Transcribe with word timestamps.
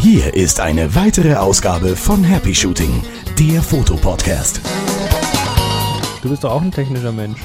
Hier 0.00 0.34
ist 0.34 0.60
eine 0.60 0.94
weitere 0.94 1.34
Ausgabe 1.34 1.94
von 1.94 2.24
Happy 2.24 2.54
Shooting, 2.54 3.02
der 3.38 3.62
Fotopodcast. 3.62 4.60
Du 6.22 6.30
bist 6.30 6.44
doch 6.44 6.52
auch 6.52 6.62
ein 6.62 6.72
technischer 6.72 7.12
Mensch. 7.12 7.38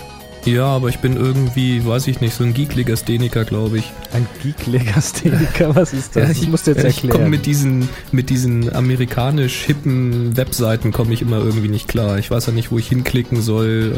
Ja, 0.46 0.66
aber 0.66 0.90
ich 0.90 1.00
bin 1.00 1.16
irgendwie, 1.16 1.86
weiß 1.86 2.08
ich 2.08 2.20
nicht, 2.20 2.34
so 2.34 2.44
ein 2.44 2.54
Geek-Legastheniker, 2.54 3.46
glaube 3.46 3.78
ich. 3.78 3.92
Ein 4.12 4.28
Geek-Legastheniker, 4.42 5.74
was 5.76 5.94
ist 5.94 6.16
das? 6.16 6.24
Ja, 6.24 6.32
ich 6.32 6.50
muss 6.50 6.64
dir 6.64 6.72
jetzt 6.72 6.84
ich 6.84 6.96
erklären. 6.96 7.12
komme 7.12 7.30
mit 7.30 7.46
diesen, 7.46 7.88
mit 8.12 8.30
diesen 8.30 8.74
amerikanisch 8.76 9.64
hippen 9.64 10.36
Webseiten 10.36 10.92
komme 10.92 11.14
ich 11.14 11.22
immer 11.22 11.38
irgendwie 11.38 11.70
nicht 11.70 11.88
klar. 11.88 12.18
Ich 12.18 12.30
weiß 12.30 12.48
ja 12.48 12.52
nicht, 12.52 12.72
wo 12.72 12.78
ich 12.78 12.90
hinklicken 12.90 13.42
soll. 13.42 13.94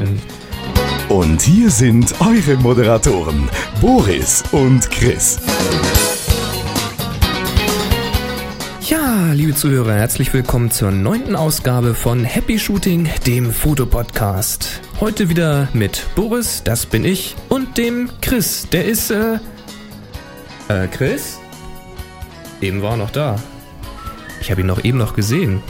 Und 1.09 1.43
hier 1.43 1.69
sind 1.69 2.15
eure 2.19 2.57
Moderatoren, 2.57 3.47
Boris 3.79 4.43
und 4.51 4.89
Chris. 4.89 5.39
Ja, 8.81 9.31
liebe 9.33 9.53
Zuhörer, 9.53 9.93
herzlich 9.93 10.33
willkommen 10.33 10.71
zur 10.71 10.89
neunten 10.89 11.35
Ausgabe 11.35 11.93
von 11.93 12.23
Happy 12.23 12.57
Shooting, 12.57 13.07
dem 13.27 13.51
Fotopodcast. 13.51 14.81
Heute 14.99 15.29
wieder 15.29 15.67
mit 15.73 16.07
Boris, 16.15 16.63
das 16.63 16.87
bin 16.87 17.05
ich, 17.05 17.35
und 17.49 17.77
dem 17.77 18.09
Chris, 18.21 18.67
der 18.71 18.85
ist, 18.85 19.11
äh, 19.11 19.35
äh, 20.69 20.87
Chris? 20.87 21.39
Eben 22.61 22.81
war 22.81 22.91
er 22.91 22.97
noch 22.97 23.11
da. 23.11 23.35
Ich 24.41 24.49
habe 24.49 24.61
ihn 24.61 24.67
noch 24.67 24.83
eben 24.83 24.97
noch 24.97 25.13
gesehen. 25.13 25.61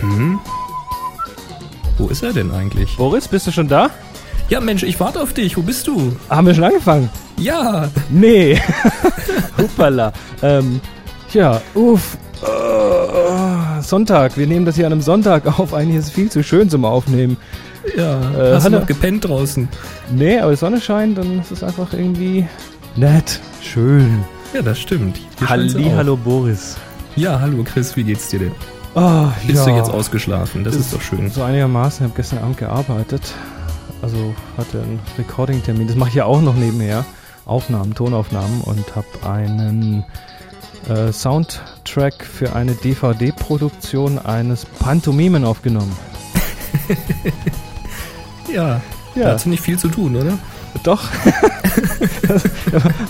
Hm? 0.00 0.38
Wo 1.96 2.08
ist 2.08 2.22
er 2.22 2.34
denn 2.34 2.50
eigentlich? 2.50 2.96
Boris, 2.96 3.26
bist 3.26 3.46
du 3.46 3.52
schon 3.52 3.68
da? 3.68 3.90
Ja, 4.50 4.60
Mensch, 4.60 4.82
ich 4.82 5.00
warte 5.00 5.20
auf 5.22 5.32
dich. 5.32 5.56
Wo 5.56 5.62
bist 5.62 5.86
du? 5.86 6.14
Haben 6.28 6.46
wir 6.46 6.54
schon 6.54 6.64
angefangen? 6.64 7.08
Ja. 7.38 7.88
Nee. 8.10 8.60
Hoppala. 9.58 10.12
Ähm, 10.42 10.80
ja, 11.32 11.60
uff. 11.74 12.18
Äh, 12.42 13.80
Sonntag. 13.82 14.36
Wir 14.36 14.46
nehmen 14.46 14.66
das 14.66 14.76
hier 14.76 14.86
an 14.86 14.92
einem 14.92 15.00
Sonntag 15.00 15.58
auf. 15.58 15.72
Eigentlich 15.72 15.96
ist 15.96 16.06
es 16.08 16.10
viel 16.12 16.30
zu 16.30 16.42
schön 16.42 16.68
zum 16.68 16.84
Aufnehmen. 16.84 17.38
Ja. 17.96 18.20
Äh, 18.32 18.54
Hast 18.54 18.66
du 18.66 18.70
noch 18.70 18.86
gepennt 18.86 19.26
draußen? 19.26 19.68
Nee, 20.14 20.38
aber 20.38 20.50
die 20.50 20.56
Sonne 20.56 20.80
scheint, 20.80 21.16
dann 21.18 21.40
ist 21.40 21.50
es 21.50 21.62
einfach 21.62 21.92
irgendwie 21.92 22.46
nett. 22.96 23.40
Schön. 23.62 24.24
Ja, 24.52 24.62
das 24.62 24.78
stimmt. 24.78 25.20
Halli, 25.46 25.90
hallo 25.96 26.16
Boris. 26.16 26.76
Ja, 27.16 27.40
hallo 27.40 27.64
Chris, 27.64 27.96
wie 27.96 28.04
geht's 28.04 28.28
dir 28.28 28.40
denn? 28.40 28.52
Oh, 28.94 29.26
Bist 29.46 29.66
ja. 29.66 29.72
du 29.72 29.76
jetzt 29.76 29.90
ausgeschlafen? 29.90 30.64
Das 30.64 30.76
ist, 30.76 30.92
doch 30.94 31.00
schön. 31.00 31.28
So 31.30 31.42
einigermaßen. 31.42 32.04
Ich 32.06 32.10
habe 32.10 32.16
gestern 32.16 32.38
Abend 32.38 32.58
gearbeitet. 32.58 33.22
Also 34.04 34.34
hatte 34.58 34.82
einen 34.82 35.00
Recording-Termin. 35.16 35.86
Das 35.86 35.96
mache 35.96 36.10
ich 36.10 36.16
ja 36.16 36.26
auch 36.26 36.42
noch 36.42 36.54
nebenher. 36.54 37.06
Aufnahmen, 37.46 37.94
Tonaufnahmen 37.94 38.60
und 38.60 38.94
habe 38.94 39.06
einen 39.26 40.04
äh, 40.90 41.10
Soundtrack 41.10 42.22
für 42.22 42.54
eine 42.54 42.74
DVD-Produktion 42.74 44.18
eines 44.18 44.66
Pantomimen 44.66 45.44
aufgenommen. 45.44 45.96
Ja. 48.52 48.80
Da 49.16 49.30
hat 49.30 49.40
sie 49.40 49.48
nicht 49.48 49.62
viel 49.62 49.80
zu 49.80 49.88
tun, 49.88 50.14
oder? 50.14 50.38
Doch. 50.84 51.02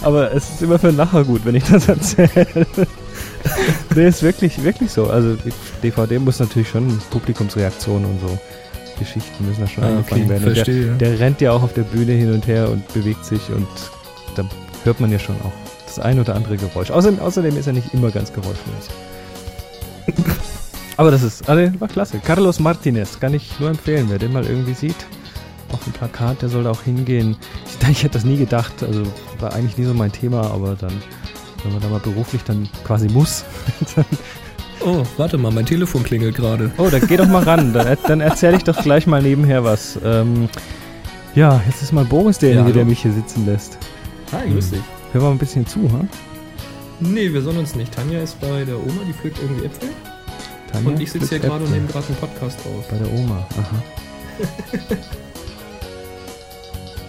Aber 0.03 0.33
es 0.33 0.49
ist 0.49 0.63
immer 0.63 0.79
für 0.79 0.91
nachher 0.91 1.25
gut, 1.25 1.45
wenn 1.45 1.55
ich 1.55 1.65
das 1.65 1.87
erzähle. 1.87 2.67
nee, 3.95 4.09
ist 4.09 4.23
wirklich, 4.23 4.63
wirklich 4.63 4.91
so. 4.91 5.11
Also 5.11 5.37
DVD 5.83 6.19
muss 6.19 6.41
natürlich 6.41 6.71
schon 6.71 6.99
Publikumsreaktionen 7.11 8.07
und 8.07 8.21
so 8.21 8.39
Geschichten 8.99 9.47
müssen 9.47 9.61
da 9.63 9.67
schon 9.67 9.85
Ah, 9.85 9.89
eingefangen 9.89 10.25
okay, 10.25 10.31
werden. 10.31 10.55
Verstehe. 10.55 10.87
Der, 10.93 11.11
der 11.11 11.21
rennt 11.21 11.41
ja 11.41 11.53
auch 11.53 11.63
auf 11.63 11.73
der 11.73 11.83
Bühne 11.83 12.13
hin 12.13 12.33
und 12.33 12.47
her 12.47 12.71
und 12.71 12.87
bewegt 12.95 13.25
sich 13.25 13.49
und 13.51 13.67
da 14.37 14.45
hört 14.85 15.01
man 15.01 15.11
ja 15.13 15.19
schon 15.19 15.37
auch 15.43 15.53
das 15.87 15.99
ein 15.99 16.19
oder 16.19 16.35
andere 16.35 16.57
Geräusch. 16.57 16.91
Außerdem, 16.91 17.19
außerdem 17.21 17.57
ist 17.57 17.67
er 17.67 17.73
nicht 17.73 17.93
immer 17.95 18.11
ganz 18.11 18.33
geräuschlos. 18.33 18.89
Aber 20.97 21.11
das 21.11 21.23
ist, 21.23 21.49
also 21.49 21.81
war 21.81 21.89
klasse. 21.89 22.21
Carlos 22.25 22.61
Martinez 22.61 23.19
kann 23.19 23.35
ich 23.35 23.59
nur 23.59 23.71
empfehlen, 23.71 24.07
wer 24.09 24.19
den 24.19 24.33
mal 24.33 24.45
irgendwie 24.47 24.75
sieht. 24.75 25.07
Auf 25.73 25.83
dem 25.83 25.93
Plakat, 25.93 26.43
der 26.43 26.49
soll 26.49 26.65
da 26.65 26.71
auch 26.71 26.83
hingehen. 26.83 27.37
Ich, 27.67 27.89
ich 27.91 28.03
hätte 28.05 28.15
das 28.15 28.25
nie 28.25 28.37
gedacht, 28.37 28.73
also 28.83 29.03
war 29.41 29.53
eigentlich 29.55 29.77
nie 29.77 29.85
so 29.85 29.95
mein 29.95 30.13
Thema, 30.13 30.51
aber 30.53 30.77
dann, 30.77 30.93
wenn 31.65 31.73
man 31.73 31.83
da 31.83 31.89
mal 31.89 32.01
beruflich 32.01 32.43
dann 32.45 32.69
quasi 32.85 33.09
muss, 33.09 33.45
dann, 33.97 34.05
Oh, 34.87 35.03
warte 35.17 35.39
mal, 35.39 35.51
mein 35.51 35.65
Telefon 35.65 36.03
klingelt 36.03 36.35
gerade. 36.37 36.71
oh, 36.77 36.89
dann 36.91 37.07
geh 37.07 37.17
doch 37.17 37.27
mal 37.27 37.43
ran, 37.43 37.73
dann, 37.73 37.97
dann 38.07 38.21
erzähle 38.21 38.59
ich 38.59 38.65
doch 38.65 38.83
gleich 38.83 39.07
mal 39.07 39.23
nebenher 39.23 39.65
was. 39.65 39.99
Ähm, 40.05 40.49
ja, 41.35 41.63
jetzt 41.67 41.83
ist 41.83 41.93
mal 41.93 42.05
Boris 42.05 42.39
derjenige, 42.39 42.69
Ja, 42.69 42.75
der 42.75 42.85
mich 42.85 43.01
hier 43.01 43.13
sitzen 43.13 43.47
lässt. 43.47 43.79
Hi, 44.33 44.49
grüß 44.51 44.71
dich. 44.73 44.83
Hör 45.13 45.23
mal 45.23 45.31
ein 45.31 45.39
bisschen 45.39 45.67
zu, 45.67 45.91
ha? 45.91 46.05
Nee, 47.01 47.33
wir 47.33 47.41
sollen 47.41 47.59
uns 47.59 47.75
nicht. 47.75 47.95
Tanja 47.95 48.21
ist 48.21 48.39
bei 48.41 48.65
der 48.65 48.77
Oma, 48.77 49.03
die 49.09 49.13
pflückt 49.15 49.39
irgendwie 49.41 49.65
Äpfel. 49.67 49.89
Tanja 50.71 50.91
und 50.91 51.01
ich 51.01 51.11
sitze 51.11 51.29
hier 51.29 51.39
gerade 51.39 51.65
und 51.65 51.71
nehme 51.73 51.87
gerade 51.87 52.07
einen 52.07 52.17
Podcast 52.17 52.59
auf. 52.61 52.89
Bei 52.89 52.99
der 52.99 53.13
Oma, 53.13 53.47
aha. 53.59 53.83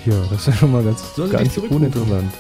ja, 0.06 0.16
das 0.30 0.40
ist 0.40 0.48
ja 0.48 0.54
schon 0.54 0.72
mal 0.72 0.84
ganz, 0.84 1.16
Soll 1.16 1.30
ganz 1.30 1.58
uninteressant. 1.58 2.32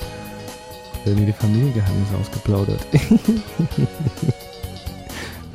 Werden 1.03 1.19
mir 1.19 1.25
die 1.25 1.33
Familiengeheimnisse 1.33 2.15
ausgeplaudert. 2.19 2.79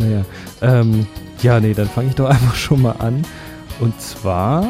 naja, 0.01 0.25
ähm, 0.63 1.07
ja, 1.43 1.61
nee, 1.61 1.73
dann 1.75 1.89
fange 1.89 2.09
ich 2.09 2.15
doch 2.17 2.29
einfach 2.31 2.55
schon 2.55 2.83
mal 2.83 2.97
an. 2.99 3.25
Und 3.81 3.99
zwar, 4.01 4.63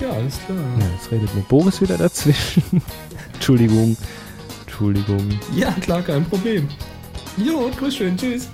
Ja, 0.00 0.10
alles 0.10 0.38
klar. 0.46 0.58
ja, 0.78 0.86
jetzt 0.96 1.10
redet 1.12 1.34
mir 1.34 1.42
Boris 1.42 1.80
wieder 1.80 1.96
dazwischen. 1.96 2.62
Entschuldigung, 3.34 3.96
Entschuldigung. 4.66 5.26
Ja, 5.56 5.70
klar, 5.80 6.02
kein 6.02 6.24
Problem. 6.24 6.68
Jo, 7.36 7.70
grüß 7.78 7.94
schön, 7.96 8.16
tschüss. 8.16 8.48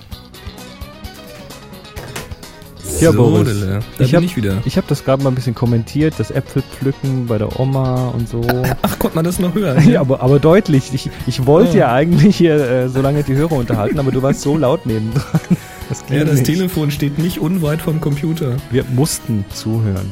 Ja, 3.01 3.11
so, 3.11 3.17
Boris. 3.17 3.47
Dille, 3.47 3.79
Da 3.97 4.03
Ich 4.05 4.11
bin 4.11 4.17
hab- 4.17 4.23
ich 4.23 4.35
wieder. 4.37 4.57
Ich 4.65 4.77
habe 4.77 4.87
das 4.87 5.03
gerade 5.03 5.21
mal 5.21 5.29
ein 5.29 5.35
bisschen 5.35 5.53
kommentiert, 5.53 6.15
das 6.17 6.31
Äpfelpflücken 6.31 7.27
bei 7.27 7.37
der 7.37 7.59
Oma 7.59 8.07
und 8.09 8.27
so. 8.27 8.41
Ach, 8.81 8.97
konnte 8.97 9.15
man 9.15 9.25
das 9.25 9.37
noch 9.39 9.53
hören? 9.53 9.87
Ja, 9.87 9.99
aber, 10.01 10.21
aber 10.21 10.39
deutlich. 10.39 10.93
Ich, 10.93 11.09
ich 11.27 11.45
wollte 11.45 11.73
Oh. 11.73 11.77
ja 11.77 11.91
eigentlich 11.91 12.37
hier 12.37 12.55
äh, 12.55 12.89
so 12.89 13.01
lange 13.01 13.23
die 13.23 13.35
Hörer 13.35 13.51
unterhalten, 13.51 13.99
aber 13.99 14.11
du 14.11 14.21
warst 14.23 14.41
so 14.41 14.57
laut 14.57 14.85
nebendran. 14.85 15.41
Das 15.89 16.03
Ja, 16.09 16.23
das 16.23 16.35
nicht. 16.35 16.45
Telefon 16.45 16.91
steht 16.91 17.17
nicht 17.17 17.39
unweit 17.39 17.81
vom 17.81 18.01
Computer. 18.01 18.57
Wir 18.71 18.83
mussten 18.83 19.45
zuhören. 19.53 20.11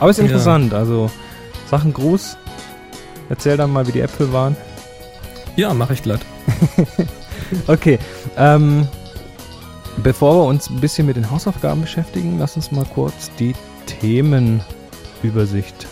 Aber 0.00 0.10
ist 0.10 0.18
interessant, 0.18 0.74
also 0.74 1.10
Sachen 1.70 1.92
Gruß. 1.92 2.36
Erzähl 3.28 3.56
dann 3.56 3.72
mal, 3.72 3.86
wie 3.86 3.92
die 3.92 4.00
Äpfel 4.00 4.32
waren. 4.32 4.56
Ja, 5.56 5.72
mache 5.72 5.94
ich 5.94 6.02
glatt. 6.02 6.20
Okay, 7.66 7.98
ähm, 8.36 8.86
bevor 10.02 10.36
wir 10.36 10.44
uns 10.44 10.70
ein 10.70 10.80
bisschen 10.80 11.06
mit 11.06 11.16
den 11.16 11.30
Hausaufgaben 11.30 11.82
beschäftigen, 11.82 12.38
lass 12.38 12.56
uns 12.56 12.72
mal 12.72 12.84
kurz 12.84 13.30
die 13.38 13.54
Themenübersicht 13.86 15.86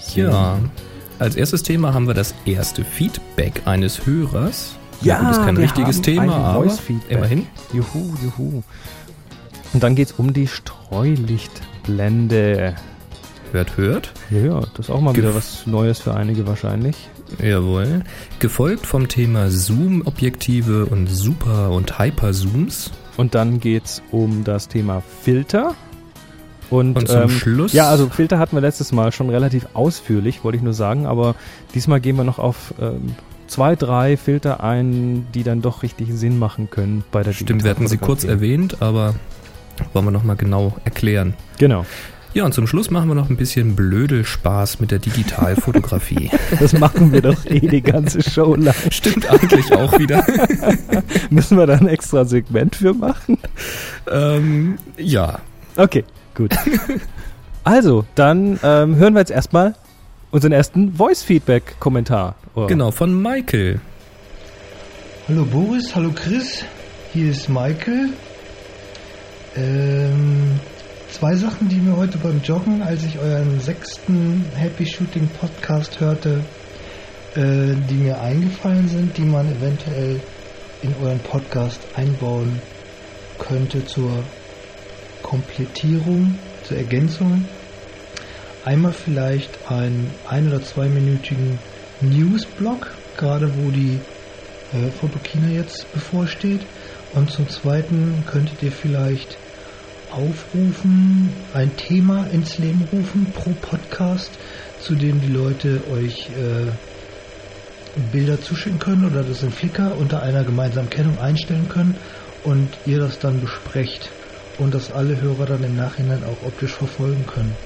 sehen. 0.00 0.30
Ja. 0.30 0.58
Als 1.18 1.36
erstes 1.36 1.62
Thema 1.62 1.94
haben 1.94 2.06
wir 2.06 2.14
das 2.14 2.34
erste 2.44 2.84
Feedback 2.84 3.62
eines 3.64 4.06
Hörers. 4.06 4.76
Ja, 5.02 5.20
gut, 5.20 5.30
ist 5.30 5.42
kein 5.44 5.56
richtiges 5.56 6.02
Thema, 6.02 6.34
aber 6.36 6.66
immerhin. 7.08 7.46
Juhu, 7.72 8.14
juhu. 8.22 8.62
Und 9.72 9.82
dann 9.82 9.94
geht's 9.94 10.12
um 10.12 10.32
die 10.32 10.46
Streulichtblende. 10.46 12.74
Hört, 13.52 13.76
hört. 13.76 14.12
Ja, 14.30 14.38
ja, 14.38 14.60
das 14.74 14.88
ist 14.88 14.90
auch 14.90 15.00
mal 15.00 15.12
Gef- 15.12 15.18
wieder 15.18 15.34
was 15.34 15.66
Neues 15.66 16.00
für 16.00 16.14
einige 16.14 16.46
wahrscheinlich. 16.46 17.08
Jawohl. 17.42 18.02
Gefolgt 18.40 18.86
vom 18.86 19.08
Thema 19.08 19.50
Zoom-Objektive 19.50 20.86
und 20.86 21.06
Super- 21.08 21.70
und 21.70 21.98
Hyper-Zooms. 21.98 22.90
Und 23.16 23.34
dann 23.34 23.60
geht's 23.60 24.02
um 24.10 24.44
das 24.44 24.68
Thema 24.68 25.02
Filter. 25.22 25.74
Und, 26.70 26.96
Und 26.96 27.08
zum 27.08 27.22
ähm, 27.22 27.30
Schluss. 27.30 27.72
Ja, 27.72 27.88
also 27.88 28.08
Filter 28.10 28.38
hatten 28.38 28.54
wir 28.56 28.60
letztes 28.60 28.92
Mal 28.92 29.12
schon 29.12 29.30
relativ 29.30 29.66
ausführlich, 29.72 30.44
wollte 30.44 30.58
ich 30.58 30.62
nur 30.62 30.74
sagen, 30.74 31.06
aber 31.06 31.34
diesmal 31.74 32.00
gehen 32.00 32.16
wir 32.16 32.24
noch 32.24 32.38
auf 32.38 32.74
ähm, 32.80 33.14
zwei, 33.48 33.76
drei 33.76 34.16
Filter 34.16 34.62
ein, 34.62 35.26
die 35.34 35.42
dann 35.42 35.62
doch 35.62 35.82
richtig 35.82 36.08
Sinn 36.12 36.38
machen 36.38 36.70
können 36.70 37.04
bei 37.10 37.22
der 37.22 37.32
Stimmt, 37.32 37.64
wir 37.64 37.70
hatten 37.70 37.88
sie 37.88 37.98
kurz 37.98 38.24
erwähnt, 38.24 38.80
aber 38.80 39.14
wollen 39.92 40.06
wir 40.06 40.10
nochmal 40.10 40.36
genau 40.36 40.76
erklären. 40.84 41.34
Genau. 41.58 41.84
Ja, 42.34 42.44
und 42.44 42.52
zum 42.52 42.66
Schluss 42.66 42.90
machen 42.90 43.08
wir 43.08 43.14
noch 43.14 43.30
ein 43.30 43.36
bisschen 43.36 43.74
Blödelspaß 43.74 44.80
mit 44.80 44.90
der 44.90 44.98
Digitalfotografie. 44.98 46.30
Das 46.60 46.72
machen 46.72 47.12
wir 47.12 47.22
doch 47.22 47.44
eh 47.46 47.60
die 47.60 47.82
ganze 47.82 48.22
Show 48.22 48.54
lang. 48.54 48.74
Stimmt 48.90 49.28
eigentlich 49.30 49.72
auch 49.72 49.98
wieder. 49.98 50.24
Müssen 51.30 51.56
wir 51.58 51.66
da 51.66 51.74
ein 51.74 51.88
extra 51.88 52.24
Segment 52.24 52.76
für 52.76 52.94
machen? 52.94 53.38
ähm, 54.10 54.78
ja. 54.98 55.40
Okay, 55.76 56.04
gut. 56.34 56.54
Also, 57.64 58.04
dann 58.14 58.58
ähm, 58.62 58.96
hören 58.96 59.14
wir 59.14 59.20
jetzt 59.20 59.30
erstmal 59.30 59.74
unseren 60.30 60.52
ersten 60.52 60.92
Voice-Feedback-Kommentar. 60.92 62.34
Oh. 62.54 62.66
Genau, 62.66 62.90
von 62.90 63.20
Michael. 63.20 63.80
Hallo 65.28 65.44
Boris, 65.44 65.94
hallo 65.94 66.10
Chris, 66.14 66.64
hier 67.12 67.30
ist 67.30 67.48
Michael. 67.48 68.10
Ähm, 69.56 70.60
zwei 71.10 71.34
Sachen, 71.34 71.68
die 71.68 71.76
mir 71.76 71.96
heute 71.96 72.18
beim 72.18 72.40
Joggen, 72.42 72.82
als 72.82 73.04
ich 73.04 73.18
euren 73.18 73.60
sechsten 73.60 74.44
Happy 74.54 74.86
Shooting 74.86 75.28
Podcast 75.40 76.00
hörte, 76.00 76.44
äh, 77.34 77.74
die 77.90 77.94
mir 77.94 78.20
eingefallen 78.20 78.88
sind, 78.88 79.16
die 79.16 79.24
man 79.24 79.50
eventuell 79.54 80.20
in 80.82 80.94
euren 81.02 81.18
Podcast 81.20 81.80
einbauen 81.96 82.60
könnte 83.38 83.84
zur 83.84 84.10
Komplettierung, 85.22 86.38
zur 86.64 86.76
Ergänzung. 86.76 87.44
Einmal 88.68 88.92
vielleicht 88.92 89.70
einen 89.70 90.10
ein- 90.28 90.48
oder 90.48 90.60
zweiminütigen 90.60 91.58
Newsblog, 92.02 92.90
gerade 93.16 93.50
wo 93.56 93.70
die 93.70 93.98
äh, 94.74 94.90
Fotokina 94.90 95.48
jetzt 95.48 95.90
bevorsteht. 95.94 96.60
Und 97.14 97.30
zum 97.30 97.48
Zweiten 97.48 98.24
könntet 98.26 98.62
ihr 98.62 98.70
vielleicht 98.70 99.38
aufrufen, 100.10 101.32
ein 101.54 101.74
Thema 101.78 102.26
ins 102.26 102.58
Leben 102.58 102.86
rufen 102.92 103.32
pro 103.32 103.52
Podcast, 103.62 104.32
zu 104.82 104.96
dem 104.96 105.22
die 105.22 105.32
Leute 105.32 105.80
euch 105.90 106.28
äh, 106.28 106.70
Bilder 108.12 108.38
zuschicken 108.38 108.78
können 108.78 109.06
oder 109.06 109.22
das 109.22 109.42
in 109.42 109.50
Flickr 109.50 109.96
unter 109.96 110.22
einer 110.22 110.44
gemeinsamen 110.44 110.90
Kennung 110.90 111.18
einstellen 111.18 111.70
können 111.70 111.96
und 112.44 112.68
ihr 112.84 112.98
das 112.98 113.18
dann 113.18 113.40
besprecht 113.40 114.10
und 114.58 114.74
das 114.74 114.92
alle 114.92 115.18
Hörer 115.18 115.46
dann 115.46 115.64
im 115.64 115.74
Nachhinein 115.74 116.22
auch 116.22 116.46
optisch 116.46 116.74
verfolgen 116.74 117.24
können. 117.26 117.56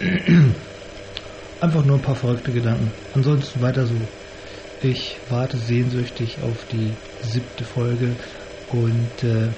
Einfach 1.60 1.84
nur 1.84 1.96
ein 1.96 2.02
paar 2.02 2.14
verrückte 2.14 2.52
Gedanken. 2.52 2.92
Ansonsten 3.14 3.60
weiter 3.60 3.86
so. 3.86 3.94
Ich 4.82 5.16
warte 5.28 5.56
sehnsüchtig 5.56 6.38
auf 6.42 6.64
die 6.70 6.92
siebte 7.22 7.64
Folge 7.64 8.14
und 8.70 9.24
äh, 9.24 9.48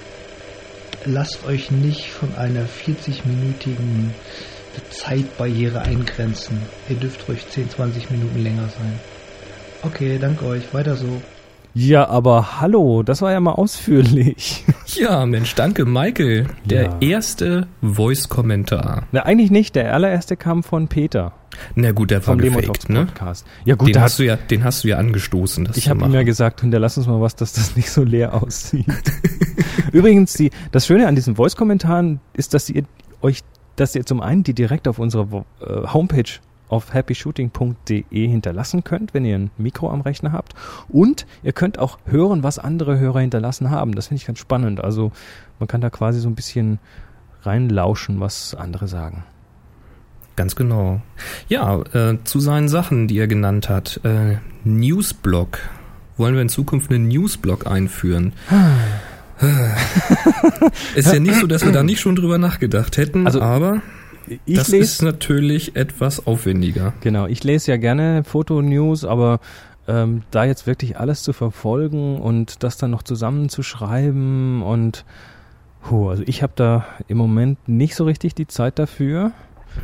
lasst 1.04 1.44
euch 1.44 1.70
nicht 1.70 2.10
von 2.10 2.34
einer 2.37 2.64
40-minütigen 2.64 4.12
Zeitbarriere 4.90 5.82
eingrenzen. 5.82 6.62
Ihr 6.88 6.96
dürft 6.96 7.28
ruhig 7.28 7.46
10, 7.46 7.70
20 7.70 8.10
Minuten 8.10 8.43
länger 8.43 8.69
sein. 8.69 8.98
Okay, 9.82 10.19
danke 10.19 10.46
euch. 10.46 10.72
Weiter 10.72 10.96
so. 10.96 11.20
Ja, 11.72 12.08
aber 12.08 12.61
hallo, 12.61 13.02
das 13.05 13.22
war 13.22 13.31
ja 13.32 13.40
mal 13.40 13.52
ausführlich. 13.52 14.64
Ja, 14.96 15.25
Mensch, 15.25 15.55
danke, 15.55 15.84
Michael. 15.84 16.46
Der 16.64 16.82
Ja. 16.82 16.96
erste 16.99 17.69
Voice-Kommentar. 17.81 19.05
Na, 19.12 19.22
eigentlich 19.22 19.52
nicht. 19.52 19.76
Der 19.76 19.94
allererste 19.94 20.37
kam 20.37 20.64
von 20.64 20.88
Peter 20.88 21.32
Na 21.76 21.93
gut, 21.93 22.11
der 22.11 22.26
war 22.26 22.37
gefaked, 22.37 22.88
ne? 22.88 23.06
Podcast. 23.06 23.46
Ja 23.64 23.76
gut, 23.76 23.94
Den 23.94 24.02
hast, 24.02 24.19
du 24.19 24.25
ja, 24.25 24.34
den 24.34 24.64
hast 24.64 24.82
du 24.82 24.88
ja 24.88 24.96
angestoßen, 24.99 25.64
das 25.64 25.76
Ich 25.76 25.88
habe 25.88 26.05
ihm 26.05 26.12
ja 26.12 26.25
gesagt, 26.25 26.62
hinterlass 26.62 26.99
uns 26.99 27.06
mal 27.06 27.20
was, 27.20 27.37
dass 27.37 27.52
das 27.52 27.76
nicht 27.76 27.88
so 27.88 28.02
leer 28.02 28.34
aussieht. 28.43 28.84
Übrigens, 29.93 30.32
die, 30.32 30.50
das 30.72 30.88
Schöne 30.88 31.06
an 31.06 31.14
diesen 31.14 31.37
Voice-Kommentaren 31.37 32.19
ist, 32.32 32.52
dass 32.52 32.69
ihr 32.69 32.82
euch, 33.22 33.43
dass 33.76 33.94
ihr 33.94 34.05
zum 34.05 34.20
einen 34.20 34.43
die 34.43 34.55
direkt 34.55 34.88
auf 34.88 34.99
unserer 34.99 35.44
äh, 35.61 35.87
Homepage 35.87 36.25
auf 36.70 36.94
happyshooting.de 36.94 38.05
hinterlassen 38.11 38.84
könnt, 38.84 39.12
wenn 39.12 39.25
ihr 39.25 39.37
ein 39.37 39.50
Mikro 39.58 39.90
am 39.90 40.00
Rechner 40.00 40.32
habt. 40.32 40.55
Und 40.88 41.26
ihr 41.43 41.52
könnt 41.52 41.78
auch 41.78 41.99
hören, 42.06 42.43
was 42.43 42.58
andere 42.58 42.99
Hörer 42.99 43.20
hinterlassen 43.20 43.70
haben. 43.70 43.94
Das 43.94 44.08
finde 44.08 44.20
ich 44.20 44.26
ganz 44.26 44.38
spannend. 44.38 44.82
Also 44.82 45.12
man 45.58 45.67
kann 45.67 45.81
da 45.81 45.90
quasi 45.90 46.20
so 46.20 46.28
ein 46.28 46.34
bisschen 46.34 46.78
reinlauschen, 47.43 48.20
was 48.20 48.55
andere 48.55 48.87
sagen. 48.87 49.25
Ganz 50.37 50.55
genau. 50.56 51.02
Ja, 51.49 51.82
äh, 51.93 52.19
zu 52.25 52.40
seinen 52.40 52.69
Sachen, 52.69 53.08
die 53.08 53.19
er 53.19 53.26
genannt 53.26 53.69
hat. 53.69 54.00
Äh, 54.05 54.37
Newsblog. 54.64 55.58
Wollen 56.17 56.34
wir 56.34 56.43
in 56.43 56.49
Zukunft 56.49 56.90
einen 56.90 57.08
Newsblog 57.08 57.67
einführen? 57.67 58.32
ist 60.94 61.12
ja 61.12 61.19
nicht 61.19 61.40
so, 61.40 61.46
dass 61.46 61.64
wir 61.64 61.72
da 61.72 61.82
nicht 61.82 62.00
schon 62.00 62.14
drüber 62.14 62.38
nachgedacht 62.38 62.96
hätten, 62.96 63.26
Also, 63.26 63.40
aber 63.40 63.82
Ich 64.46 64.56
das 64.56 64.69
ist 64.70 65.02
natürlich 65.02 65.76
etwas 65.76 66.26
aufwendiger. 66.26 66.93
Genau, 67.00 67.26
ich 67.26 67.43
lese 67.44 67.72
ja 67.72 67.76
gerne 67.76 68.22
Fotonews, 68.25 69.05
aber 69.05 69.40
ähm, 69.88 70.22
da 70.31 70.44
jetzt 70.44 70.67
wirklich 70.67 70.99
alles 70.99 71.22
zu 71.22 71.32
verfolgen 71.32 72.20
und 72.20 72.62
das 72.62 72.76
dann 72.76 72.90
noch 72.90 73.02
zusammenzuschreiben 73.02 74.62
und 74.62 75.05
puh, 75.82 76.11
also 76.11 76.22
ich 76.26 76.43
habe 76.43 76.52
da 76.56 76.87
im 77.08 77.19
Moment 77.19 77.69
nicht 77.69 77.94
so 77.94 78.05
richtig 78.05 78.34
die 78.34 78.46
Zeit 78.46 78.78
dafür. 78.78 79.32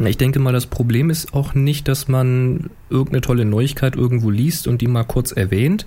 Ich 0.00 0.16
denke 0.16 0.38
mal, 0.38 0.52
das 0.52 0.66
Problem 0.66 1.10
ist 1.10 1.32
auch 1.32 1.54
nicht, 1.54 1.88
dass 1.88 2.08
man 2.08 2.70
irgendeine 2.90 3.20
tolle 3.20 3.44
Neuigkeit 3.44 3.96
irgendwo 3.96 4.30
liest 4.30 4.66
und 4.66 4.80
die 4.80 4.88
mal 4.88 5.04
kurz 5.04 5.32
erwähnt. 5.32 5.86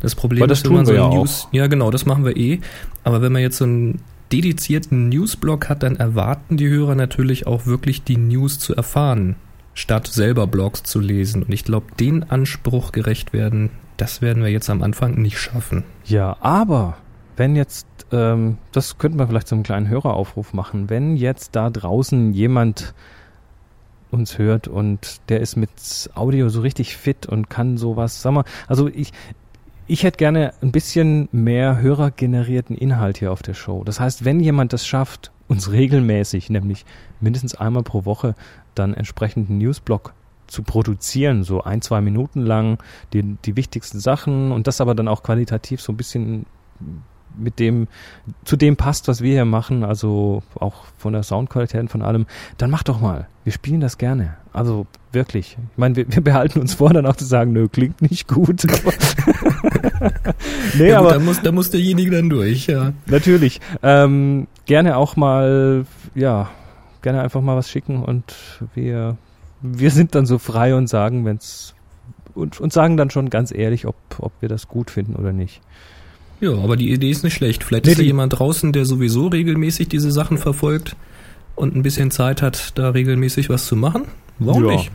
Das 0.00 0.14
Problem 0.14 0.46
das 0.46 0.60
ist, 0.60 0.66
wenn 0.66 0.74
man 0.74 0.86
so 0.86 0.92
ein 0.92 1.10
News, 1.10 1.48
ja 1.52 1.66
genau, 1.66 1.90
das 1.90 2.06
machen 2.06 2.24
wir 2.24 2.36
eh. 2.36 2.60
Aber 3.04 3.22
wenn 3.22 3.32
man 3.32 3.42
jetzt 3.42 3.58
so 3.58 3.64
einen 3.64 4.00
dedizierten 4.32 5.08
Newsblog 5.08 5.68
hat, 5.68 5.82
dann 5.82 5.96
erwarten 5.96 6.56
die 6.56 6.68
Hörer 6.68 6.94
natürlich 6.94 7.46
auch 7.46 7.66
wirklich 7.66 8.04
die 8.04 8.16
News 8.16 8.58
zu 8.58 8.74
erfahren, 8.74 9.36
statt 9.74 10.06
selber 10.06 10.46
Blogs 10.46 10.82
zu 10.82 11.00
lesen. 11.00 11.42
Und 11.42 11.52
ich 11.52 11.64
glaube, 11.64 11.86
den 11.98 12.24
Anspruch 12.30 12.92
gerecht 12.92 13.32
werden, 13.32 13.70
das 13.96 14.22
werden 14.22 14.42
wir 14.42 14.50
jetzt 14.50 14.70
am 14.70 14.82
Anfang 14.82 15.20
nicht 15.20 15.38
schaffen. 15.38 15.84
Ja, 16.04 16.36
aber 16.40 16.98
wenn 17.36 17.56
jetzt, 17.56 17.86
ähm, 18.12 18.58
das 18.72 18.98
könnten 18.98 19.18
wir 19.18 19.26
vielleicht 19.26 19.52
einen 19.52 19.62
kleinen 19.62 19.88
Höreraufruf 19.88 20.52
machen, 20.52 20.90
wenn 20.90 21.16
jetzt 21.16 21.56
da 21.56 21.70
draußen 21.70 22.32
jemand 22.32 22.94
uns 24.10 24.38
hört 24.38 24.68
und 24.68 25.20
der 25.28 25.40
ist 25.40 25.56
mit 25.56 25.70
Audio 26.14 26.48
so 26.48 26.60
richtig 26.62 26.96
fit 26.96 27.26
und 27.26 27.50
kann 27.50 27.76
sowas, 27.76 28.22
sag 28.22 28.32
mal, 28.32 28.44
also 28.66 28.88
ich, 28.88 29.12
ich 29.88 30.02
hätte 30.02 30.18
gerne 30.18 30.52
ein 30.60 30.70
bisschen 30.70 31.28
mehr 31.32 31.80
hörergenerierten 31.80 32.76
Inhalt 32.76 33.18
hier 33.18 33.32
auf 33.32 33.42
der 33.42 33.54
Show. 33.54 33.82
Das 33.84 33.98
heißt, 33.98 34.24
wenn 34.24 34.38
jemand 34.38 34.74
das 34.74 34.86
schafft, 34.86 35.32
uns 35.48 35.72
regelmäßig, 35.72 36.50
nämlich 36.50 36.84
mindestens 37.20 37.54
einmal 37.54 37.82
pro 37.82 38.04
Woche, 38.04 38.34
dann 38.74 38.92
entsprechend 38.92 39.48
einen 39.48 39.58
Newsblog 39.58 40.12
zu 40.46 40.62
produzieren, 40.62 41.42
so 41.42 41.62
ein, 41.62 41.80
zwei 41.80 42.02
Minuten 42.02 42.42
lang, 42.42 42.82
die, 43.14 43.22
die 43.44 43.56
wichtigsten 43.56 43.98
Sachen 43.98 44.52
und 44.52 44.66
das 44.66 44.80
aber 44.80 44.94
dann 44.94 45.08
auch 45.08 45.22
qualitativ 45.22 45.80
so 45.80 45.92
ein 45.92 45.96
bisschen 45.96 46.46
mit 47.36 47.58
dem, 47.58 47.88
zu 48.44 48.56
dem 48.56 48.76
passt, 48.76 49.08
was 49.08 49.20
wir 49.22 49.32
hier 49.32 49.44
machen, 49.44 49.84
also 49.84 50.42
auch 50.54 50.84
von 50.96 51.12
der 51.12 51.22
Soundqualität 51.22 51.80
und 51.80 51.88
von 51.88 52.02
allem, 52.02 52.26
dann 52.58 52.70
mach 52.70 52.82
doch 52.82 53.00
mal. 53.00 53.26
Wir 53.44 53.52
spielen 53.52 53.80
das 53.80 53.96
gerne. 53.96 54.36
Also 54.52 54.86
wirklich. 55.12 55.56
Ich 55.72 55.78
meine, 55.78 55.96
wir, 55.96 56.12
wir 56.12 56.22
behalten 56.22 56.60
uns 56.60 56.74
vor, 56.74 56.92
dann 56.92 57.06
auch 57.06 57.16
zu 57.16 57.24
sagen, 57.24 57.52
nö, 57.52 57.68
klingt 57.68 58.02
nicht 58.02 58.28
gut. 58.28 58.66
Nee, 60.78 60.88
ja, 60.90 60.98
gut, 61.00 61.06
aber 61.08 61.18
da 61.18 61.24
muss, 61.24 61.42
da 61.42 61.52
muss 61.52 61.70
derjenige 61.70 62.10
dann 62.10 62.28
durch, 62.30 62.66
ja. 62.66 62.92
Natürlich. 63.06 63.60
Ähm, 63.82 64.46
gerne 64.66 64.96
auch 64.96 65.16
mal, 65.16 65.84
ja, 66.14 66.50
gerne 67.02 67.22
einfach 67.22 67.40
mal 67.40 67.56
was 67.56 67.70
schicken 67.70 68.02
und 68.02 68.34
wir, 68.74 69.16
wir 69.62 69.90
sind 69.90 70.14
dann 70.14 70.26
so 70.26 70.38
frei 70.38 70.74
und 70.74 70.88
sagen, 70.88 71.24
wenn's 71.24 71.74
und, 72.34 72.60
und 72.60 72.72
sagen 72.72 72.96
dann 72.96 73.10
schon 73.10 73.30
ganz 73.30 73.52
ehrlich, 73.52 73.86
ob, 73.86 73.96
ob 74.18 74.32
wir 74.40 74.48
das 74.48 74.68
gut 74.68 74.90
finden 74.90 75.16
oder 75.16 75.32
nicht. 75.32 75.60
Ja, 76.40 76.52
aber 76.52 76.76
die 76.76 76.92
Idee 76.92 77.10
ist 77.10 77.24
nicht 77.24 77.34
schlecht. 77.34 77.64
Vielleicht 77.64 77.86
Nee, 77.86 77.92
ist 77.92 77.98
da 77.98 78.04
jemand 78.04 78.38
draußen, 78.38 78.72
der 78.72 78.84
sowieso 78.84 79.26
regelmäßig 79.26 79.88
diese 79.88 80.12
Sachen 80.12 80.38
verfolgt 80.38 80.94
und 81.56 81.74
ein 81.74 81.82
bisschen 81.82 82.12
Zeit 82.12 82.42
hat, 82.42 82.78
da 82.78 82.90
regelmäßig 82.90 83.50
was 83.50 83.66
zu 83.66 83.74
machen. 83.74 84.04
Warum 84.38 84.66
Ja. 84.66 84.70
nicht? 84.72 84.90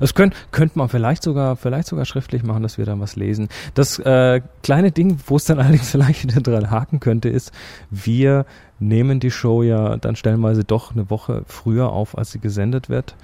Das 0.00 0.14
könnte 0.14 0.36
könnte 0.50 0.78
man 0.78 0.88
vielleicht 0.88 1.22
sogar 1.22 1.56
vielleicht 1.56 1.88
sogar 1.88 2.04
schriftlich 2.04 2.42
machen, 2.42 2.62
dass 2.62 2.78
wir 2.78 2.86
dann 2.86 3.00
was 3.00 3.16
lesen. 3.16 3.48
Das 3.74 3.98
äh, 3.98 4.40
kleine 4.62 4.90
Ding, 4.90 5.18
wo 5.26 5.36
es 5.36 5.44
dann 5.44 5.58
allerdings 5.60 5.90
vielleicht 5.90 6.24
wieder 6.24 6.40
dran 6.40 6.70
haken 6.70 6.98
könnte, 6.98 7.28
ist, 7.28 7.52
wir 7.90 8.46
nehmen 8.80 9.20
die 9.20 9.30
Show 9.30 9.62
ja 9.62 9.96
dann 9.98 10.16
stellenweise 10.16 10.64
doch 10.64 10.92
eine 10.92 11.10
Woche 11.10 11.42
früher 11.46 11.90
auf, 11.90 12.18
als 12.18 12.32
sie 12.32 12.40
gesendet 12.40 12.88
wird, 12.88 13.14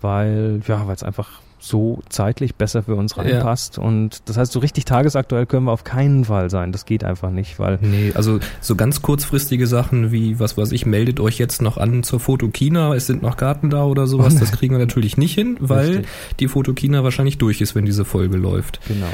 weil 0.00 0.60
ja, 0.66 0.86
weil 0.86 0.94
es 0.94 1.02
einfach 1.02 1.40
so 1.60 2.00
zeitlich 2.08 2.54
besser 2.54 2.82
für 2.84 2.94
uns 2.94 3.16
Ja. 3.16 3.22
reinpasst. 3.22 3.78
Und 3.78 4.22
das 4.28 4.36
heißt, 4.36 4.52
so 4.52 4.60
richtig 4.60 4.84
tagesaktuell 4.84 5.44
können 5.46 5.66
wir 5.66 5.72
auf 5.72 5.82
keinen 5.84 6.24
Fall 6.24 6.50
sein. 6.50 6.70
Das 6.72 6.86
geht 6.86 7.02
einfach 7.04 7.30
nicht, 7.30 7.58
weil 7.58 7.78
Nee, 7.82 8.12
also 8.14 8.38
so 8.60 8.76
ganz 8.76 9.02
kurzfristige 9.02 9.66
Sachen 9.66 10.12
wie, 10.12 10.38
was 10.38 10.56
weiß 10.56 10.70
ich, 10.72 10.86
meldet 10.86 11.18
euch 11.20 11.38
jetzt 11.38 11.60
noch 11.60 11.76
an 11.76 12.02
zur 12.04 12.20
Fotokina, 12.20 12.94
es 12.94 13.06
sind 13.06 13.22
noch 13.22 13.36
Karten 13.36 13.70
da 13.70 13.84
oder 13.84 14.06
sowas, 14.06 14.36
das 14.36 14.52
kriegen 14.52 14.74
wir 14.74 14.78
natürlich 14.78 15.16
nicht 15.16 15.34
hin, 15.34 15.56
weil 15.60 15.88
Richtig. 15.88 16.06
die 16.40 16.48
Fotokina 16.48 17.02
wahrscheinlich 17.02 17.38
durch 17.38 17.60
ist, 17.60 17.74
wenn 17.74 17.84
diese 17.84 18.04
Folge 18.04 18.36
läuft. 18.36 18.80
genau. 18.86 19.06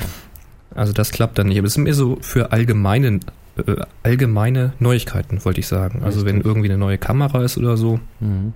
Also 0.74 0.92
das 0.92 1.12
klappt 1.12 1.38
dann 1.38 1.46
nicht. 1.48 1.58
Aber 1.58 1.68
es 1.68 1.74
sind 1.74 1.84
mehr 1.84 1.94
so 1.94 2.18
für 2.20 2.50
allgemeine, 2.52 3.20
äh, 3.64 3.76
allgemeine 4.02 4.72
Neuigkeiten, 4.80 5.44
wollte 5.44 5.60
ich 5.60 5.68
sagen. 5.68 6.02
Also 6.04 6.24
wenn 6.26 6.40
irgendwie 6.40 6.68
eine 6.68 6.78
neue 6.78 6.98
Kamera 6.98 7.42
ist 7.44 7.56
oder 7.58 7.76
so, 7.76 8.00
Mhm. 8.20 8.54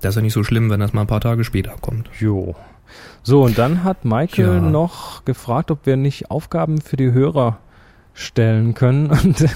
das 0.00 0.10
ist 0.10 0.16
ja 0.16 0.22
nicht 0.22 0.32
so 0.32 0.42
schlimm, 0.42 0.70
wenn 0.70 0.80
das 0.80 0.92
mal 0.92 1.02
ein 1.02 1.06
paar 1.06 1.20
Tage 1.20 1.44
später 1.44 1.72
kommt. 1.80 2.10
Jo. 2.18 2.56
So, 3.22 3.42
und 3.44 3.58
dann 3.58 3.84
hat 3.84 4.04
Michael 4.04 4.54
Ja. 4.56 4.60
noch 4.60 5.24
gefragt, 5.24 5.70
ob 5.70 5.86
wir 5.86 5.96
nicht 5.96 6.30
Aufgaben 6.30 6.80
für 6.80 6.96
die 6.96 7.12
Hörer 7.12 7.58
stellen 8.14 8.74
können. 8.74 9.06
Und 9.24 9.46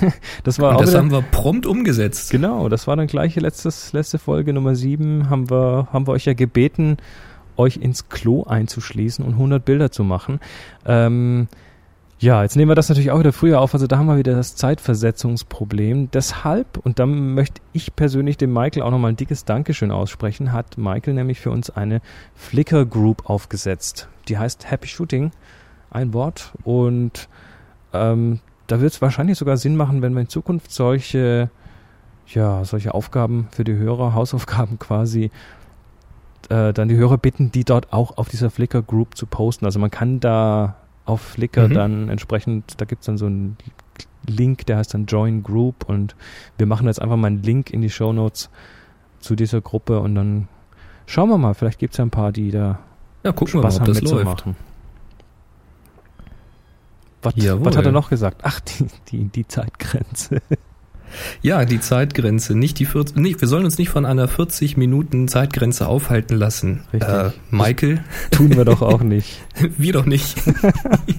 das 0.45 0.59
war 0.59 0.71
Und 0.71 0.77
auch 0.77 0.81
das 0.81 0.91
wieder, 0.91 0.99
haben 1.01 1.11
wir 1.11 1.21
prompt 1.23 1.67
umgesetzt. 1.67 2.31
genau, 2.31 2.69
das 2.71 2.87
war 2.87 2.97
dann 2.97 3.07
gleiche 3.07 3.41
letztes, 3.41 3.93
letzte 3.93 4.19
Folge 4.19 4.55
Nummer 4.55 4.75
7, 4.75 5.29
haben 5.29 5.51
wir, 5.51 5.89
haben 5.93 6.07
wir 6.07 6.13
euch 6.13 6.25
ja 6.25 6.33
gebeten, 6.33 6.97
euch 7.59 7.77
ins 7.77 8.09
Klo 8.09 8.45
einzuschließen 8.45 9.23
und 9.25 9.33
100 9.33 9.63
Bilder 9.65 9.91
zu 9.91 10.05
machen. 10.05 10.41
Ähm, 10.87 11.49
Ja, 12.19 12.43
jetzt 12.43 12.57
nehmen 12.57 12.71
wir 12.71 12.75
das 12.75 12.89
natürlich 12.89 13.11
auch 13.11 13.19
wieder 13.19 13.35
früher 13.35 13.61
auf. 13.61 13.75
Also 13.75 13.87
da 13.87 13.99
haben 13.99 14.07
wir 14.07 14.17
wieder 14.17 14.35
das 14.35 14.57
Zeitversetzungsproblem. 14.57 16.11
Deshalb, 16.11 16.79
und 16.79 16.99
da 16.99 17.05
möchte 17.05 17.61
ich 17.75 17.95
persönlich 17.95 18.39
dem 18.39 18.55
Michael 18.55 18.83
auch 18.83 18.91
nochmal 18.91 19.13
ein 19.13 19.17
dickes 19.17 19.45
Dankeschön 19.45 19.91
aussprechen, 19.91 20.53
hat 20.53 20.79
Michael 20.79 21.13
nämlich 21.13 21.41
für 21.41 21.51
uns 21.51 21.69
eine 21.69 22.01
Flickr 22.35 22.87
Group 22.87 23.29
aufgesetzt. 23.29 24.09
Die 24.29 24.39
heißt 24.39 24.71
Happy 24.71 24.89
Shooting, 24.89 25.31
ein 25.91 26.15
Wort. 26.15 26.53
Und 26.65 27.29
ähm, 27.93 28.41
da 28.67 28.81
wird 28.81 28.95
es 28.95 29.03
wahrscheinlich 29.03 29.37
sogar 29.37 29.59
Sinn 29.59 29.77
machen, 29.77 30.01
wenn 30.01 30.15
wir 30.15 30.23
in 30.23 30.31
Zukunft 30.31 30.73
solche, 30.73 31.51
ja, 32.29 32.65
solche 32.65 32.95
Aufgaben 32.95 33.49
für 33.51 33.65
die 33.65 33.75
Hörer, 33.77 34.15
Hausaufgaben 34.15 34.79
quasi, 34.79 35.31
äh, 36.49 36.73
dann 36.73 36.89
die 36.89 36.97
Hörer 36.97 37.19
bitten, 37.19 37.53
die 37.53 37.65
dort 37.65 37.93
auch 37.93 38.17
auf 38.17 38.31
dieser 38.31 38.49
Flickr 38.49 38.81
Group 38.81 39.19
zu 39.19 39.27
posten. 39.27 39.67
Also 39.67 39.79
man 39.79 39.91
kann 39.91 40.19
da 40.19 40.77
auf 41.07 41.21
Flickr 41.21 41.69
mhm. 41.69 41.75
dann 41.75 42.09
entsprechend, 42.09 42.81
da 42.81 42.85
gibt 42.85 43.03
es 43.03 43.07
dann 43.07 43.17
so 43.17 43.27
einen 43.27 43.57
Link, 44.27 44.67
der 44.67 44.79
heißt 44.79 44.93
dann 44.93 45.07
Join 45.07 45.43
Group 45.43 45.89
und 45.89 46.17
wir 46.59 46.67
machen 46.67 46.87
jetzt 46.87 47.01
einfach 47.01 47.17
mal 47.17 47.29
einen 47.29 47.43
Link 47.43 47.71
in 47.71 47.81
die 47.81 47.91
Show 47.91 48.13
Notes 48.13 48.51
zu 49.21 49.37
dieser 49.37 49.61
Gruppe 49.61 50.01
und 50.01 50.15
dann 50.15 50.49
schauen 51.07 51.29
wir 51.29 51.39
mal, 51.39 51.55
vielleicht 51.55 51.79
gibt 51.79 51.95
es 51.95 51.99
ja 51.99 52.05
ein 52.05 52.11
paar, 52.11 52.33
die 52.33 52.51
da 52.51 52.81
ja, 53.23 53.33
gucken 53.33 53.61
Spaß 53.61 53.77
wir 53.77 53.81
mal, 53.81 53.89
ob 53.89 53.97
haben 53.97 54.07
das 54.07 54.13
läuft. 54.13 54.45
Was, 57.23 57.35
was 57.37 57.77
hat 57.77 57.85
er 57.85 57.93
noch 57.93 58.09
gesagt? 58.09 58.43
Ach, 58.45 58.61
die, 58.61 58.87
die, 59.09 59.25
die 59.25 59.49
Zeitgrenze. 59.49 60.43
Ja, 61.43 61.65
die 61.65 61.81
Zeitgrenze, 61.81 62.57
nicht 62.57 62.79
die 62.79 62.87
40, 62.87 63.17
nicht, 63.17 63.41
wir 63.41 63.49
sollen 63.49 63.65
uns 63.65 63.79
nicht 63.79 63.89
von 63.89 64.05
einer 64.05 64.29
40 64.29 64.77
Minuten 64.77 65.29
Zeitgrenze 65.29 65.87
aufhalten 65.87 66.37
lassen. 66.37 66.83
Richtig. 66.93 67.09
Äh, 67.09 67.31
Michael? 67.51 68.05
Das 68.31 68.39
tun 68.39 68.57
wir 68.57 68.65
doch 68.65 68.83
auch 68.83 69.03
nicht. 69.03 69.43
wir 69.79 69.93
doch 69.93 70.07
nicht. 70.07 70.37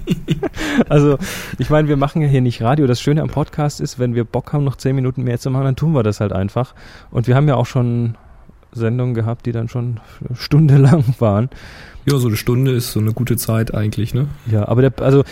also, 0.88 1.18
ich 1.58 1.70
meine, 1.70 1.88
wir 1.88 1.96
machen 1.96 2.22
ja 2.22 2.28
hier 2.28 2.40
nicht 2.40 2.62
Radio. 2.62 2.86
Das 2.86 3.00
Schöne 3.00 3.22
am 3.22 3.28
Podcast 3.28 3.80
ist, 3.80 3.98
wenn 3.98 4.14
wir 4.14 4.24
Bock 4.24 4.52
haben, 4.52 4.64
noch 4.64 4.76
10 4.76 4.94
Minuten 4.94 5.22
mehr 5.22 5.38
zu 5.38 5.50
machen, 5.50 5.64
dann 5.64 5.76
tun 5.76 5.92
wir 5.92 6.02
das 6.02 6.20
halt 6.20 6.32
einfach. 6.32 6.74
Und 7.10 7.26
wir 7.26 7.34
haben 7.34 7.48
ja 7.48 7.56
auch 7.56 7.66
schon 7.66 8.16
Sendungen 8.72 9.14
gehabt, 9.14 9.46
die 9.46 9.52
dann 9.52 9.68
schon 9.68 10.00
stundenlang 10.34 11.04
waren. 11.18 11.48
Ja, 12.10 12.18
so 12.18 12.28
eine 12.28 12.36
Stunde 12.36 12.72
ist 12.72 12.92
so 12.92 13.00
eine 13.00 13.12
gute 13.12 13.36
Zeit 13.36 13.74
eigentlich, 13.74 14.14
ne? 14.14 14.28
Ja, 14.50 14.66
aber 14.66 14.80
der, 14.80 14.92
also 15.00 15.24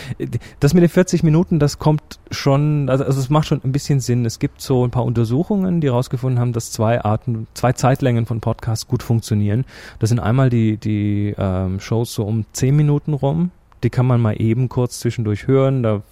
das 0.59 0.73
mit 0.73 0.83
den 0.83 0.89
40 0.89 1.23
Minuten, 1.23 1.57
das 1.57 1.79
kommt 1.79 2.19
schon, 2.29 2.89
also, 2.89 3.03
also 3.03 3.19
es 3.19 3.29
macht 3.29 3.47
schon 3.47 3.61
ein 3.63 3.71
bisschen 3.71 3.99
Sinn. 3.99 4.25
Es 4.25 4.37
gibt 4.37 4.61
so 4.61 4.85
ein 4.85 4.91
paar 4.91 5.03
Untersuchungen, 5.03 5.81
die 5.81 5.87
herausgefunden 5.87 6.39
haben, 6.39 6.53
dass 6.53 6.71
zwei 6.71 7.03
Arten, 7.03 7.47
zwei 7.55 7.73
Zeitlängen 7.73 8.27
von 8.27 8.41
Podcasts 8.41 8.87
gut 8.87 9.01
funktionieren. 9.01 9.65
Das 9.97 10.09
sind 10.09 10.19
einmal 10.19 10.49
die, 10.51 10.77
die 10.77 11.33
ähm, 11.37 11.79
Shows 11.79 12.13
so 12.13 12.23
um 12.23 12.45
10 12.53 12.75
Minuten 12.75 13.13
rum. 13.13 13.51
Die 13.83 13.89
kann 13.89 14.05
man 14.05 14.21
mal 14.21 14.39
eben 14.39 14.69
kurz 14.69 14.99
zwischendurch 14.99 15.47
hören. 15.47 15.81
Da 15.81 16.03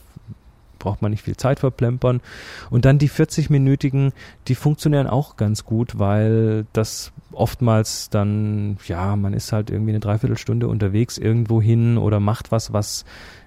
braucht 0.86 1.02
man 1.02 1.12
nicht 1.12 1.24
viel 1.24 1.36
Zeit 1.36 1.60
verplempern. 1.60 2.22
Und 2.70 2.86
dann 2.86 3.00
die 3.00 3.10
40-minütigen, 3.10 4.12
die 4.48 4.56
funktionieren 4.56 5.08
auch 5.08 5.36
ganz 5.36 5.66
gut, 5.66 6.00
weil 6.00 6.66
das 6.74 7.12
oftmals 7.32 8.10
dann, 8.10 8.78
ja, 8.88 9.16
man 9.16 9.34
ist 9.34 9.52
halt 9.52 9.70
irgendwie 9.70 9.92
eine 9.92 10.00
Dreiviertelstunde 10.00 10.68
unterwegs 10.68 11.18
irgendwo 11.18 11.62
hin 11.62 11.98
oder 11.98 12.20
macht 12.20 12.52
was, 12.52 12.72
was 12.72 13.04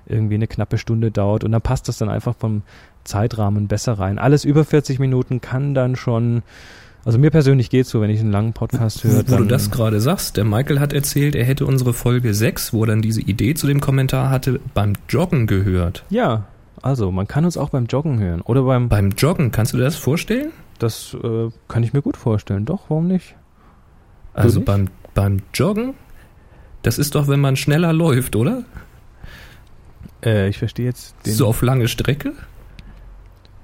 irgendwie 0.07 0.35
eine 0.35 0.49
knappe 0.49 0.79
Stunde 0.79 1.11
dauert 1.11 1.45
und 1.45 1.53
dann 1.53 1.63
passt 1.63 1.89
das 1.89 1.99
dann 1.99 2.09
einfach 2.09 2.35
vom 2.37 2.63
Zeitrahmen 3.05 3.69
besser 3.69 3.95
rein. 3.95 4.19
Alles 4.19 4.45
über 4.45 4.65
40 4.65 4.99
Minuten 4.99 5.41
kann 5.41 5.75
dann 5.75 5.97
schon 5.97 6.43
also 7.05 7.19
mir 7.19 7.31
persönlich 7.31 7.71
geht's 7.71 7.89
so, 7.89 8.03
wenn 8.03 8.11
ich 8.11 8.21
einen 8.21 8.33
langen 8.33 8.53
Podcast 8.53 9.03
höre. 9.03 9.27
Wo 9.29 9.37
du 9.37 9.45
das 9.45 9.71
gerade 9.71 9.99
sagst, 9.99 10.37
der 10.37 10.45
Michael 10.45 10.79
hat 10.79 10.93
erzählt, 10.93 11.35
er 11.37 11.45
hätte 11.45 11.65
unsere 11.65 11.95
Folge 11.95 12.35
6, 12.35 12.75
wo 12.75 12.83
er 12.83 12.89
dann 12.89 13.01
diese 13.01 13.23
Idee 13.23 13.55
zu 13.55 13.67
dem 13.67 13.81
Kommentar 13.81 14.29
hatte, 14.29 14.61
beim 14.75 14.93
Joggen 15.09 15.47
gehört. 15.47 16.05
Ja, 16.11 16.45
also, 16.83 17.11
man 17.11 17.27
kann 17.27 17.45
uns 17.45 17.57
auch 17.57 17.71
beim 17.71 17.87
Joggen 17.87 18.19
hören. 18.19 18.41
Oder 18.43 18.63
beim. 18.63 18.89
Beim 18.89 19.11
Joggen, 19.11 19.51
kannst 19.51 19.73
du 19.73 19.77
dir 19.77 19.85
das 19.85 19.97
vorstellen? 19.97 20.53
Das 20.79 21.17
äh, 21.23 21.51
kann 21.67 21.83
ich 21.83 21.93
mir 21.93 22.03
gut 22.03 22.17
vorstellen. 22.17 22.65
Doch, 22.65 22.89
warum 22.89 23.09
nicht? 23.09 23.35
Also 24.35 24.61
beim, 24.61 24.89
beim 25.15 25.39
Joggen? 25.53 25.95
Das 26.83 26.99
ist 26.99 27.15
doch, 27.15 27.27
wenn 27.29 27.41
man 27.41 27.57
schneller 27.57 27.93
läuft, 27.93 28.37
oder? 28.37 28.65
Äh, 30.25 30.49
ich 30.49 30.59
verstehe 30.59 30.87
jetzt 30.87 31.15
den. 31.27 31.35
So 31.35 31.47
auf 31.47 31.63
lange 31.63 31.89
Strecke? 31.89 32.33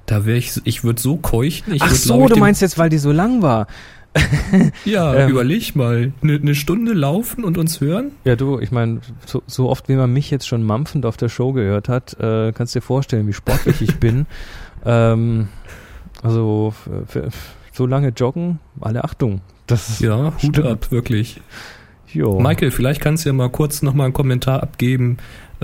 Da 0.06 0.26
wäre 0.26 0.36
ich, 0.36 0.60
ich 0.64 0.84
würde 0.84 1.00
so 1.00 1.16
keuchen. 1.16 1.74
Ich 1.74 1.82
Ach 1.82 1.94
so, 1.94 2.26
du 2.28 2.36
meinst 2.36 2.60
jetzt, 2.60 2.76
weil 2.76 2.90
die 2.90 2.98
so 2.98 3.12
lang 3.12 3.40
war. 3.40 3.66
ja, 4.84 5.14
ähm, 5.14 5.30
überleg 5.30 5.74
mal. 5.74 6.12
Eine 6.22 6.38
ne 6.38 6.54
Stunde 6.54 6.92
laufen 6.92 7.44
und 7.44 7.58
uns 7.58 7.80
hören? 7.80 8.12
Ja, 8.24 8.36
du, 8.36 8.60
ich 8.60 8.70
meine, 8.70 9.00
so, 9.26 9.42
so, 9.46 9.68
oft 9.68 9.88
wie 9.88 9.94
man 9.94 10.12
mich 10.12 10.30
jetzt 10.30 10.46
schon 10.46 10.62
mampfend 10.62 11.04
auf 11.06 11.16
der 11.16 11.28
Show 11.28 11.52
gehört 11.52 11.88
hat, 11.88 12.18
äh, 12.20 12.52
kannst 12.52 12.74
dir 12.74 12.80
vorstellen, 12.80 13.26
wie 13.26 13.32
sportlich 13.32 13.82
ich 13.82 13.96
bin. 13.96 14.26
Ähm, 14.86 15.48
also 16.22 16.74
so 17.72 17.86
lange 17.86 18.08
joggen, 18.08 18.58
alle 18.80 19.02
Achtung. 19.02 19.40
Das 19.66 19.98
ja, 20.00 20.26
Hut 20.26 20.40
stimmt. 20.40 20.66
ab, 20.66 20.90
wirklich. 20.90 21.40
Jo. 22.12 22.38
Michael, 22.38 22.70
vielleicht 22.70 23.00
kannst 23.00 23.24
du 23.24 23.30
ja 23.30 23.32
mal 23.32 23.50
kurz 23.50 23.82
nochmal 23.82 24.04
einen 24.04 24.12
Kommentar 24.12 24.62
abgeben, 24.62 25.16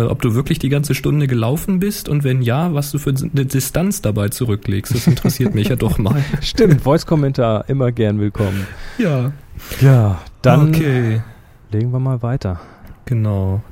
ob 0.08 0.22
du 0.22 0.34
wirklich 0.34 0.58
die 0.58 0.68
ganze 0.68 0.94
Stunde 0.94 1.26
gelaufen 1.26 1.80
bist 1.80 2.08
und 2.08 2.24
wenn 2.24 2.42
ja, 2.42 2.72
was 2.74 2.90
du 2.90 2.98
für 2.98 3.10
eine 3.10 3.46
Distanz 3.46 4.02
dabei 4.02 4.28
zurücklegst. 4.28 4.94
Das 4.94 5.06
interessiert 5.06 5.54
mich 5.54 5.68
ja 5.68 5.76
doch 5.76 5.98
mal. 5.98 6.22
Stimmt, 6.40 6.82
Voice-Kommentar 6.82 7.68
immer 7.68 7.92
gern 7.92 8.20
willkommen. 8.20 8.66
Ja. 8.98 9.32
Ja, 9.80 10.20
dann 10.42 10.68
okay. 10.68 11.22
legen 11.70 11.92
wir 11.92 12.00
mal 12.00 12.22
weiter. 12.22 12.60
Genau. 13.04 13.62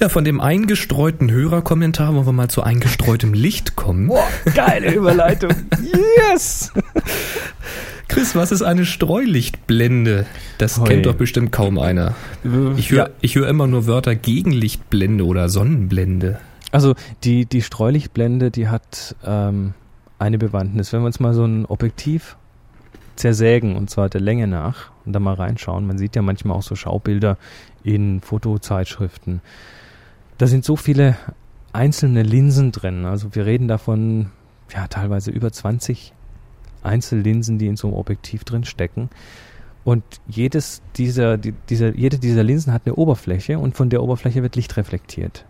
Ja, 0.00 0.08
von 0.08 0.24
dem 0.24 0.40
eingestreuten 0.40 1.28
Hörerkommentar 1.30 2.14
wollen 2.14 2.26
wir 2.26 2.32
mal 2.32 2.48
zu 2.48 2.62
eingestreutem 2.62 3.34
Licht 3.34 3.74
kommen. 3.74 4.06
Boah, 4.06 4.28
geile 4.54 4.94
Überleitung. 4.94 5.50
yes! 6.30 6.72
Chris, 8.08 8.34
was 8.34 8.52
ist 8.52 8.62
eine 8.62 8.84
Streulichtblende? 8.84 10.26
Das 10.56 10.80
Hoi. 10.80 10.88
kennt 10.88 11.06
doch 11.06 11.14
bestimmt 11.14 11.52
kaum 11.52 11.78
einer. 11.78 12.14
Ich 12.76 12.90
höre 12.90 13.10
ja. 13.20 13.34
hör 13.34 13.48
immer 13.48 13.66
nur 13.66 13.86
Wörter 13.86 14.16
Gegenlichtblende 14.16 15.24
oder 15.24 15.48
Sonnenblende. 15.48 16.40
Also 16.72 16.94
die, 17.24 17.46
die 17.46 17.62
Streulichtblende, 17.62 18.50
die 18.50 18.68
hat 18.68 19.14
ähm, 19.24 19.74
eine 20.18 20.38
Bewandtnis. 20.38 20.92
Wenn 20.92 21.02
wir 21.02 21.06
uns 21.06 21.20
mal 21.20 21.34
so 21.34 21.44
ein 21.44 21.66
Objektiv 21.66 22.36
zersägen, 23.16 23.76
und 23.76 23.90
zwar 23.90 24.08
der 24.08 24.20
Länge 24.20 24.46
nach, 24.46 24.90
und 25.04 25.12
da 25.12 25.20
mal 25.20 25.34
reinschauen, 25.34 25.86
man 25.86 25.98
sieht 25.98 26.16
ja 26.16 26.22
manchmal 26.22 26.56
auch 26.56 26.62
so 26.62 26.76
Schaubilder 26.76 27.36
in 27.82 28.20
Fotozeitschriften. 28.20 29.40
Da 30.38 30.46
sind 30.46 30.64
so 30.64 30.76
viele 30.76 31.16
einzelne 31.72 32.22
Linsen 32.22 32.72
drin. 32.72 33.04
Also 33.04 33.34
wir 33.34 33.46
reden 33.46 33.68
davon, 33.68 34.30
ja, 34.72 34.86
teilweise 34.86 35.30
über 35.30 35.52
20 35.52 36.12
Einzellinsen, 36.82 37.58
die 37.58 37.66
in 37.66 37.76
so 37.76 37.88
einem 37.88 37.96
Objektiv 37.96 38.44
drin 38.44 38.64
stecken. 38.64 39.10
Und 39.84 40.04
jedes 40.26 40.82
dieser, 40.96 41.38
die, 41.38 41.54
dieser, 41.70 41.94
jede 41.94 42.18
dieser 42.18 42.42
Linsen 42.42 42.72
hat 42.72 42.82
eine 42.84 42.96
Oberfläche 42.96 43.58
und 43.58 43.76
von 43.76 43.88
der 43.88 44.02
Oberfläche 44.02 44.42
wird 44.42 44.56
Licht 44.56 44.76
reflektiert. 44.76 45.46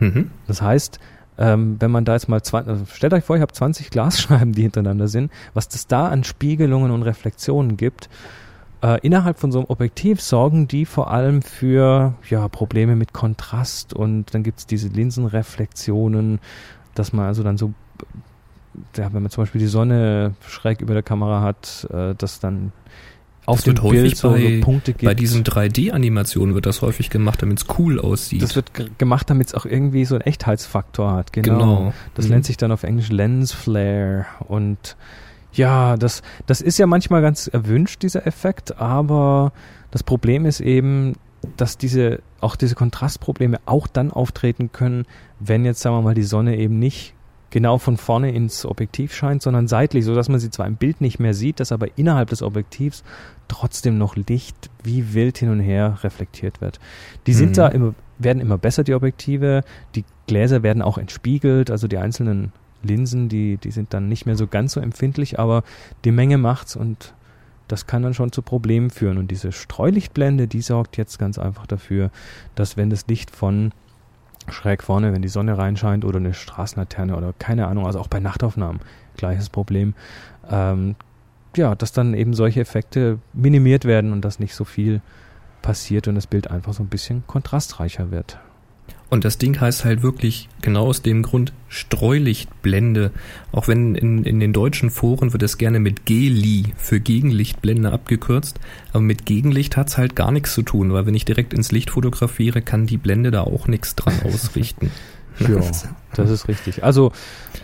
Mhm. 0.00 0.30
Das 0.46 0.62
heißt, 0.62 0.98
ähm, 1.38 1.76
wenn 1.78 1.90
man 1.90 2.04
da 2.04 2.14
jetzt 2.14 2.28
mal, 2.28 2.42
20, 2.42 2.68
also 2.68 2.84
stellt 2.92 3.12
euch 3.12 3.24
vor, 3.24 3.36
ich 3.36 3.42
habe 3.42 3.52
20 3.52 3.90
Glasscheiben, 3.90 4.52
die 4.52 4.62
hintereinander 4.62 5.08
sind, 5.08 5.30
was 5.54 5.68
das 5.68 5.86
da 5.86 6.08
an 6.08 6.24
Spiegelungen 6.24 6.90
und 6.90 7.02
Reflexionen 7.02 7.76
gibt. 7.76 8.08
Äh, 8.82 9.00
innerhalb 9.02 9.38
von 9.38 9.52
so 9.52 9.60
einem 9.60 9.68
Objektiv 9.68 10.20
sorgen 10.20 10.68
die 10.68 10.84
vor 10.84 11.10
allem 11.10 11.42
für 11.42 12.14
ja, 12.28 12.48
Probleme 12.48 12.96
mit 12.96 13.12
Kontrast 13.12 13.94
und 13.94 14.34
dann 14.34 14.42
gibt 14.42 14.58
es 14.58 14.66
diese 14.66 14.88
Linsenreflexionen, 14.88 16.40
dass 16.94 17.12
man 17.12 17.26
also 17.26 17.42
dann 17.42 17.58
so 17.58 17.72
ja, 18.96 19.12
wenn 19.12 19.22
man 19.22 19.30
zum 19.30 19.42
Beispiel 19.42 19.60
die 19.60 19.66
Sonne 19.66 20.34
schräg 20.46 20.80
über 20.80 20.94
der 20.94 21.02
Kamera 21.02 21.42
hat, 21.42 21.86
äh, 21.92 22.14
dass 22.14 22.40
dann 22.40 22.72
auf 23.46 23.62
das 23.62 23.74
dem 23.74 23.90
Bild 23.90 24.16
so, 24.16 24.30
bei, 24.30 24.56
so, 24.56 24.60
Punkte 24.60 24.92
gibt. 24.92 25.04
Bei 25.04 25.14
diesen 25.14 25.44
3D-Animationen 25.44 26.54
wird 26.54 26.66
das 26.66 26.82
häufig 26.82 27.10
gemacht, 27.10 27.42
damit 27.42 27.60
es 27.60 27.78
cool 27.78 28.00
aussieht. 28.00 28.42
Das 28.42 28.56
wird 28.56 28.72
gemacht, 28.98 29.30
damit 29.30 29.48
es 29.48 29.54
auch 29.54 29.64
irgendwie 29.64 30.04
so 30.04 30.16
einen 30.16 30.22
Echtheitsfaktor 30.22 31.12
hat. 31.12 31.32
Genau. 31.32 31.58
genau. 31.58 31.94
Das 32.14 32.26
mhm. 32.26 32.32
nennt 32.32 32.44
sich 32.46 32.56
dann 32.56 32.72
auf 32.72 32.82
Englisch 32.82 33.10
Lens 33.10 33.52
Flare 33.52 34.26
und 34.48 34.96
ja, 35.52 35.96
das, 35.96 36.22
das 36.46 36.60
ist 36.60 36.78
ja 36.78 36.86
manchmal 36.86 37.22
ganz 37.22 37.46
erwünscht, 37.46 38.02
dieser 38.02 38.26
Effekt, 38.26 38.78
aber 38.78 39.52
das 39.90 40.02
Problem 40.02 40.44
ist 40.44 40.60
eben, 40.60 41.14
dass 41.56 41.78
diese, 41.78 42.20
auch 42.40 42.56
diese 42.56 42.74
Kontrastprobleme 42.74 43.58
auch 43.64 43.86
dann 43.86 44.10
auftreten 44.10 44.70
können, 44.72 45.06
wenn 45.40 45.64
jetzt, 45.64 45.80
sagen 45.80 45.96
wir 45.96 46.02
mal, 46.02 46.14
die 46.14 46.24
Sonne 46.24 46.56
eben 46.56 46.78
nicht 46.78 47.14
genau 47.50 47.78
von 47.78 47.96
vorne 47.96 48.32
ins 48.32 48.66
Objektiv 48.66 49.14
scheint, 49.14 49.42
sondern 49.42 49.68
seitlich, 49.68 50.04
so 50.04 50.14
dass 50.14 50.28
man 50.28 50.40
sie 50.40 50.50
zwar 50.50 50.66
im 50.66 50.76
Bild 50.76 51.00
nicht 51.00 51.18
mehr 51.18 51.34
sieht, 51.34 51.60
dass 51.60 51.72
aber 51.72 51.96
innerhalb 51.96 52.30
des 52.30 52.42
Objektivs 52.42 53.04
trotzdem 53.48 53.98
noch 53.98 54.16
Licht 54.16 54.70
wie 54.82 55.14
wild 55.14 55.38
hin 55.38 55.50
und 55.50 55.60
her 55.60 55.98
reflektiert 56.02 56.60
wird. 56.60 56.80
Die 57.26 57.34
sind 57.34 57.50
mhm. 57.50 57.54
da 57.54 57.68
immer, 57.68 57.94
werden 58.18 58.40
immer 58.40 58.58
besser, 58.58 58.84
die 58.84 58.94
Objektive. 58.94 59.62
Die 59.94 60.04
Gläser 60.26 60.62
werden 60.62 60.82
auch 60.82 60.98
entspiegelt, 60.98 61.70
also 61.70 61.86
die 61.86 61.98
einzelnen 61.98 62.52
Linsen, 62.82 63.28
die, 63.28 63.56
die 63.58 63.70
sind 63.70 63.94
dann 63.94 64.08
nicht 64.08 64.26
mehr 64.26 64.36
so 64.36 64.46
ganz 64.46 64.72
so 64.72 64.80
empfindlich, 64.80 65.38
aber 65.38 65.62
die 66.04 66.12
Menge 66.12 66.38
macht's 66.38 66.76
und 66.76 67.14
das 67.68 67.86
kann 67.86 68.02
dann 68.02 68.14
schon 68.14 68.32
zu 68.32 68.42
Problemen 68.42 68.90
führen. 68.90 69.18
Und 69.18 69.30
diese 69.30 69.50
Streulichtblende, 69.50 70.46
die 70.46 70.60
sorgt 70.60 70.96
jetzt 70.96 71.18
ganz 71.18 71.38
einfach 71.38 71.66
dafür, 71.66 72.10
dass 72.54 72.76
wenn 72.76 72.90
das 72.90 73.06
Licht 73.08 73.30
von 73.30 73.72
schräg 74.50 74.82
vorne, 74.82 75.12
wenn 75.12 75.22
die 75.22 75.28
Sonne 75.28 75.58
reinscheint 75.58 76.04
oder 76.04 76.18
eine 76.18 76.34
Straßenlaterne 76.34 77.16
oder 77.16 77.34
keine 77.38 77.66
Ahnung, 77.66 77.86
also 77.86 78.00
auch 78.00 78.08
bei 78.08 78.20
Nachtaufnahmen 78.20 78.80
gleiches 79.16 79.48
Problem. 79.48 79.94
Ähm, 80.50 80.94
ja, 81.56 81.74
dass 81.74 81.92
dann 81.92 82.14
eben 82.14 82.34
solche 82.34 82.60
Effekte 82.60 83.18
minimiert 83.32 83.84
werden 83.84 84.12
und 84.12 84.24
dass 84.24 84.38
nicht 84.38 84.54
so 84.54 84.64
viel 84.64 85.00
passiert 85.62 86.06
und 86.06 86.14
das 86.14 86.26
Bild 86.26 86.50
einfach 86.50 86.74
so 86.74 86.82
ein 86.82 86.88
bisschen 86.88 87.24
kontrastreicher 87.26 88.10
wird. 88.10 88.38
Und 89.08 89.24
das 89.24 89.38
Ding 89.38 89.60
heißt 89.60 89.84
halt 89.84 90.02
wirklich 90.02 90.48
genau 90.62 90.86
aus 90.86 91.00
dem 91.00 91.22
Grund 91.22 91.52
Streulichtblende. 91.68 93.12
Auch 93.52 93.68
wenn 93.68 93.94
in, 93.94 94.24
in 94.24 94.40
den 94.40 94.52
deutschen 94.52 94.90
Foren 94.90 95.32
wird 95.32 95.44
es 95.44 95.58
gerne 95.58 95.78
mit 95.78 96.06
GLI 96.06 96.74
für 96.76 96.98
Gegenlichtblende 96.98 97.92
abgekürzt. 97.92 98.58
Aber 98.90 99.00
mit 99.00 99.24
Gegenlicht 99.24 99.76
hat's 99.76 99.96
halt 99.96 100.16
gar 100.16 100.32
nichts 100.32 100.54
zu 100.54 100.62
tun, 100.62 100.92
weil 100.92 101.06
wenn 101.06 101.14
ich 101.14 101.24
direkt 101.24 101.54
ins 101.54 101.70
Licht 101.70 101.90
fotografiere, 101.90 102.62
kann 102.62 102.86
die 102.86 102.96
Blende 102.96 103.30
da 103.30 103.42
auch 103.42 103.68
nichts 103.68 103.94
dran 103.94 104.14
ausrichten. 104.24 104.90
ja, 105.38 105.60
das 106.14 106.30
ist 106.30 106.48
richtig. 106.48 106.82
Also 106.82 107.12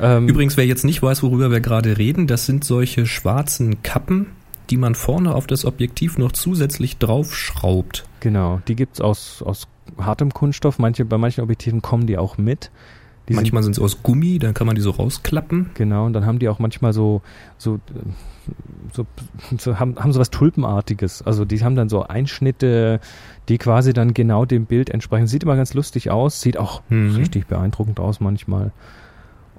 ähm, 0.00 0.28
übrigens, 0.28 0.56
wer 0.56 0.66
jetzt 0.66 0.84
nicht 0.84 1.02
weiß, 1.02 1.22
worüber 1.22 1.50
wir 1.50 1.60
gerade 1.60 1.98
reden, 1.98 2.26
das 2.26 2.46
sind 2.46 2.64
solche 2.64 3.06
schwarzen 3.06 3.82
Kappen, 3.82 4.26
die 4.70 4.76
man 4.76 4.94
vorne 4.94 5.34
auf 5.34 5.46
das 5.46 5.64
Objektiv 5.64 6.18
noch 6.18 6.32
zusätzlich 6.32 6.98
draufschraubt. 6.98 8.04
Genau, 8.20 8.60
die 8.68 8.76
gibt's 8.76 9.00
aus, 9.00 9.42
aus 9.42 9.68
hartem 10.06 10.32
Kunststoff. 10.32 10.78
Manche, 10.78 11.04
bei 11.04 11.18
manchen 11.18 11.42
Objektiven 11.42 11.82
kommen 11.82 12.06
die 12.06 12.18
auch 12.18 12.38
mit. 12.38 12.70
Die 13.28 13.34
manchmal 13.34 13.62
sind 13.62 13.72
es 13.72 13.78
aus 13.78 14.02
Gummi, 14.02 14.38
dann 14.40 14.52
kann 14.52 14.66
man 14.66 14.74
die 14.74 14.82
so 14.82 14.90
rausklappen. 14.90 15.70
Genau, 15.74 16.06
und 16.06 16.12
dann 16.12 16.26
haben 16.26 16.40
die 16.40 16.48
auch 16.48 16.58
manchmal 16.58 16.92
so, 16.92 17.22
so, 17.56 17.78
so, 18.92 19.06
so 19.56 19.78
haben, 19.78 19.96
haben 19.96 20.12
so 20.12 20.18
was 20.18 20.30
Tulpenartiges. 20.30 21.22
Also 21.22 21.44
die 21.44 21.62
haben 21.62 21.76
dann 21.76 21.88
so 21.88 22.02
Einschnitte, 22.02 23.00
die 23.48 23.58
quasi 23.58 23.92
dann 23.92 24.12
genau 24.12 24.44
dem 24.44 24.66
Bild 24.66 24.90
entsprechen. 24.90 25.28
Sieht 25.28 25.44
immer 25.44 25.54
ganz 25.54 25.72
lustig 25.74 26.10
aus, 26.10 26.40
sieht 26.40 26.56
auch 26.56 26.82
mhm. 26.88 27.14
richtig 27.14 27.46
beeindruckend 27.46 28.00
aus 28.00 28.18
manchmal. 28.18 28.72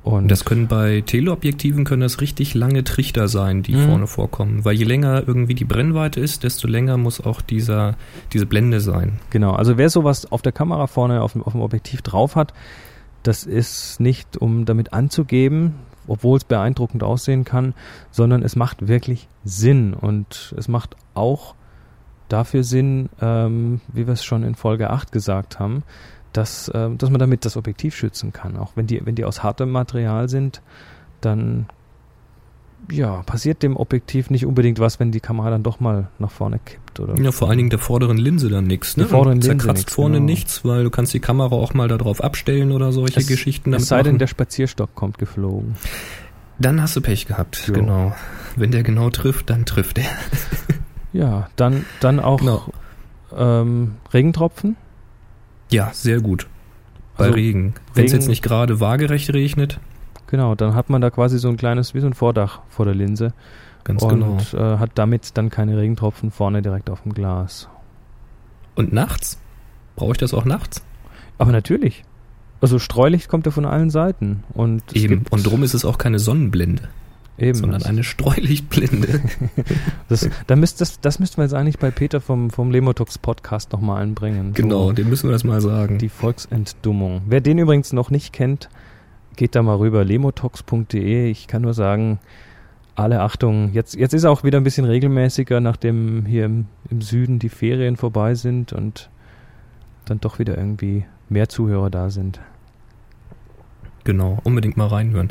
Und 0.04 0.30
das 0.30 0.44
können 0.44 0.68
bei 0.68 1.02
Teleobjektiven 1.02 1.86
können 1.86 2.02
das 2.02 2.20
richtig 2.20 2.54
lange 2.54 2.84
Trichter 2.84 3.30
sein, 3.30 3.64
die 3.64 3.74
mhm. 3.74 3.88
vorne 3.88 4.08
vorkommen. 4.08 4.66
Weil 4.66 4.76
je 4.76 4.84
länger 4.84 5.24
irgendwie 5.26 5.56
die 5.56 5.64
Brennweite 5.64 6.20
ist, 6.20 6.44
desto 6.44 6.68
länger 6.68 6.98
muss 6.98 7.22
auch 7.22 7.42
dieser, 7.42 7.96
diese 8.34 8.46
Blende 8.46 8.82
sein. 8.82 9.20
Genau, 9.30 9.54
also 9.54 9.78
wer 9.78 9.90
sowas 9.90 10.30
auf 10.30 10.42
der 10.42 10.52
Kamera 10.52 10.88
vorne 10.88 11.22
auf 11.22 11.34
dem, 11.34 11.44
auf 11.44 11.54
dem 11.54 11.62
Objektiv 11.62 12.02
drauf 12.02 12.36
hat, 12.36 12.54
das 13.24 13.46
ist 13.46 14.02
nicht, 14.02 14.36
um 14.36 14.66
damit 14.66 14.92
anzugeben, 14.92 15.76
obwohl 16.06 16.38
es 16.38 16.44
beeindruckend 16.44 17.02
aussehen 17.02 17.46
kann, 17.46 17.74
sondern 18.12 18.44
es 18.44 18.58
macht 18.58 18.90
wirklich 18.90 19.30
Sinn. 19.46 19.94
Und 19.94 20.54
es 20.58 20.68
macht 20.68 20.98
auch 21.14 21.56
dafür 22.28 22.66
Sinn, 22.66 23.10
ähm, 23.22 23.80
wie 23.94 24.06
wir 24.06 24.14
es 24.14 24.26
schon 24.26 24.44
in 24.44 24.56
Folge 24.56 24.90
8 24.90 25.14
gesagt 25.14 25.60
haben, 25.60 25.84
dass, 26.34 26.68
äh, 26.70 26.90
dass 26.96 27.10
man 27.10 27.20
damit 27.20 27.46
das 27.46 27.58
Objektiv 27.58 27.96
schützen 27.96 28.34
kann. 28.34 28.58
Auch 28.58 28.74
wenn 28.76 28.88
die, 28.88 29.06
wenn 29.06 29.16
die 29.16 29.26
aus 29.26 29.44
hartem 29.44 29.72
Material 29.72 30.30
sind, 30.30 30.62
dann 31.22 31.68
ja, 32.92 33.22
passiert 33.24 33.64
dem 33.64 33.78
Objektiv 33.78 34.30
nicht 34.30 34.46
unbedingt 34.46 34.80
was, 34.80 35.00
wenn 35.00 35.12
die 35.12 35.20
Kamera 35.20 35.50
dann 35.50 35.64
doch 35.64 35.80
mal 35.80 36.10
nach 36.20 36.32
vorne 36.32 36.60
kippt. 36.64 37.00
Oder 37.00 37.18
ja, 37.18 37.32
vor 37.32 37.50
allen 37.50 37.58
Dingen 37.58 37.70
der 37.70 37.80
vorderen 37.80 38.18
Linse 38.18 38.50
dann 38.50 38.66
nichts. 38.66 38.98
Ne? 38.98 39.04
Die 39.04 39.10
vorderen 39.10 39.36
Linse 39.36 39.50
zerkratzt 39.50 39.84
nix, 39.84 39.94
vorne 39.94 40.16
genau. 40.16 40.26
nichts, 40.26 40.66
weil 40.66 40.84
du 40.84 40.90
kannst 40.90 41.14
die 41.14 41.20
Kamera 41.20 41.56
auch 41.56 41.74
mal 41.74 41.88
darauf 41.88 42.22
abstellen 42.22 42.72
oder 42.72 42.92
solche 42.92 43.20
es, 43.20 43.28
Geschichten. 43.28 43.74
Es 43.74 43.88
sei 43.88 44.04
denn, 44.04 44.18
der 44.18 44.28
Spazierstock 44.28 44.94
kommt 44.96 45.18
geflogen. 45.18 45.76
Dann 46.60 46.82
hast 46.82 46.96
du 46.96 47.02
Pech 47.02 47.26
gehabt, 47.26 47.68
jo. 47.68 47.74
genau. 47.74 48.14
Wenn 48.56 48.72
der 48.72 48.84
genau 48.84 49.10
trifft, 49.10 49.50
dann 49.50 49.66
trifft 49.66 49.98
er. 49.98 50.06
ja, 51.14 51.50
dann, 51.56 51.86
dann 52.00 52.20
auch 52.20 52.40
genau. 52.40 52.66
ähm, 53.36 53.96
Regentropfen. 54.14 54.76
Ja, 55.74 55.90
sehr 55.92 56.22
gut. 56.22 56.48
Bei 57.18 57.26
also 57.26 57.36
Regen. 57.36 57.74
Wenn 57.96 58.06
es 58.06 58.12
jetzt 58.12 58.28
nicht 58.28 58.44
gerade 58.44 58.80
waagerecht 58.80 59.34
regnet. 59.34 59.80
Genau, 60.28 60.54
dann 60.54 60.76
hat 60.76 60.92
man 60.92 61.02
da 61.02 61.10
quasi 61.10 61.40
so 61.40 61.50
ein 61.50 61.58
kleines, 61.58 61.96
wie 61.96 62.00
so 62.00 62.06
ein 62.06 62.14
Vordach 62.14 62.62
vor 62.70 62.86
der 62.86 62.94
Linse. 62.94 63.34
Ganz 63.84 64.04
und, 64.04 64.10
genau. 64.10 64.32
Und 64.34 64.54
äh, 64.54 64.78
hat 64.78 64.92
damit 64.96 65.36
dann 65.36 65.50
keine 65.50 65.76
Regentropfen 65.78 66.30
vorne 66.30 66.62
direkt 66.62 66.92
auf 66.92 67.02
dem 67.02 67.14
Glas. 67.14 67.70
Und 68.76 68.94
nachts? 68.94 69.40
Brauche 69.96 70.12
ich 70.12 70.18
das 70.20 70.36
auch 70.36 70.46
nachts? 70.46 70.84
Aber 71.40 71.52
natürlich. 71.52 72.04
Also 72.62 72.78
Streulicht 72.78 73.28
kommt 73.28 73.48
ja 73.48 73.52
von 73.52 73.66
allen 73.66 73.90
Seiten. 73.90 74.44
Und 74.54 74.96
Eben, 74.96 75.26
und 75.32 75.46
drum 75.46 75.64
ist 75.64 75.74
es 75.74 75.86
auch 75.86 75.98
keine 75.98 76.20
Sonnenblende. 76.20 76.88
Eben. 77.38 77.58
Sondern 77.58 77.84
eine 77.84 78.04
Streulichtblende. 78.04 79.22
das, 80.08 80.30
da 80.46 80.56
müsst, 80.56 80.82
das, 80.82 81.00
das 81.02 81.20
müssten 81.20 81.38
wir 81.38 81.44
jetzt 81.44 81.54
eigentlich 81.54 81.80
bei 81.80 81.90
Peter 81.90 82.22
vom, 82.22 82.52
vom 82.52 82.70
Lemotox 82.70 83.18
Podcast 83.18 83.72
nochmal 83.72 84.04
einbringen. 84.04 84.54
Genau, 84.54 84.88
so, 84.88 84.92
dem 84.94 85.10
müssen 85.10 85.30
wir 85.30 85.34
das 85.34 85.44
mal 85.44 85.60
sagen. 85.60 85.98
Die 85.98 86.10
Volksentdummung. 86.10 87.24
Wer 87.26 87.42
den 87.42 87.58
übrigens 87.58 87.92
noch 87.92 88.12
nicht 88.12 88.34
kennt, 88.34 88.70
geht 89.36 89.56
da 89.56 89.64
mal 89.64 89.78
rüber, 89.78 90.06
lemotox.de. 90.06 91.30
Ich 91.30 91.48
kann 91.48 91.64
nur 91.64 91.74
sagen, 91.74 92.20
alle 92.96 93.22
Achtung, 93.22 93.74
jetzt, 93.74 93.96
jetzt 93.96 94.14
ist 94.14 94.26
auch 94.26 94.44
wieder 94.44 94.60
ein 94.60 94.64
bisschen 94.64 94.86
regelmäßiger, 94.86 95.60
nachdem 95.60 96.26
hier 96.28 96.46
im, 96.46 96.68
im 96.92 97.02
Süden 97.02 97.40
die 97.40 97.50
Ferien 97.50 97.98
vorbei 97.98 98.36
sind 98.36 98.74
und 98.74 99.10
dann 100.06 100.20
doch 100.20 100.38
wieder 100.38 100.58
irgendwie 100.58 101.06
mehr 101.30 101.50
Zuhörer 101.50 101.90
da 101.90 102.12
sind. 102.12 102.40
Genau, 104.04 104.38
unbedingt 104.44 104.78
mal 104.78 104.88
reinhören. 104.88 105.30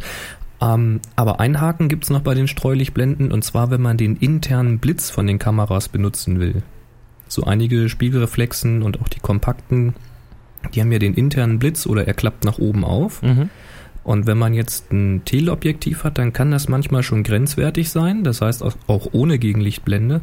Ähm, 0.62 1.00
aber 1.16 1.40
ein 1.40 1.60
Haken 1.60 1.88
gibt's 1.88 2.10
noch 2.10 2.20
bei 2.20 2.34
den 2.34 2.46
Streulichtblenden 2.46 3.32
und 3.32 3.42
zwar, 3.42 3.70
wenn 3.70 3.82
man 3.82 3.96
den 3.96 4.16
internen 4.16 4.78
Blitz 4.78 5.10
von 5.10 5.26
den 5.26 5.40
Kameras 5.40 5.88
benutzen 5.88 6.38
will. 6.38 6.62
So 7.26 7.44
einige 7.44 7.88
Spiegelreflexen 7.88 8.82
und 8.82 9.00
auch 9.00 9.08
die 9.08 9.20
kompakten, 9.20 9.94
die 10.72 10.80
haben 10.80 10.92
ja 10.92 11.00
den 11.00 11.14
internen 11.14 11.58
Blitz 11.58 11.86
oder 11.86 12.06
er 12.06 12.14
klappt 12.14 12.44
nach 12.44 12.58
oben 12.58 12.84
auf. 12.84 13.22
Mhm. 13.22 13.50
Und 14.04 14.26
wenn 14.26 14.38
man 14.38 14.54
jetzt 14.54 14.92
ein 14.92 15.22
Teleobjektiv 15.24 16.04
hat, 16.04 16.18
dann 16.18 16.32
kann 16.32 16.50
das 16.50 16.68
manchmal 16.68 17.02
schon 17.02 17.22
grenzwertig 17.22 17.90
sein. 17.90 18.24
Das 18.24 18.40
heißt 18.40 18.62
auch 18.62 19.08
ohne 19.12 19.38
Gegenlichtblende. 19.38 20.20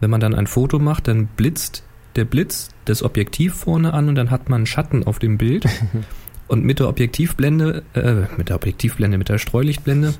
Wenn 0.00 0.10
man 0.10 0.20
dann 0.20 0.34
ein 0.34 0.46
Foto 0.46 0.78
macht, 0.78 1.08
dann 1.08 1.26
blitzt 1.26 1.84
der 2.16 2.24
Blitz 2.24 2.70
das 2.86 3.02
Objektiv 3.02 3.54
vorne 3.54 3.94
an 3.94 4.08
und 4.08 4.16
dann 4.16 4.30
hat 4.30 4.48
man 4.48 4.66
Schatten 4.66 5.04
auf 5.04 5.18
dem 5.18 5.38
Bild. 5.38 5.64
Und 6.50 6.64
mit 6.64 6.80
der 6.80 6.88
Objektivblende, 6.88 7.84
äh, 7.94 8.36
mit 8.36 8.48
der 8.48 8.56
Objektivblende, 8.56 9.18
mit 9.18 9.28
der 9.28 9.38
Streulichtblende 9.38 10.14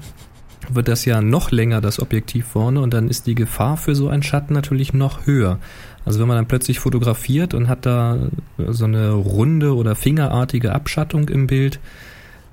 wird 0.68 0.86
das 0.86 1.04
ja 1.04 1.20
noch 1.20 1.50
länger, 1.50 1.80
das 1.80 1.98
Objektiv 1.98 2.46
vorne, 2.46 2.82
und 2.82 2.94
dann 2.94 3.08
ist 3.08 3.26
die 3.26 3.34
Gefahr 3.34 3.76
für 3.76 3.96
so 3.96 4.08
einen 4.08 4.22
Schatten 4.22 4.54
natürlich 4.54 4.92
noch 4.92 5.26
höher. 5.26 5.58
Also 6.04 6.20
wenn 6.20 6.28
man 6.28 6.36
dann 6.36 6.46
plötzlich 6.46 6.78
fotografiert 6.78 7.52
und 7.52 7.66
hat 7.66 7.84
da 7.84 8.28
so 8.68 8.84
eine 8.84 9.10
runde 9.10 9.74
oder 9.74 9.96
fingerartige 9.96 10.72
Abschattung 10.72 11.28
im 11.28 11.48
Bild, 11.48 11.80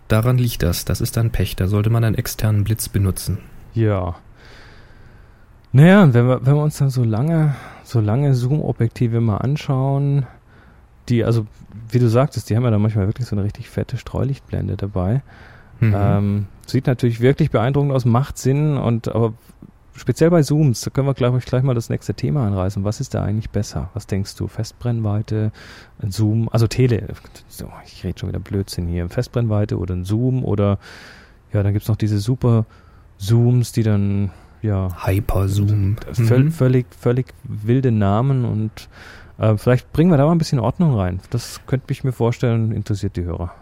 daran 0.07 0.39
liegt 0.39 0.63
das. 0.63 0.83
Das 0.83 0.99
ist 0.99 1.15
dann 1.15 1.29
Pech. 1.29 1.55
Da 1.55 1.67
sollte 1.67 1.91
man 1.91 2.03
einen 2.03 2.15
externen 2.15 2.63
Blitz 2.63 2.89
benutzen. 2.89 3.37
Ja. 3.75 4.15
Naja, 5.71 6.11
wenn 6.15 6.27
wir, 6.27 6.43
wenn 6.43 6.55
wir 6.55 6.63
uns 6.63 6.79
dann 6.79 6.89
so 6.89 7.03
lange, 7.03 7.55
so 7.83 7.99
lange 7.99 8.33
Zoom-Objektive 8.33 9.21
mal 9.21 9.37
anschauen, 9.37 10.25
die, 11.09 11.23
also 11.23 11.45
wie 11.89 11.99
du 11.99 12.09
sagtest, 12.09 12.49
die 12.49 12.55
haben 12.55 12.63
ja 12.63 12.71
da 12.71 12.79
manchmal 12.79 13.07
wirklich 13.07 13.27
so 13.27 13.35
eine 13.35 13.43
richtig 13.43 13.69
fette 13.69 13.97
Streulichtblende 13.97 14.77
dabei. 14.77 15.21
Mhm. 15.79 15.95
Ähm, 15.95 16.45
sieht 16.65 16.87
natürlich 16.87 17.21
wirklich 17.21 17.51
beeindruckend 17.51 17.91
aus, 17.91 18.05
macht 18.05 18.37
Sinn 18.37 18.77
und 18.77 19.07
aber 19.09 19.33
speziell 19.93 20.29
bei 20.29 20.41
Zooms, 20.41 20.81
da 20.81 20.89
können 20.89 21.07
wir 21.07 21.13
glaube 21.13 21.37
ich 21.37 21.45
gleich 21.45 21.63
mal 21.63 21.75
das 21.75 21.89
nächste 21.89 22.13
Thema 22.13 22.45
anreißen. 22.45 22.83
Was 22.83 22.99
ist 22.99 23.13
da 23.13 23.23
eigentlich 23.23 23.49
besser? 23.49 23.89
Was 23.93 24.07
denkst 24.07 24.35
du? 24.35 24.47
Festbrennweite, 24.47 25.51
ein 26.01 26.11
Zoom, 26.11 26.49
also 26.51 26.67
Tele, 26.67 27.07
ich 27.85 28.03
rede 28.03 28.19
schon 28.19 28.29
wieder 28.29 28.39
Blödsinn 28.39 28.87
hier, 28.87 29.07
Festbrennweite 29.09 29.77
oder 29.77 29.95
ein 29.95 30.03
Zoom 30.03 30.43
oder 30.43 30.79
ja, 31.53 31.63
dann 31.63 31.73
gibt's 31.73 31.87
noch 31.87 31.95
diese 31.95 32.19
super 32.19 32.65
Zooms, 33.17 33.71
die 33.71 33.83
dann 33.83 34.31
ja 34.61 34.89
Hyperzoom. 35.05 35.97
Völ 36.13 36.45
mhm. 36.45 36.51
Völlig, 36.51 36.87
völlig 36.99 37.33
wilde 37.43 37.91
Namen 37.91 38.45
und 38.45 38.89
äh, 39.37 39.57
vielleicht 39.57 39.91
bringen 39.93 40.11
wir 40.11 40.17
da 40.17 40.25
mal 40.25 40.31
ein 40.31 40.37
bisschen 40.37 40.59
Ordnung 40.59 40.95
rein. 40.95 41.19
Das 41.29 41.61
könnte 41.67 41.91
ich 41.91 42.03
mir 42.03 42.11
vorstellen, 42.11 42.71
interessiert 42.71 43.15
die 43.15 43.23
Hörer. 43.23 43.53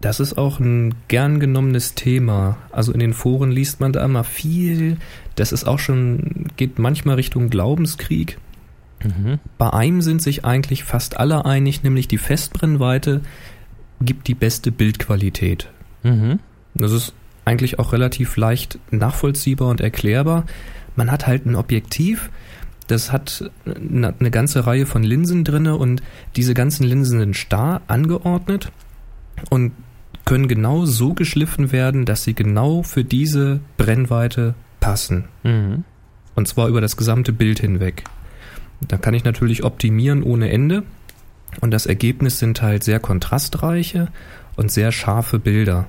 Das 0.00 0.20
ist 0.20 0.36
auch 0.36 0.60
ein 0.60 0.94
gern 1.08 1.40
genommenes 1.40 1.94
Thema. 1.94 2.58
Also 2.70 2.92
in 2.92 3.00
den 3.00 3.14
Foren 3.14 3.50
liest 3.50 3.80
man 3.80 3.92
da 3.92 4.04
immer 4.04 4.24
viel. 4.24 4.98
Das 5.36 5.52
ist 5.52 5.66
auch 5.66 5.78
schon, 5.78 6.48
geht 6.56 6.78
manchmal 6.78 7.16
Richtung 7.16 7.48
Glaubenskrieg. 7.48 8.38
Mhm. 9.02 9.38
Bei 9.58 9.72
einem 9.72 10.02
sind 10.02 10.22
sich 10.22 10.44
eigentlich 10.44 10.84
fast 10.84 11.18
alle 11.18 11.44
einig, 11.44 11.82
nämlich 11.82 12.08
die 12.08 12.18
Festbrennweite 12.18 13.22
gibt 14.00 14.28
die 14.28 14.34
beste 14.34 14.70
Bildqualität. 14.70 15.70
Mhm. 16.02 16.40
Das 16.74 16.92
ist 16.92 17.14
eigentlich 17.46 17.78
auch 17.78 17.92
relativ 17.92 18.36
leicht 18.36 18.78
nachvollziehbar 18.90 19.68
und 19.68 19.80
erklärbar. 19.80 20.44
Man 20.94 21.10
hat 21.10 21.26
halt 21.26 21.46
ein 21.46 21.56
Objektiv, 21.56 22.30
das 22.86 23.12
hat 23.12 23.50
eine 23.64 24.30
ganze 24.30 24.66
Reihe 24.66 24.86
von 24.86 25.02
Linsen 25.02 25.44
drinne 25.44 25.76
und 25.76 26.02
diese 26.36 26.54
ganzen 26.54 26.84
Linsen 26.84 27.18
sind 27.18 27.36
starr 27.36 27.82
angeordnet 27.88 28.70
und 29.50 29.72
können 30.24 30.48
genau 30.48 30.86
so 30.86 31.14
geschliffen 31.14 31.72
werden, 31.72 32.04
dass 32.04 32.24
sie 32.24 32.34
genau 32.34 32.82
für 32.82 33.04
diese 33.04 33.60
Brennweite 33.76 34.54
passen. 34.80 35.24
Mhm. 35.42 35.84
Und 36.34 36.48
zwar 36.48 36.68
über 36.68 36.80
das 36.80 36.96
gesamte 36.96 37.32
Bild 37.32 37.60
hinweg. 37.60 38.04
Da 38.86 38.98
kann 38.98 39.14
ich 39.14 39.24
natürlich 39.24 39.64
optimieren 39.64 40.22
ohne 40.22 40.50
Ende. 40.50 40.82
Und 41.60 41.70
das 41.70 41.86
Ergebnis 41.86 42.38
sind 42.38 42.60
halt 42.60 42.84
sehr 42.84 43.00
kontrastreiche 43.00 44.08
und 44.56 44.70
sehr 44.70 44.92
scharfe 44.92 45.38
Bilder. 45.38 45.86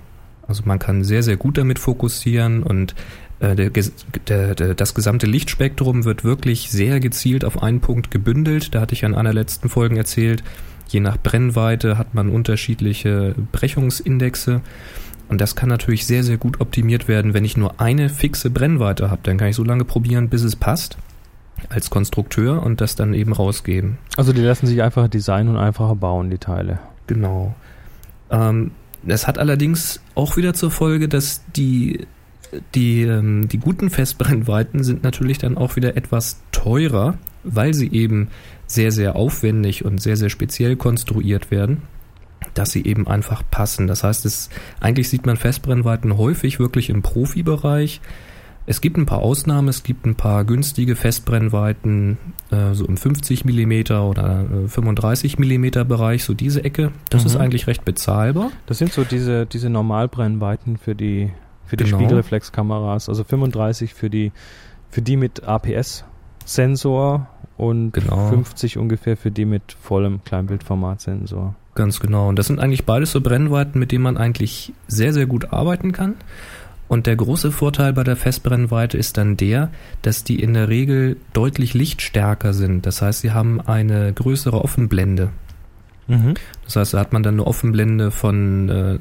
Also 0.47 0.63
man 0.65 0.79
kann 0.79 1.03
sehr, 1.03 1.23
sehr 1.23 1.36
gut 1.36 1.57
damit 1.57 1.79
fokussieren 1.79 2.63
und 2.63 2.95
der, 3.39 3.56
der, 3.56 4.56
der, 4.56 4.73
das 4.73 4.93
gesamte 4.95 5.28
Lichtspektrum 5.28 6.06
wird 6.06 6.23
wirklich 6.23 6.71
sehr 6.71 7.00
gezielt 7.00 7.45
auf 7.45 7.62
einen 7.62 7.82
Punkt 7.82 8.10
gebündelt. 8.10 8.73
Da 8.73 8.82
hatte 8.82 8.93
ich 8.93 9.06
an 9.06 9.15
einer 9.15 9.34
letzten 9.34 9.69
Folgen 9.69 9.97
erzählt, 9.97 10.43
je 10.89 11.00
nach 11.00 11.17
Brennweite 11.17 11.97
hat 11.97 12.13
man 12.13 12.30
unterschiedliche 12.30 13.36
Brechungsindexe. 13.52 14.62
Und 15.30 15.41
das 15.41 15.56
kann 15.56 15.69
natürlich 15.69 16.06
sehr, 16.06 16.23
sehr 16.23 16.38
gut 16.38 16.62
optimiert 16.62 17.08
werden, 17.08 17.34
wenn 17.34 17.45
ich 17.45 17.58
nur 17.58 17.82
eine 17.82 18.10
fixe 18.10 18.50
Brennweite 18.50 19.12
habe. 19.12 19.21
Dann 19.23 19.38
kann 19.38 19.50
ich 19.50 19.56
so 19.56 19.63
lange 19.63 19.84
probieren, 19.84 20.30
bis 20.30 20.43
es 20.43 20.56
passt 20.56 20.97
als 21.69 21.89
Konstrukteur 21.89 22.63
und 22.63 22.82
das 22.82 22.95
dann 22.95 23.13
eben 23.13 23.34
rausgeben. 23.34 23.97
Also 24.15 24.32
die 24.32 24.41
lassen 24.41 24.67
sich 24.67 24.82
einfacher 24.82 25.10
designen 25.10 25.56
und 25.56 25.62
einfacher 25.62 25.95
bauen, 25.95 26.30
die 26.30 26.38
Teile. 26.38 26.80
Genau. 27.08 27.56
Ähm, 28.30 28.71
das 29.04 29.28
hat 29.28 29.38
allerdings 29.38 30.02
auch 30.15 30.38
wieder 30.38 30.54
zur 30.54 30.71
Folge, 30.71 31.08
dass 31.08 31.43
die, 31.56 32.08
die, 32.76 33.04
ähm, 33.04 33.48
die 33.48 33.60
guten 33.60 33.89
Festbrennweiten 33.89 34.84
sind 34.84 35.04
natürlich 35.04 35.38
dann 35.38 35.58
auch 35.58 35.76
wieder 35.76 35.98
etwas 35.98 36.41
teurer, 36.52 37.17
weil 37.43 37.74
sie 37.74 37.91
eben 37.91 38.30
sehr, 38.65 38.91
sehr 38.91 39.15
aufwendig 39.15 39.86
und 39.86 40.02
sehr, 40.02 40.17
sehr 40.17 40.30
speziell 40.30 40.76
konstruiert 40.76 41.52
werden, 41.52 41.84
dass 42.54 42.72
sie 42.72 42.86
eben 42.86 43.08
einfach 43.08 43.43
passen. 43.50 43.88
Das 43.88 44.04
heißt, 44.04 44.26
es, 44.26 44.50
eigentlich 44.80 45.10
sieht 45.10 45.26
man 45.26 45.38
Festbrennweiten 45.38 46.17
häufig 46.17 46.60
wirklich 46.60 46.89
im 46.89 47.02
Profibereich. 47.02 48.02
Es 48.70 48.82
gibt 48.82 48.98
ein 48.98 49.06
paar 49.06 49.20
Ausnahmen, 49.20 49.70
es 49.70 49.84
gibt 49.84 50.06
ein 50.06 50.15
paar 50.15 50.43
günstige 50.43 50.98
Festbrennweiten, 50.98 52.17
äh, 52.52 52.74
so 52.74 52.86
im 52.86 52.98
50 52.98 53.46
mm 53.46 53.91
oder 53.93 54.46
äh, 54.65 54.67
35 54.67 55.39
mm 55.39 55.88
Bereich, 55.88 56.26
so 56.26 56.34
diese 56.34 56.65
Ecke. 56.65 56.91
Das 57.10 57.24
mhm. 57.24 57.28
ist 57.28 57.36
eigentlich 57.38 57.67
recht 57.67 57.86
bezahlbar. 57.86 58.52
Das 58.65 58.78
sind 58.78 58.91
so 58.91 59.06
diese, 59.06 59.46
diese 59.46 59.70
Normalbrennweiten 59.70 60.76
für 60.76 60.96
die, 60.96 61.32
für 61.67 61.77
die 61.77 61.84
genau. 61.84 61.97
Spiegelreflexkameras, 61.97 63.10
also 63.10 63.23
35 63.23 63.93
für 63.93 64.10
die, 64.10 64.32
für 64.89 65.01
die 65.01 65.17
mit 65.17 65.43
APS-Sensor 65.43 67.27
und 67.58 67.91
genau. 67.91 68.30
50 68.30 68.77
ungefähr 68.77 69.17
für 69.17 69.32
die 69.32 69.45
mit 69.45 69.75
vollem 69.80 70.23
Kleinbildformatsensor. 70.23 71.56
Ganz 71.75 71.99
genau. 71.99 72.30
Und 72.30 72.39
das 72.39 72.47
sind 72.47 72.60
eigentlich 72.60 72.86
beides 72.86 73.12
so 73.12 73.21
Brennweiten, 73.21 73.77
mit 73.77 73.91
denen 73.91 74.03
man 74.03 74.17
eigentlich 74.17 74.73
sehr, 74.88 75.13
sehr 75.13 75.27
gut 75.27 75.53
arbeiten 75.53 75.91
kann. 75.91 76.15
Und 76.88 77.06
der 77.06 77.15
große 77.15 77.51
Vorteil 77.51 77.93
bei 77.93 78.03
der 78.03 78.15
Festbrennweite 78.15 78.97
ist 78.97 79.17
dann 79.17 79.36
der, 79.36 79.69
dass 80.01 80.23
die 80.23 80.41
in 80.41 80.53
der 80.53 80.69
Regel 80.69 81.17
deutlich 81.34 81.73
lichtstärker 81.73 82.53
sind. 82.53 82.86
Das 82.86 83.01
heißt, 83.01 83.21
sie 83.21 83.32
haben 83.32 83.60
eine 83.60 84.13
größere 84.13 84.63
Offenblende. 84.63 85.30
Mhm. 86.08 86.36
Das 86.63 86.77
heißt, 86.77 86.93
da 86.93 86.99
hat 86.99 87.13
man 87.13 87.23
dann 87.23 87.36
eine 87.36 87.45
Offenblende 87.45 88.12
von 88.12 88.69
äh, 88.69 88.99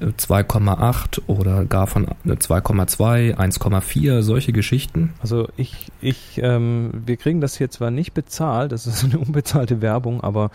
2,8 0.00 1.22
oder 1.26 1.64
gar 1.64 1.86
von 1.86 2.06
2,2, 2.26 3.36
1,4, 3.36 4.22
solche 4.22 4.52
Geschichten. 4.52 5.12
Also 5.20 5.48
ich, 5.56 5.88
ich, 6.00 6.40
ähm, 6.42 6.90
wir 7.06 7.16
kriegen 7.16 7.40
das 7.40 7.56
hier 7.56 7.70
zwar 7.70 7.90
nicht 7.90 8.14
bezahlt, 8.14 8.72
das 8.72 8.86
ist 8.86 9.04
eine 9.04 9.18
unbezahlte 9.18 9.82
Werbung, 9.82 10.22
aber 10.22 10.50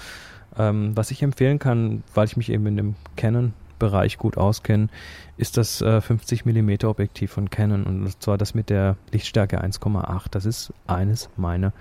ähm, 0.57 0.95
was 0.95 1.11
ich 1.11 1.21
empfehlen 1.21 1.59
kann, 1.59 2.03
weil 2.13 2.25
ich 2.25 2.37
mich 2.37 2.51
eben 2.51 2.65
in 2.65 2.77
dem 2.77 2.95
Canon 3.15 3.53
Bereich 3.79 4.17
gut 4.17 4.37
auskenne, 4.37 4.87
ist 5.37 5.57
das 5.57 5.81
äh, 5.81 6.01
50 6.01 6.45
mm 6.45 6.85
Objektiv 6.85 7.31
von 7.31 7.51
Canon 7.51 7.83
und 7.83 8.21
zwar 8.23 8.37
das 8.37 8.55
mit 8.55 8.71
der 8.71 8.97
Lichtstärke 9.11 9.63
1,8. 9.63 10.25
Das 10.31 10.45
ist 10.45 10.73
eines 10.87 11.29
meiner 11.37 11.73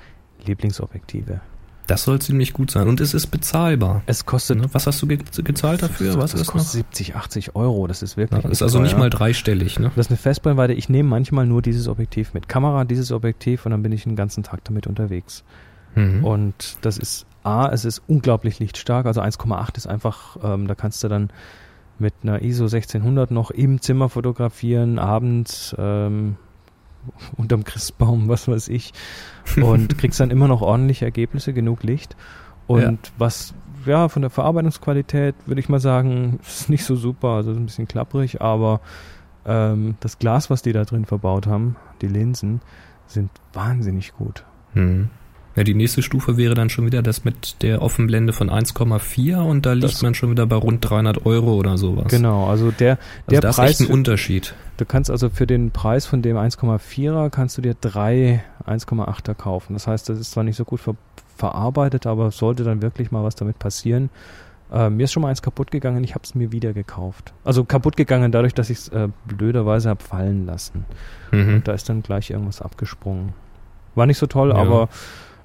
Lieblingsobjektive. 0.44 1.40
Das 1.86 2.02
soll 2.02 2.20
ziemlich 2.20 2.52
gut 2.52 2.70
sein 2.70 2.88
und 2.88 3.00
es 3.00 3.14
ist 3.14 3.28
bezahlbar. 3.28 4.02
Es 4.06 4.26
kostet. 4.26 4.58
Ne? 4.58 4.68
Was 4.72 4.86
hast 4.86 5.00
du 5.02 5.06
ge 5.06 5.18
gezahlt 5.44 5.82
dafür? 5.82 6.16
Was 6.16 6.32
das 6.32 6.40
ist 6.42 6.46
kostet 6.48 6.82
noch? 6.82 6.90
70, 6.90 7.16
80 7.16 7.56
Euro. 7.56 7.86
Das 7.86 8.02
ist 8.02 8.16
wirklich. 8.16 8.42
Ja, 8.42 8.48
das 8.48 8.58
ist 8.58 8.62
also 8.62 8.78
teuer. 8.78 8.84
nicht 8.84 8.98
mal 8.98 9.10
dreistellig. 9.10 9.78
Ne? 9.78 9.92
Das 9.94 10.06
ist 10.06 10.10
eine 10.10 10.18
Festbrennweite. 10.18 10.72
Ich 10.72 10.88
nehme 10.88 11.08
manchmal 11.08 11.46
nur 11.46 11.62
dieses 11.62 11.86
Objektiv 11.86 12.34
mit 12.34 12.48
Kamera, 12.48 12.84
dieses 12.84 13.12
Objektiv 13.12 13.66
und 13.66 13.70
dann 13.70 13.82
bin 13.82 13.92
ich 13.92 14.02
den 14.02 14.16
ganzen 14.16 14.42
Tag 14.42 14.64
damit 14.64 14.86
unterwegs. 14.86 15.44
Mhm. 15.94 16.24
Und 16.24 16.78
das 16.82 16.98
ist 16.98 17.26
A, 17.44 17.68
es 17.68 17.84
ist 17.84 18.02
unglaublich 18.08 18.58
lichtstark. 18.58 19.06
Also 19.06 19.20
1,8 19.20 19.76
ist 19.76 19.86
einfach, 19.86 20.36
ähm, 20.42 20.66
da 20.66 20.74
kannst 20.74 21.04
du 21.04 21.08
dann 21.08 21.30
mit 21.98 22.14
einer 22.22 22.42
ISO 22.42 22.64
1600 22.64 23.30
noch 23.30 23.50
im 23.50 23.80
Zimmer 23.80 24.08
fotografieren, 24.08 24.98
abends 24.98 25.74
ähm, 25.78 26.36
unterm 27.36 27.64
Christbaum, 27.64 28.28
was 28.28 28.48
weiß 28.48 28.68
ich, 28.68 28.92
und 29.60 29.98
kriegst 29.98 30.20
dann 30.20 30.30
immer 30.30 30.48
noch 30.48 30.62
ordentliche 30.62 31.04
Ergebnisse, 31.04 31.52
genug 31.52 31.82
Licht. 31.82 32.16
Und 32.66 32.82
ja. 32.82 33.12
was, 33.18 33.54
ja, 33.84 34.08
von 34.08 34.22
der 34.22 34.30
Verarbeitungsqualität 34.30 35.34
würde 35.46 35.60
ich 35.60 35.68
mal 35.68 35.80
sagen, 35.80 36.40
ist 36.46 36.68
nicht 36.68 36.84
so 36.84 36.96
super, 36.96 37.28
also 37.28 37.52
ist 37.52 37.58
ein 37.58 37.66
bisschen 37.66 37.88
klapprig, 37.88 38.40
aber 38.40 38.80
ähm, 39.44 39.96
das 40.00 40.18
Glas, 40.18 40.50
was 40.50 40.62
die 40.62 40.72
da 40.72 40.84
drin 40.84 41.04
verbaut 41.04 41.46
haben, 41.46 41.76
die 42.02 42.08
Linsen, 42.08 42.60
sind 43.06 43.30
wahnsinnig 43.52 44.12
gut. 44.14 44.44
Mhm. 44.74 45.10
Ja, 45.56 45.64
die 45.64 45.74
nächste 45.74 46.02
Stufe 46.02 46.36
wäre 46.36 46.54
dann 46.54 46.68
schon 46.68 46.84
wieder 46.84 47.02
das 47.02 47.24
mit 47.24 47.62
der 47.62 47.80
Offenblende 47.80 48.34
von 48.34 48.50
1,4 48.50 49.38
und 49.38 49.64
da 49.64 49.72
liegt 49.72 49.94
das 49.94 50.02
man 50.02 50.14
schon 50.14 50.30
wieder 50.30 50.46
bei 50.46 50.56
rund 50.56 50.88
300 50.88 51.24
Euro 51.24 51.54
oder 51.54 51.78
sowas. 51.78 52.08
Genau, 52.08 52.46
also 52.46 52.70
der, 52.70 52.98
der 53.30 53.42
also 53.42 53.62
Preis. 53.62 53.80
Ist 53.80 53.88
ein 53.88 53.92
Unterschied. 53.92 54.54
Du 54.76 54.84
kannst 54.84 55.10
also 55.10 55.30
für 55.30 55.46
den 55.46 55.70
Preis 55.70 56.04
von 56.04 56.20
dem 56.20 56.36
1,4er 56.36 57.30
kannst 57.30 57.56
du 57.56 57.62
dir 57.62 57.74
drei 57.80 58.44
1,8er 58.66 59.34
kaufen. 59.34 59.72
Das 59.72 59.86
heißt, 59.86 60.08
das 60.10 60.18
ist 60.18 60.32
zwar 60.32 60.44
nicht 60.44 60.56
so 60.56 60.64
gut 60.64 60.80
ver 60.80 60.94
verarbeitet, 61.36 62.06
aber 62.06 62.30
sollte 62.30 62.64
dann 62.64 62.80
wirklich 62.80 63.10
mal 63.10 63.22
was 63.22 63.34
damit 63.34 63.58
passieren. 63.58 64.08
Äh, 64.72 64.88
mir 64.88 65.04
ist 65.04 65.12
schon 65.12 65.22
mal 65.22 65.28
eins 65.28 65.42
kaputt 65.42 65.70
gegangen, 65.70 66.02
ich 66.02 66.14
habe 66.14 66.24
es 66.24 66.34
mir 66.34 66.50
wieder 66.50 66.72
gekauft. 66.72 67.34
Also 67.44 67.64
kaputt 67.64 67.94
gegangen 67.94 68.32
dadurch, 68.32 68.54
dass 68.54 68.70
ich 68.70 68.78
es 68.78 68.88
äh, 68.88 69.08
blöderweise 69.26 69.90
habe 69.90 70.02
fallen 70.02 70.46
lassen. 70.46 70.86
Mhm. 71.32 71.56
Und 71.56 71.68
da 71.68 71.72
ist 71.72 71.90
dann 71.90 72.02
gleich 72.02 72.30
irgendwas 72.30 72.62
abgesprungen. 72.62 73.34
War 73.94 74.06
nicht 74.06 74.16
so 74.16 74.26
toll, 74.26 74.48
ja. 74.48 74.56
aber 74.56 74.88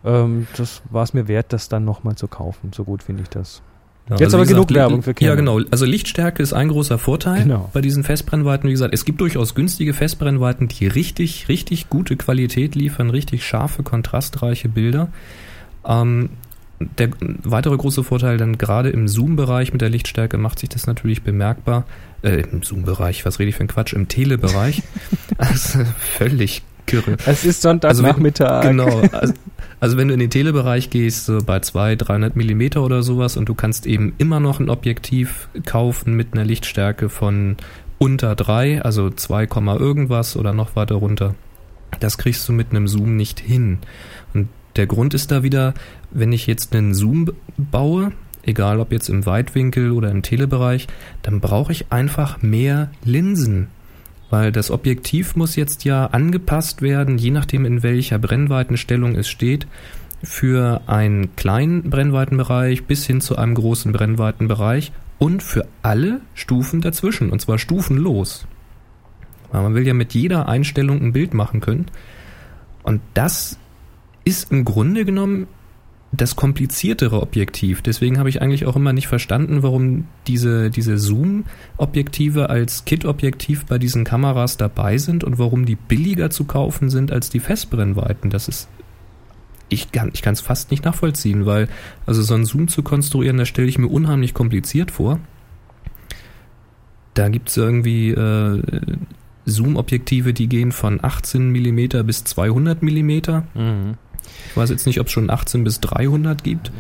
ähm, 0.04 0.48
das 0.58 0.82
war 0.90 1.04
es 1.04 1.14
mir 1.14 1.28
wert, 1.28 1.54
das 1.54 1.70
dann 1.70 1.86
nochmal 1.86 2.16
zu 2.16 2.28
kaufen. 2.28 2.72
So 2.74 2.84
gut 2.84 3.04
finde 3.04 3.24
ich 3.24 3.30
das. 3.30 3.62
Ja, 4.10 4.16
Jetzt 4.16 4.34
also 4.34 4.38
aber 4.38 4.46
genug 4.46 4.68
gesagt, 4.68 4.80
Werbung 4.80 5.04
für 5.04 5.14
Canon. 5.14 5.30
Ja, 5.30 5.36
genau. 5.36 5.60
Also 5.70 5.86
Lichtstärke 5.86 6.42
ist 6.42 6.54
ein 6.54 6.70
großer 6.70 6.98
Vorteil 6.98 7.44
genau. 7.44 7.70
bei 7.72 7.82
diesen 7.82 8.04
Festbrennweiten. 8.04 8.68
Wie 8.68 8.74
gesagt, 8.74 8.94
es 8.94 9.06
gibt 9.06 9.22
durchaus 9.22 9.56
günstige 9.56 9.94
Festbrennweiten, 9.94 10.68
die 10.68 10.88
richtig, 10.88 11.48
richtig 11.48 11.90
gute 11.90 12.18
Qualität 12.18 12.76
liefern, 12.76 13.10
richtig 13.10 13.46
scharfe, 13.46 13.84
kontrastreiche 13.84 14.70
Bilder. 14.70 15.10
Ähm, 15.86 16.32
der 16.98 17.12
weitere 17.44 17.78
große 17.78 18.04
Vorteil 18.04 18.38
dann 18.38 18.58
gerade 18.58 18.90
im 18.90 19.08
Zoom-Bereich 19.08 19.72
mit 19.72 19.82
der 19.82 19.90
Lichtstärke 19.90 20.38
macht 20.38 20.60
sich 20.60 20.70
das 20.70 20.88
natürlich 20.88 21.22
bemerkbar. 21.22 21.86
Äh, 22.24 22.42
im 22.52 22.64
Zoom-Bereich, 22.64 23.26
was 23.26 23.40
rede 23.40 23.50
ich 23.50 23.56
für 23.56 23.64
ein 23.64 23.68
Quatsch? 23.68 23.94
Im 23.94 24.08
Telebereich. 24.08 24.82
also 25.38 25.80
völlig 26.00 26.64
kirre. 26.88 27.18
Es 27.26 27.46
ist 27.46 27.62
Sonntagnachmittag. 27.62 28.66
Also 28.66 28.68
genau. 28.70 29.02
Also, 29.12 29.34
also 29.82 29.98
wenn 29.98 30.08
du 30.08 30.14
in 30.14 30.20
den 30.20 30.30
Telebereich 30.30 30.92
gehst, 30.92 31.26
so 31.26 31.40
bei 31.44 31.60
200, 31.60 32.08
300 32.08 32.36
Millimeter 32.36 32.84
oder 32.84 33.02
sowas 33.02 33.36
und 33.36 33.50
du 33.50 33.56
kannst 33.56 33.88
eben 33.88 34.14
immer 34.20 34.40
noch 34.40 34.60
ein 34.60 34.70
Objektiv 34.70 35.50
kaufen 35.66 36.16
mit 36.16 36.34
einer 36.34 36.46
Lichtstärke 36.46 37.10
von 37.10 37.58
unter 37.98 38.36
3, 38.36 38.84
also 38.84 39.10
2, 39.10 39.48
irgendwas 39.80 40.38
oder 40.38 40.54
noch 40.54 40.76
weiter 40.76 40.96
runter. 40.96 41.34
Das 42.00 42.20
kriegst 42.20 42.48
du 42.48 42.54
mit 42.54 42.70
einem 42.70 42.88
Zoom 42.88 43.16
nicht 43.16 43.40
hin. 43.40 43.80
Und 44.36 44.50
der 44.76 44.86
Grund 44.86 45.16
ist 45.16 45.32
da 45.32 45.42
wieder, 45.42 45.74
wenn 46.12 46.32
ich 46.32 46.46
jetzt 46.46 46.76
einen 46.76 46.94
Zoom 46.94 47.32
baue, 47.58 48.12
egal 48.44 48.80
ob 48.80 48.92
jetzt 48.92 49.10
im 49.10 49.26
Weitwinkel 49.26 49.92
oder 49.92 50.12
im 50.12 50.22
Telebereich, 50.22 50.88
dann 51.24 51.40
brauche 51.40 51.72
ich 51.72 51.92
einfach 51.92 52.44
mehr 52.44 52.92
Linsen. 53.04 53.70
Weil 54.32 54.54
das 54.54 54.72
Objektiv 54.72 55.36
muss 55.36 55.58
jetzt 55.58 55.84
ja 55.84 56.08
angepasst 56.08 56.82
werden, 56.82 57.18
je 57.18 57.32
nachdem 57.32 57.66
in 57.66 57.84
welcher 57.84 58.18
Brennweitenstellung 58.18 59.16
es 59.16 59.30
steht, 59.30 59.68
für 60.24 60.82
einen 60.88 61.36
kleinen 61.36 61.90
Brennweitenbereich 61.90 62.86
bis 62.86 63.06
hin 63.06 63.20
zu 63.20 63.36
einem 63.36 63.56
großen 63.56 63.92
Brennweitenbereich 63.92 64.94
und 65.20 65.44
für 65.44 65.68
alle 65.82 66.22
Stufen 66.34 66.80
dazwischen, 66.80 67.30
und 67.30 67.42
zwar 67.42 67.60
stufenlos. 67.60 68.48
Weil 69.52 69.64
man 69.64 69.76
will 69.76 69.86
ja 69.86 69.94
mit 69.94 70.14
jeder 70.14 70.48
Einstellung 70.48 71.02
ein 71.02 71.12
Bild 71.12 71.34
machen 71.34 71.60
können. 71.60 71.88
Und 72.84 73.02
das 73.14 73.60
ist 74.24 74.50
im 74.52 74.64
Grunde 74.64 75.04
genommen 75.04 75.48
das 76.12 76.36
kompliziertere 76.36 77.22
Objektiv. 77.22 77.82
Deswegen 77.82 78.20
habe 78.20 78.30
ich 78.30 78.42
eigentlich 78.42 78.66
auch 78.66 78.76
immer 78.76 78.92
nicht 78.92 79.08
verstanden, 79.08 79.64
warum 79.64 80.08
diese, 80.28 80.70
diese 80.70 80.98
Zoom-Objektive 80.98 82.50
als 82.50 82.84
Kit-Objektiv 82.84 83.66
bei 83.66 83.78
diesen 83.78 84.04
Kameras 84.04 84.58
dabei 84.58 84.98
sind 84.98 85.24
und 85.24 85.40
warum 85.40 85.66
die 85.66 85.76
billiger 85.76 86.30
zu 86.30 86.44
kaufen 86.44 86.90
sind 86.90 87.12
als 87.12 87.30
die 87.30 87.40
Festbrennweiten. 87.40 88.30
Das 88.30 88.48
ist 88.48 88.68
ich 89.70 89.94
kann 89.94 90.12
ich 90.14 90.26
es 90.26 90.42
fast 90.42 90.70
nicht 90.70 90.84
nachvollziehen, 90.84 91.46
weil 91.46 91.70
also 92.06 92.22
so 92.22 92.34
ein 92.34 92.44
Zoom 92.44 92.68
zu 92.68 92.84
konstruieren, 92.84 93.38
da 93.38 93.46
stelle 93.46 93.70
ich 93.70 93.78
mir 93.78 93.88
unheimlich 93.88 94.34
kompliziert 94.34 94.92
vor. 94.92 95.20
Da 97.14 97.30
gibt 97.30 97.48
es 97.48 97.56
irgendwie 97.56 98.10
äh, 98.10 98.62
Zoom-Objektive, 99.46 100.34
die 100.34 100.48
gehen 100.48 100.74
von 100.74 101.00
18 101.02 101.52
mm 101.52 102.06
bis 102.06 102.26
200 102.26 102.84
mm. 102.84 103.10
Mhm. 103.54 103.98
Ich 104.50 104.58
weiß 104.58 104.70
jetzt 104.70 104.86
nicht, 104.86 105.00
ob 105.00 105.08
es 105.08 105.14
schon 105.14 105.30
18 105.30 105.64
bis 105.64 105.80
300 105.80 106.44
gibt. 106.44 106.72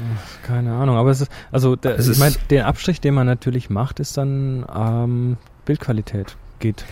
Keine 0.45 0.73
Ahnung, 0.73 0.97
aber 0.97 1.11
es 1.11 1.21
ist, 1.21 1.31
also 1.51 1.75
der, 1.75 1.97
Es 1.97 2.05
ich 2.05 2.11
ist- 2.13 2.19
mein, 2.19 2.35
der 2.49 2.67
Abstrich, 2.67 2.99
den 3.01 3.13
man 3.13 3.25
natürlich 3.27 3.69
macht, 3.69 3.99
ist 3.99 4.17
dann 4.17 4.65
ähm, 4.75 5.37
Bildqualität. 5.65 6.35
Geht 6.59 6.83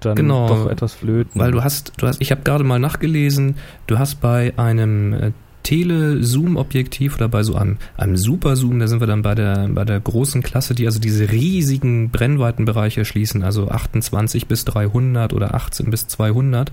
dann 0.00 0.14
Genau, 0.14 0.46
doch 0.48 0.70
etwas 0.70 0.94
flöten. 0.94 1.40
Weil 1.40 1.50
du 1.50 1.62
hast, 1.64 1.92
du 1.96 2.06
hast, 2.06 2.20
ich 2.20 2.30
habe 2.30 2.42
gerade 2.42 2.62
mal 2.62 2.78
nachgelesen, 2.78 3.56
du 3.88 3.98
hast 3.98 4.20
bei 4.20 4.52
einem 4.56 5.12
äh, 5.12 5.32
Tele-Zoom-Objektiv 5.64 7.16
oder 7.16 7.28
bei 7.28 7.42
so 7.42 7.54
einem, 7.56 7.76
einem 7.96 8.16
Super-Zoom, 8.16 8.78
da 8.78 8.86
sind 8.88 9.00
wir 9.00 9.06
dann 9.06 9.22
bei 9.22 9.34
der, 9.34 9.68
bei 9.68 9.84
der 9.84 10.00
großen 10.00 10.42
Klasse, 10.42 10.74
die 10.74 10.86
also 10.86 10.98
diese 11.00 11.30
riesigen 11.30 12.10
Brennweitenbereiche 12.10 13.00
erschließen, 13.00 13.42
also 13.42 13.68
28 13.68 14.46
bis 14.46 14.64
300 14.64 15.32
oder 15.32 15.54
18 15.54 15.90
bis 15.90 16.06
200. 16.08 16.72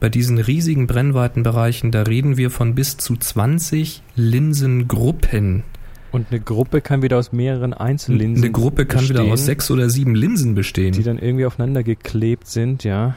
Bei 0.00 0.08
diesen 0.08 0.38
riesigen 0.38 0.86
Brennweitenbereichen, 0.86 1.90
da 1.90 2.02
reden 2.02 2.36
wir 2.36 2.50
von 2.50 2.74
bis 2.74 2.96
zu 2.98 3.16
20 3.16 4.02
Linsengruppen. 4.14 5.64
Und 6.12 6.28
eine 6.30 6.40
Gruppe 6.40 6.80
kann 6.80 7.02
wieder 7.02 7.18
aus 7.18 7.32
mehreren 7.32 7.74
Einzellinsen 7.74 8.44
Eine 8.44 8.52
Gruppe 8.52 8.86
kann 8.86 9.02
wieder 9.02 9.14
bestehen, 9.14 9.32
aus 9.32 9.44
sechs 9.44 9.70
oder 9.70 9.90
sieben 9.90 10.14
Linsen 10.14 10.54
bestehen. 10.54 10.92
die 10.92 11.02
dann 11.02 11.18
irgendwie 11.18 11.46
aufeinander 11.46 11.82
geklebt 11.82 12.46
sind, 12.46 12.84
ja. 12.84 13.16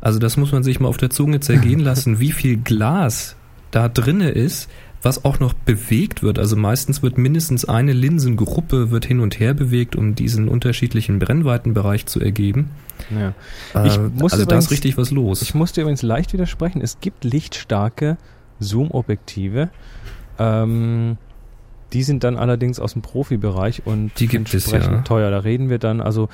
Also 0.00 0.18
das 0.18 0.36
muss 0.36 0.50
man 0.50 0.62
sich 0.62 0.80
mal 0.80 0.88
auf 0.88 0.96
der 0.96 1.10
Zunge 1.10 1.40
zergehen 1.40 1.80
lassen, 1.80 2.18
wie 2.18 2.32
viel 2.32 2.56
Glas 2.56 3.36
da 3.70 3.88
drinne 3.88 4.30
ist, 4.30 4.68
was 5.02 5.24
auch 5.24 5.40
noch 5.40 5.52
bewegt 5.52 6.22
wird. 6.22 6.38
Also 6.38 6.54
meistens 6.56 7.02
wird 7.02 7.18
mindestens 7.18 7.64
eine 7.64 7.92
Linsengruppe 7.92 8.90
wird 8.90 9.04
hin 9.04 9.18
und 9.20 9.40
her 9.40 9.52
bewegt, 9.52 9.96
um 9.96 10.14
diesen 10.14 10.48
unterschiedlichen 10.48 11.18
Brennweitenbereich 11.18 12.06
zu 12.06 12.20
ergeben. 12.20 12.70
ja. 13.10 13.34
Äh, 13.74 13.88
Ich 13.88 13.98
muss 13.98 14.32
also 14.32 14.36
da 14.36 14.42
übrigens- 14.44 14.66
ist 14.66 14.70
richtig 14.70 14.96
was 14.96 15.10
los. 15.10 15.42
Ich 15.42 15.54
muss 15.54 15.72
dir 15.72 15.80
übrigens 15.82 16.02
leicht 16.02 16.32
widersprechen. 16.32 16.80
Es 16.80 17.00
gibt 17.00 17.24
lichtstarke 17.24 18.16
Zoom-Objektive. 18.60 19.70
Ähm, 20.38 21.16
die 21.92 22.02
sind 22.04 22.24
dann 22.24 22.36
allerdings 22.36 22.80
aus 22.80 22.94
dem 22.94 23.02
Profibereich 23.02 23.82
und 23.84 24.12
Die 24.18 24.26
gibt 24.28 24.48
es, 24.48 24.54
entsprechend 24.54 24.92
ja. 24.94 25.02
teuer. 25.02 25.30
Da 25.30 25.38
reden 25.40 25.68
wir 25.68 25.78
dann, 25.78 26.00
also 26.00 26.28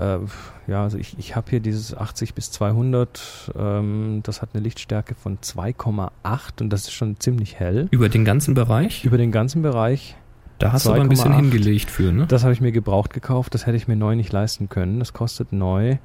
äh, 0.00 0.18
ja, 0.66 0.82
also 0.82 0.98
ich, 0.98 1.18
ich 1.18 1.36
habe 1.36 1.50
hier 1.50 1.60
dieses 1.60 1.96
80 1.96 2.34
bis 2.34 2.50
200, 2.52 3.52
ähm, 3.58 4.20
das 4.22 4.40
hat 4.40 4.50
eine 4.54 4.62
Lichtstärke 4.62 5.14
von 5.14 5.38
2,8 5.38 6.60
und 6.60 6.70
das 6.70 6.82
ist 6.82 6.92
schon 6.92 7.18
ziemlich 7.20 7.58
hell. 7.58 7.88
Über 7.90 8.08
den 8.08 8.24
ganzen 8.24 8.54
Bereich, 8.54 9.04
Über 9.04 9.18
den 9.18 9.32
ganzen 9.32 9.62
Bereich, 9.62 10.16
da 10.58 10.72
hast 10.72 10.86
du 10.86 10.90
aber 10.90 11.00
ein 11.00 11.08
bisschen 11.08 11.32
2,8. 11.32 11.36
hingelegt 11.36 11.90
für, 11.90 12.12
ne? 12.12 12.26
das 12.26 12.42
habe 12.44 12.52
ich 12.52 12.60
mir 12.60 12.72
gebraucht 12.72 13.12
gekauft, 13.12 13.54
das 13.54 13.66
hätte 13.66 13.76
ich 13.76 13.88
mir 13.88 13.96
neu 13.96 14.14
nicht 14.14 14.32
leisten 14.32 14.68
können. 14.68 14.98
Das 14.98 15.12
kostet 15.12 15.52
neu, 15.52 15.96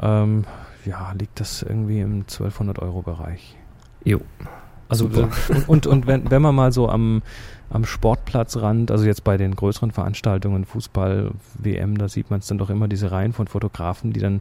ähm, 0.00 0.44
ja, 0.84 1.12
liegt 1.18 1.40
das 1.40 1.62
irgendwie 1.62 2.00
im 2.00 2.22
1200 2.22 2.78
Euro 2.80 3.02
Bereich. 3.02 3.56
Jo. 4.04 4.20
Also 4.88 5.04
Super. 5.04 5.28
und, 5.48 5.68
und, 5.68 5.86
und 5.86 6.06
wenn, 6.06 6.30
wenn 6.30 6.42
man 6.42 6.54
mal 6.54 6.72
so 6.72 6.88
am, 6.88 7.22
am 7.70 7.84
Sportplatzrand, 7.84 8.90
also 8.90 9.04
jetzt 9.04 9.22
bei 9.24 9.36
den 9.36 9.54
größeren 9.54 9.92
Veranstaltungen, 9.92 10.64
Fußball, 10.64 11.30
WM, 11.58 11.96
da 11.98 12.08
sieht 12.08 12.30
man 12.30 12.40
es 12.40 12.46
dann 12.48 12.58
doch 12.58 12.68
immer 12.70 12.88
diese 12.88 13.10
Reihen 13.12 13.32
von 13.32 13.46
Fotografen, 13.46 14.12
die 14.12 14.20
dann 14.20 14.40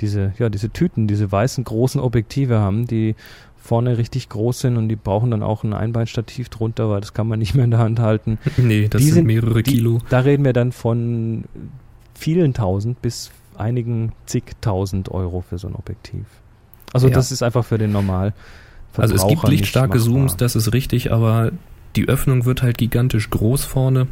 diese, 0.00 0.32
ja, 0.38 0.48
diese 0.48 0.70
Tüten, 0.70 1.06
diese 1.06 1.30
weißen 1.30 1.62
großen 1.62 2.00
Objektive 2.00 2.58
haben, 2.58 2.86
die 2.86 3.14
vorne 3.56 3.96
richtig 3.96 4.28
groß 4.28 4.60
sind 4.60 4.76
und 4.76 4.88
die 4.88 4.96
brauchen 4.96 5.30
dann 5.30 5.42
auch 5.42 5.62
ein 5.64 5.72
Einbeinstativ 5.72 6.48
drunter, 6.48 6.90
weil 6.90 7.00
das 7.00 7.14
kann 7.14 7.28
man 7.28 7.38
nicht 7.38 7.54
mehr 7.54 7.64
in 7.64 7.70
der 7.70 7.80
Hand 7.80 8.00
halten. 8.00 8.38
Nee, 8.56 8.88
das 8.88 9.02
sind 9.02 9.14
sind- 9.14 9.26
mehrere 9.26 9.62
die- 9.62 9.70
Kilo. 9.76 10.00
Da 10.10 10.18
reden 10.20 10.44
wir 10.44 10.52
dann 10.52 10.72
von 10.72 11.44
vielen 12.14 12.54
tausend 12.54 13.00
bis 13.00 13.30
einigen 13.56 14.12
zigtausend 14.26 15.10
Euro 15.10 15.42
für 15.48 15.58
so 15.58 15.68
ein 15.68 15.74
Objektiv. 15.76 16.24
Also 16.92 17.06
Ja. 17.08 17.14
das 17.14 17.30
ist 17.32 17.42
einfach 17.42 17.64
für 17.64 17.78
den 17.78 17.92
Normal. 17.92 18.34
Also 18.96 19.14
es 19.14 19.26
gibt 19.26 19.46
lichtstarke. 19.48 19.98
Zooms, 19.98 20.36
das 20.36 20.54
ist 20.56 20.72
richtig, 20.72 21.12
aber 21.12 21.52
die 21.96 22.08
Öffnung 22.08 22.44
wird 22.44 22.62
halt 22.62 22.78
gigantisch 22.78 23.30
groß 23.30 23.64
vorne. 23.64 24.06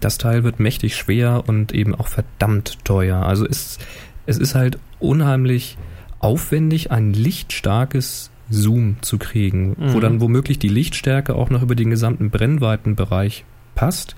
Das 0.00 0.18
Teil 0.18 0.44
wird 0.44 0.60
mächtig 0.60 0.96
schwer 0.96 1.44
und 1.46 1.72
eben 1.72 1.94
auch 1.94 2.08
verdammt 2.08 2.84
teuer. 2.84 3.24
Also 3.24 3.46
es, 3.46 3.78
es 4.26 4.36
ist 4.38 4.54
halt 4.54 4.78
unheimlich 5.00 5.78
aufwendig, 6.20 6.90
ein 6.90 7.12
lichtstarkes 7.12 8.30
Zoom 8.50 8.96
zu 9.02 9.18
kriegen, 9.18 9.76
wo 9.78 9.96
Mhm. 9.98 10.00
dann 10.00 10.20
womöglich 10.20 10.58
die 10.58 10.68
Lichtstärke 10.68 11.34
auch 11.34 11.50
noch 11.50 11.62
über 11.62 11.74
den 11.74 11.90
gesamten 11.90 12.30
Brennweitenbereich 12.30 13.44
passt, 13.74 14.16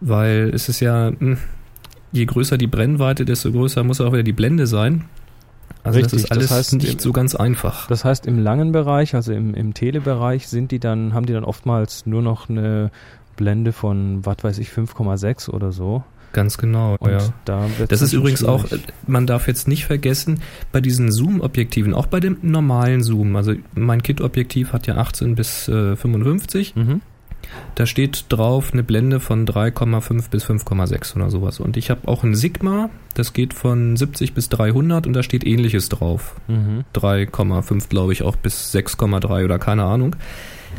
weil 0.00 0.50
es 0.54 0.68
ist 0.68 0.80
ja, 0.80 1.10
mh, 1.18 1.36
je 2.12 2.24
größer 2.24 2.56
die 2.58 2.66
Brennweite, 2.66 3.24
desto 3.24 3.52
größer 3.52 3.84
muss 3.84 4.00
auch 4.00 4.12
wieder 4.12 4.22
die 4.22 4.32
Blende 4.32 4.66
sein. 4.66 5.04
Also 5.86 5.98
Richtig, 6.00 6.12
das 6.12 6.24
ist 6.24 6.32
alles 6.32 6.48
das 6.48 6.58
heißt, 6.58 6.72
nicht 6.74 7.00
so 7.00 7.12
ganz 7.12 7.34
einfach. 7.34 7.86
Das 7.86 8.04
heißt, 8.04 8.26
im 8.26 8.38
langen 8.38 8.72
Bereich, 8.72 9.14
also 9.14 9.32
im, 9.32 9.54
im 9.54 9.72
Telebereich, 9.74 10.48
sind 10.48 10.70
die 10.72 10.78
dann, 10.80 11.14
haben 11.14 11.26
die 11.26 11.32
dann 11.32 11.44
oftmals 11.44 12.06
nur 12.06 12.22
noch 12.22 12.48
eine 12.48 12.90
Blende 13.36 13.72
von, 13.72 14.24
was 14.24 14.36
weiß 14.42 14.58
ich, 14.58 14.70
5,6 14.70 15.50
oder 15.50 15.72
so. 15.72 16.02
Ganz 16.32 16.58
genau, 16.58 16.96
Und 16.98 17.10
ja. 17.10 17.18
da 17.46 17.66
Das 17.88 18.02
ist 18.02 18.12
übrigens 18.12 18.44
auch, 18.44 18.66
schwierig. 18.66 18.88
äh, 18.88 18.92
man 19.06 19.26
darf 19.26 19.46
jetzt 19.46 19.68
nicht 19.68 19.86
vergessen, 19.86 20.40
bei 20.72 20.80
diesen 20.82 21.10
Zoom-Objektiven, 21.10 21.94
auch 21.94 22.06
bei 22.06 22.20
dem 22.20 22.36
normalen 22.42 23.02
Zoom, 23.02 23.36
also 23.36 23.54
mein 23.74 24.02
Kit-Objektiv 24.02 24.72
hat 24.74 24.86
ja 24.86 24.96
18 24.96 25.34
bis 25.34 25.68
äh, 25.68 25.96
55, 25.96 26.74
Mhm. 26.76 27.00
Da 27.74 27.86
steht 27.86 28.26
drauf 28.30 28.72
eine 28.72 28.82
Blende 28.82 29.20
von 29.20 29.46
3,5 29.46 30.30
bis 30.30 30.44
5,6 30.46 31.16
oder 31.16 31.30
sowas. 31.30 31.60
Und 31.60 31.76
ich 31.76 31.90
habe 31.90 32.08
auch 32.08 32.22
ein 32.24 32.34
Sigma, 32.34 32.88
das 33.14 33.32
geht 33.32 33.52
von 33.54 33.96
70 33.96 34.32
bis 34.34 34.48
300 34.48 35.06
und 35.06 35.12
da 35.12 35.22
steht 35.22 35.46
ähnliches 35.46 35.88
drauf. 35.88 36.36
Mhm. 36.48 36.84
3,5 36.94 37.88
glaube 37.88 38.12
ich 38.12 38.22
auch 38.22 38.36
bis 38.36 38.74
6,3 38.74 39.44
oder 39.44 39.58
keine 39.58 39.84
Ahnung. 39.84 40.16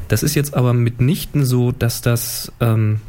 Das 0.07 0.23
ist 0.23 0.35
jetzt 0.35 0.53
aber 0.55 0.73
mitnichten 0.73 1.45
so, 1.45 1.71
dass 1.71 2.01
das 2.01 2.51
ähm, 2.59 2.99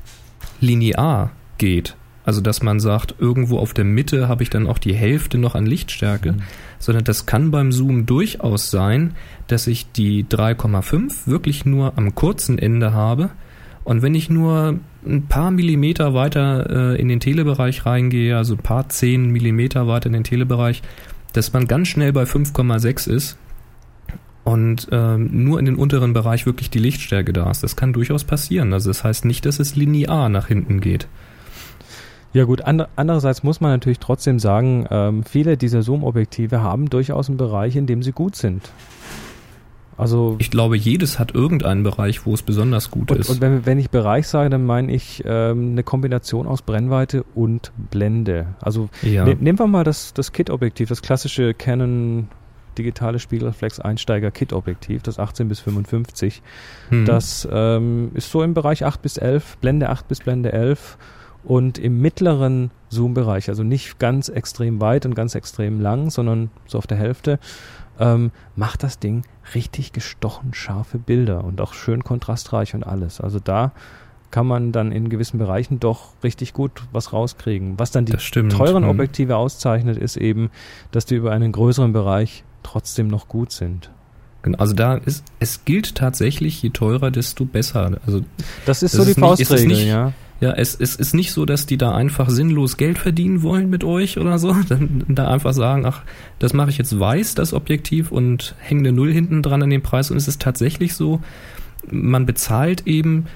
linear 0.61 1.31
geht. 1.59 1.97
Also 2.25 2.43
dass 2.43 2.63
man 2.63 2.79
sagt, 2.79 3.15
irgendwo 3.19 3.59
auf 3.59 3.73
der 3.73 3.85
Mitte 3.87 4.29
habe 4.29 4.43
ich 4.43 4.51
dann 4.51 4.67
auch 4.67 4.77
die 4.79 4.95
Hälfte 4.95 5.39
noch 5.39 5.55
an 5.55 5.65
Lichtstärke, 5.65 6.33
Mhm. 6.33 6.43
sondern 6.79 7.05
das 7.05 7.25
kann 7.25 7.51
beim 7.51 7.73
Zoom 7.73 8.05
durchaus 8.05 8.71
sein, 8.71 9.15
dass 9.47 9.67
ich 9.67 9.91
die 9.93 10.25
3,5 10.29 11.27
wirklich 11.27 11.65
nur 11.65 11.97
am 11.97 12.15
kurzen 12.15 12.59
Ende 12.59 12.93
habe. 12.93 13.31
Und 13.89 14.03
wenn 14.03 14.15
ich 14.15 14.29
nur 14.29 14.81
ein 15.07 15.29
paar 15.29 15.51
Millimeter 15.51 16.13
weiter 16.13 16.93
äh, 16.93 17.01
in 17.01 17.09
den 17.09 17.21
Telebereich 17.21 17.87
reingehe, 17.87 18.37
also 18.37 18.53
ein 18.53 18.63
paar 18.63 18.91
zehn 18.91 19.31
Millimeter 19.31 19.89
weiter 19.89 20.09
in 20.09 20.13
den 20.13 20.25
Telebereich, 20.25 20.83
dass 21.33 21.55
man 21.55 21.67
ganz 21.67 21.89
schnell 21.89 22.13
bei 22.13 22.25
5,6 22.25 23.11
ist 23.11 23.39
und 24.45 24.89
ähm, 24.93 25.31
nur 25.33 25.59
in 25.59 25.65
den 25.65 25.77
unteren 25.77 26.13
Bereich 26.13 26.45
wirklich 26.45 26.69
die 26.69 26.81
Lichtstärke 26.81 27.33
da 27.33 27.51
ist. 27.51 27.63
Das 27.63 27.77
kann 27.77 27.95
durchaus 27.95 28.25
passieren. 28.25 28.75
Also 28.75 28.91
das 28.91 29.05
heißt 29.05 29.25
nicht, 29.25 29.47
dass 29.47 29.59
es 29.59 29.75
linear 29.75 30.29
nach 30.29 30.49
hinten 30.49 30.83
geht. 30.83 31.09
Ja 32.35 32.45
gut, 32.45 32.61
ander, 32.61 32.91
andererseits 32.95 33.43
muss 33.43 33.63
man 33.63 33.71
natürlich 33.71 34.01
trotzdem 34.01 34.39
sagen, 34.39 34.87
ähm, 34.91 35.25
viele 35.25 35.57
dieser 35.57 35.81
Zoom-Objektive 35.81 36.61
haben 36.61 36.91
durchaus 36.91 37.31
einen 37.31 37.39
Bereich, 37.39 37.75
in 37.75 37.87
dem 37.87 38.03
sie 38.03 38.13
gut 38.13 38.37
sind. 38.37 38.71
Also 39.99 40.37
Ich 40.39 40.51
glaube, 40.51 40.77
jedes 40.77 41.19
hat 41.19 41.35
irgendeinen 41.35 41.83
Bereich, 41.83 42.25
wo 42.25 42.33
es 42.33 42.43
besonders 42.43 42.91
gut 42.91 43.11
und, 43.11 43.19
ist. 43.19 43.29
und 43.29 43.41
wenn, 43.41 43.67
wenn 43.67 43.79
ich 43.79 43.91
Bereich 43.91 44.29
sage, 44.29 44.49
dann 44.49 44.65
meine 44.65 44.93
ich 44.93 45.25
ähm, 45.27 45.73
eine 45.73 45.83
Kombination 45.83 46.47
aus 46.47 46.63
Brennweite 46.63 47.25
und 47.35 47.73
Blende. 47.91 48.47
Also 48.61 48.89
ja. 49.03 49.25
ne, 49.25 49.37
nehmen 49.39 49.59
wir 49.59 49.67
mal 49.67 49.83
das, 49.83 50.15
das 50.15 50.33
Kit-Objektiv, 50.33 50.89
das 50.89 51.03
klassische 51.03 51.53
Canon 51.53 52.29
digitale 52.79 53.19
Spiegelreflex 53.19 53.81
Einsteiger 53.81 54.31
Kit-Objektiv, 54.31 55.03
das 55.03 55.19
18 55.19 55.49
bis 55.49 55.59
55. 55.61 56.43
Hm. 56.91 57.05
Das 57.05 57.47
ähm, 57.51 58.13
ist 58.15 58.31
so 58.31 58.43
im 58.45 58.55
Bereich 58.55 58.85
8 58.85 59.03
bis 59.03 59.17
11, 59.17 59.59
Blende 59.59 59.91
8 59.91 60.07
bis 60.07 60.21
Blende 60.21 60.53
11 60.53 60.97
und 61.45 61.79
im 61.79 62.01
mittleren 62.01 62.71
Zoom-Bereich, 62.89 63.49
also 63.49 63.63
nicht 63.63 63.99
ganz 63.99 64.29
extrem 64.29 64.81
weit 64.81 65.07
und 65.07 65.15
ganz 65.15 65.35
extrem 65.35 65.81
lang, 65.81 66.11
sondern 66.11 66.51
so 66.67 66.79
auf 66.79 66.87
der 66.87 66.99
Hälfte, 66.99 67.39
ähm, 67.99 68.31
macht 68.57 68.83
das 68.83 68.99
Ding 68.99 69.23
richtig 69.55 69.93
gestochen 69.93 70.55
scharfe 70.55 70.99
Bilder 70.99 71.45
und 71.45 71.61
auch 71.61 71.75
schön 71.75 72.05
kontrastreich 72.05 72.75
und 72.75 72.85
alles. 72.85 73.21
Also 73.21 73.39
da 73.41 73.73
kann 74.31 74.47
man 74.47 74.73
dann 74.73 74.93
in 74.93 75.09
gewissen 75.09 75.39
Bereichen 75.39 75.81
doch 75.81 76.13
richtig 76.23 76.53
gut 76.53 76.71
was 76.93 77.13
rauskriegen. 77.13 77.79
Was 77.79 77.91
dann 77.91 78.05
die 78.05 78.13
teuren 78.13 78.83
Hm. 78.85 78.91
Objektive 78.91 79.37
auszeichnet, 79.37 79.97
ist 79.97 80.17
eben, 80.17 80.51
dass 80.91 81.07
die 81.07 81.15
über 81.15 81.33
einen 81.33 81.53
größeren 81.53 81.93
Bereich 81.93 82.45
trotzdem 82.63 83.09
noch 83.09 83.29
gut 83.29 83.53
sind. 83.53 83.91
Genau, 84.43 84.59
Also 84.59 84.75
da 84.75 84.95
ist, 84.95 85.25
es 85.41 85.65
gilt 85.65 85.95
tatsächlich, 85.95 86.63
je 86.63 86.71
teurer, 86.71 87.11
desto 87.11 87.45
besser. 87.45 87.99
Also 88.07 88.23
Das 88.67 88.83
ist 88.83 88.93
so 88.93 89.05
die 89.05 89.15
Faustregel, 89.15 89.79
ja. 89.79 90.13
Ja, 90.41 90.53
es, 90.53 90.77
es 90.79 90.95
ist 90.95 91.15
nicht 91.15 91.33
so, 91.33 91.45
dass 91.45 91.67
die 91.67 91.79
da 91.79 91.95
einfach 91.95 92.31
sinnlos 92.31 92.77
Geld 92.77 92.99
verdienen 92.99 93.43
wollen 93.43 93.69
mit 93.71 93.83
euch 93.83 94.19
oder 94.19 94.39
so. 94.39 94.55
Dann 94.69 95.05
da 95.09 95.29
einfach 95.29 95.53
sagen, 95.53 95.85
ach, 95.85 96.03
das 96.39 96.53
mache 96.53 96.71
ich 96.71 96.79
jetzt 96.79 96.99
weiß, 96.99 97.35
das 97.35 97.53
Objektiv 97.53 98.13
und 98.13 98.55
hänge 98.59 98.81
eine 98.81 98.93
Null 98.93 99.13
hinten 99.13 99.43
dran 99.43 99.63
an 99.63 99.71
den 99.71 99.83
Preis. 99.83 100.11
Und 100.11 100.17
es 100.17 100.29
ist 100.29 100.41
tatsächlich 100.41 100.95
so, 100.95 101.21
man 101.91 102.25
bezahlt 102.25 102.87
eben 102.87 103.27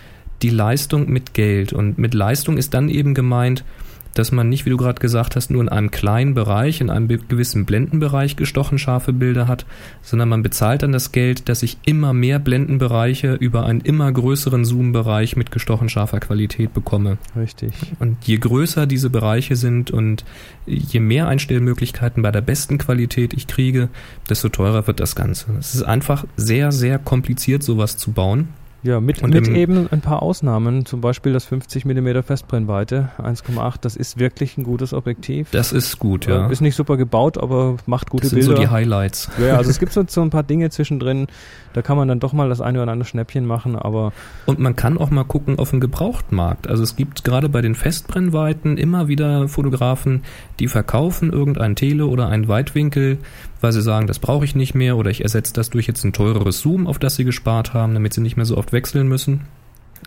die 0.43 0.51
Leistung 0.51 1.11
mit 1.11 1.35
Geld. 1.35 1.73
Und 1.73 1.99
mit 1.99 2.15
Leistung 2.15 2.57
ist 2.57 2.73
dann 2.73 2.89
eben 2.89 3.15
gemeint, 3.15 3.65
dass 4.15 4.33
man 4.33 4.49
nicht, 4.49 4.67
wie 4.67 4.71
du 4.71 4.77
gerade 4.77 5.01
gesagt 5.01 5.37
hast, 5.37 5.51
nur 5.51 5.63
in 5.63 5.69
einem 5.69 5.91
kleinen 5.91 6.35
Bereich, 6.35 6.81
in 6.81 6.91
einem 6.91 7.09
gewissen 7.09 7.65
Blendenbereich 7.65 8.37
gestochen 8.37 8.79
scharfe 8.79 9.13
Bilder 9.13 9.49
hat, 9.49 9.67
sondern 10.03 10.29
man 10.29 10.43
bezahlt 10.43 10.83
dann 10.83 10.93
das 10.93 11.13
Geld, 11.13 11.49
dass 11.49 11.63
ich 11.63 11.79
immer 11.85 12.13
mehr 12.13 12.39
Blendenbereiche 12.39 13.35
über 13.35 13.65
einen 13.67 13.81
immer 13.81 14.11
größeren 14.11 14.65
Zoom-Bereich 14.65 15.37
mit 15.37 15.51
gestochen 15.51 15.89
scharfer 15.89 16.21
Qualität 16.21 16.75
bekomme. 16.75 17.19
Richtig. 17.37 17.73
Und 17.99 18.17
je 18.25 18.39
größer 18.39 18.87
diese 18.87 19.11
Bereiche 19.11 19.57
sind 19.57 19.91
und 19.91 20.25
je 20.67 21.01
mehr 21.01 21.29
Einstellmöglichkeiten 21.29 22.23
bei 22.23 22.31
der 22.31 22.41
besten 22.41 22.79
Qualität 22.79 23.33
ich 23.35 23.47
kriege, 23.47 23.89
desto 24.29 24.49
teurer 24.49 24.87
wird 24.87 25.01
das 25.01 25.15
Ganze. 25.15 25.53
Es 25.59 25.75
ist 25.75 25.83
einfach 25.83 26.25
sehr, 26.37 26.73
sehr 26.73 26.99
kompliziert, 26.99 27.63
sowas 27.63 27.97
zu 27.97 28.13
bauen. 28.13 28.49
Ja, 28.85 29.01
mit, 29.01 29.27
mit 29.27 29.47
eben 29.49 29.87
ein 29.93 30.01
paar 30.01 30.23
Ausnahmen, 30.23 30.85
zum 30.87 31.01
Beispiel 31.01 31.33
das 31.33 31.45
50 31.45 31.85
mm 31.85 32.23
Festbrennweite 32.25 33.11
1,8, 33.19 33.77
das 33.81 33.95
ist 33.95 34.19
wirklich 34.19 34.59
ein 34.59 34.65
gutes 34.65 34.93
Objektiv. 34.93 35.51
Das 35.53 35.73
ist 35.73 36.01
gut, 36.01 36.27
ja. 36.27 36.49
Ist 36.49 36.61
nicht 36.63 36.75
super 36.75 36.97
gebaut, 36.97 37.39
aber 37.39 37.77
macht 37.87 38.11
gute 38.11 38.23
das 38.23 38.31
sind 38.31 38.41
Bilder. 38.41 38.57
so 38.57 38.63
die 38.63 38.69
Highlights. 38.69 39.31
Ja, 39.39 39.57
also 39.57 39.71
es 39.71 39.79
gibt 39.81 39.93
so, 39.93 40.05
so 40.09 40.21
ein 40.21 40.31
paar 40.31 40.43
Dinge 40.43 40.71
zwischendrin, 40.71 41.29
da 41.75 41.83
kann 41.83 41.97
man 41.97 42.09
dann 42.09 42.19
doch 42.19 42.33
mal 42.33 42.49
das 42.49 42.61
eine 42.61 42.83
oder 42.83 42.91
andere 42.91 43.09
Schnäppchen 43.09 43.47
machen, 43.47 43.77
aber... 43.77 44.13
Und 44.47 44.59
man 44.59 44.75
kann 44.75 44.99
auch 44.99 45.11
mal 45.11 45.25
gucken 45.25 45.61
auf 45.61 45.71
den 45.71 45.81
Gebrauchtmarkt. 45.81 46.67
Also 46.69 46.83
es 46.83 46.97
gibt 46.97 47.23
gerade 47.23 47.49
bei 47.49 47.63
den 47.63 47.77
Festbrennweiten 47.77 48.79
immer 48.79 49.07
wieder 49.07 49.47
Fotografen, 49.47 50.25
die 50.59 50.67
verkaufen 50.67 51.33
irgendein 51.33 51.77
Tele 51.77 52.07
oder 52.07 52.29
ein 52.29 52.49
Weitwinkel, 52.49 53.19
weil 53.63 53.73
sie 53.73 53.81
sagen, 53.81 54.07
das 54.07 54.19
brauche 54.19 54.45
ich 54.45 54.55
nicht 54.55 54.75
mehr 54.75 54.97
oder 54.97 55.11
ich 55.11 55.23
ersetze 55.23 55.55
das 55.55 55.71
durch 55.71 55.87
jetzt 55.87 56.05
ein 56.05 56.13
teureres 56.13 56.61
Zoom, 56.61 56.87
auf 56.87 56.99
das 56.99 57.17
sie 57.17 57.25
gespart 57.25 57.73
haben, 57.73 57.95
damit 57.95 58.13
sie 58.13 58.21
nicht 58.21 58.37
mehr 58.37 58.45
so 58.45 58.59
oft 58.59 58.73
wechseln 58.73 59.09
müssen. 59.09 59.43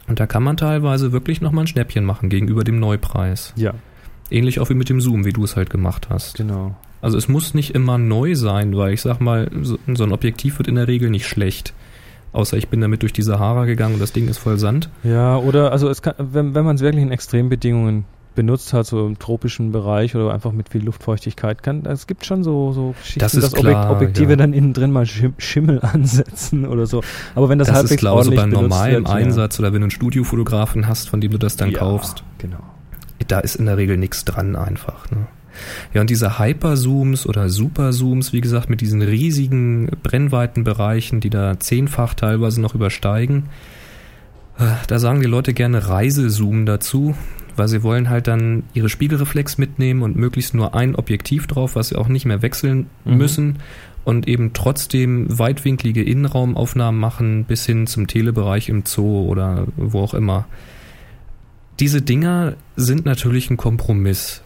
Und 0.08 0.20
da 0.20 0.28
kann 0.28 0.44
man 0.44 0.58
teilweise 0.58 1.12
wirklich 1.12 1.42
nochmal 1.42 1.64
ein 1.64 1.68
Schnäppchen 1.68 2.06
machen 2.06 2.30
gegenüber 2.30 2.64
dem 2.64 2.80
Neupreis. 2.80 3.54
Ja. 3.56 3.74
Ähnlich 4.30 4.60
auch 4.60 4.70
wie 4.70 4.76
mit 4.76 4.90
dem 4.90 5.02
Zoom, 5.02 5.26
wie 5.26 5.34
du 5.34 5.44
es 5.44 5.56
halt 5.56 5.70
gemacht 5.70 6.08
hast. 6.10 6.38
Genau. 6.38 6.76
Also 7.02 7.18
es 7.18 7.28
muss 7.28 7.54
nicht 7.54 7.74
immer 7.74 7.98
neu 7.98 8.36
sein, 8.36 8.76
weil 8.76 8.94
ich 8.94 9.02
sag 9.02 9.20
mal, 9.20 9.50
so, 9.62 9.78
so 9.94 10.04
ein 10.04 10.12
Objektiv 10.12 10.60
wird 10.60 10.68
in 10.68 10.76
der 10.76 10.88
Regel 10.88 11.10
nicht 11.10 11.28
schlecht. 11.28 11.74
Außer 12.34 12.58
ich 12.58 12.68
bin 12.68 12.82
damit 12.82 13.02
durch 13.04 13.14
die 13.14 13.22
Sahara 13.22 13.66
gegangen 13.66 13.94
und 13.94 14.02
das 14.02 14.12
Ding 14.12 14.28
ist 14.28 14.40
voll 14.40 14.58
Sand. 14.58 14.90
Ja, 15.04 15.38
oder 15.38 15.72
also 15.72 15.88
es 15.88 16.02
kann, 16.02 16.16
wenn, 16.18 16.54
wenn 16.54 16.66
man 16.66 16.76
es 16.76 16.82
wirklich 16.82 17.04
in 17.04 17.12
Extrembedingungen 17.12 18.04
benutzt 18.36 18.74
hat, 18.74 18.86
so 18.86 19.08
im 19.08 19.18
tropischen 19.18 19.72
Bereich 19.72 20.16
oder 20.16 20.34
einfach 20.34 20.52
mit 20.52 20.70
viel 20.70 20.84
Luftfeuchtigkeit, 20.84 21.64
kann, 21.64 21.86
es 21.86 22.08
gibt 22.08 22.26
schon 22.26 22.44
so, 22.44 22.72
so 22.74 22.94
Geschichten, 23.00 23.20
das 23.20 23.34
dass 23.34 23.54
klar, 23.54 23.92
Objektive 23.92 24.32
ja. 24.32 24.36
dann 24.36 24.54
innen 24.54 24.74
drin 24.74 24.92
mal 24.92 25.06
Schimmel 25.06 25.80
ansetzen 25.82 26.68
oder 26.68 26.86
so. 26.86 27.02
Aber 27.34 27.50
wenn 27.50 27.60
das, 27.60 27.70
das 27.70 27.78
halbwegs 27.78 27.96
ist, 27.96 28.00
glaube 28.00 28.22
ich, 28.22 28.26
so 28.28 28.36
beim 28.36 28.50
normalen 28.50 29.06
wird, 29.06 29.10
Einsatz 29.10 29.60
oder 29.60 29.74
wenn 29.74 29.82
du 29.82 29.86
einen 29.86 29.92
Studiofotografen 29.92 30.88
hast, 30.88 31.10
von 31.10 31.22
dem 31.22 31.32
du 31.32 31.38
das 31.38 31.56
dann 31.56 31.72
ja, 31.72 31.80
kaufst. 31.80 32.24
Genau. 32.38 32.60
Da 33.28 33.40
ist 33.40 33.56
in 33.56 33.66
der 33.66 33.78
Regel 33.78 33.98
nichts 33.98 34.26
dran 34.26 34.56
einfach. 34.56 35.10
Ne? 35.10 35.28
Ja, 35.94 36.02
und 36.02 36.10
diese 36.10 36.38
Hyperzooms 36.38 37.26
oder 37.26 37.50
Superzooms, 37.50 38.34
wie 38.34 38.42
gesagt, 38.42 38.70
mit 38.70 38.82
diesen 38.82 39.02
riesigen 39.02 39.90
Brennweitenbereichen, 40.04 41.22
die 41.22 41.30
da 41.30 41.60
zehnfach 41.60 42.14
teilweise 42.14 42.62
noch 42.62 42.76
übersteigen, 42.76 43.46
äh, 44.58 44.66
da 44.88 45.00
sagen 45.00 45.22
die 45.22 45.28
Leute 45.28 45.54
gerne 45.54 45.88
Reisezoom 45.88 46.66
dazu 46.66 47.16
weil 47.56 47.68
sie 47.68 47.84
wollen 47.84 48.10
halt 48.10 48.28
dann 48.28 48.64
ihre 48.74 48.90
Spiegelreflex 48.90 49.58
mitnehmen 49.58 50.02
und 50.02 50.16
möglichst 50.16 50.54
nur 50.54 50.76
ein 50.76 50.96
Objektiv 50.96 51.48
drauf, 51.48 51.76
was 51.76 51.90
sie 51.90 51.96
auch 51.96 52.08
nicht 52.08 52.26
mehr 52.26 52.42
wechseln 52.42 52.88
mhm. 53.04 53.18
müssen 53.18 53.60
und 54.06 54.28
eben 54.28 54.54
trotzdem 54.54 55.26
weitwinklige 55.38 56.04
Innenraumaufnahmen 56.04 57.00
machen 57.00 57.44
bis 57.44 57.66
hin 57.66 57.88
zum 57.88 58.08
Telebereich 58.08 58.70
im 58.70 58.84
Zoo 58.86 59.26
oder 59.28 59.68
wo 59.76 60.02
auch 60.02 60.14
immer. 60.14 60.48
Diese 61.80 62.02
Dinger 62.02 62.54
sind 62.76 63.06
natürlich 63.06 63.50
ein 63.50 63.58
Kompromiss. 63.58 64.42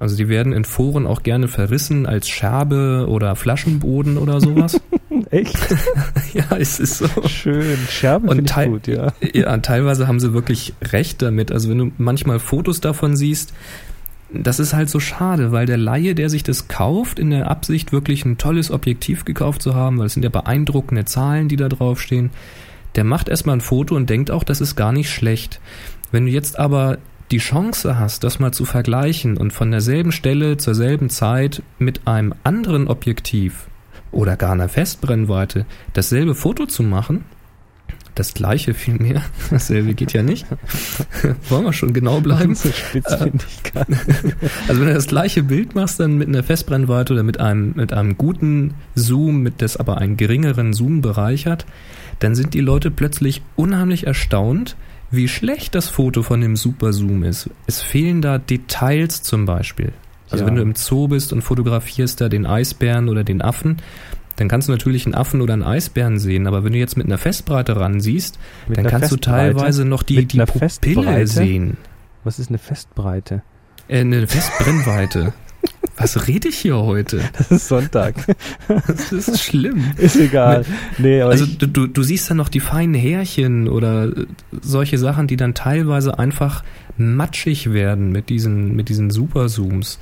Also 0.00 0.16
die 0.16 0.28
werden 0.28 0.52
in 0.52 0.64
Foren 0.64 1.06
auch 1.06 1.24
gerne 1.24 1.48
verrissen 1.48 2.06
als 2.06 2.28
Scherbe 2.28 3.06
oder 3.08 3.34
Flaschenboden 3.34 4.16
oder 4.16 4.40
sowas. 4.40 4.80
Echt? 5.30 5.58
ja, 6.34 6.56
es 6.56 6.78
ist 6.78 6.98
so. 6.98 7.08
Schön. 7.26 7.76
Scherbe 7.90 8.28
und 8.28 8.48
ich 8.48 8.66
gut, 8.66 8.86
ja. 8.86 9.12
ja. 9.34 9.56
Teilweise 9.58 10.06
haben 10.06 10.20
sie 10.20 10.32
wirklich 10.32 10.74
recht 10.82 11.20
damit. 11.20 11.50
Also 11.50 11.68
wenn 11.68 11.78
du 11.78 11.92
manchmal 11.98 12.38
Fotos 12.38 12.80
davon 12.80 13.16
siehst, 13.16 13.52
das 14.32 14.60
ist 14.60 14.72
halt 14.72 14.88
so 14.88 15.00
schade, 15.00 15.52
weil 15.52 15.66
der 15.66 15.78
Laie, 15.78 16.14
der 16.14 16.30
sich 16.30 16.44
das 16.44 16.68
kauft, 16.68 17.18
in 17.18 17.30
der 17.30 17.50
Absicht 17.50 17.92
wirklich 17.92 18.24
ein 18.24 18.38
tolles 18.38 18.70
Objektiv 18.70 19.24
gekauft 19.24 19.62
zu 19.62 19.74
haben, 19.74 19.98
weil 19.98 20.06
es 20.06 20.14
sind 20.14 20.22
ja 20.22 20.28
beeindruckende 20.28 21.06
Zahlen, 21.06 21.48
die 21.48 21.56
da 21.56 21.68
draufstehen, 21.68 22.30
der 22.94 23.04
macht 23.04 23.28
erstmal 23.28 23.56
ein 23.56 23.62
Foto 23.62 23.96
und 23.96 24.08
denkt 24.10 24.30
auch, 24.30 24.44
das 24.44 24.60
ist 24.60 24.76
gar 24.76 24.92
nicht 24.92 25.10
schlecht. 25.10 25.60
Wenn 26.12 26.26
du 26.26 26.30
jetzt 26.30 26.58
aber 26.58 26.98
die 27.30 27.38
Chance 27.38 27.98
hast, 27.98 28.24
das 28.24 28.38
mal 28.38 28.52
zu 28.52 28.64
vergleichen 28.64 29.36
und 29.36 29.52
von 29.52 29.70
derselben 29.70 30.12
Stelle 30.12 30.56
zur 30.56 30.74
selben 30.74 31.10
Zeit 31.10 31.62
mit 31.78 32.06
einem 32.06 32.34
anderen 32.44 32.88
Objektiv 32.88 33.68
oder 34.10 34.36
gar 34.36 34.52
einer 34.52 34.68
Festbrennweite 34.68 35.66
dasselbe 35.92 36.34
Foto 36.34 36.66
zu 36.66 36.82
machen, 36.82 37.24
das 38.14 38.34
gleiche 38.34 38.74
vielmehr, 38.74 39.22
dasselbe 39.50 39.94
geht 39.94 40.12
ja 40.12 40.22
nicht, 40.22 40.46
wollen 41.48 41.64
wir 41.64 41.72
schon 41.72 41.92
genau 41.92 42.20
bleiben. 42.20 42.56
Also 44.68 44.80
wenn 44.80 44.88
du 44.88 44.94
das 44.94 45.06
gleiche 45.06 45.42
Bild 45.42 45.74
machst, 45.74 46.00
dann 46.00 46.18
mit 46.18 46.28
einer 46.28 46.42
Festbrennweite 46.42 47.12
oder 47.12 47.22
mit 47.22 47.38
einem, 47.40 47.72
mit 47.76 47.92
einem 47.92 48.18
guten 48.18 48.74
Zoom, 48.94 49.42
mit 49.42 49.62
das 49.62 49.76
aber 49.76 49.98
einen 49.98 50.16
geringeren 50.16 50.72
Zoom-Bereich 50.72 51.46
hat, 51.46 51.64
dann 52.18 52.34
sind 52.34 52.54
die 52.54 52.60
Leute 52.60 52.90
plötzlich 52.90 53.42
unheimlich 53.56 54.06
erstaunt, 54.06 54.76
wie 55.10 55.28
schlecht 55.28 55.74
das 55.74 55.88
Foto 55.88 56.22
von 56.22 56.40
dem 56.40 56.56
Superzoom 56.56 57.22
ist. 57.22 57.50
Es 57.66 57.80
fehlen 57.80 58.22
da 58.22 58.38
Details 58.38 59.22
zum 59.22 59.46
Beispiel. 59.46 59.92
Also 60.30 60.44
ja. 60.44 60.48
wenn 60.48 60.56
du 60.56 60.62
im 60.62 60.74
Zoo 60.74 61.08
bist 61.08 61.32
und 61.32 61.42
fotografierst 61.42 62.20
da 62.20 62.28
den 62.28 62.46
Eisbären 62.46 63.08
oder 63.08 63.24
den 63.24 63.40
Affen, 63.40 63.78
dann 64.36 64.48
kannst 64.48 64.68
du 64.68 64.72
natürlich 64.72 65.06
einen 65.06 65.14
Affen 65.14 65.40
oder 65.40 65.54
einen 65.54 65.64
Eisbären 65.64 66.18
sehen, 66.18 66.46
aber 66.46 66.62
wenn 66.62 66.72
du 66.72 66.78
jetzt 66.78 66.96
mit 66.96 67.06
einer 67.06 67.18
Festbreite 67.18 67.76
ran 67.76 68.00
siehst, 68.00 68.38
mit 68.68 68.78
dann 68.78 68.86
kannst 68.86 69.08
Festbreite? 69.08 69.54
du 69.54 69.58
teilweise 69.58 69.84
noch 69.84 70.02
die, 70.02 70.26
die 70.26 70.38
Pupille 70.38 70.58
Festbreite? 70.58 71.26
sehen. 71.26 71.76
Was 72.24 72.38
ist 72.38 72.50
eine 72.50 72.58
Festbreite? 72.58 73.42
Äh, 73.88 74.00
eine 74.00 74.26
Festbrennweite. 74.26 75.32
Was 75.98 76.28
rede 76.28 76.48
ich 76.48 76.58
hier 76.58 76.76
heute? 76.76 77.20
Das 77.38 77.50
ist 77.50 77.68
Sonntag. 77.68 78.14
Das 78.68 79.12
ist 79.12 79.42
schlimm. 79.42 79.84
Ist 79.96 80.16
egal. 80.16 80.64
Nee, 80.98 81.22
also 81.22 81.46
du, 81.46 81.86
du, 81.86 82.02
siehst 82.02 82.30
dann 82.30 82.36
noch 82.36 82.48
die 82.48 82.60
feinen 82.60 82.94
Härchen 82.94 83.68
oder 83.68 84.06
äh, 84.06 84.26
solche 84.60 84.98
Sachen, 84.98 85.26
die 85.26 85.36
dann 85.36 85.54
teilweise 85.54 86.18
einfach 86.18 86.64
matschig 86.96 87.72
werden 87.72 88.10
mit 88.10 88.28
diesen, 88.28 88.74
mit 88.74 88.88
diesen 88.88 89.10
Superzooms. 89.10 89.98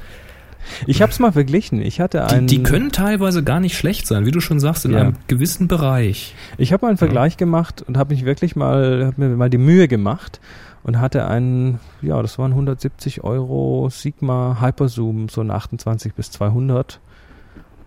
Ich 0.86 1.02
habe 1.02 1.12
es 1.12 1.18
mal 1.18 1.32
verglichen. 1.32 1.80
Ich 1.80 2.00
hatte 2.00 2.26
einen. 2.26 2.46
Die, 2.46 2.58
die, 2.58 2.62
können 2.62 2.90
teilweise 2.90 3.42
gar 3.42 3.60
nicht 3.60 3.76
schlecht 3.76 4.06
sein, 4.06 4.26
wie 4.26 4.30
du 4.30 4.40
schon 4.40 4.60
sagst, 4.60 4.84
in 4.84 4.92
ja. 4.92 5.00
einem 5.00 5.14
gewissen 5.28 5.68
Bereich. 5.68 6.34
Ich 6.58 6.72
habe 6.72 6.84
mal 6.84 6.88
einen 6.90 6.98
Vergleich 6.98 7.34
ja. 7.34 7.38
gemacht 7.38 7.82
und 7.86 7.96
habe 7.96 8.14
mich 8.14 8.24
wirklich 8.24 8.56
mal, 8.56 9.06
hab 9.06 9.18
mir 9.18 9.28
mal 9.28 9.50
die 9.50 9.58
Mühe 9.58 9.88
gemacht 9.88 10.40
und 10.86 11.00
hatte 11.00 11.26
einen, 11.26 11.80
ja, 12.00 12.22
das 12.22 12.38
waren 12.38 12.52
170 12.52 13.24
Euro 13.24 13.88
Sigma 13.90 14.58
Hyperzoom, 14.60 15.28
so 15.28 15.40
ein 15.40 15.50
28 15.50 16.14
bis 16.14 16.30
200 16.30 17.00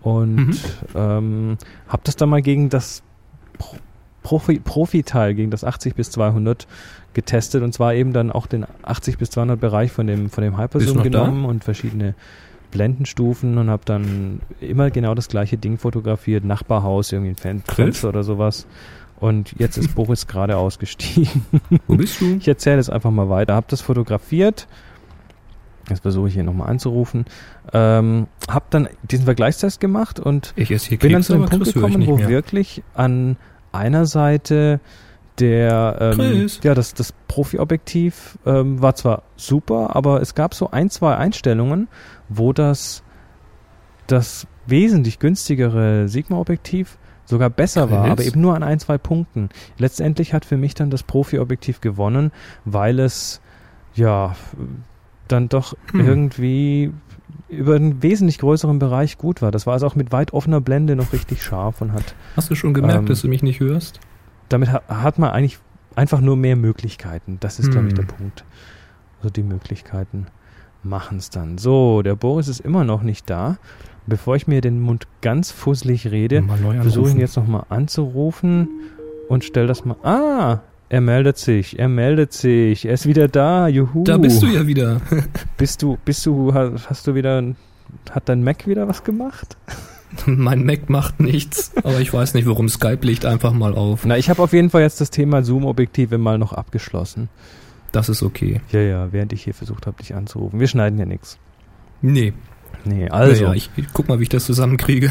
und 0.02 0.36
mhm. 0.36 0.56
ähm, 0.94 1.58
habe 1.88 2.02
das 2.04 2.16
dann 2.16 2.28
mal 2.28 2.42
gegen 2.42 2.68
das 2.68 3.02
Profi, 4.22 4.60
Profi-Teil, 4.60 5.34
gegen 5.34 5.50
das 5.50 5.64
80 5.64 5.94
bis 5.94 6.10
200 6.10 6.66
getestet. 7.14 7.62
Und 7.62 7.72
zwar 7.72 7.94
eben 7.94 8.12
dann 8.12 8.30
auch 8.30 8.46
den 8.46 8.66
80 8.82 9.16
bis 9.16 9.30
200 9.30 9.58
Bereich 9.58 9.92
von 9.92 10.06
dem 10.06 10.28
von 10.28 10.44
dem 10.44 10.58
Hyperzoom 10.58 11.02
genommen 11.02 11.44
da? 11.44 11.48
und 11.48 11.64
verschiedene 11.64 12.14
Blendenstufen 12.70 13.56
und 13.56 13.70
habe 13.70 13.82
dann 13.86 14.40
immer 14.60 14.90
genau 14.90 15.14
das 15.14 15.28
gleiche 15.28 15.56
Ding 15.56 15.78
fotografiert, 15.78 16.44
Nachbarhaus, 16.44 17.12
irgendwie 17.12 17.30
ein 17.30 17.62
Fenster 17.64 18.10
oder 18.10 18.22
sowas 18.22 18.66
und 19.20 19.54
jetzt 19.58 19.76
ist 19.76 19.94
Boris 19.94 20.26
gerade 20.26 20.56
ausgestiegen. 20.56 21.44
Wo 21.86 21.96
bist 21.96 22.20
du? 22.20 22.36
Ich 22.36 22.48
erzähle 22.48 22.78
es 22.78 22.88
einfach 22.88 23.10
mal 23.10 23.28
weiter. 23.28 23.54
Hab 23.54 23.68
das 23.68 23.82
fotografiert. 23.82 24.66
Jetzt 25.88 26.00
versuche 26.00 26.28
ich 26.28 26.34
hier 26.34 26.44
nochmal 26.44 26.70
anzurufen. 26.70 27.26
Ähm, 27.72 28.28
hab 28.48 28.70
dann 28.70 28.88
diesen 29.02 29.24
Vergleichstest 29.26 29.80
gemacht 29.80 30.20
und 30.20 30.54
bin 31.00 31.10
Keks, 31.10 31.12
dann 31.12 31.22
zu 31.22 31.32
dem 31.34 31.46
Punkt 31.46 31.74
gekommen, 31.74 32.06
wo 32.06 32.16
mehr. 32.16 32.28
wirklich 32.28 32.82
an 32.94 33.36
einer 33.72 34.06
Seite 34.06 34.80
der 35.38 36.16
ähm, 36.18 36.48
ja 36.62 36.74
das 36.74 36.94
das 36.94 37.12
Profi-Objektiv 37.28 38.38
ähm, 38.44 38.82
war 38.82 38.94
zwar 38.94 39.22
super, 39.36 39.96
aber 39.96 40.20
es 40.20 40.34
gab 40.34 40.54
so 40.54 40.70
ein 40.70 40.90
zwei 40.90 41.16
Einstellungen, 41.16 41.88
wo 42.28 42.52
das 42.52 43.02
das 44.06 44.46
wesentlich 44.66 45.18
günstigere 45.18 46.08
Sigma-Objektiv 46.08 46.98
sogar 47.30 47.48
besser 47.48 47.90
war, 47.90 48.10
aber 48.10 48.24
eben 48.24 48.40
nur 48.40 48.54
an 48.54 48.62
ein, 48.62 48.78
zwei 48.78 48.98
Punkten. 48.98 49.48
Letztendlich 49.78 50.34
hat 50.34 50.44
für 50.44 50.56
mich 50.56 50.74
dann 50.74 50.90
das 50.90 51.02
Profi-Objektiv 51.02 51.80
gewonnen, 51.80 52.32
weil 52.64 52.98
es 52.98 53.40
ja 53.94 54.36
dann 55.28 55.48
doch 55.48 55.74
hm. 55.92 56.06
irgendwie 56.06 56.92
über 57.48 57.76
einen 57.76 58.02
wesentlich 58.02 58.38
größeren 58.38 58.78
Bereich 58.78 59.18
gut 59.18 59.42
war. 59.42 59.50
Das 59.50 59.66
war 59.66 59.74
also 59.74 59.86
auch 59.86 59.94
mit 59.94 60.12
weit 60.12 60.32
offener 60.32 60.60
Blende 60.60 60.96
noch 60.96 61.12
richtig 61.12 61.42
scharf 61.42 61.80
und 61.80 61.92
hat. 61.92 62.14
Hast 62.36 62.50
du 62.50 62.54
schon 62.54 62.74
gemerkt, 62.74 63.00
ähm, 63.00 63.06
dass 63.06 63.22
du 63.22 63.28
mich 63.28 63.42
nicht 63.42 63.60
hörst? 63.60 64.00
Damit 64.48 64.72
ha 64.72 64.82
hat 64.88 65.18
man 65.18 65.30
eigentlich 65.30 65.58
einfach 65.94 66.20
nur 66.20 66.36
mehr 66.36 66.56
Möglichkeiten. 66.56 67.38
Das 67.40 67.58
ist, 67.58 67.66
hm. 67.66 67.72
glaube 67.72 67.88
ich, 67.88 67.94
der 67.94 68.02
Punkt. 68.02 68.44
Also 69.18 69.30
die 69.30 69.42
Möglichkeiten. 69.42 70.26
Machen 70.82 71.18
es 71.18 71.30
dann. 71.30 71.58
So, 71.58 72.02
der 72.02 72.14
Boris 72.14 72.48
ist 72.48 72.60
immer 72.60 72.84
noch 72.84 73.02
nicht 73.02 73.28
da. 73.28 73.58
Bevor 74.06 74.34
ich 74.34 74.46
mir 74.46 74.60
den 74.60 74.80
Mund 74.80 75.06
ganz 75.20 75.50
fusselig 75.50 76.10
rede, 76.10 76.42
versuche 76.80 77.08
ich 77.08 77.14
ihn 77.14 77.20
jetzt 77.20 77.36
nochmal 77.36 77.64
anzurufen 77.68 78.68
und 79.28 79.44
stell 79.44 79.66
das 79.66 79.84
mal. 79.84 79.96
Ah, 80.02 80.60
er 80.88 81.00
meldet 81.00 81.38
sich, 81.38 81.78
er 81.78 81.88
meldet 81.88 82.32
sich, 82.32 82.86
er 82.86 82.94
ist 82.94 83.06
wieder 83.06 83.28
da, 83.28 83.68
juhu. 83.68 84.02
Da 84.02 84.18
bist 84.18 84.42
du 84.42 84.46
ja 84.46 84.66
wieder. 84.66 85.00
bist 85.56 85.82
du, 85.82 85.98
bist 86.04 86.26
du, 86.26 86.52
hast 86.52 87.06
du 87.06 87.14
wieder, 87.14 87.44
hat 88.10 88.28
dein 88.28 88.42
Mac 88.42 88.66
wieder 88.66 88.88
was 88.88 89.04
gemacht? 89.04 89.56
mein 90.26 90.64
Mac 90.64 90.90
macht 90.90 91.20
nichts, 91.20 91.72
aber 91.76 92.00
ich 92.00 92.12
weiß 92.12 92.34
nicht, 92.34 92.46
warum 92.46 92.68
Skype 92.68 93.06
liegt 93.06 93.24
einfach 93.24 93.52
mal 93.52 93.74
auf. 93.74 94.04
Na, 94.04 94.18
ich 94.18 94.28
habe 94.30 94.42
auf 94.42 94.52
jeden 94.52 94.70
Fall 94.70 94.82
jetzt 94.82 95.00
das 95.00 95.10
Thema 95.10 95.44
Zoom-Objektive 95.44 96.18
mal 96.18 96.38
noch 96.38 96.52
abgeschlossen. 96.52 97.28
Das 97.92 98.08
ist 98.08 98.22
okay. 98.22 98.60
Ja, 98.70 98.80
ja, 98.80 99.12
während 99.12 99.32
ich 99.32 99.42
hier 99.42 99.54
versucht 99.54 99.86
habe, 99.86 99.96
dich 99.98 100.14
anzurufen. 100.14 100.60
Wir 100.60 100.68
schneiden 100.68 100.98
ja 100.98 101.06
nichts. 101.06 101.38
Nee. 102.02 102.32
Nee, 102.84 103.08
also. 103.08 103.44
Ja, 103.44 103.52
ich, 103.52 103.70
ich 103.76 103.86
guck 103.92 104.08
mal, 104.08 104.18
wie 104.18 104.24
ich 104.24 104.28
das 104.28 104.44
zusammenkriege. 104.46 105.10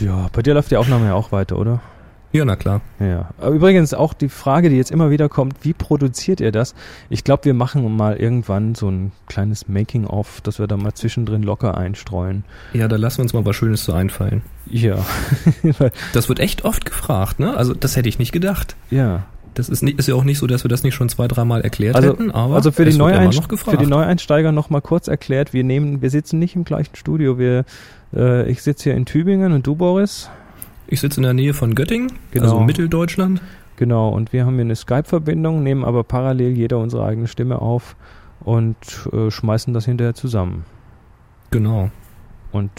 Ja, 0.00 0.28
bei 0.32 0.42
dir 0.42 0.54
läuft 0.54 0.70
die 0.70 0.76
Aufnahme 0.76 1.06
ja 1.06 1.14
auch 1.14 1.30
weiter, 1.30 1.56
oder? 1.58 1.80
Ja, 2.32 2.46
na 2.46 2.56
klar. 2.56 2.80
Ja. 2.98 3.28
Aber 3.38 3.50
übrigens 3.50 3.92
auch 3.92 4.14
die 4.14 4.30
Frage, 4.30 4.70
die 4.70 4.76
jetzt 4.76 4.90
immer 4.90 5.10
wieder 5.10 5.28
kommt, 5.28 5.56
wie 5.62 5.74
produziert 5.74 6.40
ihr 6.40 6.50
das? 6.50 6.74
Ich 7.10 7.24
glaube, 7.24 7.44
wir 7.44 7.52
machen 7.52 7.94
mal 7.94 8.16
irgendwann 8.16 8.74
so 8.74 8.90
ein 8.90 9.12
kleines 9.26 9.68
Making-of, 9.68 10.40
dass 10.40 10.58
wir 10.58 10.66
da 10.66 10.78
mal 10.78 10.94
zwischendrin 10.94 11.42
locker 11.42 11.76
einstreuen. 11.76 12.44
Ja, 12.72 12.88
da 12.88 12.96
lassen 12.96 13.18
wir 13.18 13.24
uns 13.24 13.34
mal 13.34 13.44
was 13.44 13.54
Schönes 13.54 13.84
so 13.84 13.92
einfallen. 13.92 14.40
Ja. 14.66 15.04
das 16.14 16.30
wird 16.30 16.40
echt 16.40 16.64
oft 16.64 16.86
gefragt, 16.86 17.38
ne? 17.38 17.54
Also 17.54 17.74
das 17.74 17.96
hätte 17.96 18.08
ich 18.08 18.18
nicht 18.18 18.32
gedacht. 18.32 18.76
Ja. 18.90 19.24
Das 19.54 19.68
ist, 19.68 19.82
nicht, 19.82 19.98
ist 19.98 20.08
ja 20.08 20.14
auch 20.14 20.24
nicht 20.24 20.38
so, 20.38 20.46
dass 20.46 20.64
wir 20.64 20.68
das 20.68 20.82
nicht 20.82 20.94
schon 20.94 21.08
zwei, 21.08 21.28
dreimal 21.28 21.60
erklärt 21.60 21.94
also, 21.94 22.10
hätten, 22.10 22.30
aber 22.30 22.54
also 22.54 22.72
für 22.72 22.86
die, 22.86 22.96
Neueinst 22.96 23.42
für 23.52 23.76
die 23.76 23.86
Neueinsteiger 23.86 24.50
noch 24.50 24.70
mal 24.70 24.80
kurz 24.80 25.08
erklärt, 25.08 25.52
wir 25.52 25.62
nehmen, 25.62 26.00
wir 26.00 26.08
sitzen 26.08 26.38
nicht 26.38 26.56
im 26.56 26.64
gleichen 26.64 26.96
Studio, 26.96 27.38
wir, 27.38 27.64
äh, 28.14 28.50
ich 28.50 28.62
sitze 28.62 28.84
hier 28.84 28.94
in 28.94 29.04
Tübingen 29.04 29.52
und 29.52 29.66
du, 29.66 29.74
Boris? 29.74 30.30
Ich 30.86 31.00
sitze 31.00 31.18
in 31.18 31.24
der 31.24 31.34
Nähe 31.34 31.52
von 31.52 31.74
Göttingen, 31.74 32.12
genau. 32.30 32.44
also 32.44 32.60
Mitteldeutschland. 32.60 33.42
Genau, 33.76 34.08
und 34.10 34.32
wir 34.32 34.46
haben 34.46 34.54
hier 34.54 34.62
eine 34.62 34.76
Skype-Verbindung, 34.76 35.62
nehmen 35.62 35.84
aber 35.84 36.04
parallel 36.04 36.52
jeder 36.52 36.78
unsere 36.78 37.04
eigene 37.04 37.26
Stimme 37.26 37.60
auf 37.60 37.96
und 38.40 38.76
äh, 39.12 39.30
schmeißen 39.30 39.74
das 39.74 39.84
hinterher 39.84 40.14
zusammen. 40.14 40.64
Genau. 41.50 41.90
Und 42.52 42.70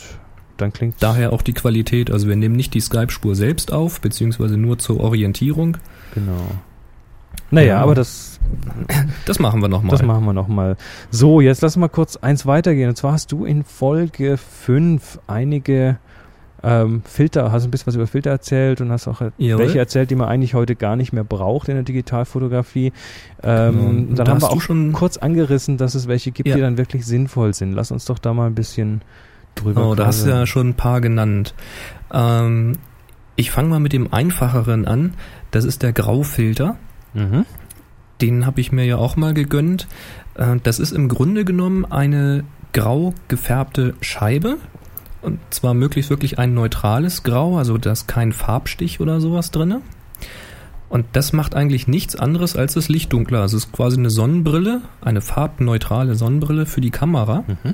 dann 0.63 0.73
klingt 0.73 0.95
daher 0.99 1.33
auch 1.33 1.41
die 1.41 1.53
Qualität. 1.53 2.11
Also 2.11 2.27
wir 2.27 2.35
nehmen 2.35 2.55
nicht 2.55 2.73
die 2.73 2.79
Skype-Spur 2.79 3.35
selbst 3.35 3.71
auf, 3.71 4.01
beziehungsweise 4.01 4.57
nur 4.57 4.79
zur 4.79 4.99
Orientierung. 4.99 5.77
Genau. 6.13 6.47
Naja, 7.51 7.67
ja. 7.67 7.81
aber 7.81 7.95
das. 7.95 8.39
Das 9.25 9.39
machen 9.39 9.61
wir 9.61 9.69
nochmal. 9.69 9.91
Das 9.91 10.03
machen 10.03 10.25
wir 10.25 10.33
nochmal. 10.33 10.75
So, 11.09 11.39
jetzt 11.39 11.61
lass 11.61 11.77
mal 11.77 11.87
kurz 11.87 12.17
eins 12.17 12.45
weitergehen. 12.45 12.89
Und 12.89 12.95
zwar 12.97 13.13
hast 13.13 13.31
du 13.31 13.45
in 13.45 13.63
Folge 13.63 14.37
5 14.37 15.19
einige 15.27 15.97
ähm, 16.61 17.01
Filter, 17.05 17.51
hast 17.51 17.65
ein 17.65 17.71
bisschen 17.71 17.87
was 17.87 17.95
über 17.95 18.07
Filter 18.07 18.31
erzählt 18.31 18.81
und 18.81 18.91
hast 18.91 19.07
auch 19.07 19.21
Jawohl. 19.37 19.65
welche 19.65 19.79
erzählt, 19.79 20.09
die 20.11 20.15
man 20.15 20.29
eigentlich 20.29 20.53
heute 20.53 20.75
gar 20.75 20.95
nicht 20.95 21.13
mehr 21.13 21.23
braucht 21.23 21.67
in 21.69 21.75
der 21.75 21.83
Digitalfotografie. 21.83 22.93
Ähm, 23.43 24.07
genau. 24.07 24.15
Dann 24.15 24.27
haben 24.29 24.41
wir 24.41 24.49
auch 24.49 24.61
schon 24.61 24.93
kurz 24.93 25.17
angerissen, 25.17 25.77
dass 25.77 25.95
es 25.95 26.07
welche 26.07 26.31
gibt, 26.31 26.47
ja. 26.47 26.55
die 26.55 26.61
dann 26.61 26.77
wirklich 26.77 27.05
sinnvoll 27.05 27.53
sind. 27.53 27.73
Lass 27.73 27.91
uns 27.91 28.05
doch 28.05 28.19
da 28.19 28.33
mal 28.33 28.47
ein 28.47 28.55
bisschen 28.55 29.01
drüber 29.55 29.89
Oh, 29.89 29.95
da 29.95 30.05
hast 30.05 30.25
du 30.25 30.29
ja 30.29 30.45
schon 30.45 30.69
ein 30.69 30.73
paar 30.75 31.01
genannt. 31.01 31.53
Ähm, 32.11 32.73
ich 33.35 33.51
fange 33.51 33.69
mal 33.69 33.79
mit 33.79 33.93
dem 33.93 34.13
einfacheren 34.13 34.85
an. 34.85 35.13
Das 35.51 35.65
ist 35.65 35.83
der 35.83 35.93
Graufilter. 35.93 36.77
Mhm. 37.13 37.45
Den 38.21 38.45
habe 38.45 38.61
ich 38.61 38.71
mir 38.71 38.85
ja 38.85 38.97
auch 38.97 39.15
mal 39.15 39.33
gegönnt. 39.33 39.87
Äh, 40.35 40.57
das 40.63 40.79
ist 40.79 40.91
im 40.91 41.09
Grunde 41.09 41.45
genommen 41.45 41.85
eine 41.85 42.43
grau 42.73 43.13
gefärbte 43.27 43.93
Scheibe, 44.01 44.57
und 45.21 45.39
zwar 45.51 45.73
möglichst 45.73 46.09
wirklich 46.09 46.37
ein 46.37 46.53
neutrales 46.53 47.23
Grau, 47.23 47.57
also 47.57 47.77
da 47.77 47.91
ist 47.91 48.07
kein 48.07 48.33
Farbstich 48.33 48.99
oder 48.99 49.21
sowas 49.21 49.51
drinne. 49.51 49.81
Und 50.89 51.05
das 51.13 51.33
macht 51.33 51.55
eigentlich 51.55 51.87
nichts 51.87 52.15
anderes 52.15 52.55
als 52.55 52.73
das 52.73 52.89
Licht 52.89 53.13
dunkler. 53.13 53.41
Also 53.41 53.57
es 53.57 53.65
ist 53.65 53.71
quasi 53.71 53.97
eine 53.97 54.11
Sonnenbrille, 54.11 54.81
eine 55.01 55.21
farbneutrale 55.21 56.15
Sonnenbrille 56.15 56.65
für 56.65 56.81
die 56.81 56.91
Kamera. 56.91 57.45
Mhm. 57.47 57.73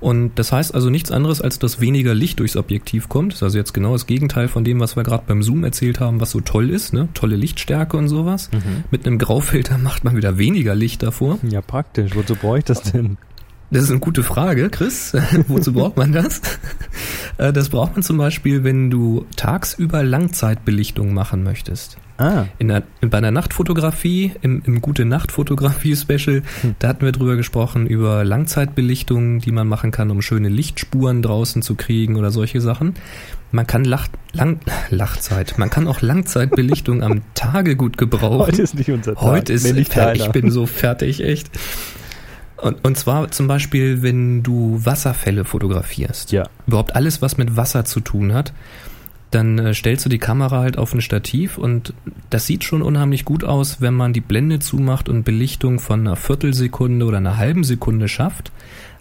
Und 0.00 0.32
das 0.38 0.52
heißt 0.52 0.74
also 0.74 0.90
nichts 0.90 1.10
anderes, 1.10 1.40
als 1.40 1.58
dass 1.58 1.80
weniger 1.80 2.14
Licht 2.14 2.38
durchs 2.40 2.56
Objektiv 2.56 3.08
kommt. 3.08 3.32
Das 3.32 3.38
ist 3.38 3.42
also 3.42 3.58
jetzt 3.58 3.72
genau 3.72 3.92
das 3.92 4.06
Gegenteil 4.06 4.48
von 4.48 4.62
dem, 4.62 4.78
was 4.80 4.96
wir 4.96 5.04
gerade 5.04 5.24
beim 5.26 5.42
Zoom 5.42 5.64
erzählt 5.64 6.00
haben, 6.00 6.20
was 6.20 6.30
so 6.30 6.40
toll 6.40 6.70
ist, 6.70 6.92
ne? 6.92 7.08
Tolle 7.14 7.36
Lichtstärke 7.36 7.96
und 7.96 8.08
sowas. 8.08 8.50
Mhm. 8.52 8.84
Mit 8.90 9.06
einem 9.06 9.18
Graufilter 9.18 9.78
macht 9.82 10.04
man 10.04 10.16
wieder 10.16 10.38
weniger 10.38 10.74
Licht 10.74 11.02
davor. 11.02 11.38
Ja, 11.48 11.62
praktisch. 11.62 12.14
Wozu 12.14 12.34
brauche 12.34 12.58
ich 12.58 12.64
das 12.64 12.82
denn? 12.82 13.16
Das 13.70 13.82
ist 13.82 13.90
eine 13.90 14.00
gute 14.00 14.22
Frage, 14.22 14.68
Chris. 14.70 15.12
Wozu 15.48 15.72
braucht 15.72 15.96
man 15.96 16.12
das? 16.12 16.40
Äh, 17.38 17.52
das 17.52 17.70
braucht 17.70 17.94
man 17.94 18.02
zum 18.02 18.16
Beispiel, 18.16 18.64
wenn 18.64 18.90
du 18.90 19.26
tagsüber 19.34 20.02
Langzeitbelichtung 20.02 21.14
machen 21.14 21.42
möchtest. 21.42 21.96
Ah. 22.18 22.46
In 22.58 22.68
der, 22.68 22.82
bei 23.00 23.18
einer 23.18 23.30
Nachtfotografie, 23.30 24.32
im, 24.40 24.62
im 24.64 24.80
Gute 24.80 25.04
Nacht 25.04 25.32
Fotografie 25.32 25.96
Special, 25.96 26.42
hm. 26.62 26.74
da 26.78 26.88
hatten 26.88 27.04
wir 27.04 27.12
drüber 27.12 27.36
gesprochen, 27.36 27.86
über 27.86 28.24
Langzeitbelichtung, 28.24 29.40
die 29.40 29.52
man 29.52 29.68
machen 29.68 29.90
kann, 29.90 30.10
um 30.10 30.22
schöne 30.22 30.48
Lichtspuren 30.48 31.22
draußen 31.22 31.62
zu 31.62 31.74
kriegen 31.74 32.16
oder 32.16 32.30
solche 32.30 32.60
Sachen. 32.60 32.94
Man 33.52 33.66
kann 33.66 33.84
Lach, 33.84 34.08
lang, 34.32 34.60
Lachzeit, 34.90 35.58
man 35.58 35.70
kann 35.70 35.86
auch 35.86 36.00
Langzeitbelichtung 36.00 37.02
am 37.02 37.22
Tage 37.34 37.76
gut 37.76 37.98
gebrauchen. 37.98 38.46
Heute 38.46 38.62
ist 38.62 38.74
nicht 38.74 38.90
unser 38.90 39.14
Tag. 39.14 39.22
Heute 39.22 39.52
ist, 39.52 39.70
nee, 39.70 39.86
ich 40.14 40.28
bin 40.30 40.50
so 40.50 40.66
fertig, 40.66 41.22
echt. 41.22 41.50
Und, 42.56 42.82
und 42.84 42.96
zwar 42.96 43.30
zum 43.30 43.48
Beispiel, 43.48 44.02
wenn 44.02 44.42
du 44.42 44.80
Wasserfälle 44.82 45.44
fotografierst. 45.44 46.32
Ja. 46.32 46.48
Überhaupt 46.66 46.96
alles, 46.96 47.20
was 47.20 47.36
mit 47.36 47.56
Wasser 47.56 47.84
zu 47.84 48.00
tun 48.00 48.32
hat. 48.32 48.54
Dann 49.30 49.58
äh, 49.58 49.74
stellst 49.74 50.04
du 50.04 50.08
die 50.08 50.18
Kamera 50.18 50.60
halt 50.60 50.78
auf 50.78 50.94
ein 50.94 51.00
Stativ 51.00 51.58
und 51.58 51.94
das 52.30 52.46
sieht 52.46 52.64
schon 52.64 52.82
unheimlich 52.82 53.24
gut 53.24 53.44
aus, 53.44 53.80
wenn 53.80 53.94
man 53.94 54.12
die 54.12 54.20
Blende 54.20 54.60
zumacht 54.60 55.08
und 55.08 55.24
Belichtung 55.24 55.78
von 55.80 56.00
einer 56.00 56.16
Viertelsekunde 56.16 57.04
oder 57.04 57.18
einer 57.18 57.36
halben 57.36 57.64
Sekunde 57.64 58.08
schafft. 58.08 58.52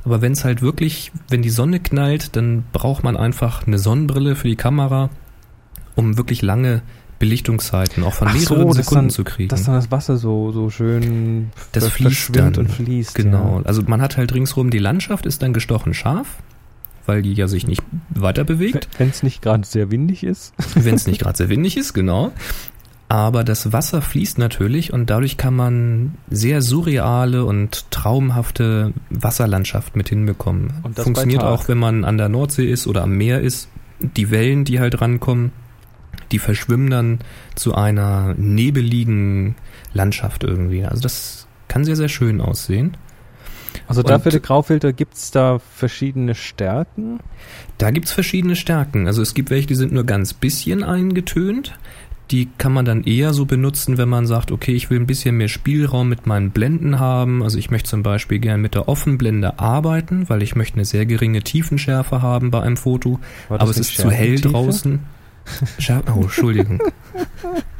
Aber 0.03 0.21
wenn 0.21 0.34
es 0.34 0.45
halt 0.45 0.61
wirklich, 0.61 1.11
wenn 1.30 1.41
die 1.41 1.49
Sonne 1.49 1.80
knallt, 1.80 2.36
dann 2.36 2.63
braucht 2.71 3.03
man 3.03 3.17
einfach 3.17 3.65
eine 3.65 3.80
Sonnenbrille 3.80 4.36
für 4.36 4.47
die 4.47 4.55
Kamera, 4.55 5.09
um 5.95 6.17
wirklich 6.17 6.41
lange 6.41 6.82
Belichtungszeiten 7.17 8.03
auch 8.03 8.13
von 8.13 8.28
Ach 8.28 8.34
mehreren 8.34 8.67
so, 8.67 8.73
Sekunden 8.73 9.05
dann, 9.05 9.09
zu 9.09 9.23
kriegen. 9.23 9.49
Dass 9.49 9.63
dann 9.63 9.76
das 9.76 9.89
Wasser 9.91 10.17
so, 10.17 10.51
so 10.51 10.69
schön 10.69 11.51
das 11.71 11.88
fließt 11.88 12.36
dann. 12.36 12.55
und 12.55 12.69
fließt. 12.69 13.15
Genau. 13.15 13.59
Ja. 13.59 13.65
Also 13.65 13.84
man 13.88 14.01
hat 14.01 14.17
halt 14.17 14.34
ringsrum 14.34 14.69
die 14.69 14.80
Landschaft 14.80 15.26
ist 15.26 15.41
dann 15.41 15.53
gestochen 15.53 15.93
scharf, 15.93 16.28
weil 17.06 17.22
die 17.22 17.34
ja 17.34 17.47
sich 17.47 17.68
nicht 17.68 17.84
weiter 18.10 18.43
bewegt. 18.43 18.88
Wenn 18.97 19.10
es 19.10 19.24
nicht 19.24 19.41
gerade 19.41 19.66
sehr 19.66 19.91
windig 19.91 20.24
ist. 20.24 20.53
Wenn 20.76 20.95
es 20.95 21.08
nicht 21.08 21.22
gerade 21.22 21.38
sehr 21.38 21.49
windig 21.49 21.78
ist, 21.78 21.93
genau. 21.93 22.32
Aber 23.08 23.43
das 23.43 23.72
Wasser 23.72 24.01
fließt 24.01 24.39
natürlich 24.39 24.91
und 24.91 25.10
dadurch 25.10 25.38
kann 25.38 25.56
man 25.56 26.16
sehr 26.30 26.62
surreale 26.62 27.45
und 27.45 27.91
traumhafte 27.91 28.93
Wasserlandschaft 29.12 29.95
mit 29.95 30.10
hinbekommen. 30.10 30.74
Und 30.82 30.97
das 30.97 31.03
Funktioniert 31.03 31.43
auch, 31.43 31.68
wenn 31.68 31.78
man 31.78 32.03
an 32.03 32.18
der 32.18 32.30
Nordsee 32.30 32.70
ist 32.70 32.88
oder 32.88 33.03
am 33.03 33.16
Meer 33.16 33.41
ist. 33.41 33.70
Die 33.99 34.32
Wellen, 34.32 34.66
die 34.66 34.80
halt 34.80 34.99
rankommen, 35.01 35.51
die 36.32 36.39
verschwimmen 36.39 36.89
dann 36.89 37.20
zu 37.53 37.76
einer 37.76 38.34
nebeligen 38.38 39.56
Landschaft 39.93 40.43
irgendwie. 40.43 40.84
Also 40.84 41.01
das 41.01 41.47
kann 41.68 41.86
sehr, 41.86 41.95
sehr 41.95 42.10
schön 42.10 42.41
aussehen. 42.41 42.97
Also 43.88 44.01
und 44.01 44.09
dafür 44.09 44.32
die 44.32 44.41
Graufilter 44.41 44.93
gibt 44.93 45.15
es 45.15 45.32
da 45.32 45.59
verschiedene 45.59 46.36
Stärken? 46.36 47.19
Da 47.78 47.91
gibt 47.91 48.07
es 48.07 48.11
verschiedene 48.11 48.55
Stärken. 48.55 49.07
Also 49.07 49.21
es 49.21 49.34
gibt 49.34 49.49
welche, 49.49 49.67
die 49.67 49.76
sind 49.76 49.91
nur 49.91 50.05
ganz 50.05 50.34
bisschen 50.34 50.84
eingetönt. 50.84 51.78
Die 52.32 52.49
kann 52.57 52.73
man 52.73 52.86
dann 52.86 53.03
eher 53.03 53.34
so 53.34 53.45
benutzen, 53.45 53.99
wenn 53.99 54.09
man 54.09 54.26
sagt, 54.26 54.51
okay, 54.51 54.73
ich 54.73 54.89
will 54.89 54.99
ein 54.99 55.05
bisschen 55.05 55.38
mehr 55.38 55.47
Spielraum 55.47 56.09
mit 56.09 56.26
meinen 56.26 56.49
Blenden 56.49 56.99
haben. 56.99 57.43
Also 57.43 57.59
ich 57.59 57.69
möchte 57.69 57.89
zum 57.89 58.01
Beispiel 58.01 58.39
gerne 58.39 58.61
mit 58.61 58.73
der 58.73 58.89
Offenblende 58.89 59.59
arbeiten, 59.59 60.28
weil 60.28 60.41
ich 60.41 60.55
möchte 60.55 60.76
eine 60.76 60.86
sehr 60.86 61.05
geringe 61.05 61.43
Tiefenschärfe 61.43 62.23
haben 62.23 62.49
bei 62.49 62.61
einem 62.61 62.78
Foto. 62.78 63.19
Aber 63.49 63.69
es 63.69 63.78
ist 63.78 63.95
zu 63.95 64.09
hell 64.09 64.39
draußen. 64.41 65.01
Schau 65.80 66.01
oh, 66.15 66.21
Entschuldigung. 66.21 66.82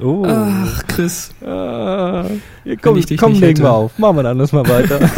Oh. 0.00 0.24
Ach, 0.26 0.86
Chris. 0.86 1.30
Ah, 1.44 2.24
hier, 2.64 2.76
komm, 2.76 3.00
komm 3.16 3.34
legen 3.34 3.62
wir 3.62 3.72
auf. 3.72 3.98
Machen 3.98 4.16
wir 4.16 4.22
dann 4.24 4.32
anders 4.32 4.52
mal 4.52 4.66
weiter. 4.68 5.00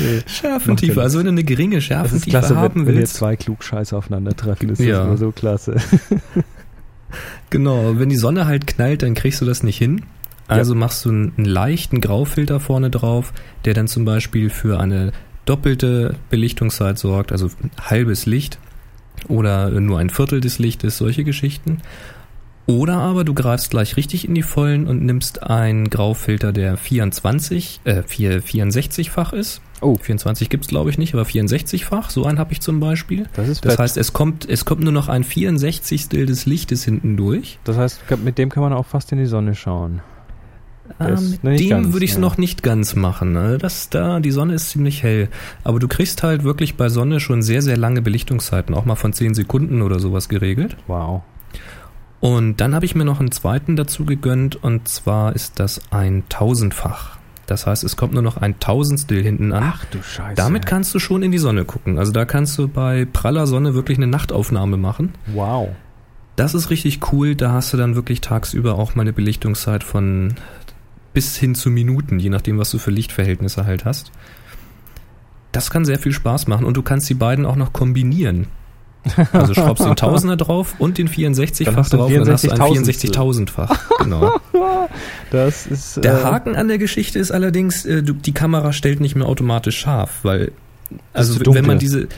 nee. 0.00 0.22
Schärfentiefe, 0.26 1.00
also 1.00 1.18
wenn 1.18 1.26
du 1.26 1.32
eine 1.32 1.44
geringe 1.44 1.80
Schärfentiefe 1.80 2.30
klasse, 2.30 2.56
haben 2.56 2.80
wenn, 2.80 2.86
willst. 2.86 2.94
Wenn 2.94 3.00
jetzt 3.00 3.14
zwei 3.14 3.36
Klugscheiße 3.36 3.96
aufeinandertreffen, 3.96 4.68
ist 4.70 4.80
ja. 4.80 4.98
das 4.98 5.06
immer 5.06 5.16
so 5.16 5.32
klasse. 5.32 5.76
genau, 7.50 7.98
wenn 7.98 8.08
die 8.08 8.16
Sonne 8.16 8.46
halt 8.46 8.66
knallt, 8.66 9.02
dann 9.02 9.14
kriegst 9.14 9.40
du 9.40 9.44
das 9.44 9.62
nicht 9.62 9.78
hin. 9.78 10.02
Also 10.48 10.74
ja. 10.74 10.80
machst 10.80 11.04
du 11.04 11.10
einen, 11.10 11.32
einen 11.36 11.46
leichten 11.46 12.00
Graufilter 12.00 12.60
vorne 12.60 12.90
drauf, 12.90 13.32
der 13.64 13.74
dann 13.74 13.86
zum 13.88 14.04
Beispiel 14.04 14.50
für 14.50 14.80
eine 14.80 15.12
doppelte 15.44 16.16
Belichtungszeit 16.28 16.98
sorgt, 16.98 17.32
also 17.32 17.50
halbes 17.80 18.26
Licht 18.26 18.58
oder 19.28 19.70
nur 19.70 19.98
ein 19.98 20.10
Viertel 20.10 20.40
des 20.40 20.58
Lichtes, 20.58 20.98
solche 20.98 21.24
Geschichten. 21.24 21.78
Oder 22.70 22.98
aber 22.98 23.24
du 23.24 23.34
greifst 23.34 23.70
gleich 23.70 23.96
richtig 23.96 24.28
in 24.28 24.34
die 24.34 24.42
Vollen 24.42 24.86
und 24.86 25.02
nimmst 25.04 25.42
einen 25.42 25.90
Graufilter, 25.90 26.52
der 26.52 26.76
24, 26.76 27.80
äh, 27.82 28.02
4, 28.04 28.42
64-fach 28.44 29.32
ist. 29.32 29.60
Oh. 29.80 29.96
24 29.96 30.48
gibt's 30.50 30.68
glaube 30.68 30.90
ich 30.90 30.98
nicht, 30.98 31.14
aber 31.14 31.24
64-fach, 31.24 32.10
so 32.10 32.26
einen 32.26 32.38
habe 32.38 32.52
ich 32.52 32.60
zum 32.60 32.78
Beispiel. 32.78 33.26
Das 33.34 33.48
ist 33.48 33.64
Das 33.64 33.72
fett. 33.72 33.80
heißt, 33.80 33.96
es 33.96 34.12
kommt, 34.12 34.48
es 34.48 34.64
kommt 34.64 34.82
nur 34.82 34.92
noch 34.92 35.08
ein 35.08 35.24
64. 35.24 36.08
des 36.10 36.46
Lichtes 36.46 36.84
hinten 36.84 37.16
durch. 37.16 37.58
Das 37.64 37.76
heißt, 37.76 38.02
mit 38.22 38.38
dem 38.38 38.50
kann 38.50 38.62
man 38.62 38.72
auch 38.72 38.86
fast 38.86 39.10
in 39.10 39.18
die 39.18 39.26
Sonne 39.26 39.56
schauen. 39.56 40.00
Ah, 40.98 41.18
mit 41.42 41.60
dem 41.60 41.92
würde 41.92 42.04
ich 42.04 42.10
es 42.12 42.16
ja. 42.16 42.20
noch 42.20 42.36
nicht 42.36 42.62
ganz 42.62 42.94
machen. 42.94 43.32
Ne? 43.32 43.58
Das 43.58 43.90
da, 43.90 44.20
die 44.20 44.30
Sonne 44.30 44.54
ist 44.54 44.70
ziemlich 44.70 45.02
hell. 45.02 45.28
Aber 45.64 45.78
du 45.78 45.88
kriegst 45.88 46.22
halt 46.22 46.44
wirklich 46.44 46.76
bei 46.76 46.88
Sonne 46.88 47.18
schon 47.20 47.42
sehr, 47.42 47.62
sehr 47.62 47.76
lange 47.76 48.02
Belichtungszeiten, 48.02 48.74
auch 48.74 48.84
mal 48.84 48.96
von 48.96 49.12
10 49.12 49.34
Sekunden 49.34 49.82
oder 49.82 49.98
sowas 49.98 50.28
geregelt. 50.28 50.76
Wow. 50.86 51.22
Und 52.20 52.60
dann 52.60 52.74
habe 52.74 52.84
ich 52.84 52.94
mir 52.94 53.04
noch 53.04 53.20
einen 53.20 53.32
zweiten 53.32 53.76
dazu 53.76 54.04
gegönnt 54.04 54.62
und 54.62 54.88
zwar 54.88 55.34
ist 55.34 55.58
das 55.58 55.80
ein 55.90 56.24
Tausendfach. 56.28 57.18
Das 57.46 57.66
heißt, 57.66 57.82
es 57.82 57.96
kommt 57.96 58.12
nur 58.12 58.22
noch 58.22 58.36
ein 58.36 58.60
Tausendstel 58.60 59.22
hinten 59.22 59.52
an. 59.52 59.72
Ach 59.74 59.84
du 59.86 60.00
Scheiße. 60.02 60.36
Damit 60.36 60.66
kannst 60.66 60.94
du 60.94 61.00
schon 61.00 61.22
in 61.22 61.32
die 61.32 61.38
Sonne 61.38 61.64
gucken. 61.64 61.98
Also 61.98 62.12
da 62.12 62.24
kannst 62.24 62.56
du 62.58 62.68
bei 62.68 63.06
praller 63.10 63.46
Sonne 63.48 63.74
wirklich 63.74 63.98
eine 63.98 64.06
Nachtaufnahme 64.06 64.76
machen. 64.76 65.14
Wow. 65.34 65.70
Das 66.36 66.54
ist 66.54 66.70
richtig 66.70 67.12
cool. 67.12 67.34
Da 67.34 67.50
hast 67.52 67.72
du 67.72 67.76
dann 67.76 67.96
wirklich 67.96 68.20
tagsüber 68.20 68.76
auch 68.76 68.94
mal 68.94 69.02
eine 69.02 69.12
Belichtungszeit 69.12 69.82
von 69.82 70.34
bis 71.12 71.36
hin 71.36 71.56
zu 71.56 71.70
Minuten, 71.70 72.20
je 72.20 72.30
nachdem, 72.30 72.58
was 72.58 72.70
du 72.70 72.78
für 72.78 72.92
Lichtverhältnisse 72.92 73.66
halt 73.66 73.84
hast. 73.84 74.12
Das 75.50 75.70
kann 75.70 75.84
sehr 75.84 75.98
viel 75.98 76.12
Spaß 76.12 76.46
machen 76.46 76.64
und 76.64 76.76
du 76.76 76.82
kannst 76.82 77.10
die 77.10 77.14
beiden 77.14 77.46
auch 77.46 77.56
noch 77.56 77.72
kombinieren. 77.72 78.46
Also 79.32 79.54
schraubst 79.54 79.84
den 79.84 79.96
Tausender 79.96 80.36
drauf 80.36 80.74
und 80.78 80.98
den 80.98 81.06
Dann 81.06 81.14
64-fach 81.14 81.76
hast 81.76 81.92
du 81.92 81.96
drauf 81.96 82.10
und 82.10 82.18
dann 82.18 82.32
hast 82.32 82.44
du 82.44 82.50
ein 82.50 82.58
64.000. 82.58 83.48
64.000-fach. 83.48 83.98
Genau. 83.98 84.40
Das 85.30 85.66
ist. 85.66 86.02
Der 86.04 86.20
äh, 86.20 86.24
Haken 86.24 86.56
an 86.56 86.66
der 86.66 86.78
Geschichte 86.78 87.18
ist 87.18 87.30
allerdings, 87.30 87.84
äh, 87.84 88.02
die 88.02 88.32
Kamera 88.32 88.72
stellt 88.72 89.00
nicht 89.00 89.14
mehr 89.14 89.26
automatisch 89.26 89.78
scharf, 89.78 90.10
weil 90.22 90.52
also 91.12 91.38
wenn 91.54 91.66
man 91.66 91.78
diese, 91.78 92.08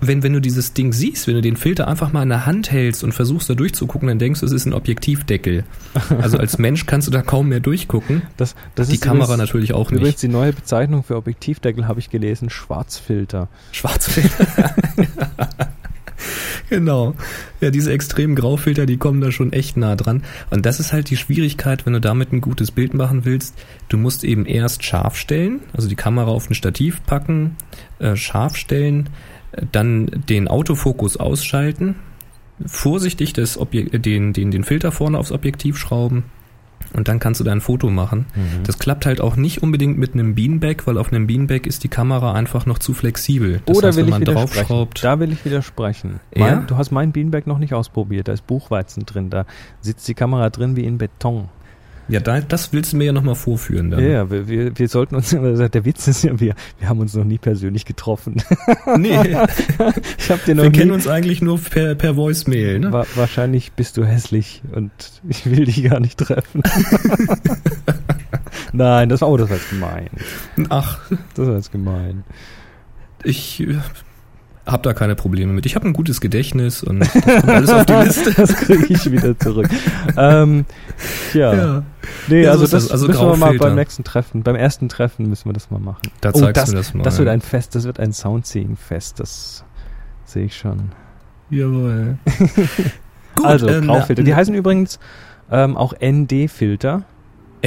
wenn 0.00 0.22
wenn 0.22 0.32
du 0.32 0.40
dieses 0.40 0.74
Ding 0.74 0.92
siehst, 0.92 1.26
wenn 1.26 1.34
du 1.34 1.40
den 1.40 1.56
Filter 1.56 1.88
einfach 1.88 2.12
mal 2.12 2.22
in 2.22 2.28
der 2.28 2.46
Hand 2.46 2.70
hältst 2.70 3.02
und 3.04 3.12
versuchst 3.12 3.48
da 3.48 3.54
durchzugucken, 3.54 4.08
dann 4.08 4.18
denkst 4.18 4.40
du, 4.40 4.46
es 4.46 4.52
ist 4.52 4.66
ein 4.66 4.74
Objektivdeckel. 4.74 5.64
Also 6.20 6.38
als 6.38 6.58
Mensch 6.58 6.86
kannst 6.86 7.06
du 7.08 7.12
da 7.12 7.22
kaum 7.22 7.48
mehr 7.48 7.60
durchgucken. 7.60 8.22
Das, 8.36 8.54
das 8.74 8.88
die 8.88 8.98
Kamera 8.98 9.24
übrigens, 9.24 9.38
natürlich 9.38 9.72
auch 9.72 9.90
Übrigens 9.90 10.08
nicht. 10.08 10.22
die 10.22 10.28
neue 10.28 10.52
Bezeichnung 10.52 11.02
für 11.02 11.16
Objektivdeckel 11.16 11.86
habe 11.88 12.00
ich 12.00 12.10
gelesen, 12.10 12.50
Schwarzfilter. 12.50 13.48
Schwarzfilter. 13.72 14.74
genau. 16.70 17.14
Ja, 17.60 17.70
diese 17.70 17.92
extremen 17.92 18.34
Graufilter, 18.34 18.86
die 18.86 18.96
kommen 18.96 19.20
da 19.20 19.30
schon 19.30 19.52
echt 19.52 19.76
nah 19.76 19.96
dran. 19.96 20.22
Und 20.48 20.64
das 20.64 20.80
ist 20.80 20.92
halt 20.92 21.10
die 21.10 21.16
Schwierigkeit, 21.16 21.84
wenn 21.84 21.92
du 21.92 22.00
damit 22.00 22.32
ein 22.32 22.40
gutes 22.40 22.70
Bild 22.70 22.94
machen 22.94 23.24
willst. 23.24 23.54
Du 23.88 23.98
musst 23.98 24.24
eben 24.24 24.46
erst 24.46 24.84
scharf 24.84 25.16
stellen, 25.16 25.60
also 25.74 25.88
die 25.88 25.96
Kamera 25.96 26.30
auf 26.30 26.48
ein 26.48 26.54
Stativ 26.54 27.04
packen, 27.04 27.56
äh, 27.98 28.16
scharf 28.16 28.56
stellen, 28.56 29.10
äh, 29.52 29.66
dann 29.70 30.06
den 30.28 30.48
Autofokus 30.48 31.18
ausschalten, 31.18 31.96
vorsichtig 32.64 33.32
das 33.34 33.58
Objek 33.58 34.02
den, 34.02 34.32
den, 34.32 34.50
den 34.50 34.64
Filter 34.64 34.92
vorne 34.92 35.18
aufs 35.18 35.32
Objektiv 35.32 35.76
schrauben 35.76 36.24
und 36.92 37.08
dann 37.08 37.18
kannst 37.18 37.40
du 37.40 37.44
dein 37.44 37.60
Foto 37.60 37.90
machen. 37.90 38.26
Das 38.64 38.78
klappt 38.78 39.06
halt 39.06 39.20
auch 39.20 39.36
nicht 39.36 39.62
unbedingt 39.62 39.98
mit 39.98 40.14
einem 40.14 40.34
Beanbag, 40.34 40.86
weil 40.86 40.98
auf 40.98 41.12
einem 41.12 41.26
Beanbag 41.26 41.66
ist 41.66 41.84
die 41.84 41.88
Kamera 41.88 42.32
einfach 42.32 42.66
noch 42.66 42.78
zu 42.78 42.94
flexibel. 42.94 43.60
Das 43.66 43.76
Oder 43.76 43.88
heißt, 43.88 43.96
will 43.98 44.04
wenn 44.04 44.08
ich 44.08 44.10
man 44.12 44.20
widersprechen? 44.22 44.66
draufschraubt, 44.68 45.04
Da 45.04 45.20
will 45.20 45.32
ich 45.32 45.44
widersprechen. 45.44 46.20
Ja? 46.34 46.56
Mein, 46.56 46.66
du 46.66 46.76
hast 46.76 46.90
mein 46.90 47.12
Beanbag 47.12 47.42
noch 47.46 47.58
nicht 47.58 47.74
ausprobiert. 47.74 48.28
Da 48.28 48.32
ist 48.32 48.46
Buchweizen 48.46 49.06
drin. 49.06 49.30
Da 49.30 49.46
sitzt 49.80 50.08
die 50.08 50.14
Kamera 50.14 50.50
drin 50.50 50.76
wie 50.76 50.84
in 50.84 50.98
Beton. 50.98 51.48
Ja, 52.10 52.20
da, 52.20 52.40
das 52.40 52.72
willst 52.72 52.92
du 52.92 52.96
mir 52.96 53.04
ja 53.04 53.12
nochmal 53.12 53.34
vorführen. 53.36 53.90
Dann. 53.90 54.00
Ja, 54.02 54.08
ja 54.08 54.30
wir, 54.30 54.48
wir, 54.48 54.78
wir 54.78 54.88
sollten 54.88 55.14
uns, 55.14 55.30
der 55.30 55.84
Witz 55.84 56.08
ist 56.08 56.24
ja, 56.24 56.38
wir, 56.40 56.54
wir 56.78 56.88
haben 56.88 56.98
uns 57.00 57.14
noch 57.14 57.24
nie 57.24 57.38
persönlich 57.38 57.84
getroffen. 57.84 58.42
Nee, 58.96 59.36
Ich 60.18 60.30
habe 60.30 60.40
dir 60.46 60.54
noch 60.54 60.64
wir 60.64 60.70
nie, 60.70 60.78
kennen 60.78 60.90
uns 60.90 61.06
eigentlich 61.06 61.42
nur 61.42 61.58
per, 61.58 61.94
per 61.94 62.16
Voicemail. 62.16 62.80
Ne? 62.80 62.92
Wa 62.92 63.06
wahrscheinlich 63.14 63.72
bist 63.72 63.96
du 63.96 64.04
hässlich 64.04 64.62
und 64.72 64.90
ich 65.28 65.46
will 65.46 65.64
dich 65.64 65.82
gar 65.84 66.00
nicht 66.00 66.18
treffen. 66.18 66.62
Nein, 68.72 69.08
das 69.08 69.20
war, 69.20 69.28
oh, 69.28 69.36
das 69.36 69.48
war 69.48 69.56
jetzt 69.56 69.70
gemein. 69.70 70.08
Ach, 70.68 70.98
Das 71.34 71.46
war 71.46 71.56
jetzt 71.56 71.72
gemein. 71.72 72.24
ich 73.22 73.66
hab 74.66 74.82
da 74.82 74.92
keine 74.92 75.14
Probleme 75.14 75.52
mit. 75.52 75.66
Ich 75.66 75.74
habe 75.74 75.86
ein 75.88 75.92
gutes 75.92 76.20
Gedächtnis 76.20 76.82
und 76.82 77.02
alles 77.46 77.70
auf 77.70 77.86
die 77.86 77.92
Liste. 77.92 78.32
Das 78.36 78.54
kriege 78.54 78.86
ich 78.88 79.10
wieder 79.10 79.38
zurück. 79.38 79.68
ähm, 80.16 80.64
ja. 81.34 81.82
Nee, 82.28 82.42
Ja, 82.42 82.56
so 82.56 82.60
also 82.62 82.76
das 82.76 82.84
das. 82.84 82.92
Also 82.92 83.06
müssen 83.08 83.26
wir 83.26 83.36
mal 83.36 83.56
beim 83.56 83.74
nächsten 83.74 84.04
Treffen, 84.04 84.42
beim 84.42 84.56
ersten 84.56 84.88
Treffen 84.88 85.28
müssen 85.28 85.48
wir 85.48 85.52
das 85.52 85.70
mal 85.70 85.80
machen. 85.80 86.02
Da 86.20 86.30
Oh, 86.34 86.40
zeigst 86.40 86.62
das, 86.62 86.70
das 86.72 86.94
mal. 86.94 87.02
Das 87.02 87.18
wird 87.18 87.28
ein 87.28 87.40
Fest, 87.40 87.74
das 87.74 87.84
wird 87.84 87.98
ein 88.00 88.12
Soundseeing-Fest, 88.12 89.18
das 89.20 89.64
sehe 90.24 90.44
ich 90.44 90.56
schon. 90.56 90.90
Jawohl. 91.50 92.18
Gut, 93.34 93.46
also, 93.46 93.68
ähm, 93.68 93.86
Graufilter. 93.86 94.22
Die 94.22 94.34
heißen 94.34 94.54
übrigens 94.54 94.98
ähm, 95.50 95.76
auch 95.76 95.94
ND-Filter, 96.00 97.02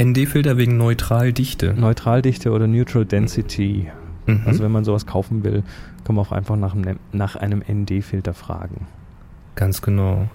ND-Filter 0.00 0.56
wegen 0.56 0.76
Neutraldichte. 0.76 1.74
Neutraldichte 1.74 2.50
oder 2.50 2.66
Neutral 2.66 3.04
Density. 3.04 3.90
Mhm. 4.26 4.42
Also 4.46 4.62
wenn 4.64 4.72
man 4.72 4.84
sowas 4.84 5.06
kaufen 5.06 5.44
will, 5.44 5.62
kann 6.04 6.14
man 6.16 6.24
auch 6.24 6.32
einfach 6.32 6.56
nach 6.56 6.74
einem, 6.74 6.98
nach 7.12 7.36
einem 7.36 7.62
ND-Filter 7.68 8.34
fragen. 8.34 8.86
Ganz 9.56 9.82
genau. 9.82 10.28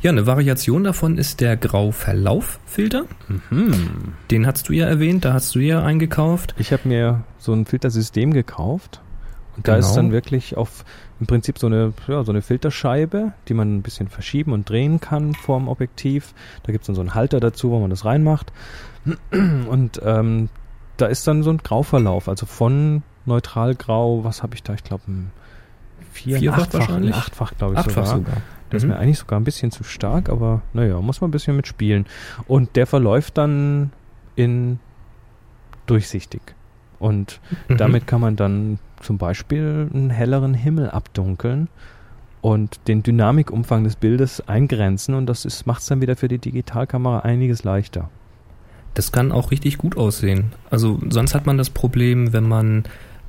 Ja, 0.00 0.10
eine 0.10 0.26
Variation 0.26 0.82
davon 0.82 1.16
ist 1.16 1.40
der 1.40 1.56
Grauverlauffilter. 1.56 3.04
Mhm. 3.50 4.14
Den 4.30 4.46
hast 4.46 4.68
du 4.68 4.72
ja 4.72 4.86
erwähnt, 4.86 5.24
da 5.24 5.32
hast 5.32 5.54
du 5.54 5.60
ja 5.60 5.82
eingekauft. 5.84 6.54
Ich 6.58 6.72
habe 6.72 6.88
mir 6.88 7.22
so 7.38 7.52
ein 7.52 7.66
Filtersystem 7.66 8.32
gekauft 8.32 9.00
und 9.56 9.68
da 9.68 9.76
ist 9.76 9.86
Genau. 9.90 9.96
dann 9.96 10.12
wirklich 10.12 10.56
auf 10.56 10.84
im 11.20 11.28
Prinzip 11.28 11.58
so 11.58 11.68
eine, 11.68 11.92
ja, 12.08 12.24
so 12.24 12.32
eine 12.32 12.42
Filterscheibe, 12.42 13.32
die 13.46 13.54
man 13.54 13.76
ein 13.76 13.82
bisschen 13.82 14.08
verschieben 14.08 14.52
und 14.52 14.68
drehen 14.68 15.00
kann 15.00 15.34
vorm 15.34 15.68
Objektiv. 15.68 16.34
Da 16.64 16.72
gibt's 16.72 16.88
dann 16.88 16.96
so 16.96 17.00
einen 17.02 17.14
Halter 17.14 17.38
dazu, 17.38 17.70
wo 17.70 17.78
man 17.78 17.90
das 17.90 18.04
reinmacht. 18.04 18.52
Und 19.30 20.00
ähm, 20.04 20.48
da 20.96 21.06
ist 21.06 21.26
dann 21.28 21.44
so 21.44 21.50
ein 21.50 21.58
Grauverlauf, 21.58 22.28
also 22.28 22.46
von 22.46 23.02
neutralgrau, 23.26 24.24
was 24.24 24.42
habe 24.42 24.54
ich 24.54 24.62
da? 24.62 24.74
Ich 24.74 24.84
glaube 24.84 25.02
ein 25.08 25.30
vier, 26.12 26.38
Vierfach 26.38 26.62
achtfach, 26.62 26.78
wahrscheinlich? 26.80 27.14
achtfach 27.14 27.52
glaube 27.56 27.74
ich 27.74 27.78
Achtfach 27.80 28.06
sogar. 28.06 28.18
sogar. 28.18 28.36
Der 28.70 28.76
ist 28.78 28.82
Mhm. 28.84 28.88
mir 28.90 28.98
eigentlich 28.98 29.18
sogar 29.18 29.38
ein 29.40 29.44
bisschen 29.44 29.70
zu 29.70 29.84
stark, 29.84 30.28
aber 30.28 30.62
naja, 30.72 31.00
muss 31.00 31.20
man 31.20 31.28
ein 31.28 31.32
bisschen 31.32 31.56
mitspielen. 31.56 32.06
Und 32.46 32.76
der 32.76 32.86
verläuft 32.86 33.36
dann 33.38 33.92
in 34.36 34.78
durchsichtig. 35.86 36.40
Und 36.98 37.40
Mhm. 37.68 37.76
damit 37.76 38.06
kann 38.06 38.20
man 38.20 38.36
dann 38.36 38.78
zum 39.00 39.18
Beispiel 39.18 39.88
einen 39.92 40.10
helleren 40.10 40.54
Himmel 40.54 40.90
abdunkeln 40.90 41.68
und 42.40 42.78
den 42.88 43.02
Dynamikumfang 43.02 43.84
des 43.84 43.96
Bildes 43.96 44.48
eingrenzen 44.48 45.14
und 45.14 45.26
das 45.26 45.66
macht 45.66 45.82
es 45.82 45.86
dann 45.86 46.00
wieder 46.00 46.16
für 46.16 46.28
die 46.28 46.38
Digitalkamera 46.38 47.20
einiges 47.20 47.64
leichter. 47.64 48.08
Das 48.94 49.12
kann 49.12 49.32
auch 49.32 49.50
richtig 49.50 49.76
gut 49.76 49.96
aussehen. 49.96 50.52
Also 50.70 50.98
sonst 51.10 51.34
hat 51.34 51.46
man 51.46 51.58
das 51.58 51.68
Problem, 51.68 52.32
wenn 52.32 52.48
man 52.48 52.84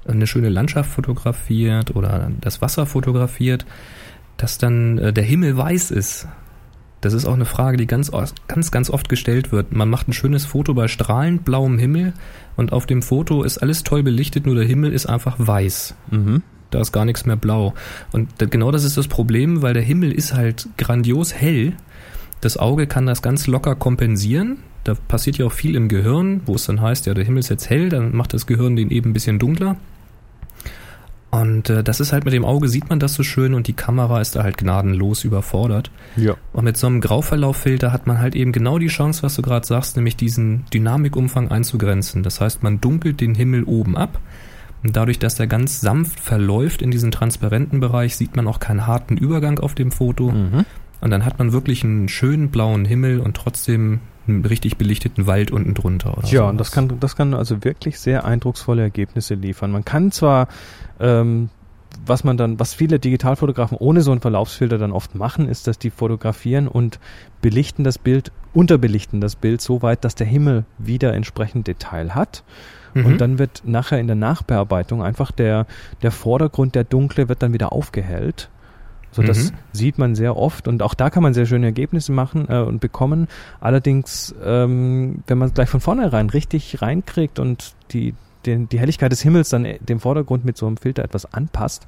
eine 0.08 0.28
schöne 0.28 0.50
Landschaft 0.50 0.92
fotografiert 0.92 1.96
oder 1.96 2.32
das 2.42 2.62
Wasser 2.62 2.86
fotografiert, 2.86 3.66
dass 4.38 4.58
dann 4.58 4.98
äh, 4.98 5.14
der 5.14 5.24
Himmel 5.24 5.58
weiß 5.58 5.92
ist. 5.92 6.28
Das 7.02 7.14
ist 7.14 7.26
auch 7.26 7.34
eine 7.34 7.46
Frage, 7.46 7.78
die 7.78 7.86
ganz, 7.86 8.12
ganz, 8.48 8.72
ganz 8.72 8.90
oft 8.90 9.10
gestellt 9.10 9.52
wird. 9.52 9.74
Man 9.74 9.90
macht 9.90 10.08
ein 10.08 10.14
schönes 10.14 10.46
Foto 10.46 10.74
bei 10.74 10.88
strahlend 10.88 11.46
blauem 11.46 11.78
Himmel 11.78 12.14
und 12.56 12.74
auf 12.74 12.88
dem 12.88 13.04
Foto 13.04 13.44
ist 13.44 13.60
alles 13.60 13.84
toll 13.84 14.02
belichtet, 14.02 14.46
nur 14.48 14.56
der 14.56 14.66
Himmel 14.66 14.92
ist 14.92 15.06
einfach 15.06 15.36
weiß. 15.38 15.94
Mhm. 16.10 16.42
Da 16.72 16.82
ist 16.82 16.92
gar 16.92 17.06
nichts 17.06 17.26
mehr 17.26 17.36
blau. 17.36 17.74
Und 18.12 18.40
genau 18.52 18.72
das 18.72 18.84
ist 18.84 18.98
das 18.98 19.08
Problem, 19.08 19.62
weil 19.62 19.74
der 19.74 19.84
Himmel 19.84 20.12
ist 20.12 20.34
halt 20.34 20.68
grandios 20.78 21.34
hell. 21.34 21.74
Das 22.42 22.58
Auge 22.58 22.88
kann 22.88 23.06
das 23.06 23.22
ganz 23.22 23.46
locker 23.46 23.76
kompensieren. 23.76 24.58
Da 24.84 24.94
passiert 24.96 25.38
ja 25.38 25.46
auch 25.46 25.54
viel 25.54 25.76
im 25.76 25.90
Gehirn, 25.90 26.42
wo 26.46 26.56
es 26.56 26.66
dann 26.66 26.82
heißt, 26.82 27.06
ja, 27.06 27.14
der 27.14 27.24
Himmel 27.24 27.40
ist 27.40 27.50
jetzt 27.50 27.70
hell, 27.70 27.90
dann 27.90 28.16
macht 28.16 28.34
das 28.34 28.46
Gehirn 28.46 28.76
den 28.76 28.90
eben 28.90 29.12
ein 29.12 29.14
bisschen 29.14 29.40
dunkler. 29.40 29.78
Und 31.36 31.70
äh, 31.70 31.84
das 31.84 32.00
ist 32.00 32.14
halt 32.14 32.24
mit 32.24 32.34
dem 32.34 32.46
Auge 32.46 32.70
sieht 32.70 32.90
man 32.90 32.98
das 33.00 33.14
so 33.14 33.22
schön 33.22 33.56
und 33.56 33.68
die 33.68 33.74
Kamera 33.74 34.22
ist 34.22 34.38
da 34.38 34.44
halt 34.44 34.58
gnadenlos 34.58 35.26
überfordert. 35.26 35.92
Ja. 36.16 36.36
Und 36.54 36.64
mit 36.64 36.78
so 36.78 36.88
einem 36.88 37.02
Grauverlauffilter 37.02 37.92
hat 37.92 38.08
man 38.08 38.20
halt 38.20 38.36
eben 38.36 38.54
genau 38.54 38.80
die 38.80 38.88
Chance, 38.88 39.22
was 39.22 39.36
du 39.36 39.42
gerade 39.42 39.68
sagst, 39.68 39.98
nämlich 39.98 40.16
diesen 40.16 40.64
Dynamikumfang 40.74 41.52
einzugrenzen. 41.52 42.24
Das 42.24 42.40
heißt, 42.40 42.64
man 42.64 42.80
dunkelt 42.80 43.20
den 43.20 43.36
Himmel 43.36 43.66
oben 43.66 43.98
ab. 43.98 44.22
Und 44.82 44.96
dadurch, 44.96 45.20
dass 45.20 45.36
der 45.36 45.48
ganz 45.48 45.82
sanft 45.82 46.22
verläuft 46.22 46.82
in 46.82 46.90
diesen 46.90 47.12
transparenten 47.12 47.82
Bereich, 47.82 48.16
sieht 48.16 48.38
man 48.38 48.48
auch 48.48 48.62
keinen 48.62 48.88
harten 48.88 49.18
Übergang 49.18 49.60
auf 49.60 49.76
dem 49.76 49.92
Foto. 49.92 50.32
Mhm. 50.32 50.64
Und 51.02 51.12
dann 51.12 51.26
hat 51.26 51.38
man 51.38 51.52
wirklich 51.52 51.84
einen 51.84 52.08
schönen 52.08 52.50
blauen 52.50 52.86
Himmel 52.86 53.20
und 53.20 53.36
trotzdem 53.36 54.00
einen 54.28 54.46
richtig 54.46 54.78
belichteten 54.78 55.28
Wald 55.28 55.52
unten 55.52 55.74
drunter. 55.74 56.18
Oder 56.18 56.28
Ja, 56.28 56.40
sowas. 56.40 56.52
und 56.52 56.58
das 56.60 56.72
kann, 56.72 57.00
das 57.00 57.16
kann 57.16 57.34
also 57.34 57.64
wirklich 57.64 58.00
sehr 58.00 58.26
eindrucksvolle 58.26 58.82
Ergebnisse 58.82 59.36
liefern. 59.36 59.72
Man 59.72 59.86
kann 59.86 60.12
zwar 60.12 60.48
ähm, 61.00 61.50
was 62.06 62.24
man 62.24 62.38
dann, 62.38 62.60
was 62.60 62.74
viele 62.74 63.00
Digitalfotografen 63.00 63.78
ohne 63.78 64.02
so 64.02 64.12
einen 64.12 64.22
Verlaufsfilter 64.22 64.78
dann 64.78 64.92
oft 64.92 65.16
machen, 65.16 65.48
ist, 65.48 65.68
dass 65.68 65.80
die 65.80 65.90
fotografieren 65.90 66.68
und 66.68 67.00
belichten 67.42 67.84
das 67.84 67.98
Bild, 67.98 68.32
unterbelichten 68.54 69.22
das 69.22 69.36
Bild 69.36 69.62
so 69.62 69.82
weit, 69.82 70.04
dass 70.04 70.16
der 70.16 70.28
Himmel 70.28 70.66
wieder 70.78 71.14
entsprechend 71.14 71.68
Detail 71.68 72.16
hat. 72.16 72.44
Mhm. 72.94 73.06
Und 73.06 73.22
dann 73.22 73.40
wird 73.40 73.64
nachher 73.66 74.00
in 74.00 74.08
der 74.08 74.16
Nachbearbeitung 74.16 75.04
einfach 75.04 75.32
der, 75.32 75.68
der 76.02 76.12
Vordergrund, 76.12 76.76
der 76.76 76.84
dunkle, 76.84 77.30
wird 77.30 77.44
dann 77.44 77.54
wieder 77.54 77.72
aufgehellt. 77.72 78.50
So, 79.16 79.24
das 79.24 79.52
Mhm. 79.52 79.56
sieht 79.72 79.98
man 79.98 80.14
sehr 80.14 80.36
oft 80.36 80.68
und 80.68 80.84
auch 80.84 80.94
da 80.94 81.10
kann 81.10 81.24
man 81.24 81.34
sehr 81.34 81.46
schöne 81.46 81.68
Ergebnisse 81.68 82.12
machen 82.12 82.48
äh, 82.50 82.58
und 82.60 82.82
bekommen. 82.82 83.28
Allerdings, 83.62 84.36
ähm, 84.44 85.24
wenn 85.28 85.38
man 85.38 85.48
es 85.48 85.54
gleich 85.54 85.70
von 85.70 85.80
vornherein 85.80 86.30
richtig 86.30 86.82
reinkriegt 86.82 87.40
und 87.40 87.76
die, 87.92 88.14
den, 88.46 88.68
die 88.68 88.78
Helligkeit 88.80 89.12
des 89.14 89.22
Himmels 89.22 89.48
dann 89.50 89.64
äh, 89.64 89.80
dem 89.80 90.02
Vordergrund 90.02 90.44
mit 90.44 90.58
so 90.58 90.68
einem 90.68 90.76
Filter 90.76 91.04
etwas 91.04 91.34
anpasst, 91.34 91.88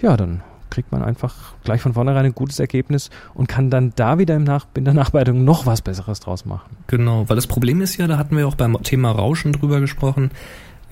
ja, 0.00 0.16
dann 0.16 0.42
kriegt 0.70 0.90
man 0.92 1.02
einfach 1.02 1.54
gleich 1.64 1.82
von 1.82 1.92
vornherein 1.94 2.24
ein 2.24 2.34
gutes 2.34 2.58
Ergebnis 2.60 3.10
und 3.34 3.46
kann 3.48 3.68
dann 3.68 3.92
da 3.96 4.18
wieder 4.18 4.36
im 4.36 4.44
Nach 4.44 4.66
in 4.74 4.84
der 4.86 4.94
Nachbearbeitung 4.94 5.44
noch 5.44 5.66
was 5.66 5.82
Besseres 5.82 6.20
draus 6.20 6.46
machen. 6.46 6.76
Genau, 6.86 7.28
weil 7.28 7.36
das 7.36 7.46
Problem 7.46 7.82
ist 7.82 7.96
ja, 7.98 8.06
da 8.06 8.16
hatten 8.16 8.36
wir 8.36 8.46
auch 8.48 8.54
beim 8.54 8.80
Thema 8.82 9.10
Rauschen 9.10 9.52
drüber 9.52 9.80
gesprochen, 9.80 10.30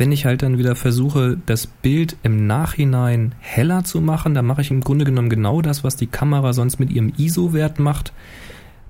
wenn 0.01 0.12
ich 0.12 0.24
halt 0.24 0.42
dann 0.42 0.57
wieder 0.57 0.76
versuche, 0.76 1.36
das 1.44 1.66
Bild 1.66 2.16
im 2.22 2.46
Nachhinein 2.46 3.34
heller 3.38 3.84
zu 3.84 4.01
machen, 4.01 4.32
dann 4.34 4.46
mache 4.46 4.62
ich 4.62 4.70
im 4.70 4.80
Grunde 4.80 5.05
genommen 5.05 5.28
genau 5.28 5.61
das, 5.61 5.84
was 5.84 5.94
die 5.94 6.07
Kamera 6.07 6.55
sonst 6.55 6.78
mit 6.80 6.90
ihrem 6.90 7.12
ISO-Wert 7.18 7.78
macht. 7.78 8.14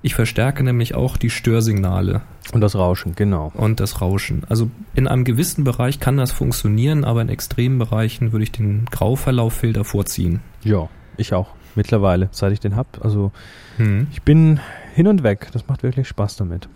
Ich 0.02 0.14
verstärke 0.14 0.62
nämlich 0.62 0.94
auch 0.94 1.16
die 1.16 1.28
Störsignale 1.28 2.22
Und 2.52 2.60
das 2.60 2.76
Rauschen, 2.76 3.16
genau. 3.16 3.50
und 3.54 3.80
das 3.80 4.00
Rauschen. 4.00 4.44
Also 4.48 4.70
in 4.94 5.08
einem 5.08 5.24
gewissen 5.24 5.64
Bereich 5.64 5.98
kann 5.98 6.16
das 6.16 6.30
funktionieren, 6.30 7.04
aber 7.04 7.22
in 7.22 7.28
extremen 7.28 7.78
Bereichen 7.80 8.30
würde 8.30 8.44
ich 8.44 8.52
den 8.52 8.84
Grauverlauffilter 8.92 9.82
vorziehen. 9.82 10.38
Ja, 10.62 10.88
ich 11.16 11.34
auch. 11.34 11.48
Mittlerweile, 11.74 12.28
seit 12.30 12.52
ich 12.52 12.60
den 12.60 12.76
hab. 12.76 13.04
Also 13.04 13.32
Hm. 13.78 14.06
ich 14.12 14.22
bin 14.22 14.60
hin 14.94 15.08
und 15.08 15.24
weg. 15.24 15.48
Das 15.52 15.66
macht 15.66 15.82
wirklich 15.82 16.06
Spaß 16.06 16.36
damit. 16.36 16.68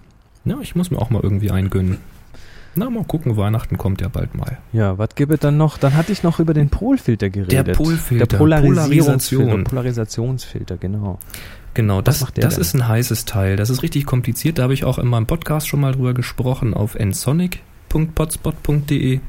Ja, 0.45 0.59
ich 0.61 0.75
muss 0.75 0.91
mir 0.91 0.99
auch 0.99 1.11
mal 1.11 1.23
irgendwie 1.23 1.53
eingönnen. 1.53 1.99
Na, 2.77 2.91
mal 2.91 3.05
gucken, 3.05 3.37
Weihnachten 3.37 3.79
kommt 3.79 4.01
ja 4.01 4.09
bald 4.09 4.35
mal. 4.35 4.59
Ja, 4.73 4.99
was 4.99 5.11
gibt 5.15 5.33
es 5.33 5.41
dann 5.41 5.57
noch? 5.57 5.79
Dann 5.79 5.95
hatte 5.95 6.13
ich 6.13 6.23
noch 6.23 6.41
über 6.41 6.55
den 6.55 6.69
Polfilter 6.71 7.31
geredet. 7.31 7.77
Polfilter, 7.77 8.27
Der 8.27 8.37
Polarisierungsfilter. 8.37 9.45
Polarisation. 9.45 9.65
Polarisationsfilter, 9.65 10.77
genau. 10.77 11.19
Genau, 11.75 11.99
Was 11.99 12.05
das, 12.05 12.21
macht 12.21 12.37
der 12.37 12.45
das 12.45 12.55
denn? 12.55 12.63
ist 12.63 12.75
ein 12.75 12.87
heißes 12.89 13.25
Teil. 13.25 13.57
Das 13.57 13.71
ist 13.71 13.83
richtig 13.83 14.07
kompliziert. 14.07 14.59
Da 14.59 14.65
habe 14.65 14.75
ich 14.75 14.85
auch 14.85 14.99
in 14.99 15.09
meinem 15.09 15.27
Podcast 15.27 15.67
schon 15.69 15.81
mal 15.81 15.93
drüber 15.93 16.15
gesprochen 16.15 16.75
auf 16.75 16.95
nsonic.potspot.de. 16.95 19.21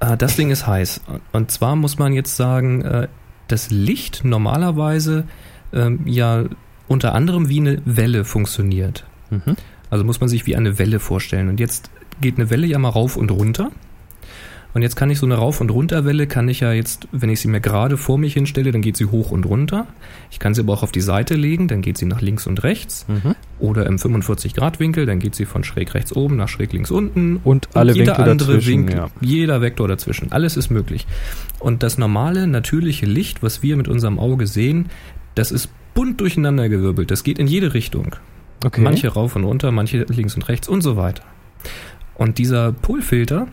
Äh, 0.00 0.16
das 0.16 0.36
Ding 0.36 0.50
ist 0.50 0.66
heiß. 0.66 1.00
Und 1.32 1.50
zwar 1.50 1.76
muss 1.76 1.98
man 1.98 2.12
jetzt 2.12 2.36
sagen, 2.36 2.82
äh, 2.82 3.08
das 3.48 3.70
Licht 3.70 4.22
normalerweise 4.24 5.24
ähm, 5.72 6.00
ja 6.06 6.44
unter 6.88 7.14
anderem 7.14 7.48
wie 7.48 7.60
eine 7.60 7.82
Welle 7.84 8.24
funktioniert. 8.24 9.04
Mhm. 9.30 9.56
Also 9.90 10.04
muss 10.04 10.20
man 10.20 10.28
sich 10.28 10.46
wie 10.46 10.56
eine 10.56 10.78
Welle 10.78 11.00
vorstellen. 11.00 11.48
Und 11.48 11.60
jetzt 11.60 11.90
geht 12.20 12.36
eine 12.36 12.50
Welle 12.50 12.66
ja 12.66 12.78
mal 12.78 12.88
rauf 12.88 13.16
und 13.16 13.30
runter. 13.30 13.70
Und 14.72 14.82
jetzt 14.82 14.94
kann 14.94 15.10
ich 15.10 15.18
so 15.18 15.26
eine 15.26 15.34
Rauf- 15.34 15.60
und 15.60 15.70
Runterwelle, 15.70 16.26
kann 16.26 16.48
ich 16.48 16.60
ja 16.60 16.72
jetzt, 16.72 17.08
wenn 17.10 17.28
ich 17.28 17.40
sie 17.40 17.48
mir 17.48 17.60
gerade 17.60 17.96
vor 17.96 18.18
mich 18.18 18.34
hinstelle, 18.34 18.70
dann 18.70 18.82
geht 18.82 18.96
sie 18.96 19.06
hoch 19.06 19.32
und 19.32 19.44
runter. 19.44 19.86
Ich 20.30 20.38
kann 20.38 20.54
sie 20.54 20.60
aber 20.60 20.72
auch 20.72 20.82
auf 20.82 20.92
die 20.92 21.00
Seite 21.00 21.34
legen, 21.34 21.66
dann 21.66 21.82
geht 21.82 21.98
sie 21.98 22.06
nach 22.06 22.20
links 22.20 22.46
und 22.46 22.62
rechts. 22.62 23.04
Mhm. 23.08 23.34
Oder 23.58 23.86
im 23.86 23.96
45-Grad-Winkel, 23.96 25.06
dann 25.06 25.18
geht 25.18 25.34
sie 25.34 25.44
von 25.44 25.64
schräg 25.64 25.94
rechts 25.94 26.14
oben 26.14 26.36
nach 26.36 26.48
schräg 26.48 26.72
links 26.72 26.90
unten. 26.90 27.40
Und 27.42 27.68
alle 27.74 27.92
jeder 27.92 28.16
Winkel 28.16 28.30
andere 28.30 28.54
dazwischen, 28.54 28.78
Winkel, 28.78 28.96
ja. 28.96 29.10
jeder 29.20 29.60
Vektor 29.60 29.88
dazwischen. 29.88 30.30
Alles 30.30 30.56
ist 30.56 30.70
möglich. 30.70 31.06
Und 31.58 31.82
das 31.82 31.98
normale, 31.98 32.46
natürliche 32.46 33.06
Licht, 33.06 33.42
was 33.42 33.62
wir 33.62 33.76
mit 33.76 33.88
unserem 33.88 34.20
Auge 34.20 34.46
sehen, 34.46 34.86
das 35.34 35.50
ist 35.50 35.68
bunt 35.94 36.20
durcheinandergewirbelt. 36.20 37.10
Das 37.10 37.24
geht 37.24 37.40
in 37.40 37.48
jede 37.48 37.74
Richtung. 37.74 38.14
Okay. 38.64 38.80
Manche 38.80 39.08
rauf 39.08 39.36
und 39.36 39.44
runter, 39.44 39.72
manche 39.72 40.04
links 40.08 40.34
und 40.34 40.48
rechts 40.48 40.68
und 40.68 40.82
so 40.82 40.96
weiter. 40.96 41.22
Und 42.14 42.38
dieser 42.38 42.72
Polfilter, 42.72 43.48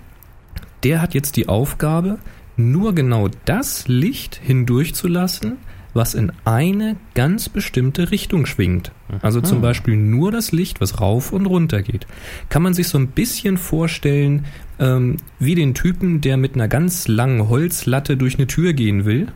der 0.83 1.01
hat 1.01 1.13
jetzt 1.13 1.37
die 1.37 1.47
Aufgabe, 1.47 2.19
nur 2.57 2.93
genau 2.93 3.29
das 3.45 3.87
Licht 3.87 4.39
hindurchzulassen, 4.43 5.57
was 5.93 6.13
in 6.13 6.31
eine 6.45 6.97
ganz 7.15 7.49
bestimmte 7.49 8.11
Richtung 8.11 8.45
schwingt. 8.45 8.91
Also 9.21 9.41
zum 9.41 9.61
Beispiel 9.61 9.95
nur 9.95 10.31
das 10.31 10.51
Licht, 10.51 10.79
was 10.81 10.99
rauf 10.99 11.33
und 11.33 11.45
runter 11.45 11.81
geht. 11.81 12.05
Kann 12.49 12.61
man 12.61 12.73
sich 12.73 12.87
so 12.87 12.97
ein 12.97 13.07
bisschen 13.07 13.57
vorstellen, 13.57 14.45
ähm, 14.79 15.17
wie 15.39 15.55
den 15.55 15.73
Typen, 15.73 16.21
der 16.21 16.37
mit 16.37 16.55
einer 16.55 16.67
ganz 16.67 17.07
langen 17.07 17.49
Holzlatte 17.49 18.15
durch 18.15 18.35
eine 18.35 18.47
Tür 18.47 18.73
gehen 18.73 19.05
will, 19.05 19.27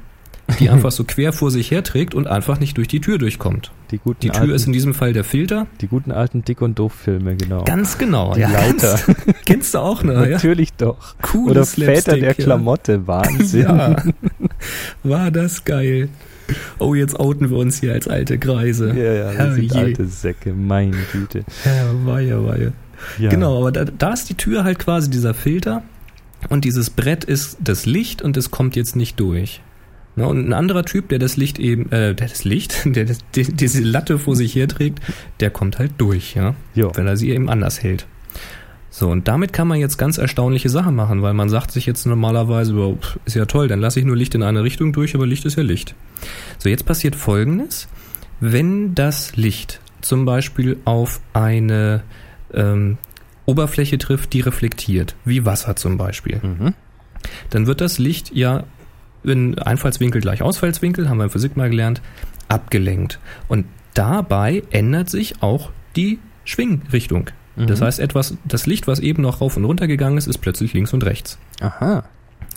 die 0.60 0.70
einfach 0.72 0.92
so 0.92 1.04
quer 1.04 1.34
vor 1.34 1.52
sich 1.52 1.72
herträgt 1.72 2.14
und 2.14 2.28
einfach 2.28 2.60
nicht 2.60 2.78
durch 2.78 2.88
die 2.88 3.02
Tür 3.02 3.18
durchkommt. 3.18 3.72
die 3.92 3.98
guten 3.98 4.20
Die 4.22 4.30
Tür 4.30 4.42
alten, 4.42 4.54
ist 4.54 4.68
in 4.68 4.74
diesem 4.74 4.94
Fall 4.94 5.14
der 5.14 5.24
Filter. 5.24 5.68
die 5.82 5.88
guten 5.88 6.12
alten 6.12 6.44
Dick- 6.44 6.62
und 6.62 6.78
Doof-Filme, 6.80 7.36
genau. 7.36 7.64
Ganz 7.64 7.98
genau. 7.98 8.34
Die 8.34 8.42
Leiter. 8.42 9.00
Ganz, 9.06 9.06
kennst 9.46 9.74
du 9.74 9.80
auch 9.80 10.04
noch, 10.04 10.14
ja? 10.26 10.32
Natürlich 10.32 10.74
doch. 10.74 11.16
Cooles 11.22 11.52
Oder 11.52 11.66
Väter 11.66 12.02
Slapstick, 12.02 12.20
der 12.20 12.30
ja. 12.30 12.34
Klamotte, 12.34 13.08
Wahnsinn. 13.08 13.62
Ja. 13.62 13.96
War 15.04 15.32
das 15.32 15.66
geil. 15.66 16.10
Oh, 16.80 16.96
jetzt 16.96 17.18
outen 17.20 17.50
wir 17.50 17.58
uns 17.58 17.80
hier 17.80 17.94
als 17.94 18.08
alte 18.08 18.38
Greise. 18.38 18.90
ja, 18.90 19.14
ja 19.14 19.34
das 19.34 19.56
sind 19.56 19.76
alte 19.76 20.06
Säcke, 20.06 20.54
meine 20.54 20.98
Güte. 21.12 21.46
Ja, 21.64 22.06
weie, 22.06 22.46
weie. 22.46 22.74
Ja. 23.18 23.30
Genau, 23.30 23.60
aber 23.60 23.72
da, 23.72 23.86
da 23.86 24.14
ist 24.14 24.30
die 24.30 24.36
Tür 24.36 24.64
halt 24.64 24.80
quasi 24.80 25.10
dieser 25.10 25.34
Filter 25.34 25.82
und 26.50 26.66
dieses 26.66 26.90
Brett 26.90 27.24
ist 27.24 27.58
das 27.64 27.86
Licht 27.86 28.22
und 28.22 28.38
es 28.38 28.52
kommt 28.52 28.76
jetzt 28.76 28.96
nicht 28.96 29.20
durch. 29.20 29.62
Na, 30.16 30.26
und 30.26 30.46
ein 30.48 30.54
anderer 30.54 30.84
Typ, 30.84 31.08
der 31.10 31.20
das 31.20 31.38
Licht 31.38 31.58
eben, 31.58 31.92
äh, 31.92 32.14
der 32.14 32.28
das 32.28 32.44
Licht, 32.44 32.82
der 32.86 33.06
das, 33.06 33.20
die, 33.36 33.44
diese 33.44 33.82
Latte 33.82 34.20
vor 34.20 34.36
sich 34.36 34.56
herträgt, 34.56 35.00
der 35.40 35.50
kommt 35.50 35.80
halt 35.80 35.94
durch, 35.98 36.36
ja, 36.36 36.56
Jo. 36.76 36.92
wenn 36.96 37.08
er 37.08 37.18
sie 37.18 37.30
eben 37.30 37.50
anders 37.50 37.82
hält. 37.82 38.06
So, 38.94 39.08
und 39.10 39.30
damit 39.30 39.54
kann 39.54 39.70
man 39.70 39.80
jetzt 39.80 39.98
ganz 39.98 40.18
erstaunliche 40.18 40.68
Sachen 40.68 40.96
machen, 40.96 41.22
weil 41.22 41.34
man 41.34 41.48
sagt 41.48 41.72
sich 41.72 41.86
jetzt 41.86 42.06
normalerweise, 42.06 42.74
oh, 42.76 42.98
ist 43.24 43.36
ja 43.38 43.46
toll, 43.46 43.70
dann 43.70 43.80
lasse 43.80 44.00
ich 44.02 44.06
nur 44.06 44.18
Licht 44.18 44.36
in 44.36 44.44
eine 44.44 44.64
Richtung 44.64 44.92
durch, 44.92 45.16
aber 45.16 45.26
Licht 45.26 45.46
ist 45.46 45.56
ja 45.56 45.64
Licht. 45.64 45.96
So, 46.58 46.68
jetzt 46.68 46.86
passiert 46.86 47.16
Folgendes. 47.16 47.88
Wenn 48.42 48.94
das 48.94 49.38
Licht 49.38 49.80
zum 50.02 50.26
Beispiel 50.26 50.78
auf 50.84 51.22
eine 51.32 52.04
ähm, 52.54 52.98
Oberfläche 53.46 53.98
trifft, 53.98 54.34
die 54.34 54.42
reflektiert, 54.42 55.16
wie 55.24 55.46
Wasser 55.46 55.78
zum 55.78 55.98
Beispiel, 55.98 56.42
Mhm. 56.44 56.74
dann 57.50 57.68
wird 57.68 57.80
das 57.80 57.98
Licht 57.98 58.32
ja 58.36 58.66
in 59.24 59.58
Einfallswinkel 59.60 60.22
gleich 60.22 60.42
Ausfallswinkel, 60.42 61.10
haben 61.10 61.18
wir 61.18 61.26
in 61.26 61.30
Physik 61.30 61.58
mal 61.58 61.70
gelernt, 61.70 62.02
abgelenkt. 62.48 63.20
Und 63.48 63.66
dabei 63.94 64.64
ändert 64.72 65.10
sich 65.10 65.42
auch 65.42 65.72
die 65.96 66.20
Schwingrichtung. 66.46 67.30
Das 67.56 67.80
Mhm. 67.80 67.86
heißt, 67.86 68.00
etwas, 68.00 68.36
das 68.46 68.66
Licht, 68.66 68.88
was 68.88 69.00
eben 69.00 69.22
noch 69.22 69.42
rauf 69.42 69.58
und 69.58 69.66
runter 69.66 69.88
gegangen 69.88 70.18
ist, 70.18 70.28
ist 70.28 70.38
plötzlich 70.40 70.74
links 70.74 70.94
und 70.94 71.04
rechts. 71.04 71.38
Aha. 71.60 72.04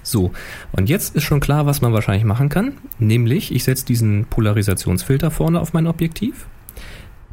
So, 0.03 0.33
und 0.73 0.89
jetzt 0.89 1.17
ist 1.17 1.23
schon 1.25 1.41
klar, 1.41 1.67
was 1.67 1.81
man 1.81 1.93
wahrscheinlich 1.93 2.25
machen 2.25 2.49
kann. 2.49 2.73
Nämlich, 2.99 3.53
ich 3.55 3.65
setze 3.65 3.87
diesen 3.87 4.27
Polarisationsfilter 4.27 5.31
vorne 5.31 5.61
auf 5.61 5.73
mein 5.73 5.87
Objektiv. 5.87 6.47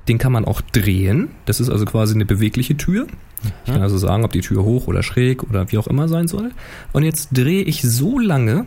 Den 0.07 0.17
kann 0.17 0.31
man 0.31 0.45
auch 0.45 0.61
drehen. 0.61 1.29
Das 1.45 1.59
ist 1.59 1.69
also 1.69 1.85
quasi 1.85 2.15
eine 2.15 2.25
bewegliche 2.25 2.75
Tür. 2.77 3.07
Ich 3.65 3.71
kann 3.73 3.81
also 3.81 3.97
sagen, 3.97 4.23
ob 4.23 4.31
die 4.31 4.41
Tür 4.41 4.63
hoch 4.63 4.87
oder 4.87 5.03
schräg 5.03 5.43
oder 5.43 5.71
wie 5.71 5.77
auch 5.77 5.87
immer 5.87 6.07
sein 6.07 6.27
soll. 6.27 6.51
Und 6.93 7.03
jetzt 7.03 7.29
drehe 7.33 7.61
ich 7.63 7.81
so 7.83 8.17
lange, 8.19 8.65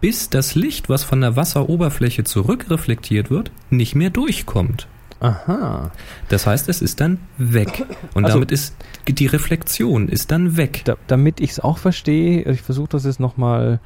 bis 0.00 0.30
das 0.30 0.54
Licht, 0.54 0.88
was 0.88 1.04
von 1.04 1.20
der 1.20 1.36
Wasseroberfläche 1.36 2.24
zurückreflektiert 2.24 3.30
wird, 3.30 3.50
nicht 3.70 3.94
mehr 3.94 4.10
durchkommt. 4.10 4.88
Aha. 5.20 5.90
Das 6.28 6.46
heißt, 6.46 6.68
es 6.68 6.82
ist 6.82 7.00
dann 7.00 7.18
weg. 7.38 7.86
Und 8.14 8.24
Also- 8.26 8.36
damit 8.36 8.52
ist 8.52 8.74
die 9.08 9.26
Reflexion 9.26 10.08
ist 10.08 10.30
dann 10.30 10.56
weg. 10.56 10.82
Da, 10.84 10.96
damit 11.06 11.40
ich 11.40 11.50
es 11.52 11.60
auch 11.60 11.78
verstehe, 11.78 12.42
ich 12.50 12.60
versuche 12.60 12.88
das 12.90 13.04
jetzt 13.04 13.20
nochmal 13.20 13.80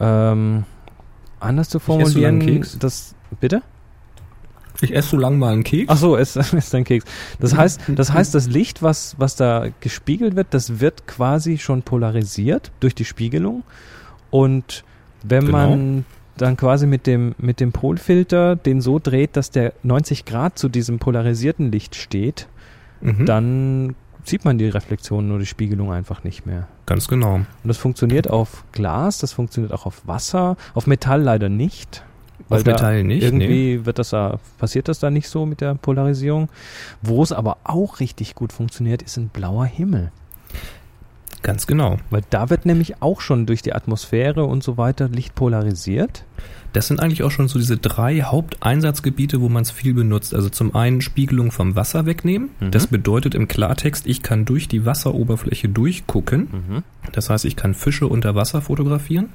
ähm, 0.00 0.64
anders 1.40 1.68
zu 1.70 1.78
esse 1.78 1.86
so 1.86 1.92
lange 1.92 2.04
formulieren. 2.10 2.40
Keks. 2.40 2.78
Das, 2.78 3.14
bitte? 3.40 3.62
Ich 4.80 4.94
esse 4.94 5.08
so 5.10 5.16
lang 5.16 5.38
mal 5.38 5.52
einen 5.54 5.64
Keks. 5.64 5.90
Ach 5.90 5.96
so, 5.96 6.16
es 6.16 6.36
ist 6.52 6.74
ein 6.74 6.84
Keks. 6.84 7.04
Das 7.40 7.56
heißt, 7.56 7.80
das 7.88 8.12
heißt, 8.12 8.34
das 8.34 8.46
Licht, 8.48 8.82
was, 8.82 9.16
was 9.18 9.36
da 9.36 9.68
gespiegelt 9.80 10.36
wird, 10.36 10.48
das 10.50 10.80
wird 10.80 11.06
quasi 11.06 11.58
schon 11.58 11.82
polarisiert 11.82 12.70
durch 12.80 12.94
die 12.94 13.04
Spiegelung. 13.04 13.64
Und 14.30 14.84
wenn 15.22 15.46
Genau. 15.46 15.58
man 15.70 16.04
dann 16.36 16.56
quasi 16.56 16.86
mit 16.86 17.06
dem, 17.06 17.34
mit 17.38 17.58
dem 17.60 17.72
Polfilter 17.72 18.54
den 18.56 18.80
so 18.80 18.98
dreht, 18.98 19.36
dass 19.36 19.50
der 19.50 19.72
90 19.82 20.24
Grad 20.24 20.58
zu 20.58 20.68
diesem 20.68 20.98
polarisierten 20.98 21.72
Licht 21.72 21.94
steht, 21.96 22.46
Mhm. 23.00 23.26
dann 23.26 23.94
sieht 24.24 24.44
man 24.44 24.58
die 24.58 24.68
Reflexion 24.68 25.30
oder 25.30 25.40
die 25.40 25.46
Spiegelung 25.46 25.92
einfach 25.92 26.22
nicht 26.24 26.46
mehr. 26.46 26.68
Ganz 26.86 27.08
genau. 27.08 27.34
Und 27.36 27.46
das 27.64 27.76
funktioniert 27.78 28.28
auf 28.28 28.64
Glas, 28.72 29.18
das 29.18 29.32
funktioniert 29.32 29.72
auch 29.72 29.86
auf 29.86 30.06
Wasser, 30.06 30.56
auf 30.74 30.86
Metall 30.86 31.22
leider 31.22 31.48
nicht. 31.48 32.04
Auf 32.50 32.62
da 32.62 32.72
Metall 32.72 33.04
nicht, 33.04 33.22
Irgendwie 33.22 33.84
wird 33.84 33.98
das 33.98 34.10
da, 34.10 34.38
passiert 34.58 34.88
das 34.88 35.00
da 35.00 35.10
nicht 35.10 35.28
so 35.28 35.44
mit 35.44 35.60
der 35.60 35.74
Polarisierung. 35.74 36.48
Wo 37.02 37.22
es 37.22 37.32
aber 37.32 37.58
auch 37.64 38.00
richtig 38.00 38.34
gut 38.34 38.52
funktioniert, 38.52 39.02
ist 39.02 39.16
ein 39.16 39.28
blauer 39.28 39.66
Himmel. 39.66 40.12
Ganz 41.42 41.66
genau. 41.66 41.98
Weil 42.10 42.22
da 42.30 42.50
wird 42.50 42.66
nämlich 42.66 43.00
auch 43.00 43.20
schon 43.20 43.46
durch 43.46 43.62
die 43.62 43.72
Atmosphäre 43.72 44.44
und 44.44 44.62
so 44.62 44.76
weiter 44.76 45.08
Licht 45.08 45.34
polarisiert. 45.34 46.24
Das 46.72 46.88
sind 46.88 47.00
eigentlich 47.00 47.22
auch 47.22 47.30
schon 47.30 47.48
so 47.48 47.58
diese 47.58 47.76
drei 47.78 48.20
Haupteinsatzgebiete, 48.22 49.40
wo 49.40 49.48
man 49.48 49.62
es 49.62 49.70
viel 49.70 49.94
benutzt. 49.94 50.34
Also 50.34 50.48
zum 50.50 50.74
einen 50.74 51.00
Spiegelung 51.00 51.50
vom 51.52 51.76
Wasser 51.76 52.06
wegnehmen. 52.06 52.50
Mhm. 52.60 52.70
Das 52.72 52.88
bedeutet 52.88 53.34
im 53.34 53.48
Klartext, 53.48 54.06
ich 54.06 54.22
kann 54.22 54.44
durch 54.44 54.68
die 54.68 54.84
Wasseroberfläche 54.84 55.68
durchgucken. 55.68 56.48
Mhm. 56.52 56.82
Das 57.12 57.30
heißt, 57.30 57.44
ich 57.44 57.56
kann 57.56 57.72
Fische 57.74 58.06
unter 58.06 58.34
Wasser 58.34 58.60
fotografieren. 58.60 59.28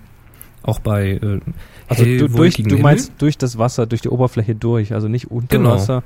Auch 0.62 0.80
bei 0.80 1.12
äh, 1.22 1.40
Also 1.88 2.06
du, 2.06 2.28
durch, 2.30 2.56
du 2.56 2.64
Himmel. 2.64 2.80
meinst 2.82 3.14
durch 3.18 3.38
das 3.38 3.58
Wasser, 3.58 3.86
durch 3.88 4.02
die 4.02 4.10
Oberfläche 4.10 4.56
durch, 4.56 4.94
also 4.94 5.08
nicht 5.08 5.32
unter 5.32 5.58
Genau. 5.58 5.72
Wasser. 5.72 6.04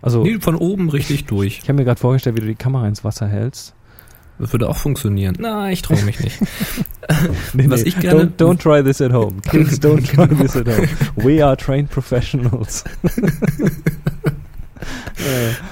Also 0.00 0.22
Nee, 0.22 0.38
von 0.40 0.56
oben 0.56 0.88
richtig 0.90 1.26
durch. 1.26 1.58
ich 1.62 1.68
habe 1.68 1.74
mir 1.74 1.84
gerade 1.84 2.00
vorgestellt, 2.00 2.36
wie 2.36 2.40
du 2.40 2.46
die 2.46 2.54
Kamera 2.54 2.86
ins 2.88 3.04
Wasser 3.04 3.26
hältst. 3.28 3.74
Das 4.38 4.52
würde 4.52 4.68
auch 4.68 4.76
funktionieren. 4.76 5.36
Na, 5.38 5.70
ich 5.70 5.82
traue 5.82 6.02
mich 6.02 6.18
nicht. 6.20 6.38
Nee, 7.52 7.68
Was 7.68 7.82
nee, 7.82 7.88
ich 7.88 8.00
gerne- 8.00 8.32
Don't, 8.38 8.56
don't 8.56 8.58
try 8.58 8.82
this 8.82 9.00
at 9.02 9.12
home. 9.12 9.40
Kids, 9.50 9.78
don't 9.78 10.02
try 10.04 10.26
this 10.26 10.56
at 10.56 10.66
home. 10.66 10.88
We 11.16 11.44
are 11.44 11.56
trained 11.56 11.90
professionals. 11.90 12.82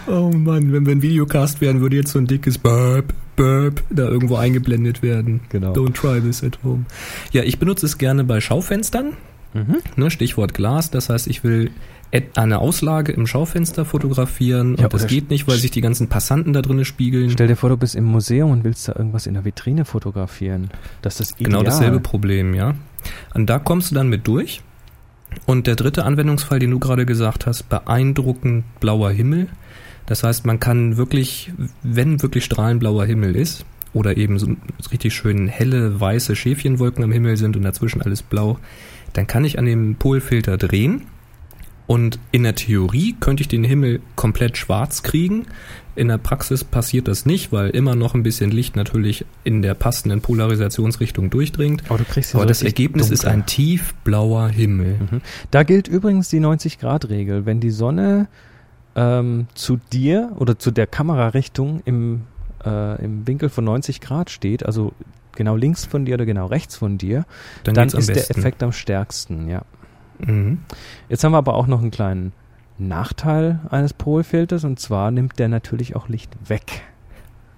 Oh 0.07 0.31
Mann, 0.31 0.73
wenn 0.73 0.87
wir 0.87 0.93
ein 0.95 1.03
Videocast 1.03 1.61
wären, 1.61 1.81
würde 1.81 1.97
jetzt 1.97 2.13
so 2.13 2.19
ein 2.19 2.27
dickes 2.27 2.57
Burp, 2.59 3.13
Burp 3.37 3.83
da 3.91 4.05
irgendwo 4.09 4.37
eingeblendet 4.37 5.03
werden. 5.03 5.41
genau. 5.49 5.73
Don't 5.73 5.93
try 5.95 6.21
this 6.21 6.43
at 6.43 6.59
home. 6.63 6.85
Ja, 7.33 7.43
ich 7.43 7.59
benutze 7.59 7.85
es 7.87 7.99
gerne 7.99 8.25
bei 8.25 8.41
Schaufenstern. 8.41 9.13
Mhm. 9.55 9.79
Ne, 9.97 10.11
Stichwort 10.11 10.55
Glas, 10.55 10.91
das 10.91 11.09
heißt, 11.11 11.27
ich 11.27 11.45
will 11.45 11.71
eine 12.35 12.59
Auslage 12.59 13.13
im 13.13 13.27
Schaufenster 13.27 13.85
fotografieren 13.85 14.77
Ja, 14.77 14.85
und 14.85 14.93
das 14.93 15.07
geht 15.07 15.31
nicht, 15.31 15.49
weil 15.49 15.57
sich 15.57 15.71
die 15.71 15.81
ganzen 15.81 16.09
Passanten 16.09 16.53
da 16.53 16.61
drinnen 16.61 16.85
spiegeln. 16.85 17.31
Stell 17.31 17.49
dir 17.49 17.57
vor, 17.57 17.71
du 17.71 17.77
bist 17.77 17.95
im 17.95 18.05
Museum 18.05 18.51
und 18.51 18.65
willst 18.65 18.89
da 18.89 18.95
irgendwas 18.97 19.27
in 19.27 19.35
der 19.35 19.45
Vitrine 19.45 19.85
fotografieren. 19.85 20.71
Das 21.01 21.21
ist 21.21 21.41
ideal. 21.41 21.51
Genau 21.51 21.63
dasselbe 21.63 22.01
Problem, 22.01 22.55
ja. 22.55 22.75
Und 23.35 23.49
da 23.49 23.59
kommst 23.59 23.91
du 23.91 23.95
dann 23.95 24.09
mit 24.09 24.27
durch. 24.27 24.61
Und 25.47 25.67
der 25.67 25.77
dritte 25.77 26.05
Anwendungsfall, 26.05 26.59
den 26.59 26.71
du 26.71 26.79
gerade 26.79 27.07
gesagt 27.07 27.47
hast, 27.47 27.69
beeindruckend 27.71 28.65
blauer 28.81 29.11
Himmel. 29.11 29.49
Das 30.05 30.23
heißt, 30.23 30.45
man 30.45 30.61
kann 30.61 30.99
wirklich, 30.99 31.53
wenn 31.83 32.21
wirklich 32.23 32.45
strahlend 32.45 32.81
blauer 32.81 33.07
Himmel 33.07 33.35
ist, 33.37 33.65
oder 33.95 34.17
eben 34.17 34.39
so 34.39 34.49
richtig 34.91 35.15
schön 35.15 35.49
helle, 35.49 36.01
weiße 36.01 36.35
Schäfchenwolken 36.35 37.05
am 37.05 37.13
Himmel 37.13 37.37
sind 37.37 37.57
und 37.57 37.63
dazwischen 37.63 38.01
alles 38.03 38.23
blau, 38.23 38.59
dann 39.13 39.27
kann 39.27 39.45
ich 39.45 39.59
an 39.59 39.67
dem 39.67 39.97
Polfilter 39.97 40.57
drehen 40.57 41.03
und 41.87 42.19
in 42.31 42.45
der 42.45 42.55
Theorie 42.55 43.17
könnte 43.19 43.43
ich 43.43 43.49
den 43.49 43.65
Himmel 43.65 44.01
komplett 44.17 44.57
schwarz 44.57 45.03
kriegen. 45.03 45.47
In 45.95 46.09
der 46.09 46.17
Praxis 46.19 46.65
passiert 46.65 47.07
das 47.07 47.27
nicht, 47.27 47.53
weil 47.53 47.69
immer 47.71 47.95
noch 47.95 48.15
ein 48.15 48.23
bisschen 48.23 48.51
Licht 48.51 48.77
natürlich 48.77 49.27
in 49.45 49.61
der 49.61 49.75
passenden 49.75 50.23
Polarisationsrichtung 50.23 51.29
durchdringt. 51.29 51.83
Aber 51.89 51.99
du 51.99 52.05
kriegst 52.05 52.35
Aber 52.35 52.47
das 52.47 52.63
Ergebnis 52.63 53.11
ist 53.11 53.25
dunkel. 53.25 53.41
ein 53.41 53.47
tiefblauer 53.47 54.49
Himmel. 54.49 54.99
Mhm. 55.11 55.21
Da 55.51 55.65
gilt 55.65 55.89
übrigens 55.89 56.31
die 56.31 56.41
90-Grad-Regel. 56.41 57.45
Wenn 57.45 57.61
die 57.61 57.71
Sonne 57.71 58.29
ähm, 58.95 59.49
zu 59.55 59.79
dir 59.93 60.33
oder 60.39 60.59
zu 60.59 60.71
der 60.71 60.87
Kamerarichtung 60.87 61.83
im, 61.85 62.23
äh, 62.65 63.05
im 63.05 63.27
Winkel 63.27 63.51
von 63.51 63.65
90 63.65 64.01
Grad 64.01 64.31
steht, 64.31 64.65
also 64.65 64.93
genau 65.37 65.57
links 65.57 65.85
von 65.85 66.05
dir 66.07 66.15
oder 66.15 66.27
genau 66.27 66.47
rechts 66.47 66.77
von 66.77 66.97
dir, 66.97 67.27
Dann, 67.65 67.75
dann 67.75 67.89
ist 67.89 68.09
der. 68.09 68.31
Effekt 68.31 68.63
am 68.63 68.73
stärksten, 68.73 69.49
ja. 69.49 69.63
Mhm. 70.27 70.59
Jetzt 71.09 71.25
haben 71.25 71.33
wir 71.33 71.39
aber 71.39 71.55
auch 71.55 71.67
noch 71.67 71.81
einen 71.81 71.91
kleinen 71.91 72.33
Nachteil 72.79 73.61
eines 73.71 73.93
Polfilters 73.93 74.65
und 74.65 74.81
zwar 74.81 75.11
nimmt 75.11 75.39
der 75.39 75.49
natürlich 75.49 75.95
auch 75.97 76.09
Licht 76.09 76.31
weg. 76.49 76.83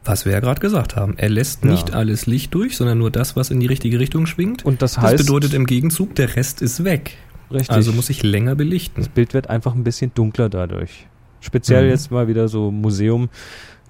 Was 0.05 0.27
wir 0.27 0.33
ja 0.33 0.41
gerade 0.41 0.61
gesagt 0.61 0.97
haben. 0.97 1.15
Er 1.17 1.31
lässt 1.31 1.65
Ja. 1.65 1.71
nicht 1.71 1.95
alles 1.95 2.27
Licht 2.27 2.53
durch, 2.53 2.77
sondern 2.77 2.99
nur 2.99 3.11
das, 3.11 3.37
was 3.37 3.51
in 3.51 3.59
die 3.61 3.67
richtige 3.67 3.99
Richtung 3.99 4.27
schwingt. 4.27 4.65
Und 4.65 4.83
das 4.83 4.95
Das 4.95 5.03
heißt, 5.03 5.17
bedeutet 5.27 5.55
im 5.55 5.65
Gegenzug, 5.67 6.15
der 6.15 6.37
Rest 6.37 6.61
ist 6.61 6.85
weg. 6.85 7.17
richtig, 7.51 7.71
Also 7.71 7.93
muss 7.93 8.11
ich 8.11 8.23
länger 8.23 8.55
belichten. 8.55 9.01
das 9.01 9.09
Bild 9.09 9.33
wird 9.33 9.49
einfach 9.49 9.75
ein 9.75 9.85
bisschen 9.85 10.12
dunkler 10.15 10.49
dadurch. 10.51 11.07
Speziell 11.45 11.84
Mhm. 11.84 11.90
jetzt 11.90 12.11
mal 12.11 12.26
wieder 12.26 12.49
so 12.49 12.70
Museum. 12.70 13.28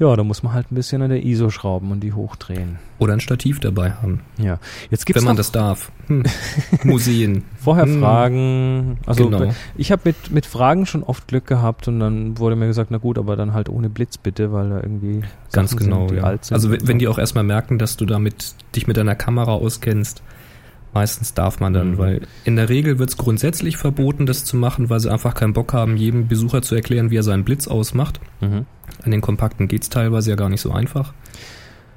Ja, 0.00 0.16
da 0.16 0.24
muss 0.24 0.42
man 0.42 0.52
halt 0.52 0.72
ein 0.72 0.74
bisschen 0.74 1.02
an 1.02 1.11
der 1.11 1.24
ISO 1.24 1.50
schrauben 1.50 1.92
und 1.92 2.00
die 2.00 2.12
hochdrehen. 2.12 2.80
Oder 2.98 3.12
ein 3.12 3.20
Stativ 3.20 3.61
dabei 3.61 3.92
haben, 3.92 4.22
Ja, 4.38 4.59
jetzt 4.90 5.07
gibt's 5.07 5.22
wenn 5.22 5.26
man 5.28 5.36
das 5.36 5.52
darf. 5.52 5.92
Hm. 6.09 6.24
Museen. 6.82 7.44
vorher 7.62 7.84
Hm. 7.86 8.00
Fragen. 8.00 8.98
Also 9.07 9.30
Genau. 9.30 9.52
ich 9.76 9.92
habe 9.92 10.02
mit 10.07 10.32
mit 10.32 10.46
Fragen 10.46 10.86
schon 10.86 11.05
oft 11.05 11.28
Glück 11.28 11.46
gehabt 11.46 11.86
und 11.86 12.00
dann 12.00 12.38
wurde 12.38 12.57
mir 12.57 12.66
gesagt, 12.66 12.90
na 12.90 12.98
gut, 12.98 13.18
aber 13.18 13.36
dann 13.36 13.55
halt 13.55 13.68
ohne 13.68 13.88
Blitz 13.88 14.18
bitte, 14.18 14.52
weil 14.52 14.70
da 14.70 14.76
irgendwie 14.78 15.22
Ganz 15.52 15.70
Sachen 15.70 15.84
genau. 15.84 15.98
sind, 16.00 16.11
die 16.11 16.16
ja. 16.16 16.22
alt 16.24 16.44
sind. 16.44 16.57
Also 16.57 16.72
wenn, 16.72 16.98
die 16.98 17.07
auch 17.07 17.18
erstmal 17.18 17.44
merken, 17.44 17.78
dass 17.78 17.96
du 17.96 18.05
damit 18.05 18.57
dich 18.74 18.88
mit 18.88 18.96
deiner 18.96 19.14
Kamera 19.14 19.52
auskennst, 19.52 20.22
meistens 20.95 21.34
darf 21.34 21.61
man 21.61 21.72
dann, 21.72 21.92
Mhm. 21.92 21.99
weil 21.99 22.20
in 22.45 22.57
der 22.57 22.68
Regel 22.68 22.99
wird 22.99 23.11
es 23.11 23.16
grundsätzlich 23.16 23.76
verboten, 23.76 24.26
das 24.26 24.45
zu 24.45 24.57
machen, 24.57 24.88
weil 24.90 25.01
sie 25.01 25.11
einfach 25.12 25.34
keinen 25.34 25.53
Bock 25.53 25.72
haben, 25.72 25.97
jedem 25.97 26.28
Besucher 26.28 26.62
zu 26.62 26.74
erklären, 26.74 27.11
wie 27.11 27.16
er 27.16 27.22
seinen 27.22 27.45
Blitz 27.45 27.66
ausmacht. 27.68 28.20
Mhm. 28.40 28.64
An 29.05 29.11
den 29.11 29.20
kompakten 29.20 29.68
geht's 29.68 29.88
teilweise 29.90 30.30
ja 30.30 30.36
gar 30.36 30.49
nicht 30.49 30.61
so 30.61 30.72
einfach. 30.72 31.12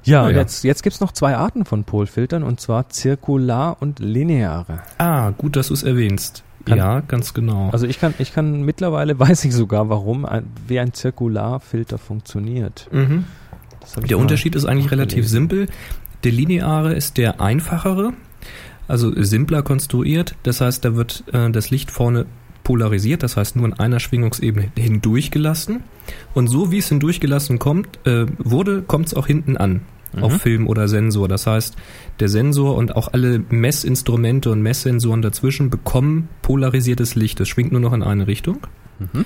Ja, 0.04 0.24
und 0.24 0.30
ja. 0.32 0.38
jetzt 0.38 0.64
jetzt 0.64 0.82
gibt's 0.82 1.00
noch 1.00 1.12
zwei 1.12 1.36
Arten 1.36 1.64
von 1.64 1.84
Polfiltern 1.84 2.42
und 2.42 2.60
zwar 2.60 2.88
zirkular 2.88 3.76
und 3.80 3.98
lineare. 3.98 4.80
Ah, 4.98 5.30
gut, 5.30 5.56
dass 5.56 5.68
du 5.68 5.74
es 5.74 5.82
erwähnst. 5.82 6.44
Kann- 6.64 6.78
ja, 6.78 7.00
ganz 7.00 7.34
genau. 7.34 7.70
Also 7.72 7.86
ich 7.86 7.98
kann 8.00 8.14
ich 8.18 8.32
kann 8.32 8.62
mittlerweile 8.62 9.18
weiß 9.18 9.44
ich 9.44 9.54
sogar, 9.54 9.88
warum 9.88 10.24
ein, 10.24 10.44
wie 10.66 10.78
ein 10.80 10.92
Zirkularfilter 10.94 11.98
funktioniert. 11.98 12.88
mhm. 12.92 13.24
Der 14.08 14.18
Unterschied 14.18 14.54
ist 14.54 14.66
eigentlich 14.66 14.90
relativ 14.90 15.26
simpel. 15.26 15.66
Der 16.24 16.32
lineare 16.32 16.94
ist 16.94 17.16
der 17.16 17.40
einfachere, 17.40 18.12
also 18.88 19.12
simpler 19.22 19.62
konstruiert. 19.62 20.34
Das 20.42 20.60
heißt, 20.60 20.84
da 20.84 20.96
wird 20.96 21.24
äh, 21.32 21.50
das 21.50 21.70
Licht 21.70 21.90
vorne 21.90 22.26
polarisiert, 22.64 23.22
das 23.22 23.36
heißt 23.36 23.56
nur 23.56 23.66
in 23.66 23.72
einer 23.74 24.00
Schwingungsebene 24.00 24.72
hindurchgelassen. 24.76 25.84
Und 26.34 26.48
so 26.48 26.70
wie 26.70 26.78
es 26.78 26.88
hindurchgelassen 26.88 27.58
kommt, 27.58 28.04
äh, 28.06 28.26
wurde, 28.38 28.82
kommt 28.82 29.06
es 29.06 29.14
auch 29.14 29.26
hinten 29.26 29.56
an. 29.56 29.82
Mhm. 30.12 30.22
Auf 30.22 30.40
Film 30.40 30.66
oder 30.66 30.88
Sensor. 30.88 31.28
Das 31.28 31.46
heißt, 31.46 31.76
der 32.18 32.28
Sensor 32.28 32.76
und 32.76 32.96
auch 32.96 33.12
alle 33.12 33.44
Messinstrumente 33.50 34.50
und 34.50 34.62
Messsensoren 34.62 35.22
dazwischen 35.22 35.70
bekommen 35.70 36.28
polarisiertes 36.40 37.14
Licht. 37.14 37.40
Das 37.40 37.48
schwingt 37.48 37.72
nur 37.72 37.80
noch 37.80 37.92
in 37.92 38.02
eine 38.02 38.26
Richtung. 38.26 38.66
Mhm. 38.98 39.24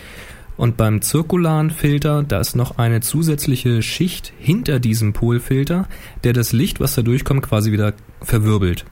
Und 0.57 0.77
beim 0.77 1.01
zirkularen 1.01 1.71
Filter, 1.71 2.23
da 2.23 2.39
ist 2.39 2.57
noch 2.57 2.79
eine 2.79 3.01
zusätzliche 3.01 3.83
Schicht 3.83 4.33
hinter 4.39 4.79
diesem 4.81 5.13
Polfilter, 5.13 5.89
der 6.25 6.33
das 6.33 6.53
Licht, 6.53 6.79
was 6.79 6.95
da 6.95 7.03
durchkommt, 7.03 7.43
quasi 7.43 7.73
wieder 7.73 7.95
verwirbelt. 8.21 8.85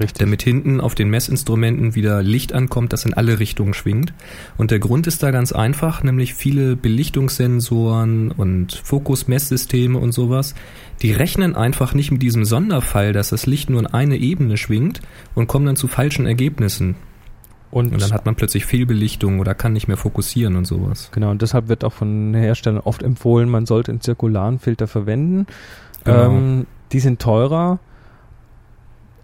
Richtig. 0.00 0.18
Damit 0.18 0.42
hinten 0.42 0.80
auf 0.80 0.94
den 0.94 1.10
Messinstrumenten 1.10 1.94
wieder 1.94 2.22
Licht 2.22 2.54
ankommt, 2.54 2.92
das 2.92 3.04
in 3.04 3.14
alle 3.14 3.38
Richtungen 3.38 3.74
schwingt. 3.74 4.12
Und 4.56 4.70
der 4.70 4.78
Grund 4.78 5.06
ist 5.06 5.22
da 5.22 5.30
ganz 5.30 5.52
einfach, 5.52 6.02
nämlich 6.02 6.34
viele 6.34 6.76
Belichtungssensoren 6.76 8.30
und 8.32 8.80
Fokusmesssysteme 8.84 9.98
und 9.98 10.12
sowas, 10.12 10.54
die 11.02 11.12
rechnen 11.12 11.54
einfach 11.54 11.94
nicht 11.94 12.10
mit 12.10 12.22
diesem 12.22 12.44
Sonderfall, 12.44 13.12
dass 13.12 13.28
das 13.28 13.46
Licht 13.46 13.68
nur 13.70 13.80
in 13.80 13.86
eine 13.86 14.16
Ebene 14.16 14.56
schwingt 14.56 15.02
und 15.34 15.46
kommen 15.46 15.66
dann 15.66 15.76
zu 15.76 15.88
falschen 15.88 16.26
Ergebnissen. 16.26 16.96
Und, 17.70 17.92
Und 17.92 18.02
dann 18.02 18.12
hat 18.12 18.26
man 18.26 18.34
plötzlich 18.34 18.66
Fehlbelichtung 18.66 19.40
oder 19.40 19.54
kann 19.54 19.72
nicht 19.72 19.88
mehr 19.88 19.96
fokussieren 19.96 20.56
und 20.56 20.66
sowas. 20.66 21.10
genau, 21.10 21.30
und 21.30 21.40
deshalb 21.40 21.68
wird 21.68 21.84
auch 21.84 21.92
von 21.92 22.34
Herstellern 22.34 22.80
oft 22.80 23.02
empfohlen, 23.02 23.48
man 23.48 23.64
sollte 23.64 23.92
einen 23.92 24.02
zirkularen 24.02 24.58
Filter 24.58 24.86
verwenden. 24.86 25.46
Genau. 26.04 26.30
Ähm, 26.30 26.66
die 26.92 27.00
sind 27.00 27.20
teurer. 27.20 27.78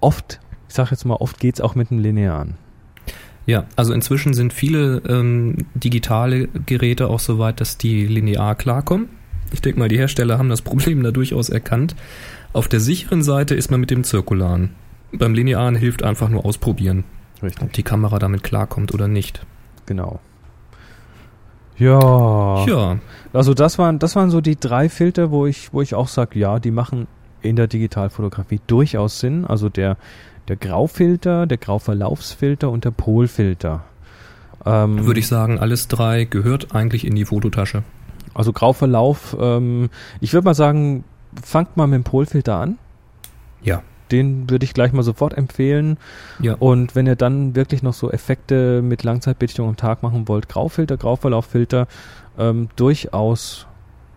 Oft, 0.00 0.40
ich 0.68 0.74
sag 0.74 0.90
jetzt 0.90 1.04
mal, 1.04 1.14
oft 1.14 1.38
geht's 1.40 1.60
auch 1.60 1.74
mit 1.74 1.90
einem 1.90 2.00
linearen. 2.00 2.54
Ja, 3.46 3.64
also 3.76 3.94
inzwischen 3.94 4.34
sind 4.34 4.52
viele 4.52 4.98
ähm, 5.08 5.66
digitale 5.74 6.48
Geräte 6.66 7.08
auch 7.08 7.20
so 7.20 7.38
weit, 7.38 7.60
dass 7.60 7.78
die 7.78 8.06
linear 8.06 8.54
klarkommen. 8.54 9.08
Ich 9.52 9.62
denke 9.62 9.78
mal, 9.78 9.88
die 9.88 9.96
Hersteller 9.96 10.38
haben 10.38 10.50
das 10.50 10.60
Problem 10.60 11.02
da 11.02 11.10
durchaus 11.10 11.48
erkannt. 11.48 11.96
Auf 12.52 12.68
der 12.68 12.80
sicheren 12.80 13.22
Seite 13.22 13.54
ist 13.54 13.70
man 13.70 13.80
mit 13.80 13.90
dem 13.90 14.04
Zirkularen. 14.04 14.70
Beim 15.12 15.32
Linearen 15.32 15.76
hilft 15.76 16.02
einfach 16.02 16.28
nur 16.28 16.44
ausprobieren, 16.44 17.04
Richtig. 17.42 17.62
ob 17.62 17.72
die 17.72 17.82
Kamera 17.82 18.18
damit 18.18 18.42
klarkommt 18.42 18.92
oder 18.92 19.08
nicht. 19.08 19.46
Genau. 19.86 20.20
Ja. 21.78 22.66
Ja, 22.66 22.98
Also 23.32 23.54
das 23.54 23.78
waren, 23.78 23.98
das 23.98 24.16
waren 24.16 24.30
so 24.30 24.40
die 24.40 24.56
drei 24.56 24.88
Filter, 24.88 25.30
wo 25.30 25.46
ich, 25.46 25.72
wo 25.72 25.80
ich 25.80 25.94
auch 25.94 26.08
sage, 26.08 26.38
ja, 26.38 26.58
die 26.58 26.72
machen 26.72 27.06
in 27.40 27.56
der 27.56 27.68
Digitalfotografie 27.68 28.60
durchaus 28.66 29.20
Sinn. 29.20 29.44
Also 29.44 29.68
der, 29.68 29.96
der 30.48 30.56
Graufilter, 30.56 31.46
der 31.46 31.58
Grauverlaufsfilter 31.58 32.70
und 32.70 32.84
der 32.84 32.90
Polfilter. 32.90 33.84
Ähm, 34.64 35.06
würde 35.06 35.20
ich 35.20 35.28
sagen, 35.28 35.58
alles 35.58 35.88
drei 35.88 36.24
gehört 36.24 36.74
eigentlich 36.74 37.06
in 37.06 37.14
die 37.14 37.24
Fototasche. 37.24 37.82
Also 38.34 38.52
Grauverlauf, 38.52 39.36
ähm, 39.38 39.90
ich 40.20 40.32
würde 40.32 40.44
mal 40.44 40.54
sagen, 40.54 41.04
fangt 41.42 41.76
mal 41.76 41.86
mit 41.86 41.98
dem 41.98 42.04
Polfilter 42.04 42.56
an. 42.56 42.78
Ja. 43.62 43.82
Den 44.10 44.48
würde 44.48 44.64
ich 44.64 44.72
gleich 44.72 44.92
mal 44.92 45.02
sofort 45.02 45.36
empfehlen. 45.36 45.98
Ja. 46.40 46.54
Und 46.54 46.94
wenn 46.94 47.06
ihr 47.06 47.16
dann 47.16 47.54
wirklich 47.54 47.82
noch 47.82 47.92
so 47.92 48.10
Effekte 48.10 48.80
mit 48.80 49.02
Langzeitbelichtung 49.02 49.68
am 49.68 49.76
Tag 49.76 50.02
machen 50.02 50.28
wollt, 50.28 50.48
Graufilter, 50.48 50.96
Grauverlauffilter, 50.96 51.86
ähm, 52.38 52.68
durchaus 52.76 53.66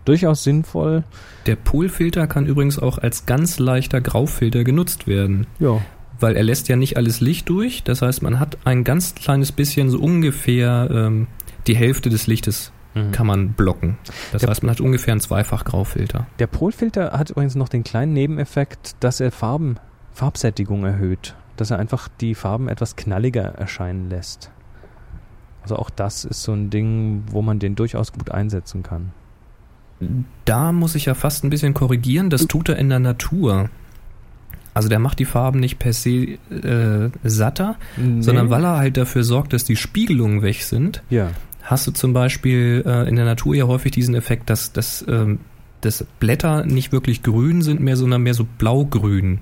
durchaus 0.05 0.43
sinnvoll. 0.43 1.03
Der 1.45 1.55
Polfilter 1.55 2.25
kann 2.25 2.45
übrigens 2.47 2.79
auch 2.79 2.97
als 2.97 3.25
ganz 3.25 3.59
leichter 3.59 4.01
Graufilter 4.01 4.63
genutzt 4.63 5.07
werden. 5.07 5.45
Ja. 5.59 5.79
Weil 6.21 6.35
er 6.37 6.43
lässt 6.43 6.67
ja 6.69 6.75
nicht 6.77 6.95
alles 6.97 7.19
Licht 7.19 7.49
durch. 7.49 7.83
Das 7.83 8.01
heißt, 8.01 8.21
man 8.21 8.39
hat 8.39 8.57
ein 8.65 8.83
ganz 8.83 9.15
kleines 9.15 9.51
bisschen, 9.51 9.89
so 9.89 9.99
ungefähr 9.99 10.87
ähm, 10.91 11.27
die 11.67 11.75
Hälfte 11.75 12.09
des 12.09 12.27
Lichtes 12.27 12.71
Mhm. 12.93 13.11
kann 13.13 13.25
man 13.25 13.53
blocken. 13.53 13.97
Das 14.33 14.41
Der- 14.41 14.49
heißt, 14.49 14.63
man 14.63 14.71
hat 14.71 14.81
ungefähr 14.81 15.13
einen 15.13 15.21
zweifach 15.21 15.63
Graufilter. 15.63 16.27
Der 16.39 16.47
Polfilter 16.47 17.11
hat 17.13 17.29
übrigens 17.29 17.55
noch 17.55 17.69
den 17.69 17.83
kleinen 17.83 18.11
Nebeneffekt, 18.13 18.95
dass 18.99 19.19
er 19.21 19.31
Farben, 19.31 19.77
Farbsättigung 20.13 20.83
erhöht. 20.83 21.35
Dass 21.55 21.71
er 21.71 21.79
einfach 21.79 22.07
die 22.19 22.35
Farben 22.35 22.67
etwas 22.67 22.95
knalliger 22.97 23.43
erscheinen 23.43 24.09
lässt. 24.09 24.51
Also 25.63 25.77
auch 25.77 25.89
das 25.89 26.25
ist 26.25 26.43
so 26.43 26.51
ein 26.53 26.69
Ding, 26.69 27.23
wo 27.31 27.41
man 27.41 27.59
den 27.59 27.75
durchaus 27.75 28.11
gut 28.11 28.29
einsetzen 28.31 28.83
kann. 28.83 29.11
Da 30.45 30.71
muss 30.71 30.95
ich 30.95 31.05
ja 31.05 31.13
fast 31.13 31.43
ein 31.43 31.49
bisschen 31.51 31.73
korrigieren. 31.73 32.29
Das 32.29 32.47
tut 32.47 32.69
er 32.69 32.77
in 32.77 32.89
der 32.89 32.99
Natur. 32.99 33.69
Also 34.73 34.87
der 34.89 34.99
macht 34.99 35.19
die 35.19 35.25
Farben 35.25 35.59
nicht 35.59 35.79
per 35.79 35.91
se 35.93 36.37
äh, 36.49 37.09
satter, 37.23 37.75
sondern 38.19 38.49
weil 38.49 38.63
er 38.63 38.77
halt 38.77 38.97
dafür 38.97 39.23
sorgt, 39.23 39.51
dass 39.53 39.63
die 39.65 39.75
Spiegelungen 39.75 40.41
weg 40.41 40.63
sind, 40.63 41.03
Ja. 41.09 41.31
hast 41.63 41.87
du 41.87 41.91
zum 41.91 42.13
Beispiel 42.13 42.83
äh, 42.85 43.07
in 43.09 43.15
der 43.17 43.25
Natur 43.25 43.53
ja 43.55 43.67
häufig 43.67 43.91
diesen 43.91 44.15
Effekt, 44.15 44.49
dass, 44.49 44.71
dass, 44.71 45.03
ähm, 45.09 45.39
dass 45.81 46.05
Blätter 46.21 46.65
nicht 46.65 46.91
wirklich 46.93 47.21
grün 47.21 47.61
sind 47.61 47.81
mehr, 47.81 47.97
sondern 47.97 48.21
mehr 48.21 48.33
so 48.33 48.45
blaugrün. 48.57 49.39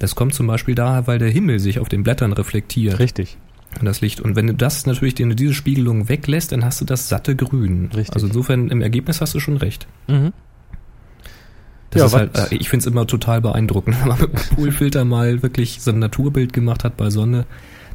Das 0.00 0.14
kommt 0.16 0.34
zum 0.34 0.46
Beispiel 0.48 0.74
daher, 0.74 1.06
weil 1.06 1.18
der 1.18 1.30
Himmel 1.30 1.60
sich 1.60 1.78
auf 1.78 1.88
den 1.88 2.02
Blättern 2.02 2.32
reflektiert, 2.32 2.98
Richtig. 2.98 3.36
das 3.82 4.00
Licht. 4.00 4.20
Und 4.20 4.34
wenn 4.34 4.46
du 4.48 4.54
das 4.54 4.84
natürlich, 4.86 5.16
wenn 5.18 5.28
du 5.28 5.36
diese 5.36 5.54
Spiegelung 5.54 6.08
weglässt, 6.08 6.50
dann 6.52 6.64
hast 6.64 6.80
du 6.80 6.84
das 6.86 7.08
satte 7.08 7.36
Grün. 7.36 7.90
Richtig. 7.94 8.14
Also 8.14 8.26
insofern 8.26 8.68
im 8.68 8.80
Ergebnis 8.82 9.20
hast 9.20 9.34
du 9.34 9.38
schon 9.40 9.58
recht. 9.58 9.86
Mhm. 10.08 10.32
Das 11.90 12.00
Ja, 12.00 12.06
ist 12.06 12.14
halt, 12.14 12.52
äh, 12.52 12.54
ich 12.54 12.68
finde 12.68 12.84
es 12.84 12.86
immer 12.92 13.06
total 13.06 13.40
beeindruckend, 13.40 13.98
wenn 14.00 14.08
man 14.08 14.20
mit 14.20 14.32
dem 14.32 14.56
Poolfilter 14.56 15.04
mal 15.04 15.42
wirklich 15.42 15.80
so 15.82 15.90
ein 15.90 15.98
Naturbild 15.98 16.52
gemacht 16.52 16.84
hat 16.84 16.96
bei 16.96 17.10
Sonne. 17.10 17.46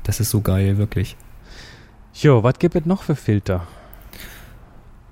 Das 0.03 0.19
ist 0.19 0.29
so 0.29 0.41
geil, 0.41 0.77
wirklich. 0.77 1.15
Jo, 2.13 2.43
was 2.43 2.59
gibt 2.59 2.75
es 2.75 2.85
noch 2.85 3.03
für 3.03 3.15
Filter? 3.15 3.65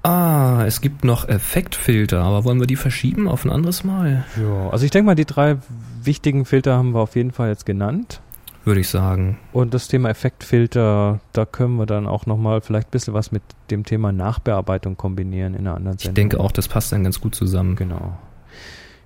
Ah, 0.04 0.64
es 0.68 0.82
gibt 0.82 1.06
noch 1.06 1.30
Effektfilter, 1.30 2.22
aber 2.22 2.44
wollen 2.44 2.60
wir 2.60 2.68
die 2.68 2.76
verschieben 2.76 3.30
auf 3.30 3.46
ein 3.46 3.50
anderes 3.52 3.86
Mal? 3.86 4.26
Ja, 4.42 4.70
also 4.70 4.84
ich 4.84 4.92
denke 4.92 5.06
mal, 5.06 5.16
die 5.16 5.26
drei 5.26 5.58
wichtigen 6.04 6.44
Filter 6.44 6.76
haben 6.76 6.94
wir 6.94 7.00
auf 7.00 7.16
jeden 7.16 7.32
Fall 7.32 7.48
jetzt 7.50 7.66
genannt. 7.66 8.20
Würde 8.66 8.82
ich 8.82 8.90
sagen. 8.90 9.38
Und 9.54 9.74
das 9.74 9.88
Thema 9.88 10.10
Effektfilter, 10.10 11.20
da 11.32 11.46
können 11.46 11.76
wir 11.78 11.86
dann 11.86 12.08
auch 12.08 12.26
nochmal 12.26 12.62
vielleicht 12.62 12.88
ein 12.90 12.92
bisschen 12.92 13.14
was 13.14 13.32
mit 13.32 13.44
dem 13.72 13.86
Thema 13.86 14.12
Nachbearbeitung 14.12 14.96
kombinieren 14.98 15.54
in 15.54 15.68
einer 15.68 15.76
anderen 15.76 15.98
Ich 15.98 16.04
Sendung. 16.04 16.16
denke 16.16 16.40
auch, 16.40 16.52
das 16.52 16.68
passt 16.68 16.92
dann 16.92 17.04
ganz 17.04 17.20
gut 17.22 17.36
zusammen. 17.36 17.76
Genau. 17.76 18.18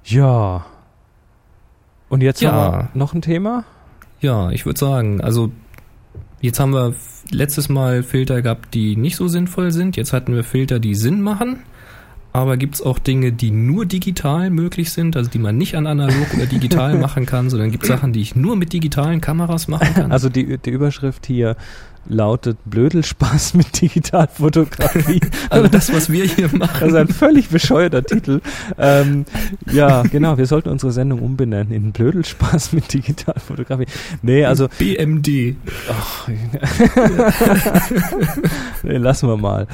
Ja. 0.08 0.66
Und 2.10 2.22
jetzt 2.24 2.42
Ja. 2.42 2.52
haben 2.52 2.78
wir 2.78 2.90
noch 2.94 3.14
ein 3.14 3.22
Thema? 3.22 3.66
Ja, 4.22 4.50
ich 4.52 4.66
würde 4.66 4.80
sagen, 4.80 5.22
also 5.22 5.52
jetzt 6.42 6.60
haben 6.60 6.74
wir 6.74 6.96
letztes 7.32 7.70
Mal 7.70 8.04
Filter 8.04 8.42
gehabt, 8.42 8.74
die 8.74 8.96
nicht 8.96 9.16
so 9.18 9.28
sinnvoll 9.28 9.72
sind. 9.72 9.98
Jetzt 9.98 10.14
hatten 10.14 10.34
wir 10.34 10.44
Filter, 10.44 10.80
die 10.80 10.96
Sinn 10.96 11.22
machen. 11.22 11.58
Aber 12.34 12.56
gibt 12.58 12.76
es 12.76 12.82
auch 12.82 13.00
Dinge, 13.00 13.32
die 13.32 13.52
nur 13.52 13.86
digital 13.86 14.50
möglich 14.50 14.92
sind, 14.92 15.18
also 15.18 15.30
die 15.30 15.40
man 15.40 15.58
nicht 15.58 15.76
an 15.76 15.88
analog 15.88 16.34
oder 16.36 16.46
digital 16.46 16.96
machen 17.00 17.26
kann, 17.26 17.50
sondern 17.50 17.72
gibt 17.72 17.86
Sachen, 17.86 18.14
die 18.14 18.22
ich 18.22 18.36
nur 18.36 18.56
mit 18.56 18.74
digitalen 18.74 19.22
Kameras 19.22 19.68
machen 19.68 19.94
kann? 19.96 20.12
Also 20.12 20.30
die, 20.30 20.58
die 20.58 20.70
Überschrift 20.70 21.26
hier 21.26 21.56
lautet 22.08 22.58
Blödelspaß 22.66 23.54
mit 23.54 23.82
Digitalfotografie. 23.82 25.22
Also 25.50 25.68
das, 25.68 25.94
was 25.94 26.12
wir 26.12 26.26
hier 26.26 26.50
machen. 26.54 26.80
Das 26.82 26.90
ist 26.90 26.96
ein 26.96 27.08
völlig 27.08 27.50
bescheuerter 27.50 28.04
Titel. 28.04 28.42
Ähm, 28.78 29.26
ja, 29.72 30.02
genau, 30.04 30.38
wir 30.38 30.46
sollten 30.46 30.70
unsere 30.70 30.92
Sendung 30.92 31.20
umbenennen 31.22 31.72
in 31.72 31.92
Blödelspaß 31.92 32.74
mit 32.74 32.94
Digitalfotografie. 32.94 33.86
Nee, 34.22 34.46
also 34.46 34.68
BMD. 34.78 35.28
nee, 38.84 38.98
lassen 38.98 39.30
wir 39.30 39.38
mal. 39.38 39.68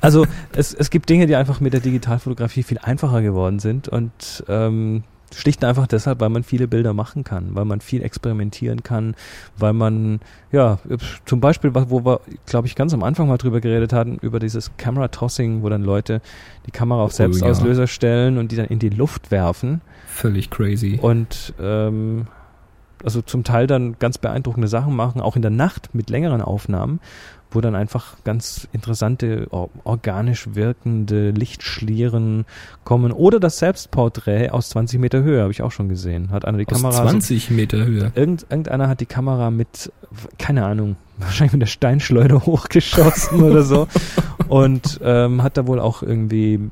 Also 0.00 0.26
es, 0.52 0.74
es 0.74 0.90
gibt 0.90 1.08
Dinge, 1.08 1.26
die 1.26 1.36
einfach 1.36 1.60
mit 1.60 1.72
der 1.72 1.80
Digitalfotografie 1.80 2.62
viel 2.62 2.78
einfacher 2.78 3.22
geworden 3.22 3.58
sind 3.58 3.88
und 3.88 4.44
ähm, 4.48 5.04
schlicht 5.34 5.62
und 5.62 5.68
einfach 5.68 5.86
deshalb, 5.86 6.20
weil 6.20 6.28
man 6.28 6.42
viele 6.42 6.68
Bilder 6.68 6.94
machen 6.94 7.24
kann, 7.24 7.54
weil 7.54 7.64
man 7.64 7.80
viel 7.80 8.02
experimentieren 8.02 8.82
kann, 8.82 9.14
weil 9.56 9.72
man, 9.72 10.20
ja, 10.52 10.78
zum 11.26 11.40
Beispiel, 11.40 11.74
wo 11.74 12.04
wir, 12.04 12.20
glaube 12.46 12.66
ich, 12.66 12.74
ganz 12.74 12.94
am 12.94 13.02
Anfang 13.02 13.28
mal 13.28 13.38
drüber 13.38 13.60
geredet 13.60 13.92
hatten, 13.92 14.18
über 14.20 14.38
dieses 14.38 14.76
Camera 14.76 15.08
Tossing, 15.08 15.62
wo 15.62 15.68
dann 15.68 15.82
Leute 15.82 16.20
die 16.66 16.70
Kamera 16.70 17.02
auf 17.02 17.12
Oh, 17.12 17.16
Selbstauslöser 17.16 17.86
stellen 17.86 18.38
und 18.38 18.52
die 18.52 18.56
dann 18.56 18.66
in 18.66 18.78
die 18.78 18.90
Luft 18.90 19.30
werfen. 19.30 19.80
Völlig 20.06 20.50
crazy. 20.50 20.98
und 21.00 21.54
ähm, 21.60 22.26
also 23.04 23.22
zum 23.22 23.44
Teil 23.44 23.66
dann 23.68 23.96
ganz 23.98 24.18
beeindruckende 24.18 24.66
Sachen 24.68 24.96
machen, 24.96 25.20
auch 25.20 25.36
in 25.36 25.42
der 25.42 25.50
Nacht 25.52 25.94
mit 25.94 26.10
längeren 26.10 26.42
Aufnahmen, 26.42 26.98
wo 27.50 27.60
dann 27.60 27.74
einfach 27.74 28.16
ganz 28.24 28.68
interessante, 28.72 29.46
or 29.50 29.70
organisch 29.84 30.54
wirkende 30.54 31.30
Lichtschlieren 31.30 32.44
kommen. 32.84 33.12
Oder 33.12 33.40
das 33.40 33.58
Selbstporträt 33.58 34.50
aus 34.50 34.68
20 34.70 35.00
Meter 35.00 35.22
Höhe, 35.22 35.40
habe 35.42 35.52
ich 35.52 35.62
auch 35.62 35.72
schon 35.72 35.88
gesehen. 35.88 36.30
Hat 36.30 36.44
einer 36.44 36.58
die 36.58 36.66
Aus 36.66 36.74
Kamera. 36.82 36.92
so- 37.04 37.08
20 37.08 37.50
Meter 37.50 37.84
Höhe. 37.84 38.12
Irgend, 38.14 38.46
irgendeiner 38.50 38.88
hat 38.88 39.00
die 39.00 39.06
Kamera 39.06 39.50
mit, 39.50 39.90
keine 40.38 40.64
Ahnung, 40.66 40.96
wahrscheinlich 41.18 41.52
mit 41.52 41.62
der 41.62 41.66
Steinschleuder 41.66 42.46
hochgeschossen 42.46 43.42
oder 43.42 43.62
so. 43.62 43.88
Und 44.48 45.00
ähm, 45.02 45.42
hat 45.42 45.56
da 45.56 45.66
wohl 45.66 45.78
auch 45.80 46.02
irgendwie 46.02 46.54
einen 46.54 46.70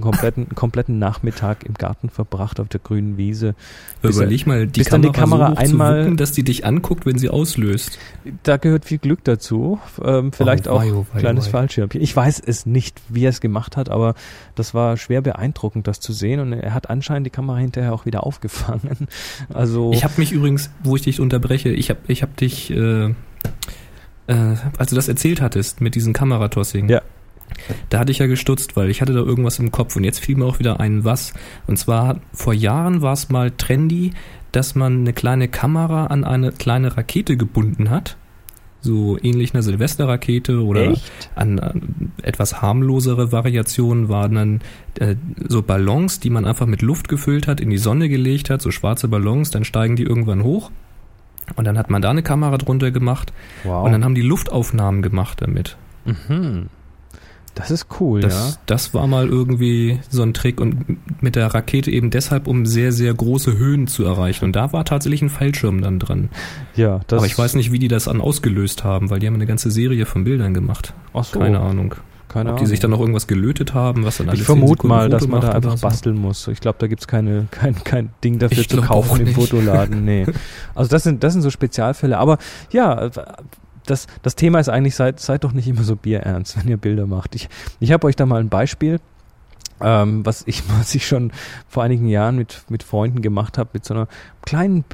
kompletten, 0.00 0.44
einen 0.44 0.54
kompletten 0.54 0.98
Nachmittag 0.98 1.64
im 1.64 1.74
Garten 1.74 2.08
verbracht 2.08 2.58
auf 2.58 2.68
der 2.68 2.80
grünen 2.80 3.18
Wiese. 3.18 3.54
Bis 4.00 4.16
er- 4.16 4.22
Überleg 4.22 4.46
mal, 4.46 4.66
die 4.66 4.80
bis 4.80 4.88
dann 4.88 5.02
Kamera, 5.02 5.12
die 5.12 5.20
Kamera 5.20 5.50
so 5.50 5.56
einmal- 5.60 6.00
wuppen, 6.04 6.16
dass 6.16 6.32
die 6.32 6.42
dich 6.42 6.64
anguckt, 6.64 7.04
wenn 7.04 7.18
sie 7.18 7.28
auslöst. 7.28 7.98
Da 8.44 8.56
gehört 8.56 8.86
viel 8.86 8.96
Glück 8.96 9.22
dazu. 9.24 9.78
Ähm, 10.02 10.32
vielleicht 10.32 10.66
Oh, 10.68 10.70
auch 10.72 10.80
wei, 10.82 10.92
oh, 10.94 11.06
wei, 11.12 11.20
kleines. 11.20 11.48
Fallschirmchen. 11.48 12.00
Ich 12.00 12.16
weiß 12.16 12.40
es 12.46 12.64
nicht, 12.64 12.98
wie 13.10 13.24
er 13.26 13.30
es 13.30 13.42
gemacht 13.42 13.76
hat, 13.76 13.90
aber 13.90 14.14
das 14.54 14.72
war 14.72 14.96
schwer 14.96 15.20
beeindruckend, 15.20 15.86
das 15.86 16.00
zu 16.00 16.14
sehen. 16.14 16.40
Und 16.40 16.54
er 16.54 16.72
hat 16.72 16.88
anscheinend 16.88 17.26
die 17.26 17.30
Kamera 17.30 17.58
hinterher 17.58 17.92
auch 17.92 18.06
wieder 18.06 18.24
aufgefangen. 18.24 19.08
Also 19.52 19.92
Ich 19.92 20.04
habe 20.04 20.14
mich 20.16 20.32
übrigens, 20.32 20.70
wo 20.82 20.96
ich 20.96 21.02
dich 21.02 21.20
unterbreche, 21.20 21.68
ich 21.68 21.90
habe 21.90 22.00
ich 22.06 22.22
hab 22.22 22.36
dich, 22.38 22.70
äh, 22.70 23.14
äh, 24.30 24.56
als 24.78 24.90
du 24.90 24.96
das 24.96 25.08
erzählt 25.08 25.40
hattest 25.40 25.80
mit 25.80 25.94
diesem 25.94 26.12
Kameratossing, 26.12 26.88
Ja. 26.88 27.02
da 27.88 27.98
hatte 27.98 28.12
ich 28.12 28.18
ja 28.18 28.26
gestutzt, 28.26 28.76
weil 28.76 28.90
ich 28.90 29.00
hatte 29.02 29.12
da 29.12 29.20
irgendwas 29.20 29.58
im 29.58 29.70
Kopf 29.70 29.96
und 29.96 30.04
jetzt 30.04 30.20
fiel 30.20 30.36
mir 30.36 30.44
auch 30.46 30.58
wieder 30.58 30.80
ein 30.80 31.04
was. 31.04 31.32
Und 31.66 31.78
zwar 31.78 32.20
vor 32.32 32.54
Jahren 32.54 33.02
war 33.02 33.12
es 33.12 33.28
mal 33.28 33.50
trendy, 33.50 34.12
dass 34.52 34.74
man 34.74 35.00
eine 35.00 35.12
kleine 35.12 35.48
Kamera 35.48 36.06
an 36.06 36.24
eine 36.24 36.52
kleine 36.52 36.96
Rakete 36.96 37.36
gebunden 37.36 37.90
hat. 37.90 38.16
So 38.82 39.18
ähnlich 39.22 39.52
einer 39.52 39.62
Silvesterrakete 39.62 40.62
oder 40.64 40.92
Echt? 40.92 41.02
an, 41.34 41.58
an 41.58 42.12
etwas 42.22 42.62
harmlosere 42.62 43.30
Variationen 43.30 44.08
waren 44.08 44.34
dann 44.34 44.60
äh, 44.98 45.16
so 45.48 45.60
Ballons, 45.62 46.18
die 46.20 46.30
man 46.30 46.46
einfach 46.46 46.66
mit 46.66 46.80
Luft 46.80 47.08
gefüllt 47.08 47.46
hat, 47.46 47.60
in 47.60 47.68
die 47.68 47.76
Sonne 47.78 48.08
gelegt 48.08 48.48
hat, 48.48 48.62
so 48.62 48.70
schwarze 48.70 49.06
Ballons, 49.08 49.50
dann 49.50 49.64
steigen 49.64 49.96
die 49.96 50.04
irgendwann 50.04 50.42
hoch. 50.44 50.70
Und 51.56 51.64
dann 51.66 51.76
hat 51.78 51.90
man 51.90 52.02
da 52.02 52.10
eine 52.10 52.22
Kamera 52.22 52.56
drunter 52.58 52.90
gemacht 52.90 53.32
Wow. 53.64 53.84
und 53.86 53.92
dann 53.92 54.04
haben 54.04 54.14
die 54.14 54.22
Luftaufnahmen 54.22 55.02
gemacht 55.02 55.38
damit. 55.42 55.76
mhm. 56.04 56.68
Das 57.56 57.72
ist 57.72 57.88
cool, 57.98 58.20
Das, 58.20 58.60
das 58.66 58.94
war 58.94 59.08
mal 59.08 59.26
irgendwie 59.28 59.98
so 60.08 60.22
ein 60.22 60.32
Trick 60.34 60.60
und 60.60 60.96
mit 61.20 61.34
der 61.34 61.48
Rakete 61.52 61.90
eben 61.90 62.10
deshalb, 62.10 62.46
um 62.46 62.64
sehr, 62.64 62.92
sehr 62.92 63.12
große 63.12 63.58
Höhen 63.58 63.88
zu 63.88 64.04
erreichen. 64.04 64.44
Und 64.44 64.54
da 64.54 64.72
war 64.72 64.84
tatsächlich 64.84 65.20
ein 65.20 65.28
Fallschirm 65.30 65.82
dann 65.82 65.98
dran. 65.98 66.30
ja. 66.76 66.86
Ja, 66.90 67.00
das 67.08 67.18
Aber 67.18 67.26
ich 67.26 67.36
weiß 67.36 67.56
nicht, 67.56 67.72
wie 67.72 67.80
die 67.80 67.88
das 67.88 68.06
an 68.06 68.20
ausgelöst 68.20 68.84
haben, 68.84 69.10
weil 69.10 69.18
die 69.18 69.26
haben 69.26 69.34
eine 69.34 69.46
ganze 69.46 69.70
Serie 69.72 70.06
von 70.06 70.22
Bildern 70.22 70.54
gemacht. 70.54 70.94
Ach 71.12 71.24
so, 71.24 71.40
Keine 71.40 71.58
Ahnung. 71.58 71.96
Keine 72.30 72.50
Ob 72.50 72.56
Ahnung. 72.56 72.64
die 72.64 72.70
sich 72.70 72.78
dann 72.78 72.92
noch 72.92 73.00
irgendwas 73.00 73.26
gelötet 73.26 73.74
haben, 73.74 74.04
was 74.04 74.18
dann 74.18 74.28
alle 74.28 74.38
ich 74.38 74.46
10 74.46 74.56
vermute 74.56 74.86
mal, 74.86 75.10
dass 75.10 75.26
man 75.26 75.40
da 75.40 75.50
einfach 75.50 75.76
so. 75.76 75.86
basteln 75.86 76.16
muss. 76.16 76.46
Ich 76.46 76.60
glaube, 76.60 76.78
da 76.78 76.86
gibt's 76.86 77.08
keine, 77.08 77.48
kein, 77.50 77.74
kein 77.82 78.10
Ding 78.22 78.38
dafür 78.38 78.58
Ich 78.58 78.68
zu 78.68 78.80
kaufen 78.80 79.26
im. 79.26 79.34
Fotoladen. 79.34 80.04
Nee. 80.10 80.26
Also 80.74 80.90
das 80.90 81.02
sind, 81.02 81.24
das 81.24 81.32
sind 81.32 81.42
so 81.42 81.50
Spezialfälle. 81.50 82.18
Aber 82.18 82.38
ja, 82.70 83.10
das, 83.86 84.06
das 84.22 84.36
Thema 84.36 84.60
ist 84.60 84.68
eigentlich, 84.68 84.94
seid, 84.94 85.18
seid 85.18 85.42
doch 85.42 85.52
nicht 85.52 85.66
immer 85.66 85.82
so 85.82 85.96
bierernst, 85.96 86.56
wenn 86.56 86.68
ihr 86.68 86.76
Bilder 86.76 87.06
macht. 87.06 87.34
Ich, 87.34 87.48
ich 87.80 87.90
habe 87.90 88.06
euch 88.06 88.14
da 88.14 88.26
mal 88.26 88.40
ein 88.40 88.48
Beispiel, 88.48 89.00
ähm, 89.80 90.24
was, 90.24 90.44
ich, 90.46 90.62
was 90.78 90.94
ich 90.94 91.06
schon 91.06 91.32
vor 91.68 91.82
einigen 91.82 92.06
Jahren 92.06 92.36
mit, 92.36 92.62
mit 92.68 92.84
Freunden 92.84 93.22
gemacht 93.22 93.58
habe, 93.58 93.70
mit 93.72 93.84
so 93.84 93.94
einer 93.94 94.06
kleinen 94.42 94.84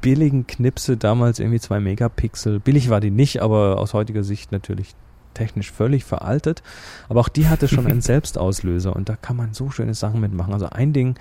billigen 0.00 0.46
Knipse, 0.46 0.96
damals 0.96 1.38
irgendwie 1.38 1.60
zwei 1.60 1.80
Megapixel. 1.80 2.58
Billig 2.60 2.88
war 2.88 3.00
die 3.00 3.10
nicht, 3.10 3.42
aber 3.42 3.78
aus 3.78 3.92
heutiger 3.92 4.24
Sicht 4.24 4.52
natürlich 4.52 4.94
technisch 5.34 5.70
völlig 5.72 6.04
veraltet. 6.04 6.62
Aber 7.08 7.20
auch 7.20 7.28
die 7.28 7.48
hatte 7.48 7.68
schon 7.68 7.86
einen 7.88 8.00
Selbstauslöser 8.00 8.94
und 8.94 9.08
da 9.08 9.16
kann 9.16 9.36
man 9.36 9.52
so 9.54 9.70
schöne 9.70 9.94
Sachen 9.94 10.20
mitmachen. 10.20 10.52
Also 10.52 10.68
ein 10.70 10.92
Ding, 10.92 11.16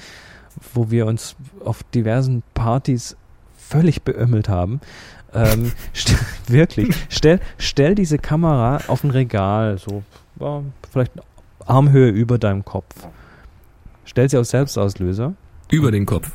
wo 0.74 0.91
wir 0.91 1.05
uns 1.07 1.36
auf 1.66 1.84
diversen 1.84 2.43
Partys 2.53 3.18
völlig 3.57 4.03
beömmelt 4.03 4.49
haben. 4.49 4.80
Ähm, 5.34 5.72
st- 5.95 6.16
wirklich. 6.47 6.95
Stell, 7.09 7.39
stell 7.57 7.95
diese 7.95 8.20
Kamera 8.20 8.82
auf 8.88 9.03
ein 9.03 9.09
Regal, 9.09 9.78
so 9.80 10.03
ja, 10.39 10.61
vielleicht 10.91 11.11
Armhöhe 11.66 12.09
über 12.09 12.38
deinem 12.38 12.64
Kopf. 12.66 12.93
Stell 14.05 14.30
sie 14.30 14.38
aus 14.38 14.49
Selbstauslöser. 14.49 15.34
Über 15.72 15.89
den 15.91 16.05
Kopf. 16.05 16.30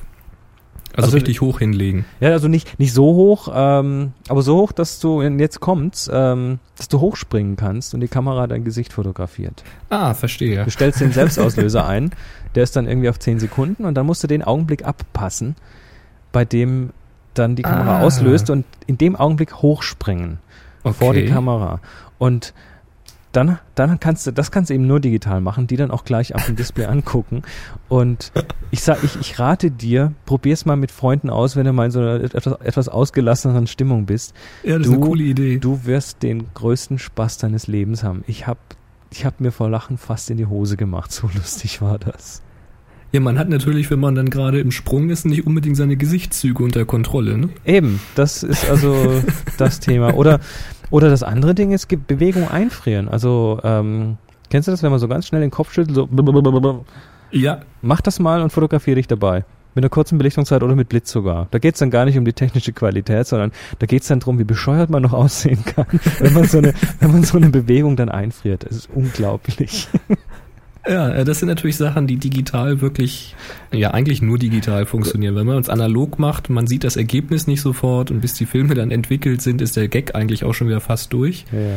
Also, 0.99 1.07
Also- 1.09 1.17
richtig 1.19 1.41
hoch 1.41 1.61
hinlegen. 1.61 2.05
Ja, 2.21 2.31
also 2.31 2.49
nicht, 2.49 2.79
nicht 2.79 2.93
so 2.93 3.05
hoch, 3.15 3.49
ähm, 3.55 4.13
aber 4.29 4.43
so 4.43 4.57
hoch, 4.57 4.73
dass 4.73 4.99
du, 5.01 5.23
jetzt 5.23 5.61
kommt's, 5.61 6.11
ähm, 6.13 6.59
dass 6.77 6.89
du 6.89 7.01
hochspringen 7.01 7.55
kannst 7.57 7.95
und 7.95 8.01
die 8.01 8.09
Kamera 8.09 8.47
dein 8.49 8.65
Gesicht 8.65 8.93
fotografiert. 8.93 9.63
Ah, 9.91 10.13
verstehe. 10.15 10.65
Du 10.65 10.71
stellst 10.71 11.01
den 11.01 11.13
Selbstauslöser 11.13 11.87
ein, 11.89 12.11
der 12.57 12.65
ist 12.65 12.75
dann 12.75 12.87
irgendwie 12.89 13.09
auf 13.09 13.19
10 13.19 13.39
Sekunden 13.39 13.85
und 13.85 13.95
dann 13.95 14.07
musst 14.07 14.23
du 14.25 14.27
den 14.27 14.43
Augenblick 14.43 14.85
abpassen, 14.85 15.55
bei 16.33 16.45
dem 16.45 16.91
dann 17.35 17.55
die 17.55 17.63
Kamera 17.63 18.01
Ah. 18.01 18.03
auslöst 18.03 18.51
und 18.51 18.65
in 18.89 18.99
dem 18.99 19.15
Augenblick 19.15 19.55
hochspringen 19.63 20.39
vor 20.83 21.15
die 21.15 21.23
Okay. 21.25 21.31
Kamera. 21.33 21.81
Und 22.19 22.53
dann, 23.39 23.59
dann 23.77 24.01
kannst 24.01 24.27
du, 24.27 24.33
das 24.33 24.51
kannst 24.51 24.69
du 24.71 24.75
eben 24.75 24.87
nur 24.87 24.99
digital 24.99 25.41
machen, 25.41 25.67
die 25.69 25.77
dann 25.77 25.91
auch 25.93 26.05
gleich 26.05 26.35
auf 26.35 26.45
dem 26.47 26.57
Display 26.57 26.85
angucken. 26.87 27.43
Und 27.89 28.33
ich 28.71 28.83
sag, 28.83 29.03
ich, 29.05 29.19
ich 29.21 29.39
rate 29.39 29.71
dir, 29.71 30.13
probier's 30.27 30.67
mal 30.67 30.77
mit 30.77 30.91
Freunden 30.91 31.31
aus, 31.31 31.55
wenn 31.55 31.65
du 31.65 31.73
mal 31.73 31.87
in 31.87 31.91
so 31.93 32.01
einer 32.01 32.17
etwas, 32.23 32.47
etwas 32.61 32.89
ausgelasseneren 32.89 33.67
Stimmung 33.69 34.07
bist. 34.07 34.35
Ja, 34.65 34.79
das 34.79 34.87
Du- 34.87 34.93
ist 34.93 34.97
eine 34.99 35.07
coole 35.07 35.23
Idee. 35.23 35.59
Du 35.59 35.85
wirst 35.85 36.23
den 36.23 36.47
größten 36.55 36.99
Spaß 36.99 37.39
deines 37.39 37.69
Lebens 37.69 38.03
haben. 38.03 38.25
Ich 38.27 38.47
hab, 38.47 38.59
ich 39.13 39.25
hab 39.25 39.41
mir 39.41 39.53
vor 39.53 39.71
Lachen 39.71 39.99
fast 39.99 40.31
in 40.31 40.37
die 40.37 40.47
Hose 40.47 40.77
gemacht. 40.77 41.13
So 41.13 41.31
lustig 41.35 41.81
war 41.81 41.99
das. 41.99 42.43
Ja, 43.13 43.21
man 43.21 43.39
hat 43.39 43.49
natürlich, 43.49 43.91
wenn 43.91 44.01
man 44.01 44.15
dann 44.15 44.29
gerade 44.29 44.61
im 44.61 44.71
Sprung 44.71 45.09
ist, 45.09 45.25
nicht 45.25 45.47
unbedingt 45.47 45.79
seine 45.79 45.97
Gesichtszüge 45.97 46.63
unter 46.63 46.85
Kontrolle, 46.85 47.39
ne? 47.39 47.49
Eben, 47.65 48.01
das 48.17 48.43
ist 48.43 48.69
also 48.69 49.23
das 49.57 49.81
Thema. 49.81 50.13
Oder, 50.15 50.41
oder 50.91 51.11
das 51.11 51.23
andere 51.23 51.55
Ding 51.55 51.73
ist 51.73 51.89
Ge- 51.89 51.99
Bewegung 52.07 52.49
einfrieren. 52.51 53.09
Also, 53.09 53.61
ähm, 53.65 54.17
kennst 54.51 54.69
du 54.69 54.73
das, 54.73 54.83
wenn 54.83 54.91
man 54.91 55.01
so 55.01 55.09
ganz 55.09 55.27
schnell 55.27 55.41
den 55.41 55.51
Kopf 55.51 55.73
schüttelt, 55.73 55.95
so 55.95 56.09
Ja, 57.31 57.61
mach 57.83 58.01
das 58.01 58.19
mal 58.21 58.41
und 58.43 58.51
fotografiere 58.51 58.97
dich 58.97 59.07
dabei. 59.07 59.45
Mit 59.75 59.85
einer 59.85 59.91
kurzen 59.91 60.19
Belichtungszeit 60.19 60.63
oder 60.63 60.75
mit 60.75 60.89
Blitz 60.89 61.13
sogar. 61.13 61.47
Da 61.51 61.59
geht's 61.59 61.79
dann 61.79 61.91
gar 61.91 62.05
nicht 62.05 62.17
um 62.19 62.25
die 62.25 62.33
technische 62.33 62.73
Qualität, 62.73 63.27
sondern 63.27 63.53
da 63.79 63.87
geht's 63.87 64.09
dann 64.09 64.19
drum, 64.19 64.39
wie 64.39 64.45
bescheuert 64.45 64.91
man 64.91 65.03
noch 65.03 65.13
aussehen 65.23 65.63
kann, 65.65 65.87
wenn 66.19 66.33
man 66.33 66.45
so 66.45 66.59
eine, 66.59 66.73
wenn 67.01 67.13
man 67.13 67.23
so 67.23 67.37
eine 67.37 67.51
Bewegung 67.51 67.95
dann 67.95 68.09
einfriert. 68.09 68.65
Es 68.65 68.77
ist 68.77 68.89
unglaublich. 68.93 69.89
Ja, 70.87 71.11
äh, 71.11 71.25
das 71.25 71.41
sind 71.41 71.49
natürlich 71.49 71.77
Sachen, 71.77 72.07
die 72.07 72.17
digital 72.17 72.81
wirklich, 72.81 73.35
ja 73.73 73.93
eigentlich 73.93 74.23
nur 74.23 74.39
digital 74.39 74.87
funktionieren. 74.87 75.35
Wenn 75.35 75.47
man 75.47 75.59
es 75.59 75.69
analog 75.69 76.19
macht, 76.19 76.51
man 76.51 76.67
sieht 76.67 76.85
das 76.85 76.97
Ergebnis 76.97 77.47
nicht 77.47 77.61
sofort 77.61 78.11
und 78.11 78.21
bis 78.21 78.35
die 78.35 78.47
Filme 78.47 78.75
dann 78.75 78.91
entwickelt 78.91 79.43
sind, 79.43 79.61
ist 79.61 79.77
der 79.77 79.89
Gag 79.89 80.15
eigentlich 80.15 80.45
auch 80.45 80.55
schon 80.55 80.69
wieder 80.69 80.81
fast 80.81 81.13
durch. 81.13 81.45
Ja, 81.53 81.61
ja. 81.61 81.77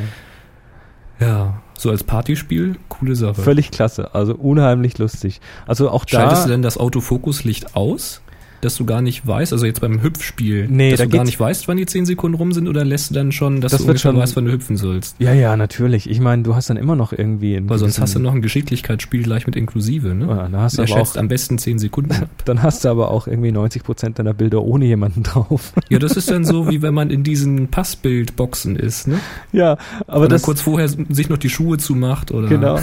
Ja, 1.21 1.61
so 1.77 1.91
als 1.91 2.03
Partyspiel, 2.03 2.77
coole 2.89 3.15
Sache. 3.15 3.41
Völlig 3.41 3.69
klasse, 3.69 4.15
also 4.15 4.33
unheimlich 4.33 4.97
lustig. 4.97 5.39
Also 5.67 5.91
auch 5.91 6.03
da. 6.03 6.21
Schaltest 6.21 6.45
du 6.45 6.49
denn 6.49 6.63
das 6.63 6.79
Autofokuslicht 6.79 7.75
aus? 7.75 8.21
Dass 8.61 8.75
du 8.75 8.85
gar 8.85 9.01
nicht 9.01 9.25
weißt, 9.27 9.51
also 9.53 9.65
jetzt 9.65 9.81
beim 9.81 10.01
Hüpfspiel, 10.03 10.67
Nee, 10.69 10.91
dass 10.91 10.99
da 10.99 11.05
du 11.05 11.11
gar 11.17 11.23
nicht 11.23 11.39
weißt, 11.39 11.67
wann 11.67 11.77
die 11.77 11.85
10 11.85 12.05
Sekunden 12.05 12.37
rum 12.37 12.51
sind 12.51 12.67
oder 12.67 12.85
lässt 12.85 13.09
du 13.09 13.15
dann 13.15 13.31
schon, 13.31 13.59
dass 13.59 13.71
Das 13.71 13.81
du 13.81 13.87
ungefähr 13.87 14.11
schon- 14.11 14.17
weißt, 14.17 14.35
wann 14.35 14.45
du 14.45 14.51
hüpfen 14.51 14.77
sollst? 14.77 15.15
ja, 15.19 15.33
ja, 15.33 15.55
natürlich. 15.57 16.09
Ich 16.09 16.19
meine, 16.19 16.43
du 16.43 16.55
hast 16.55 16.69
dann 16.69 16.77
immer 16.77 16.95
noch 16.95 17.11
irgendwie. 17.11 17.59
Weil 17.67 17.79
sonst 17.79 17.99
hast 17.99 18.15
du 18.15 18.19
noch 18.19 18.33
ein 18.33 18.41
Geschicklichkeitsspiel 18.41 19.23
gleich 19.23 19.45
mit 19.47 19.55
inklusive, 19.55 20.13
ne? 20.13 20.27
Ja, 20.27 20.47
da 20.47 20.61
hast 20.61 20.77
du 20.77 20.83
aber 20.83 21.01
auch, 21.01 21.15
am 21.15 21.27
besten 21.27 21.57
10 21.57 21.79
Sekunden 21.79 22.11
ab. 22.13 22.29
dann 22.45 22.61
hast 22.63 22.85
du 22.85 22.89
aber 22.89 23.11
auch 23.11 23.27
irgendwie 23.27 23.51
90 23.51 23.83
Prozent 23.83 24.19
deiner 24.19 24.33
Bilder 24.33 24.61
ohne 24.61 24.85
jemanden 24.85 25.23
drauf. 25.23 25.73
Ja, 25.89 25.99
das 25.99 26.15
ist 26.15 26.31
dann 26.31 26.45
so, 26.45 26.69
wie 26.69 26.81
wenn 26.81 26.93
man 26.93 27.09
in 27.09 27.23
diesen 27.23 27.67
Passbildboxen 27.67 28.75
ist, 28.77 29.07
ne? 29.09 29.19
ja, 29.51 29.77
aber 30.07 30.21
dann 30.25 30.29
das 30.29 30.43
kurz 30.43 30.61
vorher 30.61 30.87
sich 30.87 31.27
noch 31.27 31.37
die 31.37 31.49
Schuhe 31.49 31.77
zumacht 31.79 32.31
oder. 32.31 32.47
genau. 32.47 32.79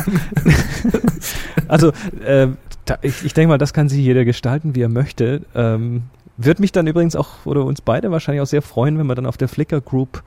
also 1.69 1.93
äh, 2.25 2.49
da, 2.91 2.99
ich, 3.03 3.25
ich 3.25 3.35
denke 3.35 3.49
mal, 3.49 3.59
das 3.59 3.73
kann 3.73 3.89
sich 3.89 3.99
jeder 4.01 4.25
gestalten, 4.25 4.75
wie 4.75 4.83
er 4.83 4.89
möchte. 4.89 5.43
Ähm, 5.55 6.03
wird 6.37 6.61
mich 6.61 6.73
dann 6.73 6.87
übrigens 6.87 7.17
auch 7.17 7.45
oder 7.45 7.65
uns 7.65 7.81
beide 7.81 8.11
wahrscheinlich 8.11 8.43
auch 8.43 8.47
sehr 8.47 8.63
freuen, 8.63 8.99
wenn 8.99 9.07
man 9.07 9.17
dann 9.17 9.27
auf 9.27 9.37
der 9.37 9.49
Flickr 9.49 9.81
Group 9.81 10.23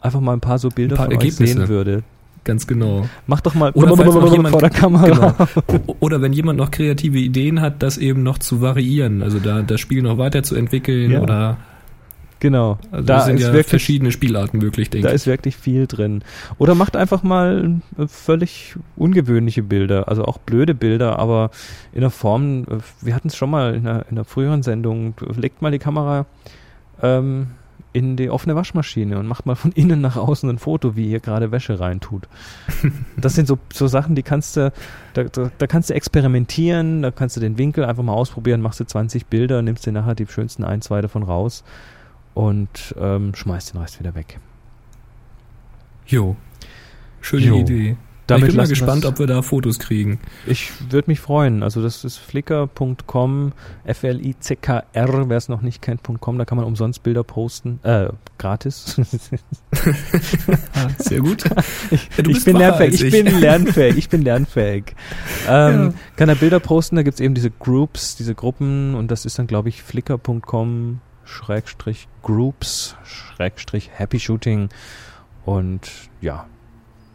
einfach 0.00 0.20
mal 0.20 0.32
ein 0.32 0.40
paar 0.40 0.58
so 0.58 0.68
Bilder 0.68 0.94
Ein 0.94 0.96
paar 0.96 1.06
von 1.06 1.16
euch 1.16 1.24
Ergebnisse. 1.24 1.54
sehen 1.60 1.68
würde. 1.68 2.02
Ganz 2.44 2.66
genau. 2.66 3.06
Mach 3.28 3.40
doch 3.40 3.54
mal 3.54 3.70
Oder 3.70 3.96
falls 3.96 4.12
noch 4.14 4.32
jemand- 4.32 4.50
vor 4.50 4.60
der 4.60 4.70
Kamera. 4.70 5.46
Genau. 5.68 5.94
Oder 6.00 6.20
wenn 6.20 6.32
jemand 6.32 6.58
noch 6.58 6.72
kreative 6.72 7.18
Ideen 7.18 7.60
hat, 7.60 7.84
das 7.84 7.98
eben 7.98 8.24
noch 8.24 8.38
zu 8.38 8.60
variieren, 8.60 9.22
also 9.22 9.38
da 9.38 9.62
das 9.62 9.80
Spiel 9.80 10.02
noch 10.02 10.18
weiterzuentwickeln 10.18 11.12
Ja. 11.12 11.20
oder 11.20 11.56
Genau. 12.42 12.76
also 12.90 13.06
da 13.06 13.18
da 13.18 13.20
sind 13.20 13.36
ist 13.36 13.42
ja 13.42 13.52
wirklich 13.52 13.68
verschiedene 13.68 14.10
Spielarten 14.10 14.58
möglich, 14.58 14.90
denke 14.90 15.06
Da 15.06 15.10
ich. 15.10 15.14
ist 15.14 15.26
wirklich 15.28 15.56
viel 15.56 15.86
drin. 15.86 16.24
Oder 16.58 16.74
macht 16.74 16.96
einfach 16.96 17.22
mal 17.22 17.76
äh, 17.96 18.08
völlig 18.08 18.74
ungewöhnliche 18.96 19.62
Bilder, 19.62 20.08
also 20.08 20.24
auch 20.24 20.38
blöde 20.38 20.74
Bilder, 20.74 21.20
aber 21.20 21.52
in 21.92 22.00
der 22.00 22.10
Form, 22.10 22.64
äh, 22.64 22.78
wir 23.00 23.14
hatten 23.14 23.28
es 23.28 23.36
schon 23.36 23.48
mal 23.48 23.76
in 23.76 23.86
einer, 23.86 24.00
in 24.10 24.16
einer 24.16 24.24
früheren 24.24 24.64
Sendung, 24.64 25.14
legt 25.36 25.62
mal 25.62 25.70
die 25.70 25.78
Kamera 25.78 26.26
ähm, 27.00 27.46
in 27.92 28.16
die 28.16 28.28
offene 28.28 28.56
Waschmaschine 28.56 29.18
und 29.20 29.28
macht 29.28 29.46
mal 29.46 29.54
von 29.54 29.70
innen 29.70 30.00
nach 30.00 30.16
außen 30.16 30.50
ein 30.50 30.58
Foto, 30.58 30.96
wie 30.96 31.12
ihr 31.12 31.20
gerade 31.20 31.52
Wäsche 31.52 31.78
reintut. 31.78 32.26
Das 33.16 33.36
sind 33.36 33.46
so, 33.46 33.56
so 33.72 33.86
Sachen, 33.86 34.16
die 34.16 34.24
kannst 34.24 34.56
du, 34.56 34.72
da, 35.14 35.22
da, 35.22 35.48
da 35.56 35.66
kannst 35.68 35.90
du 35.90 35.94
experimentieren, 35.94 37.02
da 37.02 37.12
kannst 37.12 37.36
du 37.36 37.40
den 37.40 37.56
Winkel 37.56 37.84
einfach 37.84 38.02
mal 38.02 38.14
ausprobieren, 38.14 38.60
machst 38.62 38.80
du 38.80 38.84
20 38.84 39.26
Bilder, 39.26 39.62
nimmst 39.62 39.86
dir 39.86 39.92
nachher 39.92 40.16
die 40.16 40.26
schönsten 40.26 40.64
ein, 40.64 40.82
zwei 40.82 41.02
davon 41.02 41.22
raus 41.22 41.62
und 42.34 42.94
ähm, 42.98 43.34
schmeißt 43.34 43.74
den 43.74 43.80
Rest 43.80 43.98
wieder 44.00 44.14
weg. 44.14 44.38
Jo. 46.06 46.36
Schöne 47.20 47.46
Jo. 47.46 47.56
Idee. 47.60 47.96
Damit 48.28 48.44
ich 48.48 48.54
bin 48.54 48.56
mal 48.58 48.68
gespannt, 48.68 49.04
ob 49.04 49.18
wir 49.18 49.26
da 49.26 49.42
Fotos 49.42 49.78
kriegen. 49.80 50.20
Ich 50.46 50.70
würde 50.90 51.10
mich 51.10 51.18
freuen. 51.20 51.62
Also 51.62 51.82
das 51.82 52.04
ist 52.04 52.18
flickr.com, 52.18 53.52
F-L-I-C-K-R, 53.84 55.28
wer 55.28 55.36
es 55.36 55.48
noch 55.48 55.60
nicht 55.60 55.82
kennt, 55.82 56.02
.com, 56.04 56.38
da 56.38 56.44
kann 56.44 56.56
man 56.56 56.64
umsonst 56.64 57.02
Bilder 57.02 57.24
posten, 57.24 57.80
äh, 57.82 58.08
gratis. 58.38 59.00
Sehr 60.98 61.20
gut. 61.20 61.44
ich, 61.90 62.08
Ja, 62.16 62.24
ich 62.28 62.44
bin 62.44 62.56
lernfähig, 62.56 62.94
ich, 62.94 63.02
ich. 63.04 63.12
bin 63.24 63.40
lernfähig, 63.40 63.96
ich 63.98 64.08
bin 64.08 64.22
lernfähig. 64.22 64.84
Ähm, 65.48 65.86
Ja. 65.86 65.92
Kann 66.16 66.28
da 66.28 66.34
Bilder 66.34 66.60
posten, 66.60 66.94
da 66.96 67.02
gibt's 67.02 67.18
eben 67.20 67.34
diese 67.34 67.50
Groups, 67.50 68.14
diese 68.16 68.34
Gruppen 68.36 68.94
und 68.94 69.10
das 69.10 69.24
ist 69.26 69.38
dann, 69.38 69.48
glaube 69.48 69.68
ich, 69.68 69.82
flickr.com 69.82 71.00
Schrägstrich 71.32 72.08
Groups 72.22 72.96
Schrägstrich 73.04 73.90
Happy 73.94 74.20
Shooting 74.20 74.68
und 75.44 75.90
ja, 76.20 76.46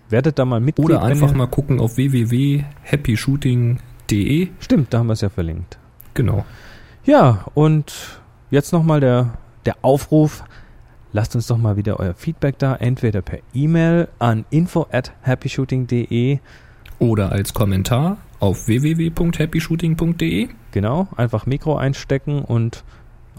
werdet 0.09 0.37
da 0.39 0.45
mal 0.45 0.59
Mitglied. 0.59 0.85
Oder 0.85 1.03
einfach 1.03 1.33
mal 1.33 1.47
gucken 1.47 1.79
auf 1.79 1.95
www.happyshooting.de. 1.97 4.49
Stimmt, 4.59 4.93
da 4.93 4.99
haben 4.99 5.07
wir 5.07 5.13
es 5.13 5.21
ja 5.21 5.29
verlinkt. 5.29 5.79
Genau. 6.13 6.45
Ja, 7.05 7.45
und 7.53 8.19
jetzt 8.49 8.73
nochmal 8.73 8.99
der, 8.99 9.37
der 9.65 9.77
Aufruf. 9.81 10.43
Lasst 11.13 11.35
uns 11.35 11.47
doch 11.47 11.55
mal 11.57 11.77
wieder 11.77 12.01
euer 12.01 12.13
Feedback 12.13 12.59
da, 12.59 12.75
entweder 12.75 13.21
per 13.21 13.39
E-Mail 13.53 14.09
an 14.19 14.43
info 14.49 14.87
at 14.91 15.13
happyshooting.de. 15.21 16.39
Oder 16.99 17.31
als 17.31 17.53
Kommentar 17.53 18.17
auf 18.39 18.67
www.happyshooting.de. 18.67 20.49
Genau, 20.71 21.07
einfach 21.15 21.45
Mikro 21.45 21.77
einstecken 21.77 22.41
und 22.41 22.83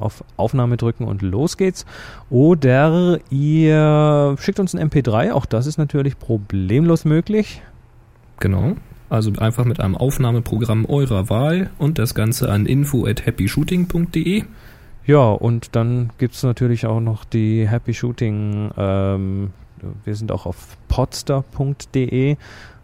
auf 0.00 0.24
Aufnahme 0.36 0.76
drücken 0.76 1.04
und 1.04 1.22
los 1.22 1.56
geht's. 1.56 1.86
Oder 2.30 3.18
ihr 3.30 4.36
schickt 4.38 4.60
uns 4.60 4.74
ein 4.74 4.90
MP3, 4.90 5.32
auch 5.32 5.46
das 5.46 5.66
ist 5.66 5.78
natürlich 5.78 6.18
problemlos 6.18 7.04
möglich. 7.04 7.62
Genau. 8.40 8.74
Also 9.10 9.32
einfach 9.38 9.64
mit 9.64 9.80
einem 9.80 9.96
Aufnahmeprogramm 9.96 10.84
eurer 10.84 11.30
Wahl 11.30 11.70
und 11.78 11.98
das 11.98 12.14
Ganze 12.14 12.50
an 12.50 12.66
info@happyshooting.de. 12.66 14.44
Ja, 15.06 15.30
und 15.30 15.74
dann 15.74 16.10
gibt's 16.18 16.42
natürlich 16.42 16.84
auch 16.84 17.00
noch 17.00 17.24
die 17.24 17.66
Happy 17.66 17.94
Shooting. 17.94 18.70
Ähm, 18.76 19.50
wir 20.04 20.14
sind 20.14 20.30
auch 20.30 20.44
auf 20.44 20.76
podster.de 20.88 22.36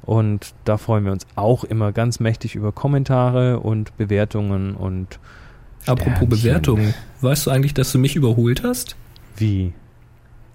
und 0.02 0.54
da 0.64 0.78
freuen 0.78 1.04
wir 1.04 1.12
uns 1.12 1.26
auch 1.36 1.64
immer 1.64 1.92
ganz 1.92 2.20
mächtig 2.20 2.54
über 2.54 2.72
Kommentare 2.72 3.60
und 3.60 3.94
Bewertungen 3.98 4.74
und 4.74 5.18
Apropos. 5.86 6.28
Bewertung, 6.28 6.94
weißt 7.20 7.46
du 7.46 7.50
eigentlich, 7.50 7.74
dass 7.74 7.92
du 7.92 7.98
mich 7.98 8.16
überholt 8.16 8.62
hast? 8.62 8.96
Wie? 9.36 9.72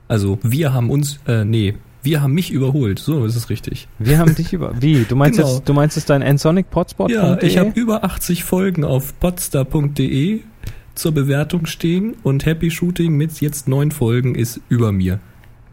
Also, 0.07 0.39
wir 0.41 0.73
haben 0.73 0.89
uns 0.89 1.19
äh 1.27 1.45
nee, 1.45 1.75
wir 2.01 2.21
haben 2.21 2.33
mich 2.33 2.51
überholt. 2.51 2.99
So 2.99 3.25
ist 3.25 3.35
es 3.35 3.49
richtig. 3.49 3.87
Wir 3.99 4.19
haben 4.19 4.33
dich 4.35 4.53
über. 4.53 4.73
Wie? 4.81 5.03
Du 5.07 5.15
meinst 5.15 5.37
Genau. 5.37 5.55
jetzt, 5.55 5.67
du 5.67 5.73
meinst 5.73 5.95
jetzt 5.97 6.09
dein 6.09 6.21
Nsonic 6.21 6.69
Potspot? 6.69 7.11
Ja, 7.11 7.41
ich 7.41 7.57
habe 7.57 7.71
über 7.75 8.03
80 8.03 8.43
Folgen 8.43 8.83
auf 8.83 9.19
podstar.de 9.19 10.41
zur 10.95 11.11
Bewertung 11.13 11.65
stehen 11.65 12.15
und 12.23 12.45
Happy 12.45 12.71
Shooting 12.71 13.15
mit 13.15 13.39
jetzt 13.41 13.67
neun 13.67 13.91
Folgen 13.91 14.35
ist 14.35 14.59
über 14.69 14.91
mir. 14.91 15.19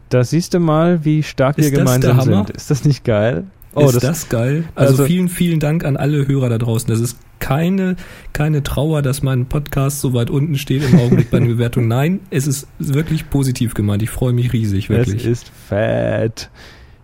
Da 0.09 0.23
siehst 0.23 0.53
du 0.53 0.59
mal, 0.59 1.03
wie 1.03 1.23
stark 1.23 1.57
wir 1.57 1.65
Ist 1.65 1.71
das 1.73 1.79
gemeinsam 1.79 2.21
sind. 2.21 2.49
Ist 2.51 2.71
das 2.71 2.85
nicht 2.85 3.03
geil? 3.03 3.45
Ist 3.75 4.03
das, 4.03 4.29
geil? 4.29 4.65
Also, 4.75 4.93
also- 4.93 5.05
vielen, 5.05 5.29
vielen 5.29 5.59
Dank 5.59 5.83
an 5.85 5.97
alle 5.97 6.27
Hörer 6.27 6.49
da 6.49 6.57
draußen. 6.57 6.89
Das 6.89 6.99
ist 6.99 7.17
keine, 7.39 7.95
keine 8.33 8.63
Trauer, 8.63 9.01
dass 9.01 9.21
mein 9.21 9.45
Podcast 9.45 10.01
so 10.01 10.13
weit 10.13 10.29
unten 10.29 10.57
steht 10.57 10.83
im 10.83 10.99
Augenblick 10.99 11.29
bei 11.29 11.39
der 11.39 11.45
Bewertung. 11.47 11.87
Nein, 11.87 12.19
es 12.31 12.47
ist 12.47 12.67
wirklich 12.79 13.29
positiv 13.29 13.73
gemeint. 13.75 14.01
Ich 14.01 14.09
freue 14.09 14.33
mich 14.33 14.53
riesig, 14.53 14.85
Es 14.85 14.89
wirklich. 14.89 15.25
ist 15.25 15.51
fett. 15.67 16.49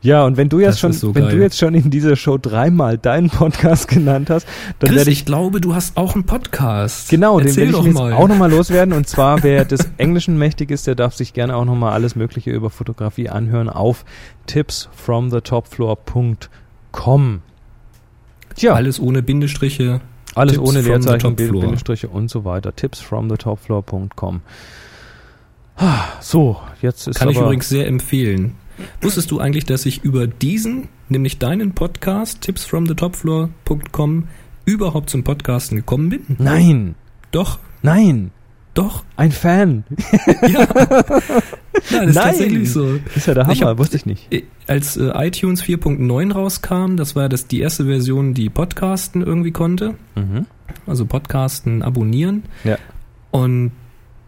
Ja, 0.04 0.26
und 0.26 0.36
wenn 0.38 0.50
du 0.50 0.60
jetzt 0.60 0.74
Das 0.74 0.80
schon, 0.82 0.92
so 0.94 1.16
wenn 1.16 1.24
geil. 1.24 1.38
du 1.38 1.42
jetzt 1.42 1.58
schon 1.58 1.74
in 1.74 1.90
dieser 1.90 2.16
Show 2.18 2.38
dreimal 2.38 2.98
deinen 2.98 3.30
Podcast 3.30 3.88
genannt 3.94 4.30
hast, 4.30 4.46
dann 4.80 4.90
Chris, 4.90 4.98
werde 4.98 5.12
ich 5.12 5.20
ich 5.20 5.26
glaube, 5.26 5.62
du 5.62 5.74
hast 5.76 5.96
auch 5.96 6.14
einen 6.14 6.26
Podcast. 6.26 7.08
Genau, 7.10 7.40
den 7.40 7.48
Erzähl 7.48 7.68
werde 7.72 7.80
ich 7.80 7.86
jetzt 7.86 7.94
mal. 7.96 8.12
auch 8.14 8.28
nochmal 8.28 8.52
loswerden. 8.58 8.94
Und 8.94 9.08
zwar, 9.08 9.44
wer 9.44 9.64
des 9.64 9.90
Englischen 9.98 10.38
mächtig 10.38 10.72
ist, 10.72 10.88
der 10.88 10.96
darf 10.96 11.14
sich 11.16 11.32
gerne 11.34 11.56
auch 11.56 11.64
nochmal 11.66 11.94
alles 11.94 12.16
Mögliche 12.18 12.52
über 12.52 12.70
Fotografie 12.70 13.30
anhören 13.30 13.70
auf 13.70 14.04
tipsfromthetopfloor.com. 14.48 17.42
Tja, 18.56 18.74
alles, 18.74 19.00
ohne 19.00 19.24
Bindestriche. 19.24 20.02
alles 20.36 20.60
ohne 20.60 20.82
Leerzeichen. 20.82 21.36
Bindestriche 21.36 22.08
und 22.10 22.30
so 22.30 22.44
weiter. 22.46 22.76
tipsfromthetopfloor.com. 22.76 24.42
Ah, 25.78 26.04
So, 26.20 26.58
jetzt 26.82 27.08
ist 27.08 27.18
Kann 27.20 27.30
ich 27.30 27.38
übrigens 27.38 27.70
sehr 27.70 27.88
empfehlen. 27.88 28.56
Wusstest 29.02 29.32
du 29.32 29.40
eigentlich, 29.40 29.66
dass 29.66 29.86
ich 29.86 30.04
über 30.04 30.28
diesen, 30.28 30.88
nämlich 31.10 31.38
deinen 31.40 31.74
Podcast, 31.74 32.42
tipsfromthetopfloor.com, 32.42 34.28
überhaupt 34.66 35.10
zum 35.10 35.24
Podcasten 35.24 35.78
gekommen 35.78 36.10
bin? 36.10 36.22
Nein, 36.40 36.96
Doch, 37.32 37.60
nein, 37.82 38.32
doch. 38.74 39.04
ein 39.18 39.32
Fan. 39.32 39.84
Ja. 40.48 40.68
Nein, 41.92 42.08
das 42.08 42.10
ist 42.10 42.16
Nein. 42.16 42.16
tatsächlich 42.16 42.72
so. 42.72 43.00
Ist 43.16 43.28
ja 43.28 43.34
der 43.34 43.48
Hammer, 43.48 43.68
hab- 43.68 43.78
wusste 43.80 43.98
ich 43.98 44.06
nicht. 44.06 44.30
Als 44.68 44.96
äh, 44.96 45.12
iTunes 45.16 45.64
4.9 45.64 46.32
rauskam, 46.32 46.96
das 46.96 47.16
war 47.16 47.28
das 47.30 47.48
die 47.48 47.60
erste 47.62 47.86
Version, 47.86 48.34
die 48.34 48.50
Podcasten 48.50 49.22
irgendwie 49.22 49.52
konnte. 49.52 49.96
Mhm. 50.16 50.46
Also 50.88 51.06
Podcasten 51.06 51.82
abonnieren. 51.82 52.44
Ja. 52.64 52.78
Und 53.32 53.72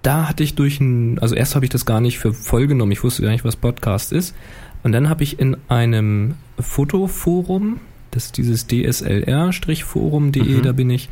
da 0.06 0.30
hatte 0.30 0.44
ich 0.44 0.56
durch 0.56 0.80
ein, 0.80 1.18
also 1.20 1.36
erst 1.36 1.56
habe 1.56 1.66
ich 1.66 1.70
das 1.72 1.86
gar 1.86 2.00
nicht 2.02 2.20
für 2.20 2.34
voll 2.34 2.68
genommen, 2.68 2.92
ich 2.92 3.04
wusste 3.04 3.22
gar 3.24 3.32
nicht, 3.32 3.44
was 3.46 3.56
Podcast 3.56 4.12
ist. 4.12 4.36
Und 4.84 4.92
dann 4.92 5.10
habe 5.10 5.24
ich 5.24 5.40
in 5.40 5.58
einem 5.68 6.36
Fotoforum, 6.60 7.80
das 8.12 8.26
ist 8.26 8.38
dieses 8.38 8.68
DSLR-Forum.de, 8.68 10.44
Mhm. 10.44 10.62
da 10.62 10.72
bin 10.74 10.90
ich, 10.90 11.10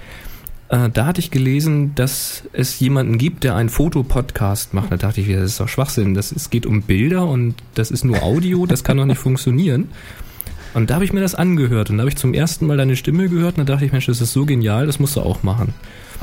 äh, 0.70 0.90
da 0.90 1.06
hatte 1.06 1.20
ich 1.22 1.32
gelesen, 1.32 1.96
dass 1.96 2.44
es 2.54 2.80
jemanden 2.80 3.18
gibt, 3.18 3.44
der 3.44 3.56
einen 3.56 3.70
Fotopodcast 3.70 4.74
macht. 4.74 4.92
Da 4.92 4.98
dachte 4.98 5.22
ich, 5.22 5.28
das 5.28 5.44
ist 5.44 5.60
doch 5.60 5.68
Schwachsinn. 5.68 6.14
Das, 6.14 6.32
es 6.32 6.50
geht 6.50 6.66
um 6.66 6.84
Bilder 6.84 7.28
und 7.28 7.56
das 7.76 7.92
ist 7.92 8.06
nur 8.06 8.22
Audio, 8.24 8.66
das 8.66 8.84
kann 8.84 8.98
doch 8.98 9.06
nicht 9.06 9.18
funktionieren. 9.20 9.90
Und 10.74 10.90
da 10.90 10.96
habe 10.96 11.06
ich 11.06 11.14
mir 11.14 11.22
das 11.22 11.36
angehört 11.36 11.90
und 11.90 11.98
da 11.98 12.02
habe 12.02 12.10
ich 12.10 12.16
zum 12.16 12.34
ersten 12.34 12.66
Mal 12.68 12.78
deine 12.78 12.96
Stimme 12.96 13.30
gehört 13.30 13.58
und 13.58 13.68
da 13.68 13.74
dachte 13.74 13.86
ich, 13.86 13.92
Mensch, 13.92 14.08
das 14.08 14.22
ist 14.22 14.34
so 14.34 14.46
genial, 14.46 14.88
das 14.88 15.00
musst 15.00 15.16
du 15.16 15.22
auch 15.22 15.44
machen. 15.44 15.74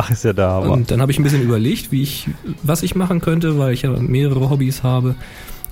Ach, 0.02 0.10
ist 0.10 0.24
ja 0.24 0.32
der 0.32 0.48
Hammer. 0.48 0.70
Und 0.70 0.90
dann 0.90 1.02
habe 1.02 1.12
ich 1.12 1.18
ein 1.18 1.22
bisschen 1.22 1.42
überlegt, 1.42 1.92
wie 1.92 2.00
ich, 2.00 2.26
was 2.62 2.82
ich 2.82 2.94
machen 2.94 3.20
könnte, 3.20 3.58
weil 3.58 3.74
ich 3.74 3.82
ja 3.82 3.90
mehrere 3.90 4.48
Hobbys 4.48 4.82
habe. 4.82 5.14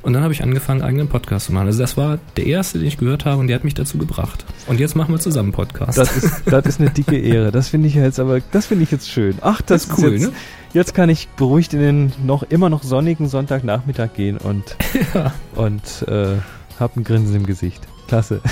Und 0.03 0.13
dann 0.13 0.23
habe 0.23 0.35
ich 0.35 0.43
angefangen, 0.43 0.83
einen 0.83 0.89
eigenen 0.91 1.09
Podcast 1.09 1.47
zu 1.47 1.55
machen. 1.55 1.67
Also 1.67 1.81
das 1.81 1.97
war 1.97 2.19
der 2.37 2.45
erste, 2.45 2.79
den 2.79 2.89
ich 2.89 2.99
gehört 2.99 3.25
habe 3.25 3.41
und 3.41 3.47
der 3.47 3.57
hat 3.57 3.65
mich 3.65 3.73
dazu 3.73 3.97
gebracht. 3.97 4.45
Und 4.67 4.81
jetzt 4.81 4.97
machen 4.97 5.15
wir 5.15 5.19
zusammen 5.19 5.53
Podcast. 5.53 5.97
Das 5.97 6.15
ist, 6.15 6.43
das 6.47 6.67
ist 6.67 6.79
eine 6.79 6.91
dicke 6.91 7.19
Ehre. 7.19 7.53
Das 7.53 7.69
finde 7.69 7.89
ich 7.89 7.95
jetzt 7.95 8.21
aber, 8.21 8.41
das 8.53 8.67
finde 8.67 8.85
ich 8.85 8.91
jetzt 8.91 9.09
schön. 9.09 9.39
Ach, 9.41 9.63
das, 9.63 9.89
Das 9.89 9.99
ist 9.99 10.05
cool, 10.05 10.13
jetzt, 10.13 10.27
ne? 10.27 10.33
Jetzt 10.75 10.95
kann 10.95 11.09
ich 11.09 11.29
beruhigt 11.31 11.73
in 11.73 11.81
den 11.81 12.13
noch 12.23 12.43
immer 12.43 12.69
noch 12.69 12.83
sonnigen 12.83 13.29
Sonntagnachmittag 13.29 14.13
gehen 14.15 14.37
und 14.37 14.77
ja. 15.15 15.33
und 15.55 16.07
äh, 16.07 16.37
hab 16.79 16.97
ein 16.97 17.05
Grinsen 17.05 17.35
im 17.35 17.47
Gesicht. 17.47 17.81
Klasse. 18.09 18.43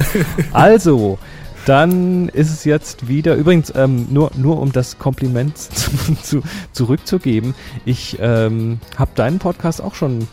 also, 0.52 1.18
dann 1.66 2.28
ist 2.28 2.50
es 2.50 2.64
jetzt 2.64 3.08
wieder. 3.08 3.34
Übrigens 3.36 3.72
ähm, 3.74 4.06
nur 4.10 4.30
nur 4.36 4.60
um 4.60 4.72
das 4.72 4.98
Kompliment 4.98 5.56
zu, 5.58 5.90
zu, 6.22 6.42
zurückzugeben. 6.72 7.54
Ich 7.84 8.18
ähm, 8.20 8.80
habe 8.96 9.10
deinen 9.14 9.38
Podcast 9.38 9.80
auch 9.80 9.94
schon 9.94 10.26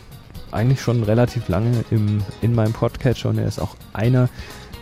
eigentlich 0.52 0.80
schon 0.80 1.02
relativ 1.02 1.48
lange 1.48 1.84
im 1.90 2.22
in 2.40 2.54
meinem 2.54 2.72
Podcatcher 2.72 3.28
und 3.28 3.38
er 3.38 3.46
ist 3.46 3.60
auch 3.60 3.76
einer 3.92 4.28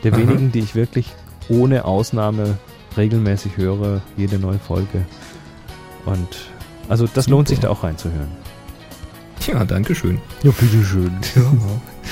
der 0.04 0.12
Aha. 0.12 0.20
wenigen, 0.20 0.52
die 0.52 0.60
ich 0.60 0.74
wirklich 0.74 1.12
ohne 1.48 1.84
Ausnahme 1.84 2.58
regelmäßig 2.96 3.56
höre, 3.56 4.00
jede 4.16 4.38
neue 4.38 4.58
Folge. 4.58 5.06
Und 6.04 6.50
also 6.88 7.06
das 7.06 7.26
Super. 7.26 7.36
lohnt 7.36 7.48
sich 7.48 7.60
da 7.60 7.70
auch 7.70 7.82
reinzuhören. 7.82 8.28
ja, 9.46 9.64
danke 9.64 9.94
schön. 9.94 10.20
Ja, 10.42 10.50
bitteschön. 10.50 11.12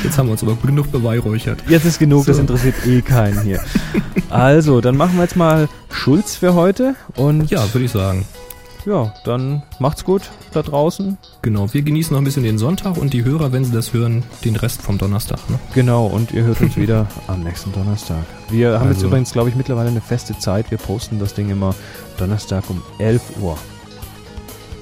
Jetzt 0.05 0.19
haben 0.19 0.27
wir 0.27 0.33
uns 0.33 0.43
aber 0.43 0.57
genug 0.57 0.91
beweihräuchert. 0.93 1.63
Jetzt 1.69 1.85
ist 1.85 1.99
genug, 1.99 2.27
das 2.27 2.37
So. 2.37 2.43
interessiert 2.43 2.75
eh 2.87 3.03
keinen 3.03 3.43
hier. 3.43 3.61
Also, 4.31 4.81
dann 4.81 4.97
machen 4.97 5.15
wir 5.17 5.23
jetzt 5.23 5.37
mal 5.37 5.69
Schulz 5.91 6.37
für 6.37 6.55
heute 6.55 6.95
und 7.17 7.51
Ja, 7.51 7.63
würde 7.73 7.85
ich 7.87 7.91
sagen. 7.93 8.25
ja, 8.85 9.13
dann 9.25 9.63
macht's 9.79 10.05
gut 10.05 10.23
da 10.53 10.63
draußen. 10.63 11.17
Genau, 11.43 11.73
wir 11.73 11.83
genießen 11.83 12.13
noch 12.13 12.21
ein 12.21 12.25
bisschen 12.25 12.43
den 12.45 12.59
Sonntag 12.59 12.97
und 12.97 13.13
die 13.13 13.25
Hörer, 13.25 13.53
wenn 13.53 13.65
sie 13.65 13.73
das 13.73 13.93
hören, 13.93 14.23
den 14.45 14.57
Rest 14.57 14.81
vom 14.83 14.99
Donnerstag. 14.99 15.39
Ne? 15.51 15.59
Genau, 15.75 16.07
und 16.07 16.33
ihr 16.33 16.45
hört 16.45 16.61
uns 16.61 16.77
wieder 16.77 17.07
am 17.27 17.43
nächsten 17.43 17.73
Donnerstag. 17.73 18.25
Wir 18.51 18.79
haben 18.79 18.89
jetzt 18.89 18.97
Also- 18.99 19.09
übrigens, 19.09 19.33
glaube 19.33 19.49
ich, 19.49 19.55
mittlerweile 19.57 19.89
eine 19.91 20.01
feste 20.01 20.39
Zeit. 20.39 20.71
Wir 20.71 20.79
posten 20.79 21.19
das 21.19 21.35
Ding 21.35 21.51
immer 21.51 21.75
Donnerstag 22.19 22.65
um 22.69 22.83
11 22.99 23.23
Uhr. 23.41 23.57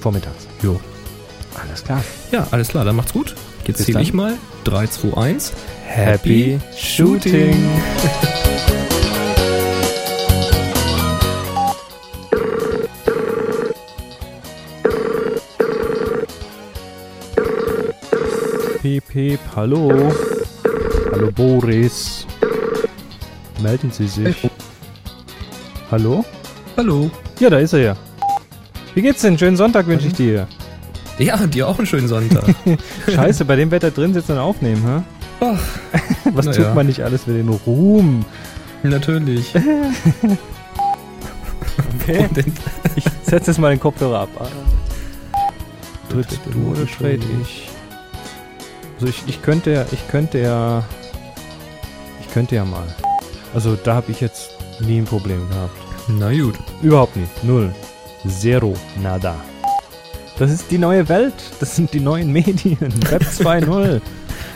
Vormittags. 0.01 0.47
Jo. 0.61 0.79
Alles 1.61 1.83
klar. 1.83 2.03
Ja, 2.31 2.45
alles 2.51 2.67
klar, 2.69 2.85
dann 2.85 2.95
macht's 2.95 3.13
gut. 3.13 3.35
Jetzt 3.67 3.83
zähle 3.83 4.01
ich 4.01 4.13
mal. 4.13 4.37
3, 4.65 4.87
2, 4.87 5.17
1. 5.17 5.53
Happy 5.87 6.59
Shooting! 6.77 7.55
Piep, 18.81 19.07
piep, 19.07 19.39
hallo. 19.55 20.13
Hallo 21.11 21.31
Boris. 21.31 22.27
Melden 23.63 23.89
Sie 23.91 24.07
sich. 24.07 24.47
Hallo? 25.89 26.23
Hallo. 26.77 27.09
Ja, 27.39 27.49
da 27.49 27.57
ist 27.57 27.73
er 27.73 27.79
ja. 27.79 27.97
Wie 28.93 29.01
geht's 29.01 29.21
denn? 29.21 29.39
Schönen 29.39 29.57
Sonntag 29.57 29.87
wünsche 29.87 30.07
ich 30.07 30.13
dir. 30.13 30.47
Ja, 31.17 31.47
dir 31.47 31.67
auch 31.67 31.77
einen 31.77 31.87
schönen 31.87 32.07
Sonntag. 32.07 32.43
Scheiße, 33.07 33.45
bei 33.45 33.55
dem 33.55 33.71
Wetter 33.71 33.91
drin 33.91 34.13
sitzen 34.13 34.33
und 34.33 34.39
aufnehmen, 34.39 34.83
hä? 34.85 35.03
Ach, 35.39 35.59
Was 36.33 36.45
tut 36.45 36.57
ja. 36.57 36.73
man 36.73 36.87
nicht 36.87 37.01
alles 37.01 37.23
für 37.23 37.33
den 37.33 37.49
Ruhm? 37.49 38.25
natürlich. 38.83 39.53
Okay. 42.07 42.29
Ich 42.95 43.03
setze 43.23 43.51
jetzt 43.51 43.57
mal 43.57 43.69
den 43.69 43.79
Kopfhörer 43.79 44.21
ab. 44.21 44.29
Tritt 46.09 46.39
du 46.51 46.71
oder 46.71 46.85
trade 46.85 47.19
ich? 47.41 47.67
Also 48.95 49.07
ich, 49.07 49.23
ich 49.27 49.41
könnte 49.41 49.71
ja, 49.71 49.85
ich 49.91 50.07
könnte 50.07 50.37
ja, 50.39 50.83
ich 52.21 52.31
könnte 52.31 52.55
ja 52.55 52.63
mal. 52.63 52.85
Also 53.55 53.75
da 53.75 53.95
habe 53.95 54.11
ich 54.11 54.21
jetzt 54.21 54.51
nie 54.79 54.99
ein 54.99 55.05
Problem 55.05 55.49
gehabt. 55.49 55.75
Na 56.07 56.31
gut. 56.31 56.55
Überhaupt 56.83 57.15
nicht. 57.15 57.43
Null. 57.43 57.73
Zero. 58.27 58.75
Nada. 59.01 59.35
Das 60.37 60.51
ist 60.51 60.69
die 60.69 60.77
neue 60.77 61.07
Welt. 61.07 61.33
Das 61.59 61.75
sind 61.75 61.93
die 61.93 62.01
neuen 62.01 62.31
Medien. 62.31 62.77
Web 63.09 63.23
2.0. 63.23 64.01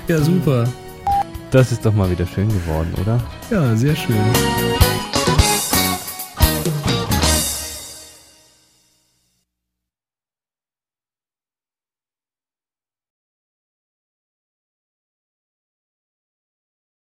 Ja, 0.07 0.17
super. 0.19 0.67
Das 1.51 1.71
ist 1.71 1.85
doch 1.85 1.93
mal 1.93 2.09
wieder 2.11 2.27
schön 2.27 2.49
geworden, 2.49 2.93
oder? 3.01 3.19
Ja, 3.49 3.75
sehr 3.75 3.95
schön. 3.95 4.15